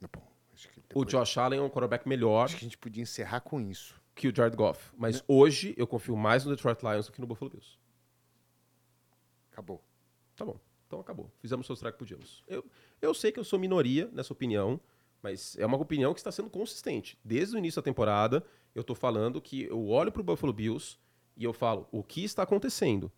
Tá 0.00 0.08
bom. 0.12 0.26
Que, 0.54 0.78
O 0.78 0.82
depois- 1.04 1.08
Josh 1.08 1.38
Allen 1.38 1.58
é 1.58 1.62
um 1.62 1.70
quarterback 1.70 2.06
melhor 2.06 2.44
acho 2.44 2.56
que 2.56 2.64
a 2.64 2.68
gente 2.68 2.76
podia 2.78 3.02
encerrar 3.02 3.40
com 3.40 3.60
isso. 3.60 3.98
que 4.14 4.28
o 4.28 4.34
Jared 4.36 4.54
Goff. 4.54 4.92
Mas 4.98 5.24
hoje 5.26 5.74
eu 5.78 5.86
confio 5.86 6.14
mais 6.14 6.44
no 6.44 6.50
Detroit 6.54 6.82
Lions 6.82 7.06
do 7.06 7.12
que 7.12 7.20
no 7.22 7.26
Buffalo 7.26 7.50
Bills. 7.50 7.78
Acabou. 9.50 9.82
Tá 10.36 10.44
bom. 10.44 10.60
Então 10.86 11.00
acabou. 11.00 11.30
Fizemos 11.38 11.68
o 11.70 11.74
seu 11.76 11.90
que 11.92 11.98
podíamos. 11.98 12.44
Eu, 12.46 12.62
eu 13.00 13.14
sei 13.14 13.32
que 13.32 13.40
eu 13.40 13.44
sou 13.44 13.58
minoria 13.58 14.10
nessa 14.12 14.32
opinião, 14.34 14.78
mas 15.22 15.56
é 15.58 15.66
uma 15.66 15.76
opinião 15.76 16.12
que 16.12 16.20
está 16.20 16.32
sendo 16.32 16.50
consistente. 16.50 17.18
Desde 17.24 17.54
o 17.54 17.58
início 17.58 17.80
da 17.80 17.84
temporada, 17.84 18.44
eu 18.74 18.84
tô 18.84 18.94
falando 18.94 19.40
que 19.40 19.64
eu 19.64 19.88
olho 19.88 20.12
pro 20.12 20.22
Buffalo 20.22 20.52
Bills 20.52 20.96
e 21.36 21.44
eu 21.44 21.52
falo 21.52 21.88
o 21.90 22.02
que 22.02 22.24
está 22.24 22.42
acontecendo. 22.42 23.10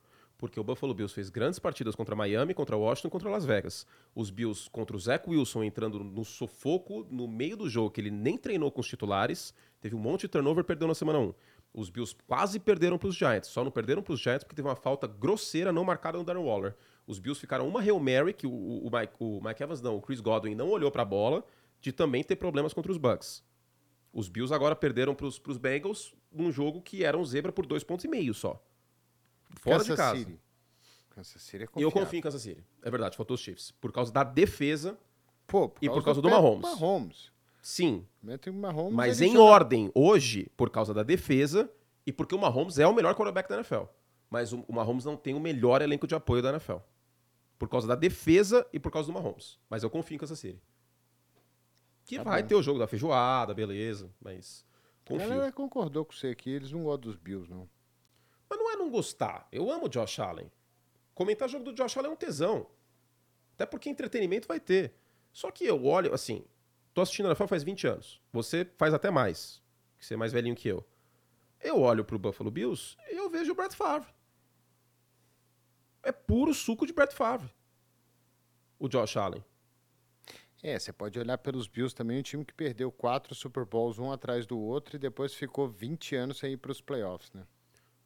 Porque 0.42 0.58
o 0.58 0.64
Buffalo 0.64 0.92
Bills 0.92 1.14
fez 1.14 1.30
grandes 1.30 1.60
partidas 1.60 1.94
contra 1.94 2.16
Miami, 2.16 2.52
contra 2.52 2.76
Washington 2.76 3.10
contra 3.10 3.30
Las 3.30 3.44
Vegas. 3.44 3.86
Os 4.12 4.28
Bills 4.28 4.68
contra 4.70 4.96
o 4.96 4.98
Zach 4.98 5.28
Wilson 5.30 5.62
entrando 5.62 6.02
no 6.02 6.24
sufoco 6.24 7.06
no 7.08 7.28
meio 7.28 7.56
do 7.56 7.68
jogo, 7.68 7.92
que 7.92 8.00
ele 8.00 8.10
nem 8.10 8.36
treinou 8.36 8.68
com 8.72 8.80
os 8.80 8.88
titulares, 8.88 9.54
teve 9.80 9.94
um 9.94 10.00
monte 10.00 10.22
de 10.22 10.28
turnover, 10.28 10.64
perdeu 10.64 10.88
na 10.88 10.96
semana 10.96 11.20
1. 11.20 11.34
Os 11.72 11.88
Bills 11.88 12.16
quase 12.26 12.58
perderam 12.58 12.98
para 12.98 13.08
os 13.08 13.14
Giants, 13.14 13.48
só 13.50 13.62
não 13.62 13.70
perderam 13.70 14.02
para 14.02 14.12
os 14.12 14.20
Giants 14.20 14.42
porque 14.42 14.56
teve 14.56 14.66
uma 14.66 14.74
falta 14.74 15.06
grosseira 15.06 15.72
não 15.72 15.84
marcada 15.84 16.18
no 16.18 16.24
Darren 16.24 16.42
Waller. 16.42 16.74
Os 17.06 17.18
Bills 17.18 17.40
ficaram 17.40 17.66
uma 17.66 17.80
Hail 17.80 17.98
Mary, 17.98 18.34
que 18.34 18.46
o, 18.46 18.50
o, 18.50 18.88
o 18.88 18.90
Mike, 18.90 19.14
o 19.20 19.40
Mike 19.42 19.62
Evans 19.62 19.80
não, 19.80 19.96
o 19.96 20.00
Chris 20.00 20.20
Godwin 20.20 20.54
não 20.54 20.68
olhou 20.70 20.90
para 20.90 21.02
a 21.02 21.06
bola, 21.06 21.44
de 21.82 21.92
também 21.92 22.24
ter 22.24 22.36
problemas 22.36 22.72
contra 22.72 22.90
os 22.90 22.96
Bucks. 22.96 23.44
Os 24.12 24.28
Bills 24.28 24.54
agora 24.54 24.74
perderam 24.74 25.14
para 25.14 25.26
os 25.26 25.38
Bengals 25.58 26.14
num 26.30 26.50
jogo 26.50 26.80
que 26.80 27.04
era 27.04 27.18
um 27.18 27.24
zebra 27.24 27.52
por 27.52 27.66
dois 27.66 27.82
pontos 27.84 28.04
e 28.04 28.08
meio 28.08 28.32
só. 28.32 28.62
Fora 29.60 29.76
Kansas 29.78 29.86
de 29.90 29.96
casa. 29.96 30.18
City. 30.18 30.40
Kansas 31.10 31.42
City 31.42 31.56
é 31.56 31.64
Eu 31.64 31.68
confiável. 31.68 31.92
confio 31.92 32.18
em 32.18 32.22
Kansas 32.22 32.42
City. 32.42 32.64
É 32.82 32.90
verdade, 32.90 33.16
faltou 33.16 33.34
os 33.34 33.40
Chiefs. 33.40 33.70
Por 33.72 33.92
causa 33.92 34.10
da 34.12 34.24
defesa, 34.24 34.98
Pô, 35.46 35.70
E 35.82 35.90
por 35.90 36.02
causa 36.04 36.22
do 36.22 36.28
Pat 36.30 36.40
Mahomes. 36.40 36.62
Mahomes. 36.62 37.32
sim. 37.60 38.06
Mahomes, 38.54 38.94
Mas 38.94 39.20
em 39.20 39.32
joga- 39.32 39.42
ordem, 39.42 39.90
hoje, 39.94 40.48
por 40.56 40.70
causa 40.70 40.94
da 40.94 41.02
defesa 41.02 41.70
e 42.06 42.12
porque 42.12 42.34
o 42.34 42.38
Mahomes 42.38 42.78
é 42.78 42.86
o 42.86 42.94
melhor 42.94 43.14
quarterback 43.14 43.48
da 43.48 43.56
NFL. 43.56 43.84
Mas 44.30 44.52
o, 44.52 44.64
o 44.68 44.72
Mahomes 44.72 45.04
não 45.04 45.16
tem 45.16 45.34
o 45.34 45.40
melhor 45.40 45.82
elenco 45.82 46.06
de 46.06 46.14
apoio 46.14 46.40
da 46.42 46.50
NFL. 46.50 46.76
Por 47.58 47.68
causa 47.68 47.86
da 47.86 47.94
defesa 47.94 48.66
e 48.72 48.78
por 48.78 48.90
causa 48.90 49.08
do 49.08 49.12
Mahomes. 49.12 49.58
Mas 49.68 49.82
eu 49.82 49.90
confio 49.90 50.14
em 50.14 50.18
Kansas 50.18 50.38
City. 50.38 50.62
Que 52.04 52.16
Tá 52.16 52.24
vai 52.24 52.42
bom. 52.42 52.48
ter 52.48 52.54
o 52.54 52.62
jogo 52.62 52.78
da 52.78 52.86
feijoada, 52.86 53.54
beleza. 53.54 54.12
Mas 54.20 54.66
A 55.04 55.08
confio. 55.08 55.28
galera 55.28 55.52
concordou 55.52 56.04
com 56.04 56.12
você 56.12 56.28
aqui, 56.28 56.50
eles 56.50 56.72
não 56.72 56.82
gostam 56.84 57.10
dos 57.12 57.16
Bills, 57.16 57.50
não. 57.50 57.68
Mas 58.50 58.58
não 58.58 58.70
é 58.70 58.76
não 58.76 58.90
gostar. 58.90 59.48
Eu 59.50 59.70
amo 59.70 59.86
o 59.86 59.88
Josh 59.88 60.18
Allen. 60.18 60.50
Comentar 61.14 61.48
jogo 61.48 61.64
do 61.64 61.72
Josh 61.72 61.96
Allen 61.96 62.10
é 62.10 62.14
um 62.14 62.16
tesão. 62.16 62.66
Até 63.54 63.64
porque 63.66 63.88
entretenimento 63.88 64.48
vai 64.48 64.58
ter. 64.60 64.94
Só 65.32 65.50
que 65.50 65.64
eu 65.64 65.84
olho, 65.86 66.12
assim, 66.12 66.44
tô 66.92 67.00
assistindo 67.00 67.26
a 67.26 67.28
NFL 67.30 67.46
faz 67.46 67.62
20 67.62 67.86
anos. 67.86 68.20
Você 68.32 68.64
faz 68.76 68.92
até 68.92 69.10
mais, 69.10 69.62
que 69.98 70.04
você 70.04 70.14
é 70.14 70.16
mais 70.16 70.32
velhinho 70.32 70.54
que 70.56 70.68
eu. 70.68 70.84
Eu 71.60 71.80
olho 71.80 72.04
pro 72.04 72.18
Buffalo 72.18 72.50
Bills 72.50 72.96
e 73.10 73.14
eu 73.16 73.30
vejo 73.30 73.52
o 73.52 73.54
Brett 73.54 73.74
Favre. 73.76 74.12
É 76.02 76.10
puro 76.10 76.52
suco 76.52 76.86
de 76.86 76.92
Brett 76.92 77.14
Favre. 77.14 77.48
O 78.78 78.88
Josh 78.88 79.16
Allen. 79.16 79.44
É, 80.62 80.78
você 80.78 80.92
pode 80.92 81.18
olhar 81.18 81.36
pelos 81.38 81.66
Bills 81.66 81.94
também, 81.94 82.20
um 82.20 82.22
time 82.22 82.44
que 82.44 82.54
perdeu 82.54 82.92
quatro 82.92 83.34
Super 83.34 83.64
Bowls 83.64 83.98
um 83.98 84.12
atrás 84.12 84.46
do 84.46 84.56
outro 84.58 84.94
e 84.94 84.98
depois 84.98 85.34
ficou 85.34 85.68
20 85.68 86.14
anos 86.14 86.38
sem 86.38 86.52
ir 86.52 86.56
para 86.56 86.70
os 86.70 86.80
playoffs, 86.80 87.32
né? 87.32 87.44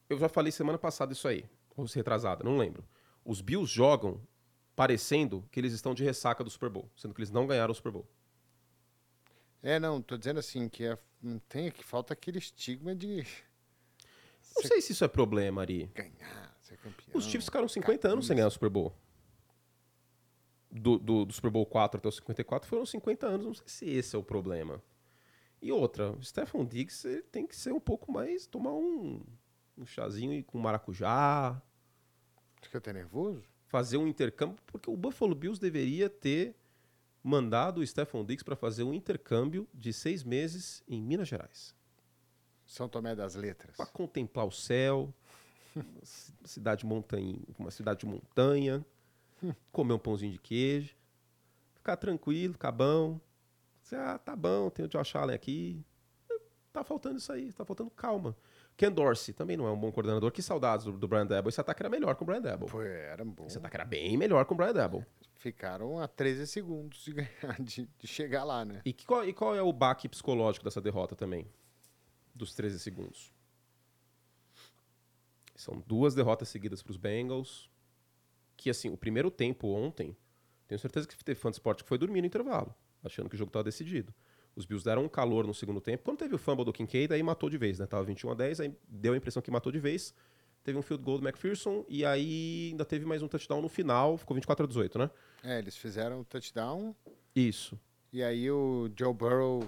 Eu 0.08 0.18
já 0.18 0.28
falei 0.28 0.50
semana 0.50 0.78
passada 0.78 1.12
isso 1.12 1.28
aí, 1.28 1.44
ou 1.76 1.86
se 1.86 1.96
retrasada, 1.96 2.42
não 2.42 2.56
lembro. 2.56 2.82
Os 3.22 3.42
Bills 3.42 3.70
jogam 3.70 4.26
parecendo 4.74 5.46
que 5.50 5.60
eles 5.60 5.74
estão 5.74 5.92
de 5.92 6.02
ressaca 6.02 6.42
do 6.42 6.48
Super 6.48 6.70
Bowl, 6.70 6.90
sendo 6.96 7.12
que 7.12 7.20
eles 7.20 7.30
não 7.30 7.46
ganharam 7.46 7.72
o 7.72 7.74
Super 7.74 7.92
Bowl. 7.92 8.08
É, 9.62 9.78
não, 9.78 10.00
tô 10.00 10.16
dizendo 10.16 10.38
assim, 10.38 10.68
que 10.68 10.84
é, 10.84 10.98
tem, 11.48 11.70
que 11.70 11.84
falta 11.84 12.14
aquele 12.14 12.38
estigma 12.38 12.94
de 12.94 13.26
Não 14.54 14.62
sei 14.62 14.80
se 14.80 14.92
isso 14.92 15.04
é 15.04 15.08
problema, 15.08 15.60
Ari. 15.60 15.90
ganhar, 15.94 16.56
ser 16.62 16.78
campeão. 16.78 17.08
Os 17.12 17.24
Chiefs 17.24 17.46
ficaram 17.46 17.68
50 17.68 18.08
anos 18.08 18.26
sem 18.26 18.36
ganhar 18.36 18.48
o 18.48 18.50
Super 18.50 18.70
Bowl. 18.70 18.94
Do, 20.70 20.98
do, 20.98 21.24
do 21.24 21.32
Super 21.32 21.50
Bowl 21.50 21.64
4 21.64 21.98
até 21.98 22.08
o 22.08 22.12
54 22.12 22.68
foram 22.68 22.84
50 22.84 23.26
anos, 23.26 23.46
não 23.46 23.54
sei 23.54 23.68
se 23.68 23.88
esse 23.88 24.16
é 24.16 24.18
o 24.18 24.22
problema. 24.22 24.82
E 25.62 25.72
outra, 25.72 26.12
o 26.12 26.22
Stephon 26.22 26.64
Diggs 26.64 27.06
ele 27.08 27.22
tem 27.22 27.46
que 27.46 27.56
ser 27.56 27.72
um 27.72 27.80
pouco 27.80 28.12
mais, 28.12 28.46
tomar 28.46 28.72
um, 28.72 29.22
um 29.78 29.86
chazinho 29.86 30.42
com 30.44 30.58
maracujá, 30.58 31.60
Acho 32.60 32.70
que 32.70 32.76
eu 32.76 32.80
tô 32.80 32.90
nervoso? 32.92 33.42
fazer 33.68 33.96
um 33.96 34.06
intercâmbio, 34.06 34.58
porque 34.66 34.90
o 34.90 34.96
Buffalo 34.96 35.34
Bills 35.34 35.60
deveria 35.60 36.08
ter 36.10 36.54
mandado 37.22 37.80
o 37.80 37.86
Stephon 37.86 38.24
Diggs 38.24 38.44
para 38.44 38.54
fazer 38.56 38.82
um 38.82 38.92
intercâmbio 38.94 39.66
de 39.74 39.92
seis 39.92 40.22
meses 40.22 40.82
em 40.88 41.00
Minas 41.02 41.28
Gerais. 41.28 41.74
São 42.64 42.88
Tomé 42.88 43.14
das 43.14 43.34
Letras. 43.34 43.76
Para 43.76 43.86
contemplar 43.86 44.46
o 44.46 44.50
céu, 44.52 45.12
uma 45.74 46.04
ci- 46.04 46.32
cidade 46.44 46.84
montanha, 46.86 47.38
uma 47.58 47.70
cidade 47.70 48.00
de 48.00 48.06
montanha, 48.06 48.84
comer 49.72 49.94
um 49.94 49.98
pãozinho 49.98 50.32
de 50.32 50.38
queijo, 50.38 50.94
ficar 51.74 51.96
tranquilo, 51.96 52.52
ficar 52.54 52.72
bom. 52.72 53.20
Você, 53.82 53.94
ah, 53.96 54.18
tá 54.18 54.34
bom, 54.34 54.68
tem 54.70 54.84
o 54.84 54.88
Josh 54.88 55.14
Allen 55.16 55.34
aqui. 55.36 55.84
Tá 56.72 56.84
faltando 56.84 57.16
isso 57.18 57.32
aí, 57.32 57.52
tá 57.52 57.64
faltando 57.64 57.90
calma. 57.90 58.36
Ken 58.76 58.90
Dorsey 58.92 59.32
também 59.32 59.56
não 59.56 59.66
é 59.66 59.70
um 59.70 59.78
bom 59.78 59.90
coordenador. 59.90 60.30
Que 60.30 60.42
saudades 60.42 60.84
do, 60.84 60.92
do 60.92 61.08
Brian 61.08 61.26
Dabble. 61.26 61.48
Esse 61.48 61.60
ataque 61.60 61.80
era 61.80 61.88
melhor 61.88 62.14
com 62.16 62.24
o 62.24 62.26
Brian 62.26 62.42
Dabble. 62.42 62.68
Foi, 62.68 62.86
era 62.86 63.24
bom. 63.24 63.46
Esse 63.46 63.56
ataque 63.56 63.76
era 63.76 63.84
bem 63.86 64.16
melhor 64.18 64.44
com 64.44 64.52
o 64.52 64.56
Brian 64.56 64.74
Dabble. 64.74 65.06
Ficaram 65.36 65.98
a 65.98 66.06
13 66.06 66.46
segundos 66.46 66.98
de 67.04 67.12
ganhar, 67.14 67.56
de, 67.62 67.88
de 67.98 68.06
chegar 68.06 68.44
lá, 68.44 68.64
né? 68.64 68.82
E, 68.84 68.92
que- 68.92 69.06
qual, 69.06 69.24
e 69.26 69.32
qual 69.32 69.54
é 69.54 69.62
o 69.62 69.72
baque 69.72 70.06
psicológico 70.08 70.64
dessa 70.64 70.80
derrota 70.80 71.16
também? 71.16 71.46
Dos 72.34 72.54
13 72.54 72.78
segundos. 72.80 73.32
São 75.54 75.82
duas 75.86 76.14
derrotas 76.14 76.48
seguidas 76.50 76.82
para 76.82 76.90
os 76.90 76.96
Bengals. 76.98 77.70
Que, 78.56 78.70
assim, 78.70 78.88
o 78.88 78.96
primeiro 78.96 79.30
tempo 79.30 79.68
ontem, 79.68 80.16
tenho 80.66 80.78
certeza 80.78 81.06
que 81.06 81.24
teve 81.24 81.38
fã 81.38 81.50
de 81.50 81.56
esporte 81.56 81.82
que 81.82 81.88
foi 81.88 81.98
dormir 81.98 82.20
no 82.20 82.26
intervalo, 82.26 82.74
achando 83.04 83.28
que 83.28 83.34
o 83.34 83.38
jogo 83.38 83.50
estava 83.50 83.64
decidido. 83.64 84.12
Os 84.56 84.64
Bills 84.64 84.84
deram 84.84 85.04
um 85.04 85.08
calor 85.08 85.46
no 85.46 85.52
segundo 85.52 85.80
tempo. 85.80 86.02
Quando 86.02 86.18
teve 86.18 86.34
o 86.34 86.38
fumble 86.38 86.64
do 86.64 86.72
Kincaid, 86.72 87.12
aí 87.12 87.22
matou 87.22 87.50
de 87.50 87.58
vez, 87.58 87.78
né? 87.78 87.86
Tava 87.86 88.02
21 88.04 88.30
a 88.30 88.34
10, 88.34 88.60
aí 88.60 88.74
deu 88.88 89.12
a 89.12 89.16
impressão 89.16 89.42
que 89.42 89.50
matou 89.50 89.70
de 89.70 89.78
vez. 89.78 90.14
Teve 90.64 90.78
um 90.78 90.82
field 90.82 91.04
goal 91.04 91.18
do 91.18 91.28
McPherson 91.28 91.84
e 91.88 92.04
aí 92.04 92.70
ainda 92.72 92.84
teve 92.84 93.04
mais 93.04 93.22
um 93.22 93.28
touchdown 93.28 93.60
no 93.60 93.68
final, 93.68 94.16
ficou 94.16 94.34
24 94.34 94.64
a 94.64 94.66
18, 94.66 94.98
né? 94.98 95.10
É, 95.44 95.58
eles 95.58 95.76
fizeram 95.76 96.20
o 96.20 96.24
touchdown 96.24 96.92
Isso. 97.36 97.78
e 98.12 98.20
aí 98.22 98.50
o 98.50 98.90
Joe 98.98 99.14
Burrow, 99.14 99.62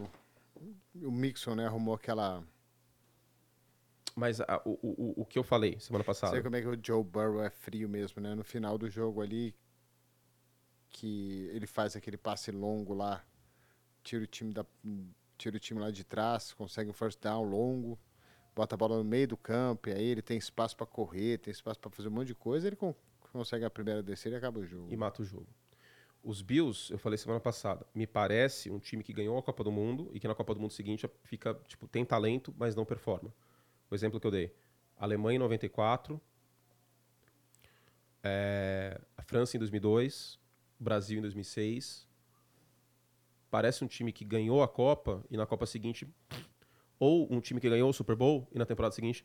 o 1.00 1.10
Mixon, 1.12 1.54
né, 1.54 1.66
arrumou 1.66 1.94
aquela... 1.94 2.42
Mas 4.18 4.40
a- 4.40 4.60
o, 4.64 4.70
o, 4.82 5.22
o 5.22 5.24
que 5.24 5.38
eu 5.38 5.44
falei 5.44 5.78
semana 5.78 6.02
passada. 6.04 6.32
Sei 6.32 6.42
como 6.42 6.56
é 6.56 6.60
que 6.60 6.66
o 6.66 6.76
Joe 6.84 7.04
Burrow 7.04 7.42
é 7.42 7.50
frio 7.50 7.88
mesmo, 7.88 8.20
né? 8.20 8.34
No 8.34 8.42
final 8.42 8.76
do 8.76 8.90
jogo 8.90 9.22
ali, 9.22 9.54
que 10.90 11.48
ele 11.52 11.66
faz 11.66 11.94
aquele 11.96 12.16
passe 12.16 12.50
longo 12.50 12.94
lá, 12.94 13.24
tira 14.02 14.24
o 14.24 14.26
time, 14.26 14.52
da, 14.52 14.64
tira 15.36 15.56
o 15.56 15.60
time 15.60 15.80
lá 15.80 15.90
de 15.90 16.02
trás, 16.04 16.52
consegue 16.52 16.90
um 16.90 16.92
first 16.92 17.20
down 17.20 17.44
longo, 17.44 17.98
bota 18.56 18.74
a 18.74 18.78
bola 18.78 18.96
no 18.98 19.04
meio 19.04 19.28
do 19.28 19.36
campo, 19.36 19.88
e 19.88 19.92
aí 19.92 20.04
ele 20.04 20.22
tem 20.22 20.36
espaço 20.36 20.76
para 20.76 20.86
correr, 20.86 21.38
tem 21.38 21.52
espaço 21.52 21.78
para 21.78 21.90
fazer 21.90 22.08
um 22.08 22.12
monte 22.12 22.28
de 22.28 22.34
coisa, 22.34 22.66
ele 22.66 22.76
con- 22.76 22.94
consegue 23.32 23.64
a 23.64 23.70
primeira 23.70 24.02
descida 24.02 24.34
e 24.34 24.38
acaba 24.38 24.58
o 24.58 24.66
jogo. 24.66 24.92
e 24.92 24.96
mata 24.96 25.22
o 25.22 25.24
jogo. 25.24 25.46
Os 26.24 26.42
Bills, 26.42 26.92
eu 26.92 26.98
falei 26.98 27.16
semana 27.16 27.38
passada, 27.40 27.86
me 27.94 28.04
parece 28.06 28.68
um 28.70 28.80
time 28.80 29.04
que 29.04 29.12
ganhou 29.12 29.38
a 29.38 29.42
Copa 29.42 29.62
do 29.62 29.70
Mundo 29.70 30.10
e 30.12 30.18
que 30.18 30.26
na 30.26 30.34
Copa 30.34 30.52
do 30.54 30.60
Mundo 30.60 30.72
seguinte 30.72 31.08
fica, 31.22 31.54
tipo, 31.68 31.86
tem 31.86 32.04
talento, 32.04 32.52
mas 32.58 32.74
não 32.74 32.84
performa. 32.84 33.32
O 33.90 33.94
exemplo 33.94 34.20
que 34.20 34.26
eu 34.26 34.30
dei, 34.30 34.54
Alemanha 34.96 35.36
em 35.36 35.38
94, 35.38 36.20
é, 38.22 39.00
a 39.16 39.22
França 39.22 39.56
em 39.56 39.60
2002, 39.60 40.38
Brasil 40.78 41.18
em 41.18 41.22
2006. 41.22 42.06
Parece 43.50 43.82
um 43.82 43.86
time 43.86 44.12
que 44.12 44.24
ganhou 44.24 44.62
a 44.62 44.68
Copa 44.68 45.24
e 45.30 45.36
na 45.36 45.46
Copa 45.46 45.64
seguinte 45.64 46.06
ou 46.98 47.32
um 47.32 47.40
time 47.40 47.60
que 47.60 47.70
ganhou 47.70 47.88
o 47.88 47.92
Super 47.92 48.14
Bowl 48.14 48.46
e 48.52 48.58
na 48.58 48.66
temporada 48.66 48.94
seguinte 48.94 49.24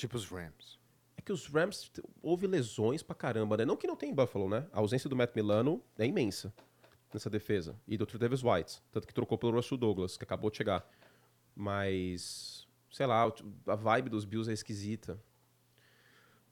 Tipo 0.00 0.16
os 0.16 0.24
Rams. 0.24 0.78
é 1.14 1.20
que 1.20 1.30
os 1.30 1.46
Rams 1.46 1.92
houve 2.22 2.46
lesões 2.46 3.02
pra 3.02 3.14
caramba, 3.14 3.54
né? 3.58 3.66
Não 3.66 3.76
que 3.76 3.86
não 3.86 3.94
tem 3.94 4.10
em 4.10 4.14
Buffalo, 4.14 4.48
né? 4.48 4.66
A 4.72 4.78
ausência 4.78 5.10
do 5.10 5.14
Matt 5.14 5.36
Milano 5.36 5.84
é 5.98 6.06
imensa 6.06 6.54
nessa 7.12 7.28
defesa. 7.28 7.78
E 7.86 7.98
do 7.98 8.06
Davis 8.06 8.42
White. 8.42 8.80
Tanto 8.90 9.06
que 9.06 9.12
trocou 9.12 9.36
pelo 9.36 9.52
Russell 9.52 9.76
Douglas, 9.76 10.16
que 10.16 10.24
acabou 10.24 10.50
de 10.50 10.56
chegar. 10.56 10.88
Mas, 11.54 12.59
sei 12.90 13.06
lá, 13.06 13.32
a 13.66 13.74
vibe 13.74 14.10
dos 14.10 14.24
Bills 14.24 14.50
é 14.50 14.54
esquisita. 14.54 15.20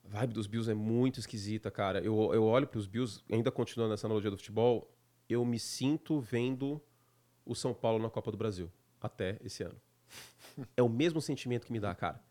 A 0.04 0.08
vibe 0.20 0.34
dos 0.34 0.46
Bills 0.46 0.70
é 0.70 0.74
muito 0.74 1.20
esquisita, 1.20 1.70
cara. 1.70 2.00
Eu, 2.00 2.32
eu 2.32 2.44
olho 2.44 2.66
pros 2.66 2.86
Bills, 2.86 3.22
ainda 3.30 3.50
continuando 3.50 3.90
nessa 3.90 4.06
analogia 4.06 4.30
do 4.30 4.36
futebol, 4.36 4.90
eu 5.28 5.44
me 5.44 5.58
sinto 5.58 6.20
vendo 6.20 6.80
o 7.44 7.54
São 7.54 7.74
Paulo 7.74 8.02
na 8.02 8.08
Copa 8.08 8.30
do 8.30 8.36
Brasil. 8.36 8.70
Até 9.00 9.38
esse 9.44 9.62
ano. 9.62 9.80
É 10.76 10.82
o 10.82 10.88
mesmo 10.88 11.20
sentimento 11.20 11.66
que 11.66 11.72
me 11.72 11.78
dá, 11.78 11.94
cara 11.94 12.22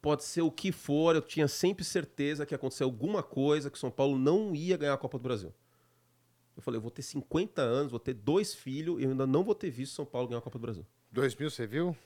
pode 0.00 0.24
ser 0.24 0.42
o 0.42 0.50
que 0.50 0.72
for, 0.72 1.14
eu 1.14 1.22
tinha 1.22 1.46
sempre 1.46 1.84
certeza 1.84 2.46
que 2.46 2.54
ia 2.54 2.56
acontecer 2.56 2.84
alguma 2.84 3.22
coisa, 3.22 3.70
que 3.70 3.76
o 3.76 3.80
São 3.80 3.90
Paulo 3.90 4.18
não 4.18 4.54
ia 4.54 4.76
ganhar 4.76 4.94
a 4.94 4.98
Copa 4.98 5.18
do 5.18 5.22
Brasil. 5.22 5.52
Eu 6.56 6.62
falei, 6.62 6.78
eu 6.78 6.82
vou 6.82 6.90
ter 6.90 7.02
50 7.02 7.62
anos, 7.62 7.90
vou 7.90 8.00
ter 8.00 8.14
dois 8.14 8.54
filhos 8.54 9.00
e 9.00 9.04
eu 9.04 9.10
ainda 9.10 9.26
não 9.26 9.44
vou 9.44 9.54
ter 9.54 9.70
visto 9.70 9.94
São 9.94 10.04
Paulo 10.04 10.28
ganhar 10.28 10.38
a 10.38 10.42
Copa 10.42 10.58
do 10.58 10.62
Brasil. 10.62 10.86
2000, 11.12 11.50
você 11.50 11.66
viu? 11.66 11.96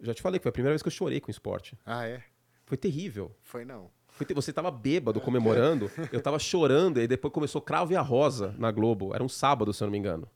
Eu 0.00 0.06
já 0.06 0.14
te 0.14 0.22
falei 0.22 0.38
que 0.38 0.42
foi 0.42 0.50
a 0.50 0.52
primeira 0.52 0.72
vez 0.72 0.82
que 0.82 0.88
eu 0.88 0.92
chorei 0.92 1.20
com 1.20 1.28
o 1.28 1.30
esporte. 1.30 1.78
Ah, 1.84 2.06
é? 2.06 2.22
Foi 2.64 2.76
terrível. 2.76 3.34
Foi 3.42 3.64
não. 3.64 3.90
Foi 4.08 4.26
ter- 4.26 4.34
Você 4.34 4.52
tava 4.52 4.70
bêbado 4.70 5.20
comemorando, 5.20 5.90
eu 6.12 6.20
tava 6.22 6.38
chorando, 6.38 7.00
e 7.00 7.06
depois 7.06 7.32
começou 7.32 7.60
Cravo 7.60 7.92
e 7.92 7.96
a 7.96 8.00
Rosa 8.00 8.54
na 8.58 8.70
Globo. 8.70 9.14
Era 9.14 9.22
um 9.22 9.28
sábado, 9.28 9.72
se 9.72 9.82
eu 9.82 9.86
não 9.86 9.92
me 9.92 9.98
engano. 9.98 10.28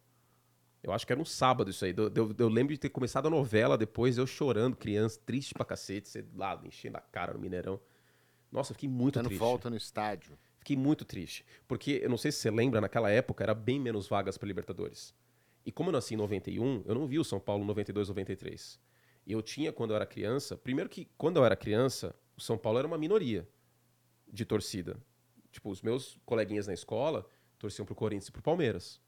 Eu 0.83 0.93
acho 0.93 1.07
que 1.07 1.13
era 1.13 1.21
um 1.21 1.25
sábado 1.25 1.71
isso 1.71 1.85
aí. 1.85 1.95
Eu, 1.97 2.13
eu- 2.15 2.35
eu 2.39 2.49
lembro 2.49 2.73
de 2.75 2.79
ter 2.79 2.91
começado 2.91 3.27
a 3.27 3.31
novela 3.31 3.79
depois, 3.79 4.19
eu 4.19 4.27
chorando, 4.27 4.77
criança, 4.77 5.19
triste 5.25 5.55
pra 5.55 5.65
cacete, 5.65 6.09
você 6.09 6.25
lá, 6.37 6.61
enchendo 6.65 6.99
a 6.99 7.01
cara 7.01 7.33
no 7.33 7.39
Mineirão. 7.41 7.81
Nossa, 8.53 8.73
eu 8.73 8.75
fiquei 8.75 8.89
muito 8.89 9.15
Dando 9.15 9.27
triste. 9.27 9.41
volta 9.41 9.71
no 9.71 9.77
estádio. 9.77 10.39
Fiquei 10.59 10.77
muito 10.77 11.05
triste. 11.05 11.45
Porque, 11.67 12.01
eu 12.03 12.09
não 12.11 12.17
sei 12.19 12.31
se 12.33 12.39
você 12.39 12.51
lembra, 12.51 12.81
naquela 12.81 13.11
época 13.11 13.43
era 13.43 13.55
bem 13.55 13.81
menos 13.81 14.07
vagas 14.07 14.37
para 14.39 14.47
Libertadores. 14.47 15.15
E 15.67 15.73
como 15.73 15.89
eu 15.89 15.93
nasci 15.93 16.15
em 16.15 16.17
91, 16.19 16.83
eu 16.87 16.95
não 16.95 17.07
vi 17.07 17.19
o 17.19 17.25
São 17.25 17.41
Paulo 17.41 17.65
92, 17.65 18.09
93. 18.09 18.79
Eu 19.27 19.41
tinha, 19.43 19.73
quando 19.73 19.91
eu 19.91 19.97
era 19.97 20.07
criança, 20.07 20.57
primeiro 20.57 20.91
que 20.91 21.09
quando 21.17 21.37
eu 21.37 21.45
era 21.45 21.57
criança, 21.57 22.15
o 22.37 22.41
São 22.41 22.59
Paulo 22.59 22.79
era 22.79 22.87
uma 22.87 22.99
minoria 22.99 23.49
de 24.31 24.45
torcida. 24.45 24.97
Tipo, 25.51 25.71
os 25.71 25.81
meus 25.81 26.19
coleguinhas 26.27 26.67
na 26.67 26.75
escola 26.75 27.27
torciam 27.59 27.87
pro 27.87 27.95
Corinthians 27.95 28.29
e 28.29 28.33
pro 28.33 28.43
Palmeiras. 28.43 29.01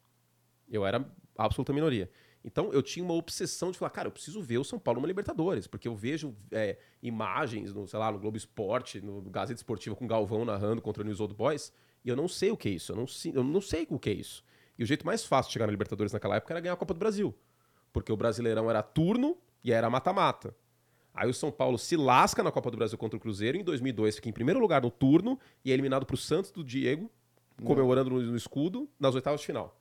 Eu 0.69 0.87
era 0.87 0.99
a 1.37 1.45
absoluta 1.45 1.73
minoria. 1.73 2.11
Então 2.47 2.73
eu 2.73 2.81
tinha 2.81 3.05
uma 3.05 3.15
obsessão 3.15 3.73
de 3.73 3.79
falar, 3.79 3.91
cara, 3.91 4.07
eu 4.07 4.13
preciso 4.13 4.41
ver 4.41 4.59
o 4.59 4.65
São 4.65 4.79
Paulo 4.79 5.01
numa 5.01 5.09
Libertadores, 5.09 5.67
porque 5.67 5.89
eu 5.89 5.97
vejo 5.97 6.35
é, 6.53 6.79
imagens 7.03 7.75
no, 7.75 7.89
sei 7.89 7.99
lá, 7.99 8.13
no 8.13 8.21
Globo 8.21 8.37
Esporte, 8.37 9.01
no, 9.01 9.21
Gazeta 9.23 9.59
Esportiva 9.59 9.97
com 9.97 10.07
Galvão 10.07 10.45
narrando 10.45 10.81
contra 10.81 11.03
o 11.03 11.07
News 11.07 11.19
Old 11.19 11.35
Boys, 11.35 11.73
e 12.05 12.09
eu 12.09 12.15
não 12.15 12.29
sei 12.29 12.53
o 12.53 12.57
que 12.57 12.69
é 12.69 12.73
isso, 12.73 12.93
eu 12.93 12.97
não, 12.97 13.07
eu 13.35 13.43
não 13.43 13.61
sei 13.61 13.85
o 13.91 13.99
que 13.99 14.11
é 14.11 14.13
isso. 14.13 14.45
E 14.79 14.85
o 14.85 14.87
jeito 14.87 15.05
mais 15.05 15.25
fácil 15.25 15.49
de 15.49 15.55
chegar 15.55 15.67
na 15.67 15.73
Libertadores 15.73 16.13
naquela 16.13 16.37
época 16.37 16.53
era 16.53 16.61
ganhar 16.61 16.75
a 16.75 16.77
Copa 16.77 16.95
do 16.95 17.01
Brasil, 17.01 17.37
porque 17.93 18.13
o 18.13 18.17
Brasileirão 18.17 18.71
era 18.71 18.81
turno 18.81 19.37
e 19.67 19.73
era 19.73 19.91
mata-mata. 19.91 20.57
Aí 21.13 21.29
o 21.29 21.35
São 21.35 21.51
Paulo 21.51 21.77
se 21.77 21.97
lasca 21.97 22.41
na 22.41 22.53
Copa 22.53 22.71
do 22.71 22.77
Brasil 22.77 22.97
contra 22.97 23.17
o 23.17 23.21
Cruzeiro, 23.21 23.59
em 23.59 23.65
2002 23.65 24.15
fica 24.15 24.29
em 24.29 24.33
primeiro 24.33 24.61
lugar 24.61 24.81
no 24.81 24.93
turno 24.93 25.41
e 25.65 25.73
é 25.73 25.75
eliminado 25.75 26.07
pro 26.07 26.17
Santos 26.17 26.53
do 26.53 26.63
Diego, 26.63 27.11
comemorando 27.65 28.11
no, 28.11 28.23
no 28.23 28.37
escudo, 28.37 28.89
nas 28.97 29.17
oitavas 29.17 29.41
de 29.41 29.47
final. 29.47 29.77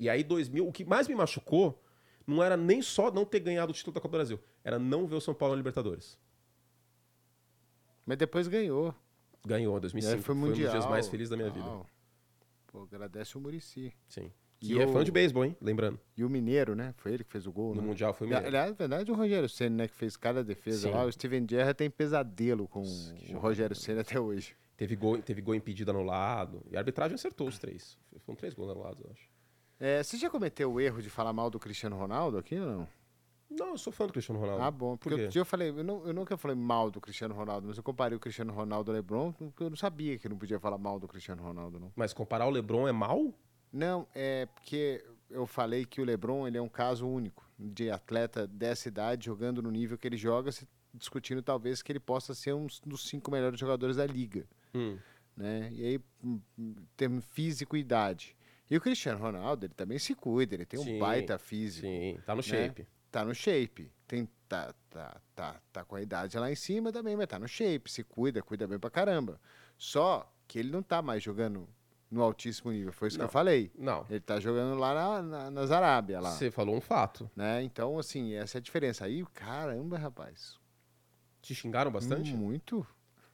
E 0.00 0.08
aí, 0.08 0.24
2000, 0.24 0.66
o 0.66 0.72
que 0.72 0.84
mais 0.84 1.06
me 1.06 1.14
machucou 1.14 1.80
não 2.26 2.42
era 2.42 2.56
nem 2.56 2.82
só 2.82 3.08
não 3.12 3.24
ter 3.24 3.38
ganhado 3.38 3.70
o 3.70 3.74
título 3.74 3.94
da 3.94 4.00
Copa 4.00 4.16
do 4.16 4.18
Brasil, 4.18 4.40
era 4.64 4.80
não 4.80 5.06
ver 5.06 5.14
o 5.14 5.20
São 5.20 5.34
Paulo 5.34 5.54
na 5.54 5.58
Libertadores. 5.58 6.18
Mas 8.04 8.18
depois 8.18 8.48
ganhou. 8.48 8.92
Ganhou 9.46 9.74
em 9.74 9.74
E 9.74 9.76
aí 9.76 9.80
2005. 9.80 10.22
foi 10.22 10.34
foi 10.34 10.34
um 10.34 10.48
dos 10.48 10.56
dias 10.56 10.86
mais 10.86 11.06
felizes 11.08 11.30
da 11.30 11.36
minha 11.36 11.50
vida. 11.50 11.66
Uau. 11.66 11.86
Pô, 12.66 12.82
agradece 12.82 13.36
o 13.38 13.40
Murici. 13.40 13.94
Sim. 14.08 14.32
E 14.62 14.66
Que 14.74 14.80
é 14.80 14.86
o- 14.86 14.92
fã 14.92 15.02
de 15.02 15.10
beisebol, 15.10 15.44
hein? 15.44 15.56
Lembrando. 15.60 15.98
E 16.16 16.22
o 16.24 16.30
Mineiro, 16.30 16.74
né? 16.76 16.94
Foi 16.98 17.12
ele 17.12 17.24
que 17.24 17.30
fez 17.32 17.46
o 17.48 17.52
gol, 17.52 17.74
No 17.74 17.82
né? 17.82 17.88
Mundial 17.88 18.14
foi 18.14 18.26
o 18.26 18.30
Mineiro. 18.30 18.46
Aliás, 18.46 18.70
na 18.70 18.76
verdade, 18.76 19.10
o 19.10 19.14
Rogério 19.14 19.48
Senna, 19.48 19.76
né, 19.78 19.88
que 19.88 19.94
fez 19.94 20.16
cada 20.16 20.44
defesa 20.44 20.88
Sim. 20.88 20.94
lá, 20.94 21.04
o 21.04 21.10
Steven 21.12 21.44
Gerrard 21.50 21.74
tem 21.74 21.90
pesadelo 21.90 22.68
com 22.68 22.80
Nossa, 22.80 23.14
o. 23.34 23.38
Rogério 23.38 23.74
Senna 23.74 24.02
até 24.02 24.20
hoje. 24.20 24.54
Teve 24.76 24.94
gol, 24.96 25.20
teve 25.20 25.40
gol 25.40 25.54
impedido 25.54 25.90
anulado. 25.90 26.62
E 26.70 26.76
a 26.76 26.78
arbitragem 26.80 27.14
acertou 27.16 27.48
os 27.48 27.58
três. 27.58 27.98
Foram 28.20 28.36
três 28.36 28.54
gols 28.54 28.70
anulados, 28.70 29.04
eu 29.04 29.10
acho. 29.10 29.28
É, 29.80 30.02
você 30.02 30.16
já 30.16 30.30
cometeu 30.30 30.72
o 30.72 30.80
erro 30.80 31.02
de 31.02 31.10
falar 31.10 31.32
mal 31.32 31.50
do 31.50 31.58
Cristiano 31.58 31.96
Ronaldo 31.96 32.38
aqui 32.38 32.56
ou 32.58 32.66
não? 32.66 32.88
Não, 33.50 33.68
eu 33.70 33.78
sou 33.78 33.92
fã 33.92 34.06
do 34.06 34.12
Cristiano 34.12 34.40
Ronaldo. 34.40 34.62
Ah, 34.62 34.70
bom. 34.70 34.96
Porque 34.96 35.10
Por 35.10 35.12
outro 35.18 35.28
dia 35.32 35.40
eu 35.40 35.44
falei, 35.44 35.68
eu, 35.70 35.84
não, 35.84 36.06
eu 36.06 36.14
nunca 36.14 36.36
falei 36.38 36.56
mal 36.56 36.90
do 36.90 37.00
Cristiano 37.00 37.34
Ronaldo, 37.34 37.66
mas 37.68 37.76
eu 37.76 37.82
comparei 37.82 38.16
o 38.16 38.20
Cristiano 38.20 38.52
Ronaldo 38.52 38.90
ao 38.90 38.94
LeBron, 38.94 39.32
porque 39.32 39.62
eu 39.64 39.68
não 39.70 39.76
sabia 39.76 40.16
que 40.18 40.28
não 40.28 40.38
podia 40.38 40.58
falar 40.58 40.78
mal 40.78 40.98
do 40.98 41.06
Cristiano 41.06 41.42
Ronaldo, 41.42 41.78
não. 41.78 41.92
Mas 41.94 42.12
comparar 42.14 42.46
o 42.46 42.50
LeBron 42.50 42.86
é 42.88 42.92
mal? 42.92 43.34
Não, 43.72 44.06
é 44.14 44.46
porque 44.46 45.04
eu 45.30 45.46
falei 45.46 45.84
que 45.86 46.00
o 46.00 46.04
LeBron 46.04 46.46
ele 46.46 46.58
é 46.58 46.62
um 46.62 46.68
caso 46.68 47.06
único 47.08 47.48
de 47.58 47.90
atleta 47.90 48.46
dessa 48.46 48.88
idade 48.88 49.26
jogando 49.26 49.62
no 49.62 49.70
nível 49.70 49.96
que 49.96 50.06
ele 50.06 50.16
joga, 50.16 50.52
se 50.52 50.68
discutindo 50.92 51.42
talvez 51.42 51.80
que 51.80 51.90
ele 51.90 52.00
possa 52.00 52.34
ser 52.34 52.52
um 52.52 52.66
dos 52.84 53.08
cinco 53.08 53.30
melhores 53.30 53.58
jogadores 53.58 53.96
da 53.96 54.06
liga, 54.06 54.46
Hum. 54.74 54.98
né? 55.36 55.70
E 55.72 55.84
aí 55.86 56.00
hum, 56.22 56.40
tem 56.96 57.20
físico 57.20 57.76
e 57.76 57.80
idade. 57.80 58.36
E 58.70 58.76
o 58.76 58.80
Cristiano 58.80 59.18
Ronaldo, 59.18 59.66
ele 59.66 59.74
também 59.74 59.98
se 59.98 60.14
cuida, 60.14 60.54
ele 60.54 60.66
tem 60.66 60.78
um 60.80 60.84
Sim, 60.84 60.98
baita 60.98 61.38
físico, 61.38 61.86
Sim, 61.86 62.18
tá 62.26 62.34
no 62.34 62.38
Né? 62.38 62.42
shape. 62.42 62.86
tá 63.10 63.24
no 63.24 63.34
shape, 63.34 63.92
tem 64.06 64.28
tá, 64.48 64.74
tá, 64.90 65.20
tá, 65.34 65.60
tá 65.72 65.84
com 65.84 65.96
a 65.96 66.02
idade 66.02 66.38
lá 66.38 66.50
em 66.50 66.54
cima 66.54 66.92
também, 66.92 67.16
mas 67.16 67.26
tá 67.26 67.38
no 67.38 67.48
shape, 67.48 67.90
se 67.90 68.02
cuida, 68.04 68.42
cuida 68.42 68.66
bem 68.66 68.78
pra 68.78 68.90
caramba. 68.90 69.40
Só 69.78 70.30
que 70.46 70.58
ele 70.58 70.70
não 70.70 70.82
tá 70.82 71.00
mais 71.00 71.22
jogando 71.22 71.66
no 72.12 72.22
altíssimo 72.22 72.70
nível, 72.70 72.92
foi 72.92 73.08
isso 73.08 73.16
que 73.16 73.22
Não. 73.22 73.26
eu 73.28 73.32
falei. 73.32 73.72
Não, 73.76 74.04
Ele 74.10 74.20
tá 74.20 74.38
jogando 74.38 74.78
lá 74.78 74.94
na, 74.94 75.22
na, 75.22 75.50
nas 75.50 75.70
Arábia 75.70 76.20
lá. 76.20 76.30
você 76.30 76.50
falou 76.50 76.76
um 76.76 76.80
fato. 76.80 77.28
né? 77.34 77.62
Então, 77.62 77.98
assim, 77.98 78.34
essa 78.34 78.58
é 78.58 78.60
a 78.60 78.62
diferença. 78.62 79.06
Aí, 79.06 79.24
caramba, 79.32 79.96
rapaz. 79.96 80.60
Te 81.40 81.54
xingaram 81.54 81.90
bastante? 81.90 82.34
Muito. 82.34 82.86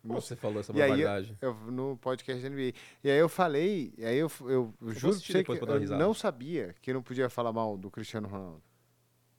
Você 0.04 0.36
falou 0.36 0.60
essa 0.60 0.72
barbaridade? 0.72 1.36
Eu, 1.40 1.54
no 1.54 1.96
podcast 1.98 2.40
da 2.40 2.48
NBA. 2.48 2.72
E 3.02 3.10
aí 3.10 3.18
eu 3.18 3.28
falei, 3.28 3.92
e 3.98 4.04
aí 4.04 4.16
eu, 4.16 4.30
eu, 4.42 4.72
eu 4.80 4.90
juro 4.92 5.18
que 5.18 5.32
eu 5.36 5.98
não 5.98 6.14
sabia 6.14 6.74
que 6.80 6.90
eu 6.90 6.94
não 6.94 7.02
podia 7.02 7.28
falar 7.28 7.52
mal 7.52 7.76
do 7.76 7.90
Cristiano 7.90 8.28
Ronaldo. 8.28 8.62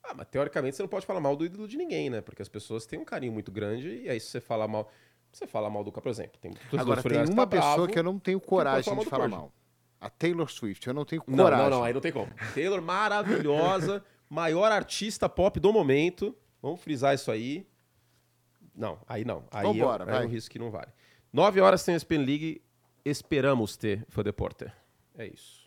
Ah, 0.03 0.13
mas 0.15 0.27
teoricamente 0.27 0.75
você 0.75 0.83
não 0.83 0.89
pode 0.89 1.05
falar 1.05 1.21
mal 1.21 1.35
do 1.35 1.45
ídolo 1.45 1.67
de 1.67 1.77
ninguém, 1.77 2.09
né? 2.09 2.19
Porque 2.19 2.41
as 2.41 2.49
pessoas 2.49 2.85
têm 2.85 2.99
um 2.99 3.05
carinho 3.05 3.31
muito 3.31 3.51
grande 3.51 4.01
e 4.01 4.09
aí 4.09 4.19
se 4.19 4.27
você 4.27 4.41
falar 4.41 4.67
mal... 4.67 4.91
Você 5.31 5.47
fala 5.47 5.69
mal 5.69 5.83
do 5.83 5.91
cara, 5.91 6.01
por 6.01 6.09
exemplo. 6.09 6.39
Tem 6.41 6.51
Agora, 6.77 7.01
tem 7.03 7.17
uma 7.25 7.45
tá 7.45 7.47
pessoa 7.47 7.75
bravo. 7.75 7.87
que 7.93 7.99
eu 7.99 8.03
não 8.03 8.19
tenho 8.19 8.39
coragem 8.39 8.83
falar 8.83 9.03
de 9.03 9.09
falar 9.09 9.27
mal. 9.27 9.51
A 10.01 10.09
Taylor 10.09 10.49
Swift. 10.49 10.87
Eu 10.87 10.93
não 10.93 11.05
tenho 11.05 11.21
Não, 11.27 11.43
coragem. 11.45 11.69
não, 11.69 11.77
não, 11.77 11.83
aí 11.83 11.93
não 11.93 12.01
tem 12.01 12.11
como. 12.11 12.31
Taylor, 12.53 12.81
maravilhosa, 12.81 14.03
maior 14.29 14.71
artista 14.71 15.27
pop 15.29 15.59
do 15.59 15.71
momento. 15.73 16.35
Vamos 16.61 16.81
frisar 16.81 17.13
isso 17.15 17.31
aí. 17.31 17.67
Não, 18.75 18.97
aí 19.07 19.25
não. 19.25 19.43
Aí 19.51 19.65
Vambora, 19.65 20.05
é, 20.05 20.07
é 20.07 20.11
vai. 20.11 20.25
um 20.25 20.29
risco 20.29 20.51
que 20.51 20.59
não 20.59 20.71
vale. 20.71 20.91
Nove 21.33 21.59
horas 21.59 21.83
tem 21.83 21.93
a 21.93 21.97
Spin 21.97 22.17
League. 22.19 22.61
Esperamos 23.03 23.75
ter, 23.77 24.05
foi 24.09 24.23
Deporter. 24.23 24.73
É 25.17 25.27
isso. 25.27 25.58